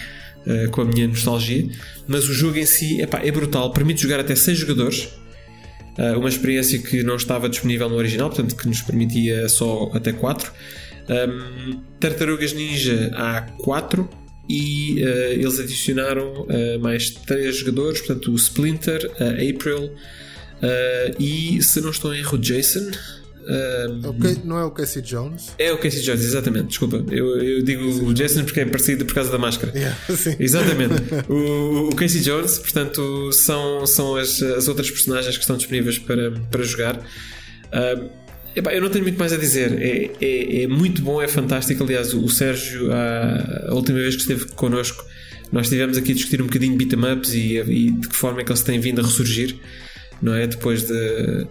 Uh, 0.47 0.71
com 0.73 0.83
a 0.83 0.85
minha 0.85 1.09
nostalgia, 1.09 1.67
mas 2.07 2.29
o 2.29 2.35
jogo 2.35 2.59
em 2.59 2.67
si 2.67 3.01
epá, 3.01 3.19
é 3.25 3.31
brutal, 3.31 3.73
permite 3.73 4.03
jogar 4.03 4.21
até 4.21 4.35
6 4.35 4.59
jogadores, 4.59 5.09
uh, 5.99 6.19
uma 6.19 6.29
experiência 6.29 6.79
que 6.79 7.03
não 7.03 7.17
estava 7.17 7.49
disponível 7.49 7.89
no 7.89 7.97
original, 7.97 8.29
portanto 8.29 8.55
que 8.55 8.69
nos 8.69 8.83
permitia 8.83 9.49
só 9.49 9.91
até 9.95 10.13
4. 10.13 10.53
Um, 11.09 11.81
Tartarugas 12.01 12.53
Ninja 12.53 13.11
há 13.15 13.43
4 13.63 14.09
e 14.49 15.03
uh, 15.03 15.33
eles 15.33 15.59
adicionaram 15.59 16.47
mais 16.81 17.11
3 17.11 17.57
jogadores, 17.57 18.01
portanto 18.01 18.31
o 18.31 18.37
Splinter, 18.37 19.11
a 19.19 19.31
April 19.31 19.93
e 21.19 21.62
se 21.62 21.81
não 21.81 21.91
estou 21.91 22.15
em 22.15 22.19
erro, 22.19 22.39
Jason. 22.39 22.91
Um, 23.47 24.09
okay, 24.09 24.39
não 24.43 24.59
é 24.59 24.65
o 24.65 24.71
Casey 24.71 25.03
Jones? 25.03 25.53
É 25.59 25.71
o 25.73 25.79
Casey 25.79 26.03
Jones, 26.03 26.25
exatamente. 26.25 26.69
Desculpa, 26.69 27.05
eu, 27.11 27.43
eu 27.43 27.62
digo 27.62 27.85
o 28.07 28.15
Jason 28.15 28.45
porque 28.45 28.61
é 28.61 28.65
parecido 28.65 29.05
por 29.05 29.15
causa 29.15 29.31
da 29.31 29.39
máscara. 29.39 29.73
Yeah, 29.85 29.99
exatamente. 30.39 30.95
o, 31.29 31.89
o, 31.89 31.95
Casey 31.95 32.21
Jones, 32.21 32.59
portanto, 32.59 33.33
são, 33.33 33.87
são 33.87 34.16
as, 34.16 34.41
as 34.41 34.69
outras 34.69 34.91
personagens 34.91 35.37
que 35.37 35.43
estão 35.43 35.57
disponíveis 35.57 35.99
para, 35.99 36.31
para 36.31 36.62
jogar. 36.62 37.03
Epá, 38.55 38.72
eu 38.72 38.81
não 38.81 38.90
tenho 38.90 39.05
muito 39.05 39.18
mais 39.18 39.32
a 39.32 39.36
dizer. 39.36 39.72
É, 39.81 40.10
é, 40.20 40.62
é 40.62 40.66
muito 40.66 41.02
bom, 41.02 41.20
é 41.20 41.28
fantástico. 41.28 41.82
Aliás, 41.82 42.12
o, 42.14 42.24
o 42.24 42.28
Sérgio, 42.28 42.93
a, 42.93 43.68
a, 43.68 43.74
última 43.74 43.98
vez 43.98 44.14
que 44.14 44.22
esteve 44.22 44.47
connosco, 44.55 45.05
nós 45.52 45.66
estivemos 45.66 45.97
aqui 45.97 46.12
a 46.12 46.14
discutir 46.14 46.43
um 46.43 46.47
bocadinho 46.47 46.76
beat'em 46.76 47.12
ups 47.12 47.35
e, 47.35 47.59
e 47.59 47.90
de 47.90 48.09
que 48.09 48.16
forma 48.16 48.40
é 48.40 48.44
que 48.44 48.51
eles 48.51 48.62
têm 48.62 48.81
vindo 48.81 49.01
a 49.01 49.05
ressurgir, 49.05 49.56
não 50.20 50.35
é? 50.35 50.47
Depois 50.47 50.85
de. 50.85 51.47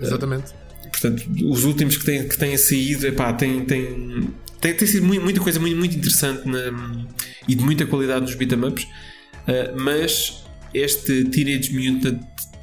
Exatamente. 0.00 0.52
Uh, 0.52 0.66
Portanto, 0.90 1.24
os 1.44 1.64
últimos 1.64 1.96
que 1.98 2.04
têm, 2.06 2.26
que 2.26 2.38
têm 2.38 2.56
saído, 2.56 3.06
epá, 3.06 3.30
tem, 3.32 3.64
tem, 3.66 4.30
tem, 4.60 4.74
tem 4.74 4.88
sido 4.88 5.04
muito, 5.04 5.22
muita 5.22 5.40
coisa 5.40 5.60
muito, 5.60 5.76
muito 5.76 5.94
interessante 5.94 6.48
na, 6.48 7.04
e 7.46 7.54
de 7.54 7.62
muita 7.62 7.84
qualidade 7.84 8.22
nos 8.22 8.34
beat'em 8.34 8.64
ups, 8.64 8.84
uh, 8.84 9.78
mas 9.78 10.42
este 10.72 11.24
Teenage 11.24 11.72
Mutant 11.74 12.22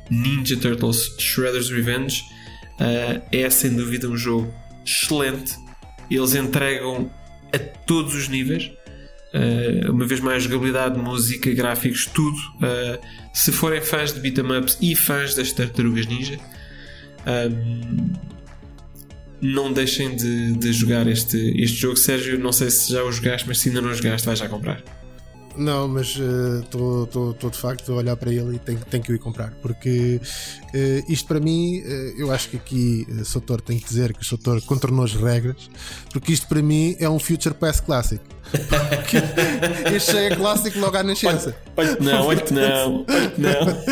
Ninja 0.09 0.57
Turtles 0.57 1.15
Shredder's 1.19 1.69
Revenge 1.69 2.23
uh, 2.79 3.21
é 3.31 3.49
sem 3.49 3.75
dúvida 3.75 4.07
um 4.07 4.17
jogo 4.17 4.53
excelente. 4.85 5.55
Eles 6.09 6.35
entregam 6.35 7.11
a 7.53 7.59
todos 7.59 8.15
os 8.15 8.27
níveis. 8.27 8.71
Uh, 9.33 9.91
uma 9.91 10.05
vez 10.05 10.19
mais, 10.19 10.43
jogabilidade, 10.43 10.97
música, 10.99 11.51
gráficos, 11.53 12.05
tudo. 12.05 12.37
Uh, 12.37 12.99
se 13.33 13.51
forem 13.51 13.81
fãs 13.81 14.13
de 14.13 14.19
beat'em 14.19 14.57
ups 14.57 14.77
e 14.81 14.95
fãs 14.95 15.33
das 15.33 15.51
tartarugas 15.51 16.05
ninja, 16.05 16.37
um, 17.25 18.13
não 19.41 19.73
deixem 19.73 20.15
de, 20.15 20.53
de, 20.53 20.71
jogar 20.71 21.07
este, 21.07 21.37
este 21.61 21.77
jogo. 21.77 21.97
Sérgio, 21.97 22.39
não 22.39 22.51
sei 22.51 22.69
se 22.69 22.91
já 22.91 23.03
o 23.03 23.11
jogaste, 23.11 23.47
mas 23.47 23.59
se 23.59 23.69
ainda 23.69 23.81
não 23.81 23.93
jogaste, 23.93 24.25
vais 24.25 24.39
já 24.39 24.47
comprar. 24.47 24.83
Não, 25.55 25.87
mas 25.87 26.17
estou 26.63 27.03
uh, 27.03 27.49
de 27.49 27.57
facto 27.57 27.91
a 27.91 27.95
olhar 27.95 28.15
para 28.15 28.31
ele 28.31 28.55
e 28.55 28.59
tenho, 28.59 28.79
tenho 28.79 29.03
que 29.03 29.11
o 29.11 29.15
ir 29.15 29.19
comprar. 29.19 29.51
Porque 29.61 30.19
uh, 30.19 31.11
isto 31.11 31.27
para 31.27 31.39
mim, 31.39 31.79
uh, 31.79 31.83
eu 32.17 32.31
acho 32.31 32.49
que 32.49 32.57
aqui 32.57 33.07
uh, 33.09 33.23
Sotor 33.23 33.61
tem 33.61 33.77
que 33.77 33.85
dizer 33.85 34.13
que 34.13 34.21
o 34.21 34.25
Sotor 34.25 34.61
contornou 34.63 35.05
as 35.05 35.13
regras. 35.13 35.69
Porque 36.11 36.31
isto 36.31 36.47
para 36.47 36.61
mim 36.61 36.95
é 36.99 37.07
um 37.09 37.19
Future 37.19 37.55
Pass 37.55 37.79
Classic. 37.79 38.21
Este 39.95 40.11
já 40.11 40.21
é 40.21 40.35
clássico 40.35 40.79
logo 40.79 40.97
à 40.97 41.03
nascença. 41.03 41.55
Olha, 41.75 41.97
não, 41.99 42.27
olha 42.27 42.43
não, 42.51 43.05
não. 43.37 43.83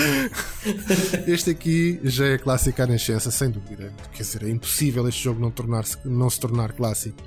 Este 1.27 1.49
aqui 1.51 1.99
já 2.03 2.25
é 2.27 2.37
clássico 2.37 2.81
à 2.81 2.87
nascença, 2.87 3.31
sem 3.31 3.49
dúvida. 3.49 3.91
Quer 4.13 4.23
dizer, 4.23 4.43
é 4.43 4.49
impossível 4.49 5.07
este 5.07 5.23
jogo 5.23 5.39
não, 5.39 5.49
tornar 5.51 5.85
-se, 5.85 5.97
não 6.05 6.29
se 6.29 6.39
tornar 6.39 6.73
clássico 6.73 7.17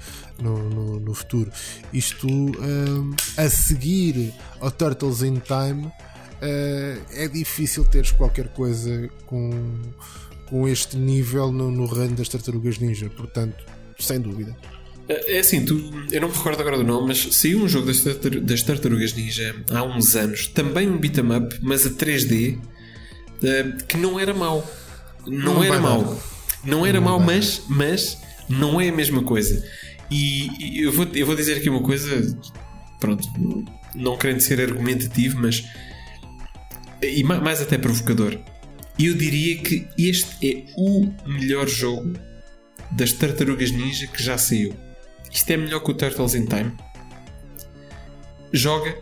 no, 0.40 0.70
no, 0.70 1.00
no 1.00 1.14
futuro. 1.14 1.50
Isto 1.92 2.28
um, 2.28 3.14
a 3.36 3.48
seguir 3.48 4.32
ao 4.60 4.70
Turtles 4.70 5.22
in 5.22 5.40
Time. 5.40 5.86
Uh, 5.86 7.00
é 7.12 7.26
difícil 7.28 7.84
teres 7.84 8.10
qualquer 8.10 8.48
coisa 8.48 9.08
com, 9.26 9.50
com 10.46 10.68
este 10.68 10.96
nível 10.96 11.50
no, 11.50 11.70
no 11.70 11.86
reino 11.86 12.16
das 12.16 12.28
tartarugas 12.28 12.78
ninja, 12.78 13.08
portanto, 13.08 13.64
sem 13.98 14.20
dúvida. 14.20 14.54
É 15.08 15.38
assim, 15.38 15.64
tu, 15.64 15.74
eu 16.10 16.20
não 16.20 16.28
me 16.28 16.34
recordo 16.34 16.60
agora 16.60 16.78
do 16.78 16.84
nome, 16.84 17.08
mas 17.08 17.34
saiu 17.34 17.62
um 17.62 17.68
jogo 17.68 17.86
das, 17.86 18.00
tartar 18.00 18.40
das 18.40 18.62
Tartarugas 18.62 19.12
Ninja 19.12 19.54
há 19.70 19.82
uns 19.82 20.16
anos, 20.16 20.46
também 20.46 20.88
um 20.88 20.96
beat'em 20.96 21.36
up, 21.36 21.58
mas 21.60 21.86
a 21.86 21.90
3D, 21.90 22.56
uh, 22.56 23.84
que 23.86 23.98
não 23.98 24.18
era 24.18 24.32
mau. 24.32 24.66
Não, 25.26 25.54
não 25.54 25.64
era 25.64 25.78
mau. 25.78 26.22
Não 26.64 26.86
era 26.86 27.00
não 27.00 27.06
mau, 27.06 27.20
mas, 27.20 27.62
mas 27.68 28.18
não 28.48 28.80
é 28.80 28.88
a 28.88 28.92
mesma 28.92 29.22
coisa. 29.22 29.62
E, 30.10 30.48
e 30.58 30.82
eu, 30.82 30.92
vou, 30.92 31.06
eu 31.12 31.26
vou 31.26 31.36
dizer 31.36 31.58
aqui 31.58 31.68
uma 31.68 31.82
coisa, 31.82 32.38
pronto, 32.98 33.28
não 33.94 34.16
querendo 34.16 34.40
ser 34.40 34.58
argumentativo, 34.60 35.38
mas 35.38 35.62
e 37.02 37.22
mais 37.22 37.60
até 37.60 37.76
provocador. 37.76 38.38
Eu 38.98 39.14
diria 39.14 39.58
que 39.58 39.86
este 39.98 40.48
é 40.48 40.64
o 40.76 41.12
melhor 41.26 41.68
jogo 41.68 42.14
das 42.92 43.12
Tartarugas 43.12 43.70
Ninja 43.70 44.06
que 44.06 44.22
já 44.22 44.38
saiu. 44.38 44.74
Isto 45.34 45.50
é 45.50 45.56
melhor 45.56 45.80
que 45.80 45.90
o 45.90 45.94
Turtles 45.94 46.34
in 46.34 46.46
Time. 46.46 46.72
Joga. 48.52 48.96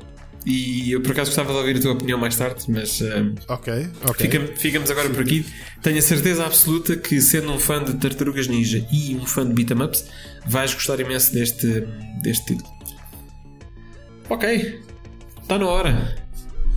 E 0.44 0.90
eu 0.90 1.00
por 1.00 1.12
acaso 1.12 1.30
gostava 1.30 1.52
de 1.52 1.58
ouvir 1.58 1.76
a 1.76 1.80
tua 1.80 1.92
opinião 1.92 2.18
mais 2.18 2.34
tarde, 2.34 2.64
mas 2.66 3.00
um, 3.00 3.36
ok, 3.46 3.88
ok. 4.04 4.28
Fica, 4.28 4.56
ficamos 4.56 4.90
agora 4.90 5.08
por 5.10 5.22
aqui. 5.22 5.46
Tenho 5.82 5.98
a 5.98 6.02
certeza 6.02 6.44
absoluta 6.44 6.96
que, 6.96 7.20
sendo 7.20 7.52
um 7.52 7.60
fã 7.60 7.84
de 7.84 7.94
Tartarugas 7.94 8.48
Ninja 8.48 8.84
e 8.90 9.14
um 9.14 9.24
fã 9.24 9.46
de 9.46 9.52
beat'em 9.52 9.80
ups, 9.80 10.08
vais 10.44 10.74
gostar 10.74 10.98
imenso 10.98 11.32
deste, 11.32 11.86
deste 12.22 12.46
título. 12.46 12.68
Ok, 14.28 14.80
está 15.42 15.58
na 15.58 15.68
hora. 15.68 16.16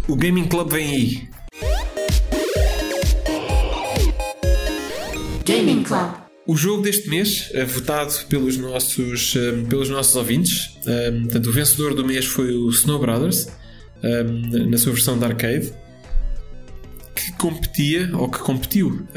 O 0.08 0.16
Gaming 0.16 0.48
Club 0.48 0.72
vem 0.72 0.88
aí. 0.88 1.30
Gaming 5.44 5.82
Club. 5.82 6.25
O 6.48 6.56
jogo 6.56 6.84
deste 6.84 7.10
mês, 7.10 7.50
é 7.54 7.66
votado 7.66 8.14
pelos 8.30 8.56
nossos, 8.56 9.36
um, 9.36 9.66
pelos 9.66 9.90
nossos 9.90 10.16
ouvintes, 10.16 10.78
um, 10.86 11.24
portanto, 11.24 11.48
o 11.48 11.52
vencedor 11.52 11.96
do 11.96 12.06
mês 12.06 12.26
foi 12.26 12.54
o 12.54 12.70
Snow 12.70 13.00
Brothers, 13.00 13.48
na 14.70 14.78
sua 14.78 14.94
versão 14.94 15.18
de 15.18 15.26
arcade, 15.26 15.74
que 17.16 17.32
competia, 17.34 18.12
ou 18.14 18.30
que 18.30 18.38
competiu, 18.38 19.08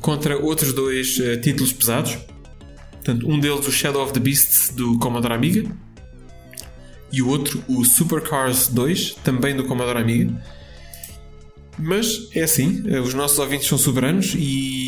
contra 0.00 0.38
outros 0.38 0.72
dois 0.72 1.18
títulos 1.42 1.72
pesados. 1.72 2.16
Portanto, 2.92 3.28
um 3.28 3.40
deles, 3.40 3.66
o 3.66 3.72
Shadow 3.72 4.04
of 4.04 4.12
the 4.12 4.20
Beast, 4.20 4.74
do 4.74 4.96
Commodore 5.00 5.34
Amiga, 5.34 5.64
e 7.10 7.20
o 7.20 7.28
outro, 7.28 7.64
o 7.66 7.84
Supercars 7.84 8.68
2, 8.68 9.16
também 9.24 9.56
do 9.56 9.64
Commodore 9.64 9.98
Amiga 9.98 10.32
mas 11.78 12.28
é 12.34 12.42
assim, 12.42 12.82
eh, 12.86 13.00
os 13.00 13.14
nossos 13.14 13.38
ouvintes 13.38 13.68
são 13.68 13.78
soberanos 13.78 14.34
e 14.36 14.87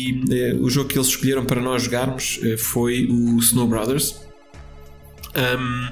o 0.61 0.69
jogo 0.69 0.89
que 0.89 0.97
eles 0.97 1.07
escolheram 1.07 1.45
para 1.45 1.61
nós 1.61 1.83
jogarmos 1.83 2.39
eh, 2.43 2.57
foi 2.57 3.07
o 3.09 3.37
Snow 3.39 3.67
Brothers. 3.67 4.15
Um, 5.35 5.89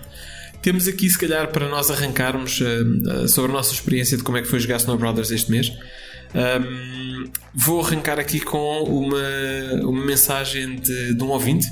temos 0.61 0.88
aqui, 0.88 1.10
se 1.10 1.18
calhar, 1.18 1.49
para 1.51 1.69
nós 1.69 1.89
arrancarmos 1.89 2.60
uh, 2.60 3.27
sobre 3.30 3.51
a 3.51 3.53
nossa 3.53 3.73
experiência 3.73 4.18
de 4.18 4.23
como 4.23 4.38
é 4.38 4.41
que 4.41 4.47
foi 4.47 4.60
jogar 4.60 4.77
Snow 4.77 4.97
Brothers 4.97 5.31
este 5.31 5.49
mês. 5.49 5.72
Um, 6.35 7.31
vou 7.56 7.81
arrancar 7.81 8.19
aqui 8.19 8.39
com 8.39 8.84
uma, 8.84 9.84
uma 9.84 10.06
mensagem 10.06 10.76
de, 10.76 11.14
de 11.14 11.23
um 11.23 11.30
ouvinte. 11.30 11.68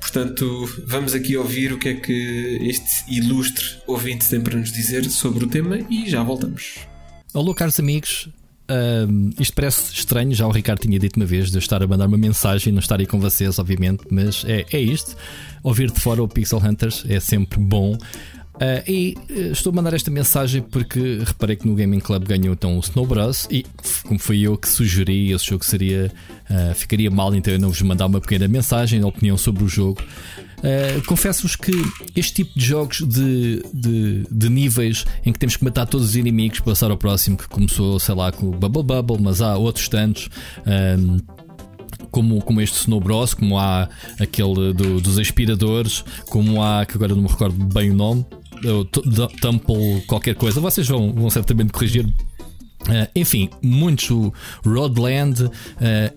Portanto, 0.00 0.68
vamos 0.86 1.14
aqui 1.14 1.36
ouvir 1.36 1.72
o 1.72 1.78
que 1.78 1.88
é 1.88 1.94
que 1.94 2.58
este 2.62 3.04
ilustre 3.08 3.64
ouvinte 3.86 4.28
tem 4.28 4.40
para 4.40 4.56
nos 4.56 4.72
dizer 4.72 5.04
sobre 5.10 5.44
o 5.44 5.48
tema 5.48 5.78
e 5.90 6.08
já 6.08 6.22
voltamos. 6.22 6.78
Olá, 7.32 7.54
caros 7.54 7.78
amigos. 7.78 8.28
Uh, 8.68 9.32
isto 9.38 9.54
parece 9.54 9.92
estranho, 9.94 10.34
já 10.34 10.46
o 10.46 10.50
Ricardo 10.50 10.80
tinha 10.80 10.98
dito 10.98 11.16
uma 11.16 11.26
vez 11.26 11.50
de 11.50 11.56
eu 11.56 11.60
estar 11.60 11.82
a 11.82 11.86
mandar 11.86 12.06
uma 12.06 12.18
mensagem, 12.18 12.72
não 12.72 12.80
estar 12.80 12.98
aí 12.98 13.06
com 13.06 13.20
vocês, 13.20 13.58
obviamente, 13.58 14.04
mas 14.10 14.44
é, 14.46 14.66
é 14.72 14.80
isto. 14.80 15.16
Ouvir 15.62 15.90
de 15.90 16.00
fora 16.00 16.22
o 16.22 16.28
Pixel 16.28 16.58
Hunters 16.58 17.04
é 17.08 17.20
sempre 17.20 17.60
bom. 17.60 17.96
Uh, 18.56 18.90
e 18.90 19.16
uh, 19.30 19.52
estou 19.52 19.70
a 19.70 19.76
mandar 19.76 19.92
esta 19.92 20.10
mensagem 20.10 20.62
porque 20.62 21.20
reparei 21.24 21.56
que 21.56 21.68
no 21.68 21.74
Gaming 21.74 22.00
Club 22.00 22.26
ganhou 22.26 22.54
então 22.54 22.76
o 22.76 22.80
Snow 22.80 23.06
Bros. 23.06 23.46
E 23.50 23.64
como 24.02 24.18
foi 24.18 24.40
eu 24.40 24.56
que 24.56 24.68
sugeri, 24.68 25.30
esse 25.30 25.46
jogo 25.46 25.64
seria, 25.64 26.10
uh, 26.50 26.74
ficaria 26.74 27.10
mal, 27.10 27.34
então 27.34 27.52
eu 27.52 27.60
não 27.60 27.68
vos 27.68 27.82
mandar 27.82 28.06
uma 28.06 28.20
pequena 28.20 28.48
mensagem, 28.48 29.04
opinião 29.04 29.36
sobre 29.36 29.62
o 29.62 29.68
jogo. 29.68 30.02
Uh, 30.58 31.04
Confesso-vos 31.06 31.54
que 31.56 31.72
este 32.14 32.44
tipo 32.44 32.58
de 32.58 32.64
jogos 32.64 32.98
de, 33.00 33.62
de, 33.72 34.26
de, 34.30 34.48
níveis 34.48 35.04
em 35.24 35.32
que 35.32 35.38
temos 35.38 35.56
que 35.56 35.64
matar 35.64 35.86
todos 35.86 36.08
os 36.08 36.16
inimigos 36.16 36.60
para 36.60 36.72
passar 36.72 36.90
ao 36.90 36.96
próximo, 36.96 37.36
que 37.36 37.48
começou, 37.48 37.98
sei 38.00 38.14
lá, 38.14 38.32
com 38.32 38.48
o 38.48 38.52
Bubble 38.52 38.82
Bubble, 38.82 39.18
mas 39.20 39.40
há 39.40 39.56
outros 39.56 39.88
tantos. 39.88 40.28
Um, 40.66 40.70
ehm, 40.70 41.18
como, 42.10 42.40
como 42.40 42.60
este 42.62 42.78
Snow 42.78 43.00
Bros, 43.00 43.34
como 43.34 43.58
há 43.58 43.88
aquele 44.18 44.72
do, 44.72 45.00
dos 45.00 45.18
aspiradores, 45.18 46.02
como 46.30 46.62
há, 46.62 46.86
que 46.86 46.94
agora 46.94 47.14
não 47.14 47.22
me 47.22 47.28
recordo 47.28 47.62
bem 47.66 47.90
o 47.90 47.94
nome, 47.94 48.24
o 48.64 48.84
Temple 49.40 50.02
qualquer 50.06 50.34
coisa. 50.34 50.60
Vocês 50.60 50.88
vão, 50.88 51.12
vão 51.12 51.28
certamente 51.28 51.72
corrigir 51.72 52.06
Uh, 52.86 53.08
enfim, 53.14 53.50
muitos 53.62 54.08
Rodland, 54.64 55.42
uh, 55.42 55.50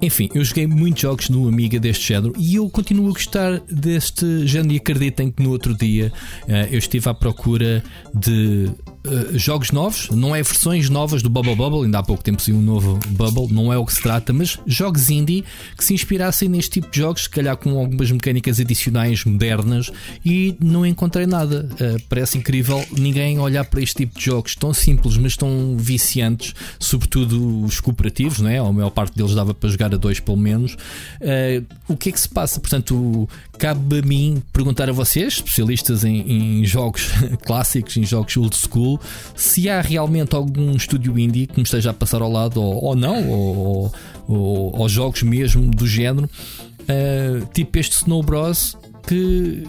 enfim, 0.02 0.30
eu 0.34 0.44
joguei 0.44 0.68
muitos 0.68 1.02
jogos 1.02 1.30
no 1.30 1.48
Amiga 1.48 1.80
deste 1.80 2.08
género 2.08 2.34
e 2.38 2.56
eu 2.56 2.70
continuo 2.70 3.10
a 3.10 3.12
gostar 3.12 3.60
deste 3.62 4.46
género. 4.46 4.74
E 4.74 4.78
acreditem 4.78 5.32
que 5.32 5.42
no 5.42 5.52
outro 5.52 5.76
dia 5.76 6.12
uh, 6.44 6.52
eu 6.72 6.78
estive 6.78 7.10
à 7.10 7.14
procura 7.14 7.84
de 8.14 8.70
uh, 9.06 9.38
jogos 9.38 9.72
novos, 9.72 10.10
não 10.10 10.36
é 10.36 10.42
versões 10.42 10.90
novas 10.90 11.22
do 11.22 11.30
Bubble 11.30 11.56
Bubble, 11.56 11.86
ainda 11.86 12.00
há 12.00 12.04
pouco 12.04 12.24
tempo 12.24 12.42
saiu 12.42 12.58
um 12.58 12.62
novo 12.62 13.00
Bubble, 13.10 13.54
não 13.54 13.72
é 13.72 13.78
o 13.78 13.86
que 13.86 13.94
se 13.94 14.02
trata, 14.02 14.34
mas 14.34 14.58
jogos 14.66 15.10
indie 15.10 15.44
que 15.78 15.84
se 15.84 15.94
inspirassem 15.94 16.50
neste 16.50 16.72
tipo 16.72 16.92
de 16.92 16.98
jogos, 16.98 17.24
se 17.24 17.30
calhar 17.30 17.56
com 17.58 17.78
algumas 17.78 18.12
mecânicas 18.12 18.60
adicionais 18.60 19.24
modernas, 19.26 19.92
e 20.26 20.56
não 20.60 20.86
encontrei 20.86 21.26
nada. 21.26 21.70
Uh, 21.74 22.02
parece 22.10 22.38
incrível 22.38 22.84
ninguém 22.98 23.40
olhar 23.40 23.66
para 23.66 23.82
este 23.82 23.96
tipo 23.96 24.18
de 24.18 24.26
jogos 24.26 24.56
tão 24.56 24.74
simples, 24.74 25.18
mas 25.18 25.36
tão 25.36 25.76
viciantes, 25.78 26.54
sobretudo 26.80 27.64
os 27.64 27.80
cooperativos, 27.80 28.40
não 28.40 28.50
é? 28.50 28.58
A 28.58 28.72
maior 28.72 28.90
parte 28.90 29.16
deles 29.16 29.34
dava 29.34 29.54
para 29.54 29.70
jogar 29.70 29.94
a 29.94 29.98
dois, 29.98 30.20
pelo 30.20 30.38
menos. 30.38 30.74
Uh, 31.22 31.66
o 31.88 31.98
que 31.98 32.10
é 32.10 32.12
que 32.12 32.20
se 32.20 32.30
passa? 32.30 32.60
Portanto, 32.60 33.28
cabe 33.60 34.00
a 34.00 34.02
mim 34.02 34.42
perguntar 34.54 34.90
a 34.90 34.94
vocês, 34.94 35.34
especialistas 35.34 36.06
em, 36.06 36.62
em 36.62 36.66
jogos 36.66 37.10
clássicos, 37.46 37.98
em 37.98 38.06
jogos 38.06 38.38
old 38.38 38.56
school 38.56 39.00
se 39.36 39.70
há 39.70 39.82
realmente 39.82 40.34
algum 40.34 40.72
estúdio 40.72 41.20
indie 41.20 41.46
que 41.46 41.58
me 41.58 41.64
esteja 41.64 41.92
a 41.92 41.94
passar 41.94 42.22
ao 42.22 42.32
lado 42.32 42.62
ou, 42.62 42.86
ou 42.86 42.96
não, 42.96 43.30
ou, 43.30 43.94
ou, 44.28 44.80
ou, 44.80 44.90
jogos 44.90 45.24
mesmo 45.24 45.70
do 45.72 45.86
género, 45.86 46.30
uh, 46.82 47.46
tipo 47.54 47.78
este 47.78 47.98
Snow 47.98 48.24
Bros, 48.24 48.78
que 49.06 49.68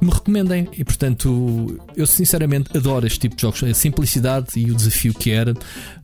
me 0.00 0.10
recomendem. 0.10 0.68
E 0.76 0.84
portanto, 0.84 1.80
eu 1.96 2.06
sinceramente 2.06 2.76
adoro 2.76 3.06
este 3.06 3.20
tipo 3.20 3.36
de 3.36 3.42
jogos, 3.42 3.62
a 3.62 3.74
simplicidade 3.74 4.58
e 4.58 4.70
o 4.70 4.74
desafio 4.74 5.14
que 5.14 5.30
era. 5.30 5.52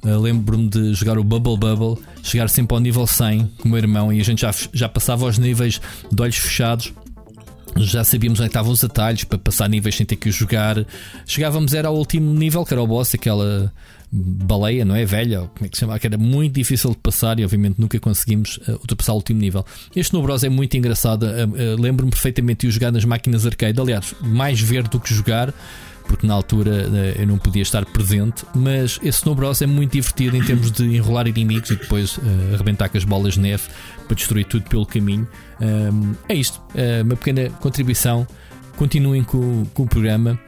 Uh, 0.04 0.20
Lembro-me 0.20 0.68
de 0.68 0.94
jogar 0.94 1.18
o 1.18 1.24
Bubble 1.24 1.56
Bubble, 1.56 2.00
chegar 2.22 2.48
sempre 2.48 2.74
ao 2.74 2.80
nível 2.80 3.06
100 3.06 3.50
com 3.58 3.68
o 3.68 3.72
meu 3.72 3.78
irmão 3.78 4.12
e 4.12 4.20
a 4.20 4.24
gente 4.24 4.42
já, 4.42 4.54
já 4.72 4.88
passava 4.88 5.24
aos 5.24 5.38
níveis 5.38 5.80
de 6.12 6.22
olhos 6.22 6.36
fechados 6.36 6.92
já 7.78 8.04
sabíamos 8.04 8.40
onde 8.40 8.48
estavam 8.48 8.72
os 8.72 8.84
atalhos 8.84 9.24
para 9.24 9.38
passar 9.38 9.68
níveis 9.68 9.96
sem 9.96 10.06
ter 10.06 10.16
que 10.16 10.28
os 10.28 10.34
jogar. 10.34 10.84
Chegávamos 11.26 11.74
era 11.74 11.88
ao 11.88 11.96
último 11.96 12.32
nível, 12.32 12.64
que 12.64 12.72
era 12.72 12.82
o 12.82 12.86
boss, 12.86 13.14
aquela 13.14 13.72
baleia, 14.14 14.84
não 14.84 14.94
é? 14.94 15.04
Velha, 15.04 15.50
como 15.54 15.66
é 15.66 15.68
que 15.68 15.76
se 15.76 15.80
chama? 15.80 15.98
Que 15.98 16.06
era 16.06 16.16
muito 16.16 16.54
difícil 16.54 16.90
de 16.90 16.98
passar 16.98 17.38
e 17.40 17.44
obviamente 17.44 17.80
nunca 17.80 17.98
conseguimos 17.98 18.58
uh, 18.68 18.72
ultrapassar 18.72 19.12
o 19.12 19.16
último 19.16 19.40
nível. 19.40 19.64
Este 19.94 20.12
no 20.14 20.22
Bros 20.22 20.44
é 20.44 20.48
muito 20.48 20.76
engraçado. 20.76 21.24
Uh, 21.24 21.74
uh, 21.74 21.80
Lembro-me 21.80 22.12
perfeitamente 22.12 22.60
de 22.60 22.68
o 22.68 22.70
jogar 22.70 22.92
nas 22.92 23.04
máquinas 23.04 23.44
arcade. 23.44 23.80
Aliás, 23.80 24.14
mais 24.20 24.60
ver 24.60 24.86
do 24.86 25.00
que 25.00 25.12
jogar 25.12 25.52
porque 26.06 26.26
na 26.26 26.34
altura 26.34 27.14
eu 27.18 27.26
não 27.26 27.38
podia 27.38 27.62
estar 27.62 27.82
presente. 27.86 28.44
Mas 28.54 29.00
esse 29.02 29.20
Snow 29.20 29.34
Bros 29.34 29.62
é 29.62 29.66
muito 29.66 29.92
divertido 29.92 30.36
em 30.36 30.44
termos 30.44 30.70
de 30.70 30.84
enrolar 30.84 31.26
inimigos 31.26 31.70
e 31.70 31.76
depois 31.76 32.20
arrebentar 32.52 32.90
com 32.90 32.98
as 32.98 33.04
bolas 33.04 33.34
de 33.34 33.40
neve 33.40 33.62
para 34.06 34.14
destruir 34.14 34.44
tudo 34.44 34.68
pelo 34.68 34.84
caminho. 34.84 35.26
Um, 35.60 36.14
é 36.28 36.34
isto, 36.34 36.58
uh, 36.58 37.02
uma 37.04 37.16
pequena 37.16 37.50
contribuição. 37.60 38.26
Continuem 38.76 39.22
com, 39.22 39.64
com 39.66 39.84
o 39.84 39.86
programa. 39.86 40.38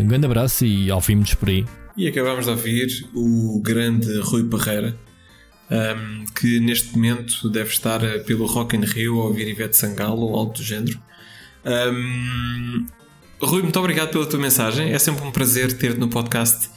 um 0.00 0.06
grande 0.06 0.26
abraço 0.26 0.64
e 0.64 0.90
ouvimos 0.92 1.34
por 1.34 1.48
aí. 1.48 1.66
E 1.96 2.06
acabamos 2.06 2.44
de 2.44 2.50
ouvir 2.52 3.08
o 3.12 3.60
grande 3.60 4.20
Rui 4.20 4.44
Parreira. 4.44 4.96
Um, 5.68 6.26
que 6.38 6.60
neste 6.60 6.94
momento 6.94 7.48
deve 7.48 7.70
estar 7.70 8.00
pelo 8.26 8.44
Rock 8.46 8.76
in 8.76 8.84
Rio 8.84 9.20
a 9.20 9.24
ouvir 9.24 9.48
Ivete 9.48 9.76
Sangalo 9.76 10.20
ou 10.20 10.36
algo 10.36 10.52
do 10.52 10.62
género. 10.62 10.98
Um, 11.64 12.86
Rui, 13.40 13.62
muito 13.62 13.78
obrigado 13.78 14.10
pela 14.10 14.26
tua 14.26 14.38
mensagem. 14.38 14.92
É 14.92 14.98
sempre 14.98 15.26
um 15.26 15.30
prazer 15.30 15.72
ter-te 15.72 15.98
no 15.98 16.08
podcast, 16.08 16.68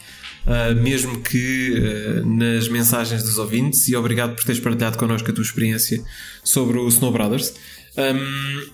uh, 0.48 0.76
mesmo 0.82 1.22
que 1.22 1.74
uh, 1.74 2.26
nas 2.26 2.68
mensagens 2.68 3.22
dos 3.22 3.38
ouvintes, 3.38 3.88
e 3.88 3.96
obrigado 3.96 4.36
por 4.36 4.44
teres 4.44 4.60
partilhado 4.60 4.98
connosco 4.98 5.30
a 5.30 5.34
tua 5.34 5.44
experiência 5.44 6.04
sobre 6.44 6.80
o 6.80 6.88
Snow 6.88 7.12
Brothers. 7.12 7.54
Um, 7.98 8.70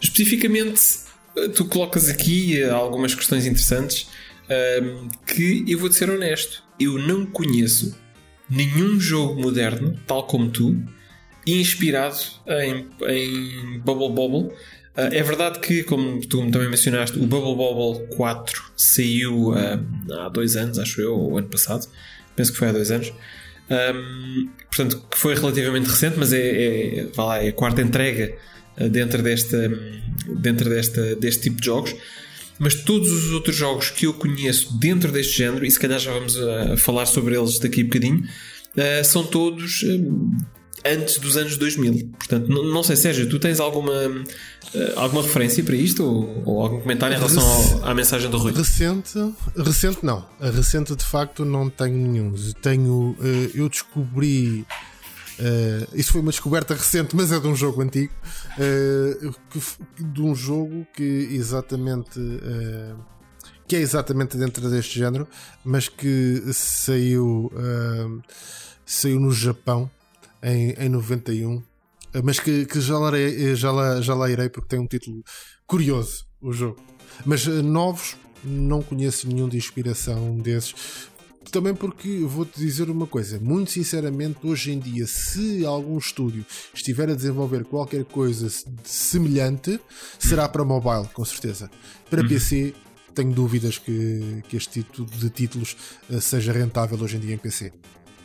especificamente, 0.00 0.80
tu 1.54 1.64
colocas 1.66 2.08
aqui 2.08 2.62
algumas 2.64 3.14
questões 3.14 3.46
interessantes 3.46 4.08
um, 4.82 5.08
que 5.26 5.64
eu 5.66 5.78
vou-te 5.78 5.94
ser 5.94 6.10
honesto, 6.10 6.62
eu 6.78 6.98
não 6.98 7.26
conheço 7.26 7.96
nenhum 8.48 8.98
jogo 8.98 9.40
moderno, 9.40 9.98
tal 10.06 10.26
como 10.26 10.50
tu, 10.50 10.76
inspirado 11.46 12.18
em, 12.46 12.86
em 13.08 13.78
Bubble 13.80 14.12
Bobble 14.12 14.52
Uh, 14.98 15.14
é 15.14 15.22
verdade 15.22 15.60
que, 15.60 15.84
como 15.84 16.20
tu 16.26 16.38
também 16.50 16.68
mencionaste, 16.68 17.16
o 17.20 17.24
Bubble 17.24 17.54
Bobble 17.54 18.08
4 18.16 18.72
saiu 18.76 19.50
uh, 19.50 20.14
há 20.18 20.28
dois 20.28 20.56
anos, 20.56 20.76
acho 20.76 21.00
eu, 21.00 21.14
ou 21.14 21.38
ano 21.38 21.46
passado. 21.46 21.86
Penso 22.34 22.50
que 22.50 22.58
foi 22.58 22.66
há 22.66 22.72
dois 22.72 22.90
anos. 22.90 23.12
Um, 23.70 24.48
portanto, 24.66 25.04
que 25.10 25.18
foi 25.18 25.34
relativamente 25.34 25.86
recente, 25.86 26.16
mas 26.18 26.32
é, 26.32 27.00
é, 27.00 27.08
lá, 27.16 27.42
é 27.42 27.48
a 27.48 27.52
quarta 27.52 27.82
entrega 27.82 28.34
uh, 28.80 28.88
dentro, 28.88 29.22
desta, 29.22 29.68
dentro 30.26 30.70
desta, 30.70 31.16
deste 31.16 31.42
tipo 31.42 31.60
de 31.60 31.66
jogos. 31.66 31.94
Mas 32.58 32.74
todos 32.74 33.10
os 33.10 33.32
outros 33.32 33.54
jogos 33.54 33.90
que 33.90 34.06
eu 34.06 34.14
conheço 34.14 34.76
dentro 34.78 35.12
deste 35.12 35.38
género, 35.38 35.64
e 35.64 35.70
se 35.70 35.78
calhar 35.78 35.98
já 35.98 36.12
vamos 36.12 36.36
a, 36.36 36.76
falar 36.76 37.06
sobre 37.06 37.36
eles 37.36 37.58
daqui 37.58 37.82
a 37.82 37.84
bocadinho, 37.84 38.20
uh, 38.20 39.04
são 39.04 39.24
todos 39.24 39.82
uh, 39.82 40.30
antes 40.84 41.18
dos 41.18 41.36
anos 41.36 41.56
2000. 41.56 42.10
Portanto, 42.18 42.48
não, 42.48 42.64
não 42.64 42.82
sei, 42.82 42.96
Sérgio, 42.96 43.28
tu 43.28 43.38
tens 43.38 43.60
alguma, 43.60 43.92
uh, 43.92 44.28
alguma 44.96 45.22
referência 45.22 45.62
para 45.62 45.76
isto 45.76 46.04
ou, 46.04 46.42
ou 46.44 46.62
algum 46.62 46.80
comentário 46.80 47.14
em 47.14 47.18
relação 47.18 47.42
ao, 47.42 47.88
à 47.88 47.94
mensagem 47.94 48.30
do 48.30 48.38
Rui? 48.38 48.52
Recente, 48.52 49.18
recente 49.56 49.98
não. 50.02 50.24
Recente 50.40 50.94
de 50.94 51.04
facto 51.04 51.44
não 51.44 51.68
tenho 51.68 51.96
nenhum. 51.96 52.34
Tenho, 52.62 53.16
uh, 53.18 53.50
eu 53.54 53.68
descobri. 53.68 54.66
Uh, 55.38 55.88
isso 55.94 56.12
foi 56.12 56.20
uma 56.20 56.30
descoberta 56.30 56.74
recente, 56.74 57.14
mas 57.14 57.30
é 57.30 57.38
de 57.38 57.46
um 57.46 57.54
jogo 57.54 57.82
antigo. 57.82 58.12
Que, 58.56 60.02
de 60.02 60.22
um 60.22 60.34
jogo 60.34 60.86
que 60.94 61.28
exatamente. 61.30 62.18
que 63.66 63.76
é 63.76 63.80
exatamente 63.80 64.36
dentro 64.36 64.68
deste 64.68 64.98
género, 64.98 65.28
mas 65.64 65.88
que 65.88 66.42
saiu, 66.52 67.52
saiu 68.84 69.20
no 69.20 69.30
Japão 69.30 69.88
em, 70.42 70.70
em 70.78 70.88
91, 70.88 71.62
mas 72.24 72.40
que, 72.40 72.64
que 72.66 72.80
já, 72.80 72.98
lá, 72.98 73.10
já, 73.54 73.70
lá, 73.70 74.00
já 74.00 74.14
lá 74.14 74.30
irei 74.30 74.48
porque 74.48 74.68
tem 74.68 74.78
um 74.78 74.86
título 74.86 75.22
curioso 75.66 76.26
o 76.40 76.52
jogo. 76.52 76.78
Mas 77.24 77.46
eh, 77.46 77.62
novos, 77.62 78.16
não 78.44 78.82
conheço 78.82 79.28
nenhum 79.28 79.48
de 79.48 79.56
inspiração 79.56 80.36
desses. 80.38 80.74
Também 81.50 81.74
porque 81.74 82.18
vou-te 82.18 82.60
dizer 82.60 82.90
uma 82.90 83.06
coisa, 83.06 83.40
muito 83.40 83.70
sinceramente, 83.70 84.38
hoje 84.42 84.70
em 84.70 84.78
dia, 84.78 85.06
se 85.06 85.64
algum 85.64 85.96
estúdio 85.96 86.44
estiver 86.74 87.08
a 87.08 87.14
desenvolver 87.14 87.64
qualquer 87.64 88.04
coisa 88.04 88.48
semelhante, 88.84 89.80
será 90.18 90.46
para 90.46 90.62
mobile, 90.62 91.08
com 91.14 91.24
certeza. 91.24 91.70
Para 92.10 92.20
uhum. 92.20 92.28
PC, 92.28 92.74
tenho 93.14 93.32
dúvidas 93.32 93.78
que, 93.78 94.42
que 94.46 94.58
este 94.58 94.82
tipo 94.82 95.04
de 95.06 95.30
títulos 95.30 95.74
seja 96.20 96.52
rentável 96.52 97.00
hoje 97.00 97.16
em 97.16 97.20
dia 97.20 97.34
em 97.34 97.38
PC. 97.38 97.72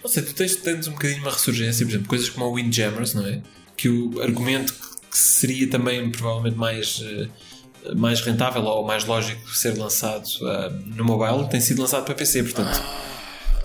Não 0.04 0.10
sei, 0.10 0.22
tu 0.22 0.34
tens, 0.34 0.56
tens 0.58 0.88
um 0.88 0.92
bocadinho 0.92 1.22
uma 1.22 1.32
ressurgência, 1.32 1.86
por 1.86 1.92
exemplo, 1.92 2.08
coisas 2.08 2.30
como 2.30 2.46
o 2.46 2.54
Windjammers, 2.56 3.14
não 3.14 3.26
é? 3.26 3.42
Que 3.78 3.88
o 3.88 4.22
argumento 4.22 4.74
que 5.10 5.18
seria 5.18 5.70
também 5.70 6.12
provavelmente 6.12 6.58
mais, 6.58 7.00
uh, 7.00 7.96
mais 7.96 8.20
rentável 8.22 8.64
ou 8.64 8.86
mais 8.86 9.06
lógico 9.06 9.50
ser 9.50 9.78
lançado 9.78 10.26
uh, 10.42 10.96
no 10.96 11.06
mobile 11.06 11.48
tem 11.50 11.62
sido 11.62 11.82
lançado 11.82 12.04
para 12.04 12.16
PC, 12.16 12.44
portanto. 12.44 12.82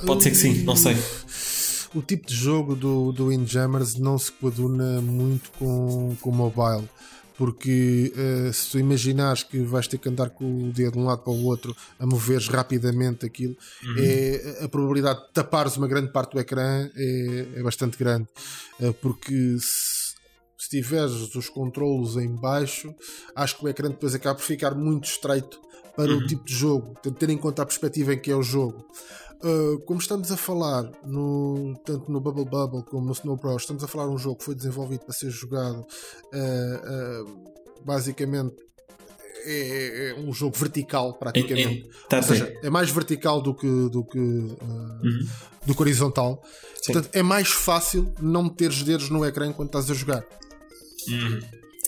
Pode 0.07 0.23
ser 0.23 0.31
que 0.31 0.37
sim, 0.37 0.63
não 0.63 0.77
sei. 0.77 0.97
O 1.95 2.03
tipo 2.03 2.29
de 2.29 2.35
jogo 2.35 2.77
do, 2.77 3.11
do 3.13 3.29
Windjammers 3.29 3.97
não 3.97 4.17
se 4.19 4.31
coaduna 4.31 5.01
muito 5.01 5.51
com 5.59 6.15
o 6.23 6.33
mobile 6.33 6.89
porque 7.39 8.13
uh, 8.17 8.53
se 8.53 8.73
tu 8.73 8.79
imaginares 8.81 9.45
que 9.45 9.61
vais 9.61 9.87
ter 9.87 9.97
que 9.97 10.09
andar 10.09 10.31
com 10.31 10.65
o 10.65 10.73
dedo 10.73 10.95
de 10.95 10.99
um 10.99 11.05
lado 11.05 11.23
para 11.23 11.33
o 11.33 11.45
outro 11.45 11.75
a 11.97 12.05
moveres 12.05 12.49
rapidamente 12.49 13.25
aquilo, 13.25 13.57
uhum. 13.85 13.95
é, 13.97 14.65
a 14.65 14.69
probabilidade 14.69 15.21
de 15.21 15.33
tapares 15.33 15.77
uma 15.77 15.87
grande 15.87 16.11
parte 16.11 16.33
do 16.33 16.41
ecrã 16.41 16.91
é, 16.97 17.47
é 17.55 17.63
bastante 17.63 17.97
grande, 17.97 18.27
uh, 18.81 18.93
porque 18.95 19.57
se, 19.61 20.17
se 20.59 20.69
tiveres 20.69 21.33
os 21.33 21.49
controlos 21.49 22.17
em 22.17 22.29
baixo, 22.29 22.93
acho 23.37 23.57
que 23.57 23.65
o 23.65 23.69
ecrã 23.69 23.89
depois 23.89 24.17
acaba 24.17 24.35
por 24.35 24.45
ficar 24.45 24.75
muito 24.75 25.05
estreito 25.05 25.61
para 25.95 26.11
uhum. 26.11 26.19
o 26.19 26.27
tipo 26.27 26.45
de 26.45 26.55
jogo, 26.55 26.95
ter 27.01 27.31
em 27.31 27.39
conta 27.39 27.63
a 27.63 27.67
perspectiva 27.67 28.15
em 28.15 28.19
que 28.19 28.33
é 28.33 28.35
o 28.35 28.43
jogo. 28.43 28.85
Uh, 29.43 29.79
como 29.81 30.01
estamos 30.01 30.33
a 30.33 30.37
falar 30.37 30.91
no, 31.05 31.81
tanto 31.85 32.11
no 32.11 32.21
Bubble 32.21 32.45
Bubble 32.45 32.83
como 32.83 33.07
no 33.07 33.13
Snow 33.13 33.37
Bros, 33.37 33.63
estamos 33.63 33.85
a 33.85 33.87
falar 33.87 34.07
de 34.07 34.15
um 34.15 34.19
jogo 34.19 34.37
que 34.37 34.45
foi 34.45 34.55
desenvolvido 34.55 35.05
para 35.05 35.15
ser 35.15 35.31
jogado 35.31 35.87
uh, 36.35 37.23
uh, 37.23 37.85
basicamente 37.85 38.57
é, 39.45 40.11
é, 40.11 40.21
um 40.21 40.33
jogo 40.33 40.57
vertical 40.57 41.15
praticamente. 41.15 41.89
Tá 42.09 42.19
Ou 42.19 42.23
seja, 42.23 42.59
é 42.63 42.69
mais 42.69 42.91
vertical 42.91 43.41
do 43.41 43.55
que, 43.55 43.67
do 43.89 44.05
que, 44.05 44.19
uhum. 44.19 45.27
do 45.65 45.75
que 45.75 45.81
horizontal. 45.81 46.43
Sim. 46.83 46.93
Portanto, 46.93 47.15
é 47.15 47.23
mais 47.23 47.49
fácil 47.49 48.13
não 48.21 48.43
meter 48.45 48.71
os 48.71 48.83
dedos 48.83 49.09
no 49.09 49.25
ecrã 49.25 49.47
enquanto 49.47 49.69
estás 49.69 49.91
a 49.91 49.95
jogar. 49.95 50.25
Uhum. 51.09 51.41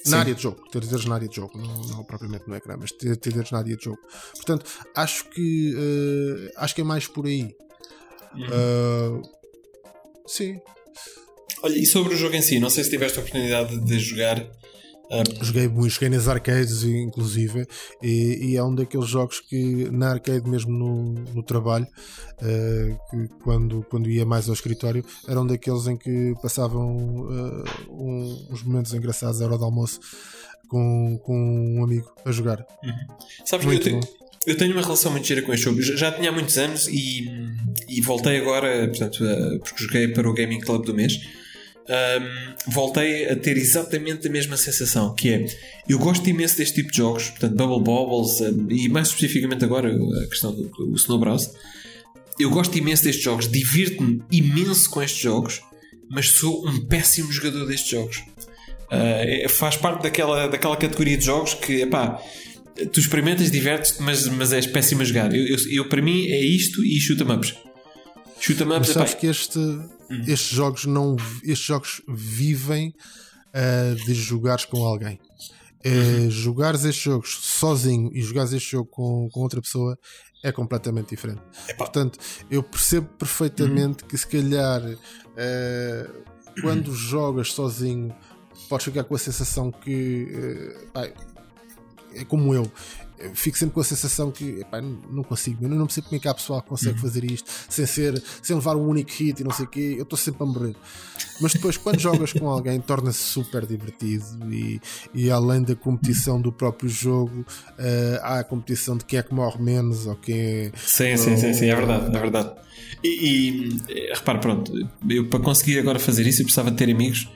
Na 0.06 0.10
Sim. 0.10 0.16
área 0.16 0.34
de 0.34 0.42
jogo, 0.42 0.68
ter 0.70 0.80
dedos 0.80 1.04
na 1.04 1.14
área 1.14 1.28
de 1.28 1.36
jogo, 1.36 1.58
não, 1.58 1.82
não 1.88 2.04
propriamente 2.04 2.48
no 2.48 2.54
ecrã, 2.54 2.76
mas 2.78 2.90
ter, 2.92 3.16
ter 3.16 3.32
dedos 3.32 3.50
na 3.50 3.58
área 3.58 3.76
de 3.76 3.84
jogo. 3.84 3.98
Portanto, 4.34 4.64
acho 4.94 5.28
que 5.30 5.74
uh, 5.74 6.50
acho 6.56 6.74
que 6.74 6.80
é 6.80 6.84
mais 6.84 7.06
por 7.06 7.26
aí. 7.26 7.54
Uhum. 8.34 9.18
Uh, 9.18 9.22
sim. 10.26 10.58
Olha, 11.62 11.76
e 11.76 11.84
sobre 11.84 12.14
o 12.14 12.16
jogo 12.16 12.34
em 12.34 12.42
si, 12.42 12.58
não 12.58 12.70
sei 12.70 12.84
se 12.84 12.90
tiveste 12.90 13.18
a 13.18 13.20
oportunidade 13.20 13.78
de 13.80 13.98
jogar 13.98 14.46
Joguei 15.42 15.66
muito, 15.66 15.92
joguei 15.92 16.08
nas 16.08 16.28
arcades, 16.28 16.84
inclusive, 16.84 17.66
e, 18.00 18.52
e, 18.52 18.56
é 18.56 18.62
um 18.62 18.72
daqueles 18.72 19.08
jogos 19.08 19.40
que 19.40 19.90
na 19.90 20.10
arcade, 20.10 20.48
mesmo 20.48 20.70
no, 20.70 21.14
no 21.34 21.42
trabalho, 21.42 21.86
uh, 22.40 23.10
que 23.10 23.28
quando, 23.42 23.84
quando 23.90 24.08
ia 24.08 24.24
mais 24.24 24.48
ao 24.48 24.54
escritório, 24.54 25.04
era 25.26 25.40
um 25.40 25.46
daqueles 25.46 25.88
em 25.88 25.96
que 25.96 26.32
passavam 26.40 27.26
uh, 27.26 27.64
um, 27.90 28.46
uns 28.50 28.62
momentos 28.62 28.94
engraçados 28.94 29.42
à 29.42 29.46
hora 29.46 29.58
do 29.58 29.64
almoço 29.64 29.98
com, 30.68 31.18
com 31.24 31.76
um 31.76 31.82
amigo 31.82 32.12
a 32.24 32.30
jogar. 32.30 32.64
Uhum. 32.84 33.16
Sabes 33.44 33.66
muito 33.66 33.82
que 33.82 33.90
eu, 33.90 34.00
te, 34.00 34.08
eu 34.46 34.56
tenho 34.56 34.72
uma 34.72 34.82
relação 34.82 35.10
muito 35.10 35.26
gira 35.26 35.42
com 35.42 35.52
este 35.52 35.64
jogo. 35.64 35.82
Já 35.82 36.12
tinha 36.12 36.30
há 36.30 36.32
muitos 36.32 36.56
anos 36.56 36.86
e, 36.86 37.28
e 37.88 38.00
voltei 38.00 38.38
agora, 38.38 38.86
portanto, 38.86 39.24
uh, 39.24 39.58
porque 39.58 39.82
joguei 39.82 40.06
para 40.06 40.30
o 40.30 40.32
Gaming 40.32 40.60
Club 40.60 40.86
do 40.86 40.94
mês 40.94 41.18
um, 41.90 42.70
voltei 42.70 43.28
a 43.28 43.36
ter 43.36 43.56
exatamente 43.56 44.28
a 44.28 44.30
mesma 44.30 44.56
sensação, 44.56 45.14
que 45.14 45.30
é 45.30 45.46
eu 45.88 45.98
gosto 45.98 46.28
imenso 46.28 46.56
deste 46.56 46.76
tipo 46.76 46.90
de 46.90 46.98
jogos, 46.98 47.30
portanto 47.30 47.56
Bubble 47.56 47.82
Bobbles 47.82 48.40
um, 48.40 48.70
e 48.70 48.88
mais 48.88 49.08
especificamente 49.08 49.64
agora 49.64 49.92
a 49.92 50.26
questão 50.28 50.52
do, 50.52 50.94
Snow 50.96 51.18
Bros. 51.18 51.50
Eu 52.38 52.48
gosto 52.50 52.76
imenso 52.78 53.04
destes 53.04 53.24
jogos, 53.24 53.50
divirto-me 53.50 54.22
imenso 54.30 54.88
com 54.88 55.02
estes 55.02 55.20
jogos, 55.20 55.60
mas 56.08 56.28
sou 56.30 56.66
um 56.66 56.86
péssimo 56.86 57.30
jogador 57.32 57.66
destes 57.66 57.90
jogos. 57.90 58.22
Uh, 58.86 59.48
faz 59.48 59.76
parte 59.76 60.02
daquela, 60.02 60.48
daquela 60.48 60.76
categoria 60.76 61.16
de 61.16 61.24
jogos 61.24 61.54
que, 61.54 61.82
epá, 61.82 62.20
tu 62.92 62.98
experimentas, 62.98 63.50
divertes-te, 63.50 64.02
mas, 64.02 64.26
mas 64.26 64.52
és 64.52 64.66
péssimo 64.66 65.02
a 65.02 65.04
jogar. 65.04 65.34
Eu, 65.34 65.46
eu, 65.46 65.56
eu, 65.70 65.88
para 65.88 66.00
mim 66.00 66.26
é 66.28 66.40
isto 66.40 66.84
e 66.84 66.98
shoot-em 66.98 67.30
ups. 67.30 67.54
Shoot-em 68.40 68.72
ups, 68.72 68.88
sabes 68.88 69.14
que 69.14 69.26
este, 69.26 69.58
Uhum. 70.10 70.24
Estes 70.26 70.48
jogos 70.48 70.84
não 70.86 71.16
estes 71.42 71.66
jogos 71.66 72.02
vivem 72.08 72.94
uh, 73.54 73.94
de 74.04 74.14
jogares 74.14 74.64
com 74.64 74.84
alguém. 74.84 75.20
Uh, 75.84 76.30
jogares 76.30 76.84
estes 76.84 77.02
jogos 77.02 77.38
sozinho 77.40 78.10
e 78.12 78.20
jogares 78.20 78.52
este 78.52 78.72
jogo 78.72 78.90
com, 78.90 79.28
com 79.30 79.40
outra 79.40 79.60
pessoa 79.62 79.98
é 80.42 80.50
completamente 80.50 81.10
diferente. 81.10 81.40
Epa. 81.68 81.84
Portanto, 81.84 82.18
eu 82.50 82.62
percebo 82.62 83.08
perfeitamente 83.18 84.02
uhum. 84.02 84.08
que 84.08 84.18
se 84.18 84.26
calhar 84.26 84.82
uh, 84.82 86.24
quando 86.60 86.94
jogas 86.94 87.52
sozinho 87.52 88.14
podes 88.68 88.84
ficar 88.84 89.04
com 89.04 89.14
a 89.14 89.18
sensação 89.18 89.70
que 89.70 90.26
uh, 90.94 91.40
é 92.14 92.24
como 92.24 92.54
eu 92.54 92.70
fico 93.34 93.56
sempre 93.56 93.74
com 93.74 93.80
a 93.80 93.84
sensação 93.84 94.30
que 94.30 94.60
epá, 94.60 94.80
não 94.80 95.22
consigo, 95.22 95.64
eu 95.64 95.68
não 95.68 95.86
percebo 95.86 96.08
como 96.08 96.16
é 96.16 96.20
que 96.20 96.28
há 96.28 96.34
pessoal 96.34 96.62
que 96.62 96.68
consegue 96.68 96.96
uhum. 96.96 97.02
fazer 97.02 97.24
isto 97.24 97.50
sem 97.68 97.86
ser, 97.86 98.22
sem 98.42 98.56
levar 98.56 98.76
um 98.76 98.86
único 98.86 99.10
hit 99.12 99.40
e 99.40 99.44
não 99.44 99.52
sei 99.52 99.64
o 99.66 99.68
quê, 99.68 99.94
eu 99.96 100.02
estou 100.02 100.18
sempre 100.18 100.42
a 100.42 100.46
morrer. 100.46 100.74
Mas 101.40 101.52
depois, 101.52 101.76
quando 101.76 101.98
jogas 102.00 102.32
com 102.32 102.48
alguém, 102.48 102.80
torna-se 102.80 103.18
super 103.18 103.66
divertido 103.66 104.24
e, 104.52 104.80
e 105.14 105.30
além 105.30 105.62
da 105.62 105.74
competição 105.74 106.40
do 106.40 106.52
próprio 106.52 106.88
jogo, 106.88 107.40
uh, 107.40 108.20
há 108.22 108.40
a 108.40 108.44
competição 108.44 108.96
de 108.96 109.04
quem 109.04 109.18
é 109.18 109.22
que 109.22 109.34
morre 109.34 109.62
menos 109.62 110.06
ou 110.06 110.16
quem 110.16 110.38
é. 110.38 110.72
Sim, 110.76 111.16
sim, 111.16 111.36
sim, 111.36 111.54
sim, 111.54 111.68
é 111.68 111.74
verdade, 111.74 112.16
é 112.16 112.20
verdade. 112.20 112.50
E, 113.02 113.68
e 113.88 114.12
repara, 114.14 114.38
pronto, 114.38 114.72
eu 115.08 115.28
para 115.28 115.40
conseguir 115.40 115.78
agora 115.78 115.98
fazer 115.98 116.26
isso 116.26 116.42
eu 116.42 116.44
precisava 116.44 116.70
de 116.70 116.76
ter 116.76 116.90
amigos 116.90 117.28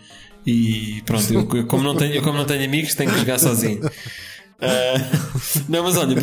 e 0.46 1.02
pronto, 1.06 1.32
eu, 1.32 1.66
como, 1.66 1.82
não 1.82 1.96
tenho, 1.96 2.22
como 2.22 2.36
não 2.36 2.44
tenho 2.44 2.64
amigos, 2.64 2.94
tenho 2.94 3.10
que 3.10 3.18
jogar 3.18 3.38
sozinho. 3.38 3.80
Uh, 4.60 5.64
não, 5.68 5.82
mas 5.82 5.96
olha, 5.96 6.14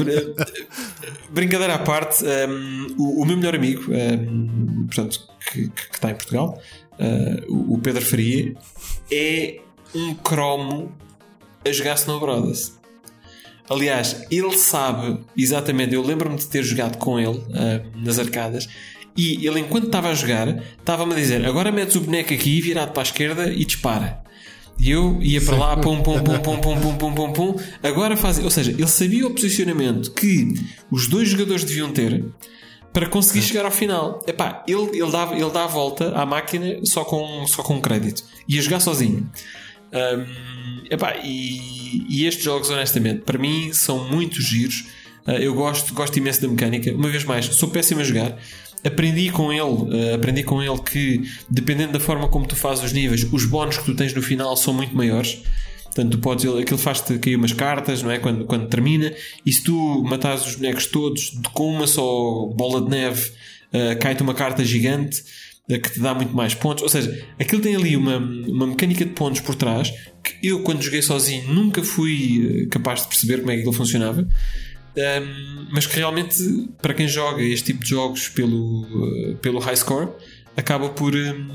brincadeira 1.30 1.76
à 1.76 1.80
parte, 1.80 2.24
um, 2.24 2.96
o, 2.98 3.22
o, 3.22 3.26
meu 3.26 3.38
melhor 3.38 3.56
amigo, 3.56 3.92
um, 3.92 4.88
portanto, 4.88 5.28
que, 5.52 5.70
que, 5.70 5.82
está 5.94 6.12
em 6.12 6.16
Portugal, 6.16 6.62
uh, 6.94 7.74
o 7.74 7.78
Pedro 7.80 8.02
Faria, 8.02 8.56
é 9.12 9.60
um 9.94 10.14
cromo 10.16 10.92
a 11.66 11.72
jogar 11.72 11.98
Brothers. 12.20 12.80
Aliás, 13.70 14.26
ele 14.30 14.52
sabe 14.52 15.20
exatamente, 15.38 15.94
eu 15.94 16.02
lembro-me 16.02 16.38
de 16.38 16.46
ter 16.48 16.64
jogado 16.64 16.98
com 16.98 17.20
ele 17.20 17.38
uh, 17.38 18.04
nas 18.04 18.20
arcadas. 18.20 18.68
E 19.16 19.46
ele, 19.46 19.60
enquanto 19.60 19.88
estava 19.88 20.10
a 20.10 20.14
jogar, 20.14 20.48
estava-me 20.80 21.14
a 21.14 21.16
dizer: 21.16 21.46
Agora 21.46 21.72
metes 21.72 21.96
o 21.96 22.02
boneco 22.02 22.34
aqui, 22.34 22.62
virado 22.62 22.92
para 22.92 23.02
a 23.02 23.04
esquerda 23.04 23.52
e 23.52 23.66
dispara. 23.66 24.24
E 24.82 24.90
eu 24.90 25.22
ia 25.22 25.40
para 25.40 25.56
lá, 25.56 25.78
pum, 25.78 26.02
pum, 26.02 26.24
pum, 26.24 26.40
pum, 26.40 26.60
pum, 26.60 26.82
pum, 26.82 26.98
pum, 26.98 27.14
pum, 27.14 27.34
pum. 27.34 27.56
Agora 27.84 28.18
faz. 28.18 28.40
Ou 28.40 28.50
seja, 28.50 28.72
ele 28.72 28.88
sabia 28.88 29.28
o 29.28 29.30
posicionamento 29.30 30.12
que 30.12 30.56
os 30.90 31.08
dois 31.08 31.30
jogadores 31.30 31.64
deviam 31.64 31.92
ter 31.92 32.26
para 32.92 33.06
conseguir 33.06 33.44
chegar 33.44 33.64
ao 33.64 33.72
final. 33.72 34.24
Epá, 34.28 34.64
ele, 34.68 34.90
ele, 34.98 35.12
dá, 35.12 35.30
ele 35.34 35.52
dá 35.52 35.66
a 35.66 35.68
volta 35.68 36.12
à 36.16 36.26
máquina 36.26 36.80
só 36.84 37.06
com, 37.06 37.46
só 37.46 37.62
com 37.62 37.80
crédito. 37.80 38.24
Ia 38.50 38.60
jogar 38.60 38.80
sozinho. 38.80 39.30
Um, 39.94 40.84
epá, 40.90 41.16
e, 41.24 42.04
e 42.10 42.26
estes 42.26 42.44
jogos, 42.44 42.72
honestamente, 42.72 43.22
para 43.22 43.38
mim 43.38 43.72
são 43.72 44.10
muito 44.10 44.42
giros. 44.42 44.88
Uh, 45.28 45.34
eu 45.34 45.54
gosto, 45.54 45.94
gosto 45.94 46.18
imenso 46.18 46.42
da 46.42 46.48
mecânica. 46.48 46.92
Uma 46.92 47.08
vez 47.08 47.24
mais, 47.24 47.46
sou 47.46 47.70
péssimo 47.70 48.02
a 48.02 48.04
jogar. 48.04 48.36
Aprendi 48.84 49.30
com 49.30 49.52
ele, 49.52 49.62
uh, 49.62 50.16
aprendi 50.16 50.44
com 50.44 50.62
ele 50.62 50.80
que 50.80 51.22
dependendo 51.50 51.94
da 51.94 52.00
forma 52.00 52.28
como 52.28 52.48
tu 52.48 52.56
fazes 52.56 52.84
os 52.84 52.94
níveis, 52.94 53.28
os 53.32 53.46
bónus 53.46 53.78
que 53.78 53.86
tu 53.86 53.96
tens 53.96 54.14
no 54.14 54.22
final 54.22 54.56
são 54.56 54.74
muito 54.74 54.96
maiores. 54.96 55.44
Portanto, 55.86 56.12
tu 56.12 56.20
podes, 56.20 56.46
aquilo 56.46 56.80
faz-te 56.80 57.20
cair 57.20 57.36
umas 57.36 57.52
cartas, 57.52 58.02
não 58.02 58.10
é? 58.10 58.18
Quando, 58.18 58.46
quando 58.46 58.68
termina, 58.68 59.14
e 59.46 59.52
se 59.52 59.64
tu 59.64 60.04
matares 60.04 60.46
os 60.48 60.56
bonecos 60.56 60.86
todos 60.86 61.38
com 61.54 61.70
uma 61.70 61.86
só 61.86 62.46
bola 62.56 62.82
de 62.82 62.90
neve, 62.90 63.30
uh, 63.74 64.00
cai-te 64.00 64.24
uma 64.24 64.34
carta 64.34 64.64
gigante 64.64 65.22
uh, 65.70 65.80
que 65.80 65.92
te 65.92 66.00
dá 66.00 66.14
muito 66.14 66.34
mais 66.34 66.56
pontos. 66.56 66.82
Ou 66.82 66.90
seja, 66.90 67.28
aquilo 67.38 67.62
tem 67.62 67.76
ali 67.76 67.98
uma, 67.98 68.18
uma 68.18 68.68
mecânica 68.68 69.04
de 69.04 69.12
pontos 69.12 69.42
por 69.42 69.54
trás 69.54 69.92
que 70.24 70.48
eu, 70.48 70.62
quando 70.64 70.82
joguei 70.82 71.02
sozinho, 71.02 71.54
nunca 71.54 71.84
fui 71.84 72.68
capaz 72.72 73.02
de 73.02 73.08
perceber 73.10 73.40
como 73.40 73.52
é 73.52 73.56
que 73.56 73.60
aquilo 73.60 73.74
funcionava. 73.74 74.26
Um, 74.96 75.68
mas 75.72 75.86
que 75.86 75.96
realmente, 75.96 76.70
para 76.82 76.94
quem 76.94 77.08
joga 77.08 77.42
este 77.42 77.72
tipo 77.72 77.84
de 77.84 77.90
jogos 77.90 78.28
pelo, 78.28 78.82
uh, 78.82 79.36
pelo 79.38 79.60
high 79.60 79.76
score, 79.76 80.10
acaba 80.58 80.90
por, 80.90 81.16
um, 81.16 81.48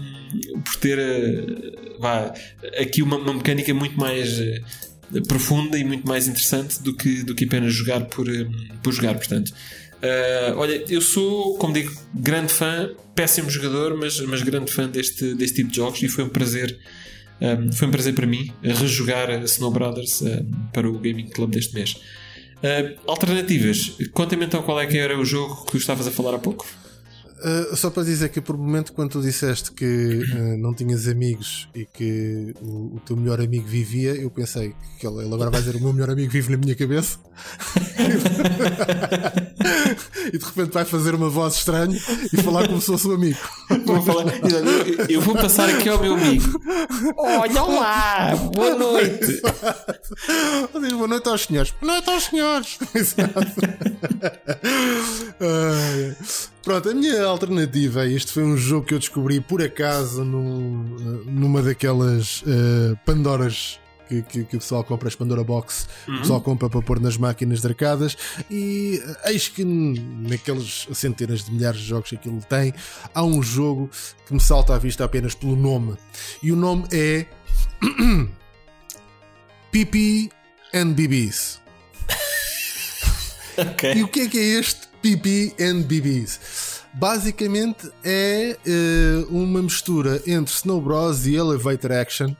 por 0.65 0.77
ter 0.77 0.99
uh, 0.99 2.01
vá, 2.01 2.33
aqui 2.81 3.03
uma, 3.03 3.17
uma, 3.17 3.35
mecânica 3.35 3.75
muito 3.75 3.99
mais 3.99 4.39
uh, 4.39 5.23
profunda 5.29 5.79
e 5.79 5.85
muito 5.85 6.09
mais 6.09 6.27
interessante 6.27 6.83
do 6.83 6.97
que, 6.97 7.23
do 7.23 7.35
que 7.35 7.45
apenas 7.45 7.75
jogar 7.75 8.07
por, 8.07 8.27
um, 8.27 8.51
por 8.83 8.93
jogar. 8.93 9.15
Portanto, 9.15 9.53
olha, 10.57 10.83
eu 10.89 11.01
sou, 11.01 11.59
como 11.59 11.75
digo, 11.75 11.93
grande 12.15 12.53
fã, 12.53 12.91
péssimo 13.15 13.51
jogador, 13.51 13.97
mas, 13.99 14.19
mas 14.21 14.43
grande 14.43 14.73
fã 14.73 14.89
deste, 14.89 15.35
deste 15.35 15.57
tipo 15.57 15.71
de 15.71 15.77
jogos 15.77 16.03
e 16.03 16.09
foi 16.09 16.25
um 16.25 16.29
prazer. 16.29 16.79
Foi 17.75 17.89
um 17.89 17.91
prazer 17.91 18.15
para 18.15 18.27
mim 18.27 18.53
rejogar 18.63 19.31
Snow 19.45 19.71
Brothers 19.71 20.23
para 20.73 20.89
o 20.89 20.99
Gaming 20.99 21.29
Club 21.29 21.51
deste 21.51 21.75
mês. 21.75 21.97
Uh, 22.67 22.99
alternativas. 23.07 23.93
Conta-me 24.13 24.45
então 24.45 24.61
qual 24.63 24.81
é 24.81 24.87
que 24.87 24.99
era 24.99 25.17
o 25.17 25.25
jogo 25.25 25.67
que 25.67 25.77
estavas 25.77 26.09
a 26.09 26.11
falar 26.11 26.35
há 26.35 26.39
pouco. 26.39 26.67
Uh, 27.37 27.77
só 27.77 27.91
para 27.91 28.03
dizer 28.03 28.31
que 28.31 28.41
por 28.41 28.57
momento 28.57 28.95
quando 28.95 29.11
tu 29.11 29.21
disseste 29.21 29.71
que 29.71 29.85
uh, 29.85 30.57
não 30.57 30.73
tinhas 30.73 31.07
amigos 31.07 31.69
e 31.75 31.85
que 31.85 32.55
o, 32.63 32.97
o, 32.97 33.01
teu 33.05 33.15
melhor 33.15 33.43
amigo 33.43 33.67
vivia, 33.67 34.15
eu 34.15 34.31
pensei 34.31 34.75
que 34.99 35.07
ele, 35.07 35.19
ele, 35.19 35.35
agora 35.35 35.51
vai 35.51 35.61
dizer 35.61 35.77
o 35.77 35.81
meu 35.81 35.93
melhor 35.93 36.09
amigo 36.11 36.33
vive 36.33 36.51
na 36.51 36.57
minha 36.57 36.75
cabeça 36.75 37.19
e 40.33 40.39
de 40.39 40.45
repente 40.45 40.73
vai 40.73 40.87
fazer 40.87 41.15
uma 41.15 41.29
voz 41.29 41.57
estranha 41.57 42.01
e 42.33 42.43
falar 42.43 42.67
como 42.67 42.81
se 42.81 42.87
fosse 42.87 43.07
um 43.07 43.13
amigo. 43.13 43.39
Vou 43.85 44.03
falar, 44.03 44.33
eu 45.11 45.21
vou 45.21 45.35
passar 45.35 45.69
aqui 45.69 45.91
ao 45.91 46.01
meu 46.01 46.15
amigo. 46.15 46.59
Olha 47.19 47.63
lá, 47.63 48.35
boa 48.37 48.75
noite. 48.77 49.43
Diz 50.81 50.93
boa 50.93 51.09
noite 51.09 51.29
aos 51.29 51.43
senhores. 51.43 51.75
Boa 51.81 51.93
noite 51.93 52.11
aos 52.11 52.25
senhores. 52.25 52.79
Exato. 52.95 53.47
Pronto, 56.67 56.89
a 56.89 56.95
minha 56.95 57.25
alternativa 57.25 58.01
a 58.01 58.07
isto 58.09 58.33
foi 58.33 58.43
um 58.43 58.57
jogo 58.57 58.85
que 58.85 58.93
eu 58.93 58.99
descobri 58.99 59.41
por 59.41 59.63
acaso 59.63 60.25
no, 60.25 61.23
numa 61.25 61.63
daquelas 61.63 62.43
uh, 62.43 62.99
Pandoras 63.05 63.79
que, 64.09 64.21
que, 64.23 64.43
que, 64.43 64.57
o 64.57 64.59
pessoal 64.59 64.83
compra, 64.83 65.07
as 65.07 65.15
Pandora 65.15 65.45
Box, 65.45 65.87
uhum. 66.09 66.17
o 66.17 66.19
pessoal 66.19 66.41
compra 66.41 66.69
para 66.69 66.83
pôr 66.83 66.99
nas 66.99 67.17
máquinas 67.17 67.61
de 67.61 67.69
arcadas. 67.69 68.17
E 68.51 69.01
eh, 69.01 69.31
eis 69.31 69.47
que 69.47 69.65
naquelas 69.65 70.89
centenas 70.93 71.45
de 71.45 71.53
milhares 71.53 71.79
de 71.79 71.87
jogos 71.87 72.11
que 72.11 72.17
aquilo 72.17 72.41
tem, 72.49 72.75
há 73.15 73.23
um 73.23 73.41
jogo 73.41 73.89
que 74.27 74.35
me 74.35 74.41
salta 74.41 74.75
à 74.75 74.79
vista 74.79 75.05
apenas 75.05 75.37
pelo 75.37 75.55
nome. 75.55 75.97
E 76.43 76.51
o 76.51 76.57
nome 76.57 76.85
é 76.91 77.27
PP 79.71 80.31
and 80.75 80.95
BBs. 80.95 81.61
Okay. 83.59 83.95
E 83.95 84.03
o 84.03 84.09
que 84.09 84.21
é 84.21 84.29
que 84.29 84.39
é 84.39 84.43
este 84.59 84.86
BBs? 85.15 86.83
Basicamente 86.95 87.91
é 88.03 88.57
uh, 88.67 89.37
uma 89.37 89.63
mistura 89.63 90.23
entre 90.27 90.53
Snow 90.53 90.81
Bros 90.81 91.27
e 91.27 91.37
Elevator 91.37 91.93
Action 91.93 92.35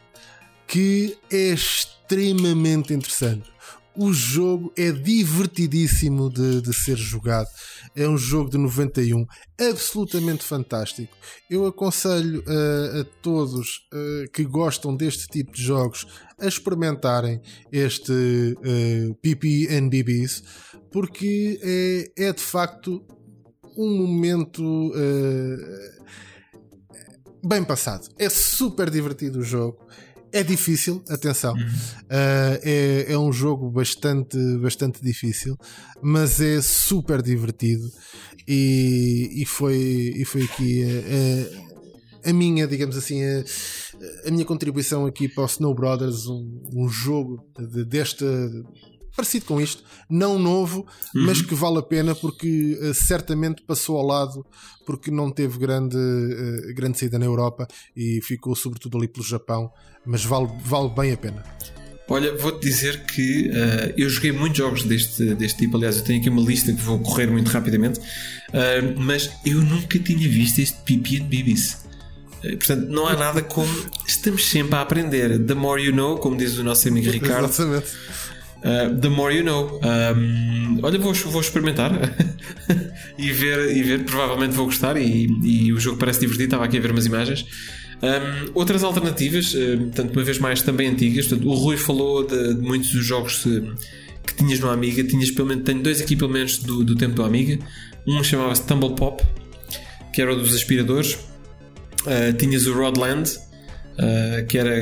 que 0.67 1.17
é 1.31 1.53
extremamente 1.53 2.93
interessante. 2.93 3.56
O 3.99 4.13
jogo 4.13 4.73
é 4.77 4.93
divertidíssimo 4.93 6.29
de, 6.29 6.61
de, 6.61 6.75
ser 6.75 6.97
jogado. 6.97 7.49
É 7.95 8.07
um 8.07 8.19
jogo 8.19 8.51
de 8.51 8.59
91, 8.59 9.25
absolutamente 9.59 10.45
fantástico. 10.45 11.17
Eu 11.49 11.67
aconselho 11.67 12.41
uh, 12.41 13.01
a 13.01 13.05
todos 13.23 13.89
uh, 13.93 14.31
que 14.33 14.45
gostam 14.45 14.95
deste 14.95 15.27
tipo 15.29 15.53
de 15.53 15.63
jogos 15.63 16.07
a 16.39 16.47
experimentarem 16.47 17.41
este 17.73 18.13
uh, 18.13 19.15
PP 19.23 19.69
and 19.71 19.89
BBs, 19.89 20.43
porque 20.93 21.59
é, 21.63 22.27
é 22.29 22.33
de 22.33 22.43
facto 22.43 23.03
um 23.77 23.97
momento 24.07 24.63
uh, 24.63 25.97
bem 27.47 27.65
passado. 27.65 28.09
É 28.19 28.29
super 28.29 28.91
divertido 28.91 29.39
o 29.39 29.43
jogo. 29.43 29.87
É 30.37 30.43
difícil, 30.43 31.03
atenção. 31.09 31.55
Uhum. 31.55 31.61
Uh, 31.63 32.61
é, 32.63 33.07
é 33.09 33.19
um 33.19 33.33
jogo 33.33 33.71
bastante, 33.71 34.37
bastante 34.59 35.01
difícil, 35.03 35.57
mas 36.03 36.43
é 36.43 36.61
super 36.61 37.23
divertido. 37.23 37.91
E, 38.47 39.31
e, 39.35 39.47
foi, 39.47 40.13
e 40.15 40.27
foi 40.27 40.43
aqui 40.43 40.85
a, 40.85 42.29
a, 42.29 42.31
a 42.31 42.33
minha, 42.35 42.67
digamos 42.67 42.99
assim, 42.99 43.25
a, 43.25 44.29
a, 44.29 44.31
minha 44.31 44.45
contribuição 44.45 45.07
aqui 45.07 45.27
para 45.27 45.45
o 45.45 45.47
Snow 45.47 45.75
Brothers, 45.75 46.27
um, 46.27 46.61
um 46.71 46.87
jogo 46.87 47.43
de, 47.59 47.87
desta 47.87 48.27
parecido 49.17 49.47
com 49.47 49.61
isto, 49.61 49.83
não 50.09 50.39
novo, 50.39 50.87
uhum. 51.15 51.25
mas 51.25 51.41
que 51.41 51.55
vale 51.55 51.79
a 51.79 51.83
pena 51.83 52.15
porque 52.15 52.79
uh, 52.81 52.95
certamente 52.95 53.63
passou 53.63 53.97
ao 53.97 54.07
lado 54.07 54.47
porque 54.85 55.11
não 55.11 55.31
teve 55.31 55.59
grande, 55.59 55.97
uh, 55.97 56.75
grande 56.75 56.99
saída 56.99 57.19
na 57.19 57.25
Europa 57.25 57.67
e 57.97 58.21
ficou 58.23 58.55
sobretudo 58.55 58.99
ali 58.99 59.09
pelo 59.09 59.25
Japão, 59.25 59.71
mas 60.05 60.25
vale, 60.25 60.49
vale 60.63 60.91
bem 60.91 61.13
a 61.13 61.17
pena. 61.17 61.43
Olha, 62.09 62.37
vou-te 62.37 62.61
dizer 62.61 63.05
que 63.05 63.49
uh, 63.49 63.95
eu 63.97 64.09
joguei 64.09 64.31
muitos 64.31 64.59
jogos 64.59 64.85
deste, 64.85 65.35
deste 65.35 65.59
tipo. 65.59 65.77
Aliás, 65.77 65.97
eu 65.97 66.05
tenho 66.05 66.21
aqui 66.21 66.29
uma 66.29 66.43
lista 66.43 66.73
que 66.73 66.81
vou 66.81 67.01
correr 67.01 67.29
muito 67.29 67.49
rapidamente, 67.49 67.99
mas 68.97 69.29
eu 69.45 69.61
nunca 69.61 69.99
tinha 69.99 70.29
visto 70.29 70.61
este 70.61 70.77
PP 70.83 71.23
and 71.23 71.27
Bibis. 71.27 71.79
Portanto, 72.43 72.87
não 72.87 73.09
há 73.09 73.17
nada 73.17 73.43
como. 73.43 73.69
Estamos 74.07 74.49
sempre 74.49 74.77
a 74.77 74.83
aprender. 74.83 75.37
The 75.45 75.55
more 75.55 75.83
you 75.83 75.93
know, 75.93 76.17
como 76.17 76.37
diz 76.37 76.57
o 76.59 76.63
nosso 76.63 76.87
amigo 76.87 77.11
Ricardo. 77.11 77.47
Exatamente. 77.47 77.89
Uh, 78.65 78.99
the 79.01 79.09
more 79.09 79.35
you 79.35 79.45
know. 79.45 79.81
Um, 79.83 80.81
olha, 80.83 80.99
vou, 80.99 81.13
vou 81.13 81.41
experimentar 81.41 81.93
e, 83.19 83.31
ver, 83.31 83.77
e 83.77 83.83
ver, 83.83 84.05
provavelmente 84.05 84.55
vou 84.55 84.67
gostar. 84.67 84.97
E, 84.97 85.27
e, 85.43 85.73
o 85.73 85.79
jogo 85.79 85.99
parece 85.99 86.21
divertido. 86.21 86.45
Estava 86.47 86.65
aqui 86.65 86.79
a 86.79 86.81
ver 86.81 86.91
umas 86.91 87.07
imagens. 87.07 87.47
Um, 88.03 88.51
outras 88.55 88.83
alternativas, 88.85 89.55
uh, 89.55 90.13
uma 90.13 90.23
vez 90.23 90.39
mais 90.39 90.63
também 90.63 90.89
antigas. 90.89 91.27
Portanto, 91.27 91.49
o 91.49 91.55
Rui 91.55 91.77
falou 91.77 92.27
de, 92.27 92.55
de 92.55 92.61
muitos 92.61 92.91
dos 92.91 93.05
jogos 93.05 93.45
que 93.45 94.35
tinhas 94.37 94.59
no 94.61 94.71
Amiga. 94.71 95.05
Tinhas 95.05 95.31
pelo 95.31 95.49
menos, 95.49 95.65
tenho 95.65 95.83
dois 95.83 96.01
aqui 96.01 96.17
pelo 96.17 96.33
menos 96.33 96.59
do, 96.59 96.83
do 96.83 96.95
tempo 96.97 97.15
do 97.15 97.25
Amiga. 97.25 97.59
Um 98.07 98.23
chamava-se 98.23 98.63
Tumble 98.67 98.95
Pop, 98.95 99.23
que 100.13 100.23
era 100.23 100.33
o 100.33 100.37
dos 100.37 100.55
aspiradores. 100.55 101.15
Uh, 102.03 102.33
tinhas 102.39 102.67
o 102.67 102.73
Rodland, 102.73 103.29
uh, 103.97 104.47
que 104.47 104.59
era 104.59 104.75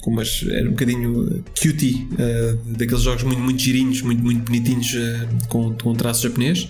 como 0.00 0.20
as, 0.20 0.44
era 0.48 0.68
um 0.68 0.72
bocadinho 0.72 1.44
cutie, 1.60 2.08
uh, 2.12 2.56
daqueles 2.76 3.02
jogos 3.02 3.22
muito, 3.22 3.40
muito 3.40 3.60
girinhos, 3.60 4.02
muito, 4.02 4.22
muito 4.22 4.44
bonitinhos, 4.44 4.92
uh, 4.94 5.48
com, 5.48 5.74
com 5.74 5.94
traço 5.94 6.22
japonês. 6.22 6.68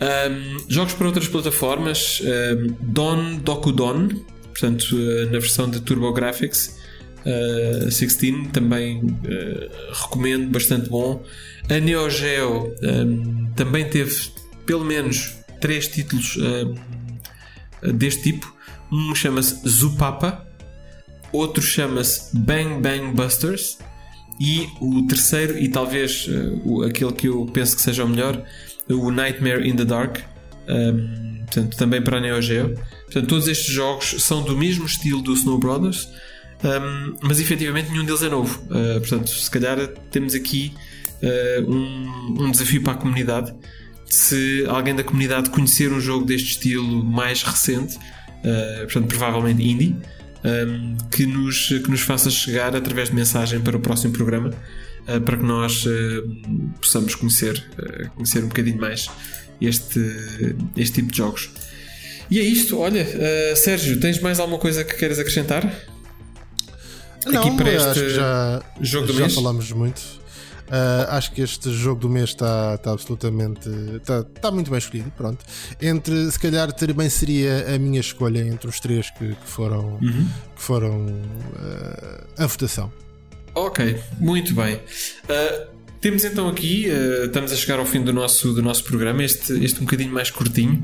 Um, 0.00 0.64
jogos 0.68 0.94
para 0.94 1.06
outras 1.06 1.28
plataformas, 1.28 2.22
um, 2.22 2.74
Don 2.80 3.36
Doku 3.36 3.70
Don, 3.72 4.08
portanto, 4.44 4.96
na 5.26 5.38
versão 5.38 5.68
de 5.68 5.80
TurboGrafx. 5.80 6.80
Uh, 7.20 7.84
16 7.84 8.48
também 8.50 9.02
recomendo, 9.92 10.50
bastante 10.50 10.88
bom. 10.88 11.22
A 11.68 11.78
Neo 11.78 12.08
Geo 12.08 12.74
um, 12.82 13.46
também 13.54 13.84
teve 13.84 14.30
pelo 14.64 14.84
menos 14.84 15.34
três 15.60 15.86
títulos 15.86 16.38
deste 17.82 18.22
tipo. 18.22 18.54
Um 18.90 19.14
chama-se 19.14 19.68
Zupapa, 19.68 20.49
outro 21.32 21.62
chama-se 21.62 22.36
Bang 22.36 22.80
Bang 22.80 23.14
Busters 23.14 23.78
e 24.40 24.68
o 24.80 25.06
terceiro, 25.06 25.58
e 25.58 25.68
talvez 25.68 26.26
uh, 26.64 26.82
aquele 26.84 27.12
que 27.12 27.28
eu 27.28 27.46
penso 27.52 27.76
que 27.76 27.82
seja 27.82 28.04
o 28.04 28.08
melhor, 28.08 28.42
o 28.88 29.10
Nightmare 29.10 29.66
in 29.66 29.76
the 29.76 29.84
Dark, 29.84 30.18
um, 30.68 31.44
portanto, 31.44 31.76
também 31.76 32.00
para 32.00 32.16
a 32.16 32.20
Neo 32.20 32.40
Geo. 32.40 32.74
Portanto, 33.04 33.26
todos 33.26 33.48
estes 33.48 33.72
jogos 33.72 34.16
são 34.18 34.42
do 34.42 34.56
mesmo 34.56 34.86
estilo 34.86 35.20
do 35.20 35.34
Snow 35.34 35.58
Brothers, 35.58 36.08
um, 36.64 37.16
mas 37.22 37.38
efetivamente 37.38 37.90
nenhum 37.90 38.04
deles 38.04 38.22
é 38.22 38.28
novo. 38.28 38.60
Uh, 38.64 39.00
portanto, 39.00 39.28
se 39.28 39.50
calhar 39.50 39.78
temos 40.10 40.34
aqui 40.34 40.72
uh, 41.22 41.70
um, 41.70 42.44
um, 42.44 42.50
desafio 42.50 42.82
para 42.82 42.92
a 42.92 42.96
comunidade 42.96 43.54
se 44.10 44.64
alguém 44.68 44.94
da 44.94 45.04
comunidade 45.04 45.50
conhecer 45.50 45.92
um 45.92 46.00
jogo 46.00 46.24
deste 46.24 46.50
estilo 46.50 47.04
mais 47.04 47.42
recente, 47.42 47.96
uh, 47.96 48.80
portanto, 48.82 49.06
provavelmente 49.06 49.62
indie, 49.62 49.96
um, 50.44 50.96
que, 51.10 51.26
nos, 51.26 51.68
que 51.68 51.90
nos 51.90 52.00
faça 52.00 52.30
chegar 52.30 52.74
através 52.74 53.08
de 53.10 53.14
mensagem 53.14 53.60
para 53.60 53.76
o 53.76 53.80
próximo 53.80 54.12
programa, 54.12 54.50
uh, 55.08 55.20
para 55.20 55.36
que 55.36 55.44
nós 55.44 55.84
uh, 55.86 55.90
possamos 56.80 57.14
conhecer, 57.14 57.62
conhecer 58.14 58.44
um 58.44 58.48
bocadinho 58.48 58.80
mais 58.80 59.08
este, 59.60 60.00
este 60.76 60.94
tipo 61.00 61.10
de 61.10 61.18
jogos. 61.18 61.50
E 62.30 62.38
é 62.38 62.42
isto, 62.42 62.78
olha, 62.78 63.04
Sérgio, 63.56 63.98
tens 63.98 64.20
mais 64.20 64.38
alguma 64.38 64.58
coisa 64.58 64.84
que 64.84 64.94
queiras 64.94 65.18
acrescentar? 65.18 65.64
Não, 67.26 67.42
Aqui 67.42 67.56
para 67.56 67.72
este 67.72 68.10
já, 68.10 68.62
jogo 68.80 69.08
do 69.08 69.12
já 69.14 69.20
mês? 69.22 69.34
falamos 69.34 69.72
muito. 69.72 70.19
Uh, 70.70 71.10
acho 71.10 71.32
que 71.32 71.42
este 71.42 71.72
jogo 71.72 72.00
do 72.00 72.08
mês 72.08 72.30
está 72.30 72.78
tá 72.78 72.92
absolutamente. 72.92 73.68
Está 73.96 74.22
tá 74.22 74.50
muito 74.52 74.70
bem 74.70 74.78
escolhido. 74.78 75.10
Pronto. 75.16 75.44
Entre, 75.82 76.30
se 76.30 76.38
calhar, 76.38 76.72
também 76.72 77.10
seria 77.10 77.74
a 77.74 77.78
minha 77.78 78.00
escolha 78.00 78.38
entre 78.38 78.68
os 78.68 78.78
três 78.78 79.10
que, 79.10 79.34
que 79.34 79.46
foram, 79.46 79.98
uhum. 80.00 80.28
que 80.54 80.62
foram 80.62 81.06
uh, 81.06 82.26
a 82.38 82.46
votação. 82.46 82.92
Ok, 83.54 84.00
muito 84.20 84.54
bem. 84.54 84.76
Uh, 84.76 85.66
temos 86.00 86.24
então 86.24 86.48
aqui, 86.48 86.86
estamos 87.24 87.52
a 87.52 87.56
chegar 87.56 87.78
ao 87.78 87.84
fim 87.84 88.02
do 88.02 88.12
nosso, 88.12 88.54
do 88.54 88.62
nosso 88.62 88.84
programa, 88.84 89.22
este, 89.22 89.52
este 89.62 89.80
um 89.80 89.84
bocadinho 89.84 90.12
mais 90.12 90.30
curtinho. 90.30 90.82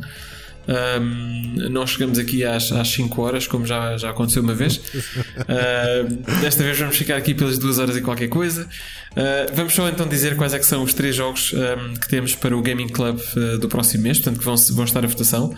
Um, 0.69 1.71
nós 1.71 1.91
chegamos 1.91 2.19
aqui 2.19 2.45
às, 2.45 2.73
às 2.73 2.89
5 2.89 3.23
horas, 3.23 3.47
como 3.47 3.65
já, 3.65 3.97
já 3.97 4.11
aconteceu 4.11 4.43
uma 4.43 4.55
vez. 4.55 4.77
Uh, 4.77 6.41
desta 6.41 6.63
vez 6.63 6.79
vamos 6.79 6.97
ficar 6.97 7.17
aqui 7.17 7.35
pelas 7.35 7.59
2 7.59 7.79
horas 7.79 7.97
e 7.97 8.03
qualquer 8.03 8.29
coisa. 8.29 8.69
Uh, 9.13 9.55
vamos 9.55 9.73
só 9.73 9.89
então 9.89 10.07
dizer 10.07 10.37
quais 10.37 10.53
é 10.53 10.63
são 10.67 10.83
os 10.83 10.93
três 10.93 11.15
jogos 11.15 11.53
um, 11.53 11.95
que 11.95 12.09
temos 12.09 12.35
para 12.35 12.57
o 12.57 12.61
Gaming 12.61 12.89
Club 12.89 13.19
uh, 13.37 13.59
do 13.59 13.69
próximo 13.69 14.03
mês, 14.03 14.19
portanto 14.19 14.41
que 14.41 14.45
vão, 14.45 14.57
vão 14.57 14.85
estar 14.85 15.05
a 15.05 15.09
votação. 15.09 15.55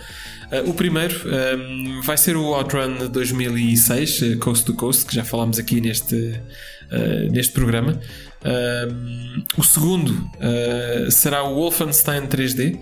o 0.67 0.75
primeiro 0.75 1.17
um, 1.27 2.03
vai 2.03 2.19
ser 2.19 2.37
o 2.37 2.55
Outrun 2.55 3.09
2006, 3.11 4.37
Coast 4.39 4.67
to 4.67 4.75
Coast, 4.75 5.07
que 5.07 5.15
já 5.15 5.25
falámos 5.25 5.59
aqui 5.59 5.81
neste, 5.81 6.39
neste 7.31 7.53
programa. 7.53 7.99
o 9.57 9.65
segundo 9.65 10.31
será 11.11 11.43
o 11.43 11.55
Wolfenstein 11.55 12.27
3D 12.27 12.79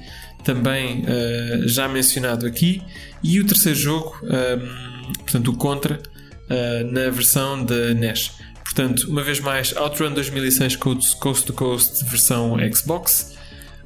também 0.47 1.03
uh, 1.03 1.69
já 1.69 1.89
mencionado 1.89 2.47
aqui, 2.47 2.81
e 3.21 3.41
o 3.41 3.45
terceiro 3.45 3.77
jogo, 3.77 4.17
um, 4.23 4.29
ehm, 4.29 5.13
portanto, 5.19 5.51
o 5.51 5.57
Contra, 5.57 5.99
uh, 5.99 6.93
na 6.93 7.11
versão 7.11 7.65
da 7.65 7.93
NES. 7.93 8.31
Portanto, 8.63 9.11
uma 9.11 9.25
vez 9.25 9.41
mais, 9.41 9.75
Outrun 9.77 10.15
2006 10.15 10.77
Coast 10.77 11.47
to 11.47 11.53
Coast 11.53 12.05
versão 12.05 12.57
Xbox, 12.73 13.35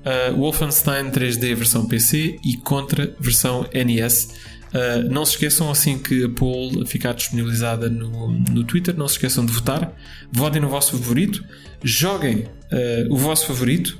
uh, 0.00 0.36
Wolfenstein 0.36 1.10
3D 1.10 1.54
versão 1.54 1.86
PC 1.86 2.38
e 2.44 2.58
Contra 2.58 3.14
versão 3.18 3.66
NES. 3.72 4.34
Uh, 4.74 5.10
não 5.10 5.24
se 5.24 5.32
esqueçam, 5.32 5.70
assim 5.70 5.98
que 5.98 6.24
a 6.24 6.28
poll 6.28 6.84
ficar 6.86 7.14
disponibilizada 7.14 7.88
no, 7.88 8.32
no 8.32 8.64
Twitter, 8.64 8.94
não 8.96 9.08
se 9.08 9.14
esqueçam 9.14 9.46
de 9.46 9.52
votar. 9.52 9.94
Votem 10.30 10.60
no 10.60 10.68
vosso 10.68 10.92
favorito, 10.92 11.42
joguem 11.82 12.40
uh, 12.40 13.14
o 13.14 13.16
vosso 13.16 13.46
favorito 13.46 13.98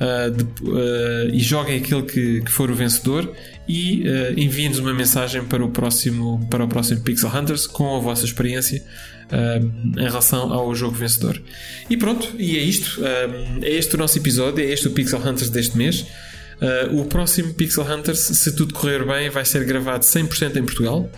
uh, 0.00 0.30
de, 0.30 0.44
uh, 0.44 1.34
e 1.34 1.40
joguem 1.40 1.78
aquele 1.78 2.02
que, 2.02 2.40
que, 2.42 2.50
for 2.50 2.70
o 2.70 2.74
vencedor 2.74 3.32
e 3.66 4.02
uh, 4.02 4.38
enviem-nos 4.38 4.78
uma 4.78 4.94
mensagem 4.94 5.44
para 5.44 5.64
o 5.64 5.70
próximo 5.70 6.46
para 6.50 6.64
o 6.64 6.68
próximo 6.68 7.00
Pixel 7.00 7.30
Hunters 7.34 7.66
com 7.66 7.96
a 7.96 7.98
vossa 7.98 8.24
experiência 8.24 8.82
em 9.30 10.04
relação 10.04 10.50
ao 10.50 10.74
jogo 10.74 10.94
vencedor. 10.94 11.38
E 11.90 11.98
pronto, 11.98 12.26
e 12.38 12.56
é 12.56 12.62
isto. 12.62 12.98
é 13.60 13.70
este 13.70 13.94
o 13.94 13.98
nosso 13.98 14.16
episódio, 14.16 14.64
é 14.64 14.72
este 14.72 14.88
o 14.88 14.90
Pixel 14.90 15.18
Hunters 15.18 15.50
deste 15.50 15.76
mês. 15.76 16.06
o 16.92 17.04
próximo 17.04 17.52
Pixel 17.52 17.84
Hunters, 17.84 18.20
se 18.20 18.56
tudo 18.56 18.72
correr 18.72 19.04
bem, 19.04 19.28
vai 19.28 19.44
ser 19.44 19.66
gravado 19.66 20.02
100% 20.02 20.56
em 20.56 20.62
Portugal. 20.64 21.10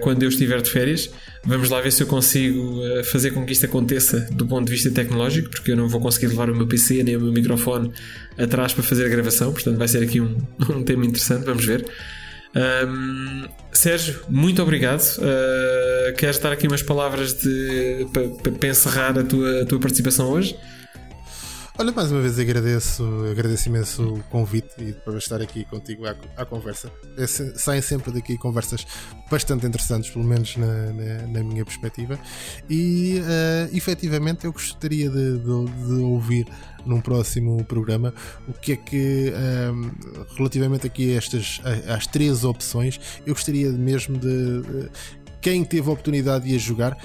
Quando 0.00 0.22
eu 0.22 0.28
estiver 0.28 0.60
de 0.60 0.70
férias. 0.70 1.10
Vamos 1.44 1.70
lá 1.70 1.80
ver 1.80 1.90
se 1.90 2.02
eu 2.02 2.06
consigo 2.06 2.80
eh, 2.84 3.02
fazer 3.02 3.32
com 3.32 3.44
que 3.44 3.52
isto 3.52 3.66
aconteça 3.66 4.20
do 4.30 4.46
ponto 4.46 4.66
de 4.66 4.72
vista 4.72 4.90
tecnológico, 4.90 5.50
porque 5.50 5.72
eu 5.72 5.76
não 5.76 5.88
vou 5.88 6.00
conseguir 6.00 6.28
levar 6.28 6.48
o 6.48 6.54
meu 6.54 6.68
PC 6.68 7.02
nem 7.02 7.16
o 7.16 7.20
meu 7.20 7.32
microfone 7.32 7.92
atrás 8.38 8.72
para 8.72 8.84
fazer 8.84 9.06
a 9.06 9.08
gravação, 9.08 9.52
portanto 9.52 9.76
vai 9.76 9.88
ser 9.88 10.04
aqui 10.04 10.20
um, 10.20 10.36
um 10.70 10.84
tema 10.84 11.04
interessante, 11.04 11.44
vamos 11.44 11.64
ver. 11.64 11.84
Um, 12.54 13.48
Sérgio, 13.72 14.20
muito 14.28 14.62
obrigado. 14.62 15.02
Uh, 15.18 16.14
queres 16.16 16.38
dar 16.38 16.52
aqui 16.52 16.68
umas 16.68 16.82
palavras 16.82 17.36
para, 18.12 18.52
para 18.52 18.68
encerrar 18.68 19.18
a 19.18 19.24
tua, 19.24 19.62
a 19.62 19.66
tua 19.66 19.80
participação 19.80 20.30
hoje? 20.30 20.56
Olha, 21.82 21.90
mais 21.90 22.12
uma 22.12 22.20
vez 22.20 22.38
agradeço, 22.38 23.04
agradeço 23.28 23.68
imenso 23.68 24.14
o 24.14 24.22
convite 24.30 24.72
e 24.78 24.92
para 24.92 25.18
estar 25.18 25.42
aqui 25.42 25.64
contigo 25.64 26.06
à, 26.06 26.14
à 26.36 26.44
conversa. 26.46 26.88
É, 27.18 27.26
saem 27.26 27.82
sempre 27.82 28.12
daqui 28.12 28.38
conversas 28.38 28.86
bastante 29.28 29.66
interessantes, 29.66 30.08
pelo 30.08 30.24
menos 30.24 30.56
na, 30.56 30.92
na, 30.92 31.26
na 31.26 31.42
minha 31.42 31.64
perspectiva. 31.64 32.16
E 32.70 33.18
uh, 33.18 33.76
efetivamente 33.76 34.44
eu 34.44 34.52
gostaria 34.52 35.10
de, 35.10 35.38
de, 35.38 35.64
de, 35.88 35.94
ouvir 36.04 36.46
num 36.86 37.00
próximo 37.00 37.64
programa 37.64 38.14
o 38.46 38.52
que 38.52 38.74
é 38.74 38.76
que, 38.76 39.32
um, 39.72 39.88
eh, 39.88 40.26
relativamente 40.36 40.86
aqui 40.86 41.12
a 41.12 41.18
estas 41.18 41.60
às 41.88 42.06
três 42.06 42.44
opções, 42.44 43.00
eu 43.26 43.34
gostaria 43.34 43.72
mesmo 43.72 44.16
de, 44.18 44.62
de 44.62 44.90
quem 45.40 45.64
teve 45.64 45.88
a 45.88 45.92
oportunidade 45.92 46.48
de 46.48 46.54
a 46.54 46.58
jogar 46.58 46.96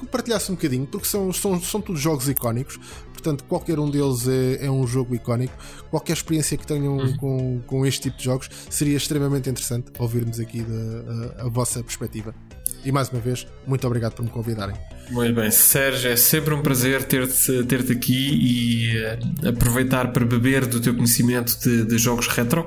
que 0.00 0.06
partilhasse 0.06 0.50
um 0.50 0.54
bocadinho, 0.54 0.86
porque 0.86 1.06
são, 1.06 1.32
são, 1.32 1.60
são 1.60 1.80
todos 1.80 2.00
jogos 2.00 2.28
icónicos, 2.28 2.78
Portanto, 3.20 3.44
qualquer 3.44 3.78
um 3.78 3.90
deles 3.90 4.26
é, 4.26 4.66
é 4.66 4.70
um 4.70 4.86
jogo 4.86 5.14
icónico. 5.14 5.52
Qualquer 5.90 6.14
experiência 6.14 6.56
que 6.56 6.66
tenham 6.66 6.96
uhum. 6.96 7.16
com, 7.18 7.60
com 7.66 7.86
este 7.86 8.02
tipo 8.02 8.16
de 8.16 8.24
jogos 8.24 8.48
seria 8.70 8.96
extremamente 8.96 9.50
interessante 9.50 9.92
ouvirmos 9.98 10.40
aqui 10.40 10.64
a, 10.64 11.42
a, 11.42 11.46
a 11.46 11.48
vossa 11.48 11.82
perspectiva. 11.82 12.34
E 12.82 12.90
mais 12.90 13.10
uma 13.10 13.20
vez, 13.20 13.46
muito 13.66 13.86
obrigado 13.86 14.14
por 14.14 14.22
me 14.22 14.30
convidarem. 14.30 14.74
Muito 15.10 15.34
bem, 15.34 15.50
Sérgio, 15.50 16.10
é 16.10 16.16
sempre 16.16 16.54
um 16.54 16.62
prazer 16.62 17.02
ter-te 17.04 17.64
ter 17.64 17.80
aqui 17.92 18.14
e 18.14 18.96
uh, 18.96 19.48
aproveitar 19.48 20.12
para 20.12 20.24
beber 20.24 20.64
do 20.64 20.80
teu 20.80 20.94
conhecimento 20.94 21.58
de, 21.60 21.84
de 21.84 21.98
jogos 21.98 22.26
retro. 22.28 22.66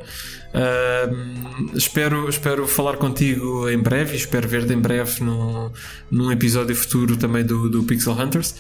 Uh, 0.54 1.76
espero, 1.76 2.30
espero 2.30 2.68
falar 2.68 2.98
contigo 2.98 3.68
em 3.68 3.80
breve 3.80 4.14
e 4.14 4.18
espero 4.18 4.48
ver-te 4.48 4.72
em 4.72 4.80
breve 4.80 5.24
no, 5.24 5.72
num 6.12 6.32
episódio 6.32 6.76
futuro 6.76 7.18
também 7.18 7.44
do, 7.44 7.68
do 7.70 7.84
Pixel 7.84 8.14
Hunters. 8.14 8.54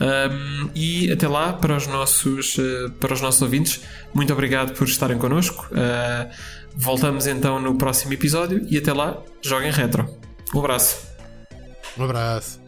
Um, 0.00 0.70
e 0.74 1.10
até 1.10 1.26
lá, 1.26 1.52
para 1.52 1.76
os, 1.76 1.86
nossos, 1.86 2.56
uh, 2.58 2.90
para 3.00 3.14
os 3.14 3.20
nossos 3.20 3.42
ouvintes, 3.42 3.82
muito 4.14 4.32
obrigado 4.32 4.72
por 4.74 4.86
estarem 4.86 5.18
connosco. 5.18 5.68
Uh, 5.72 6.30
voltamos 6.74 7.26
então 7.26 7.60
no 7.60 7.76
próximo 7.76 8.12
episódio 8.12 8.64
e 8.70 8.78
até 8.78 8.92
lá, 8.92 9.20
joguem 9.42 9.72
retro. 9.72 10.08
Um 10.54 10.60
abraço. 10.60 11.06
Um 11.96 12.04
abraço. 12.04 12.67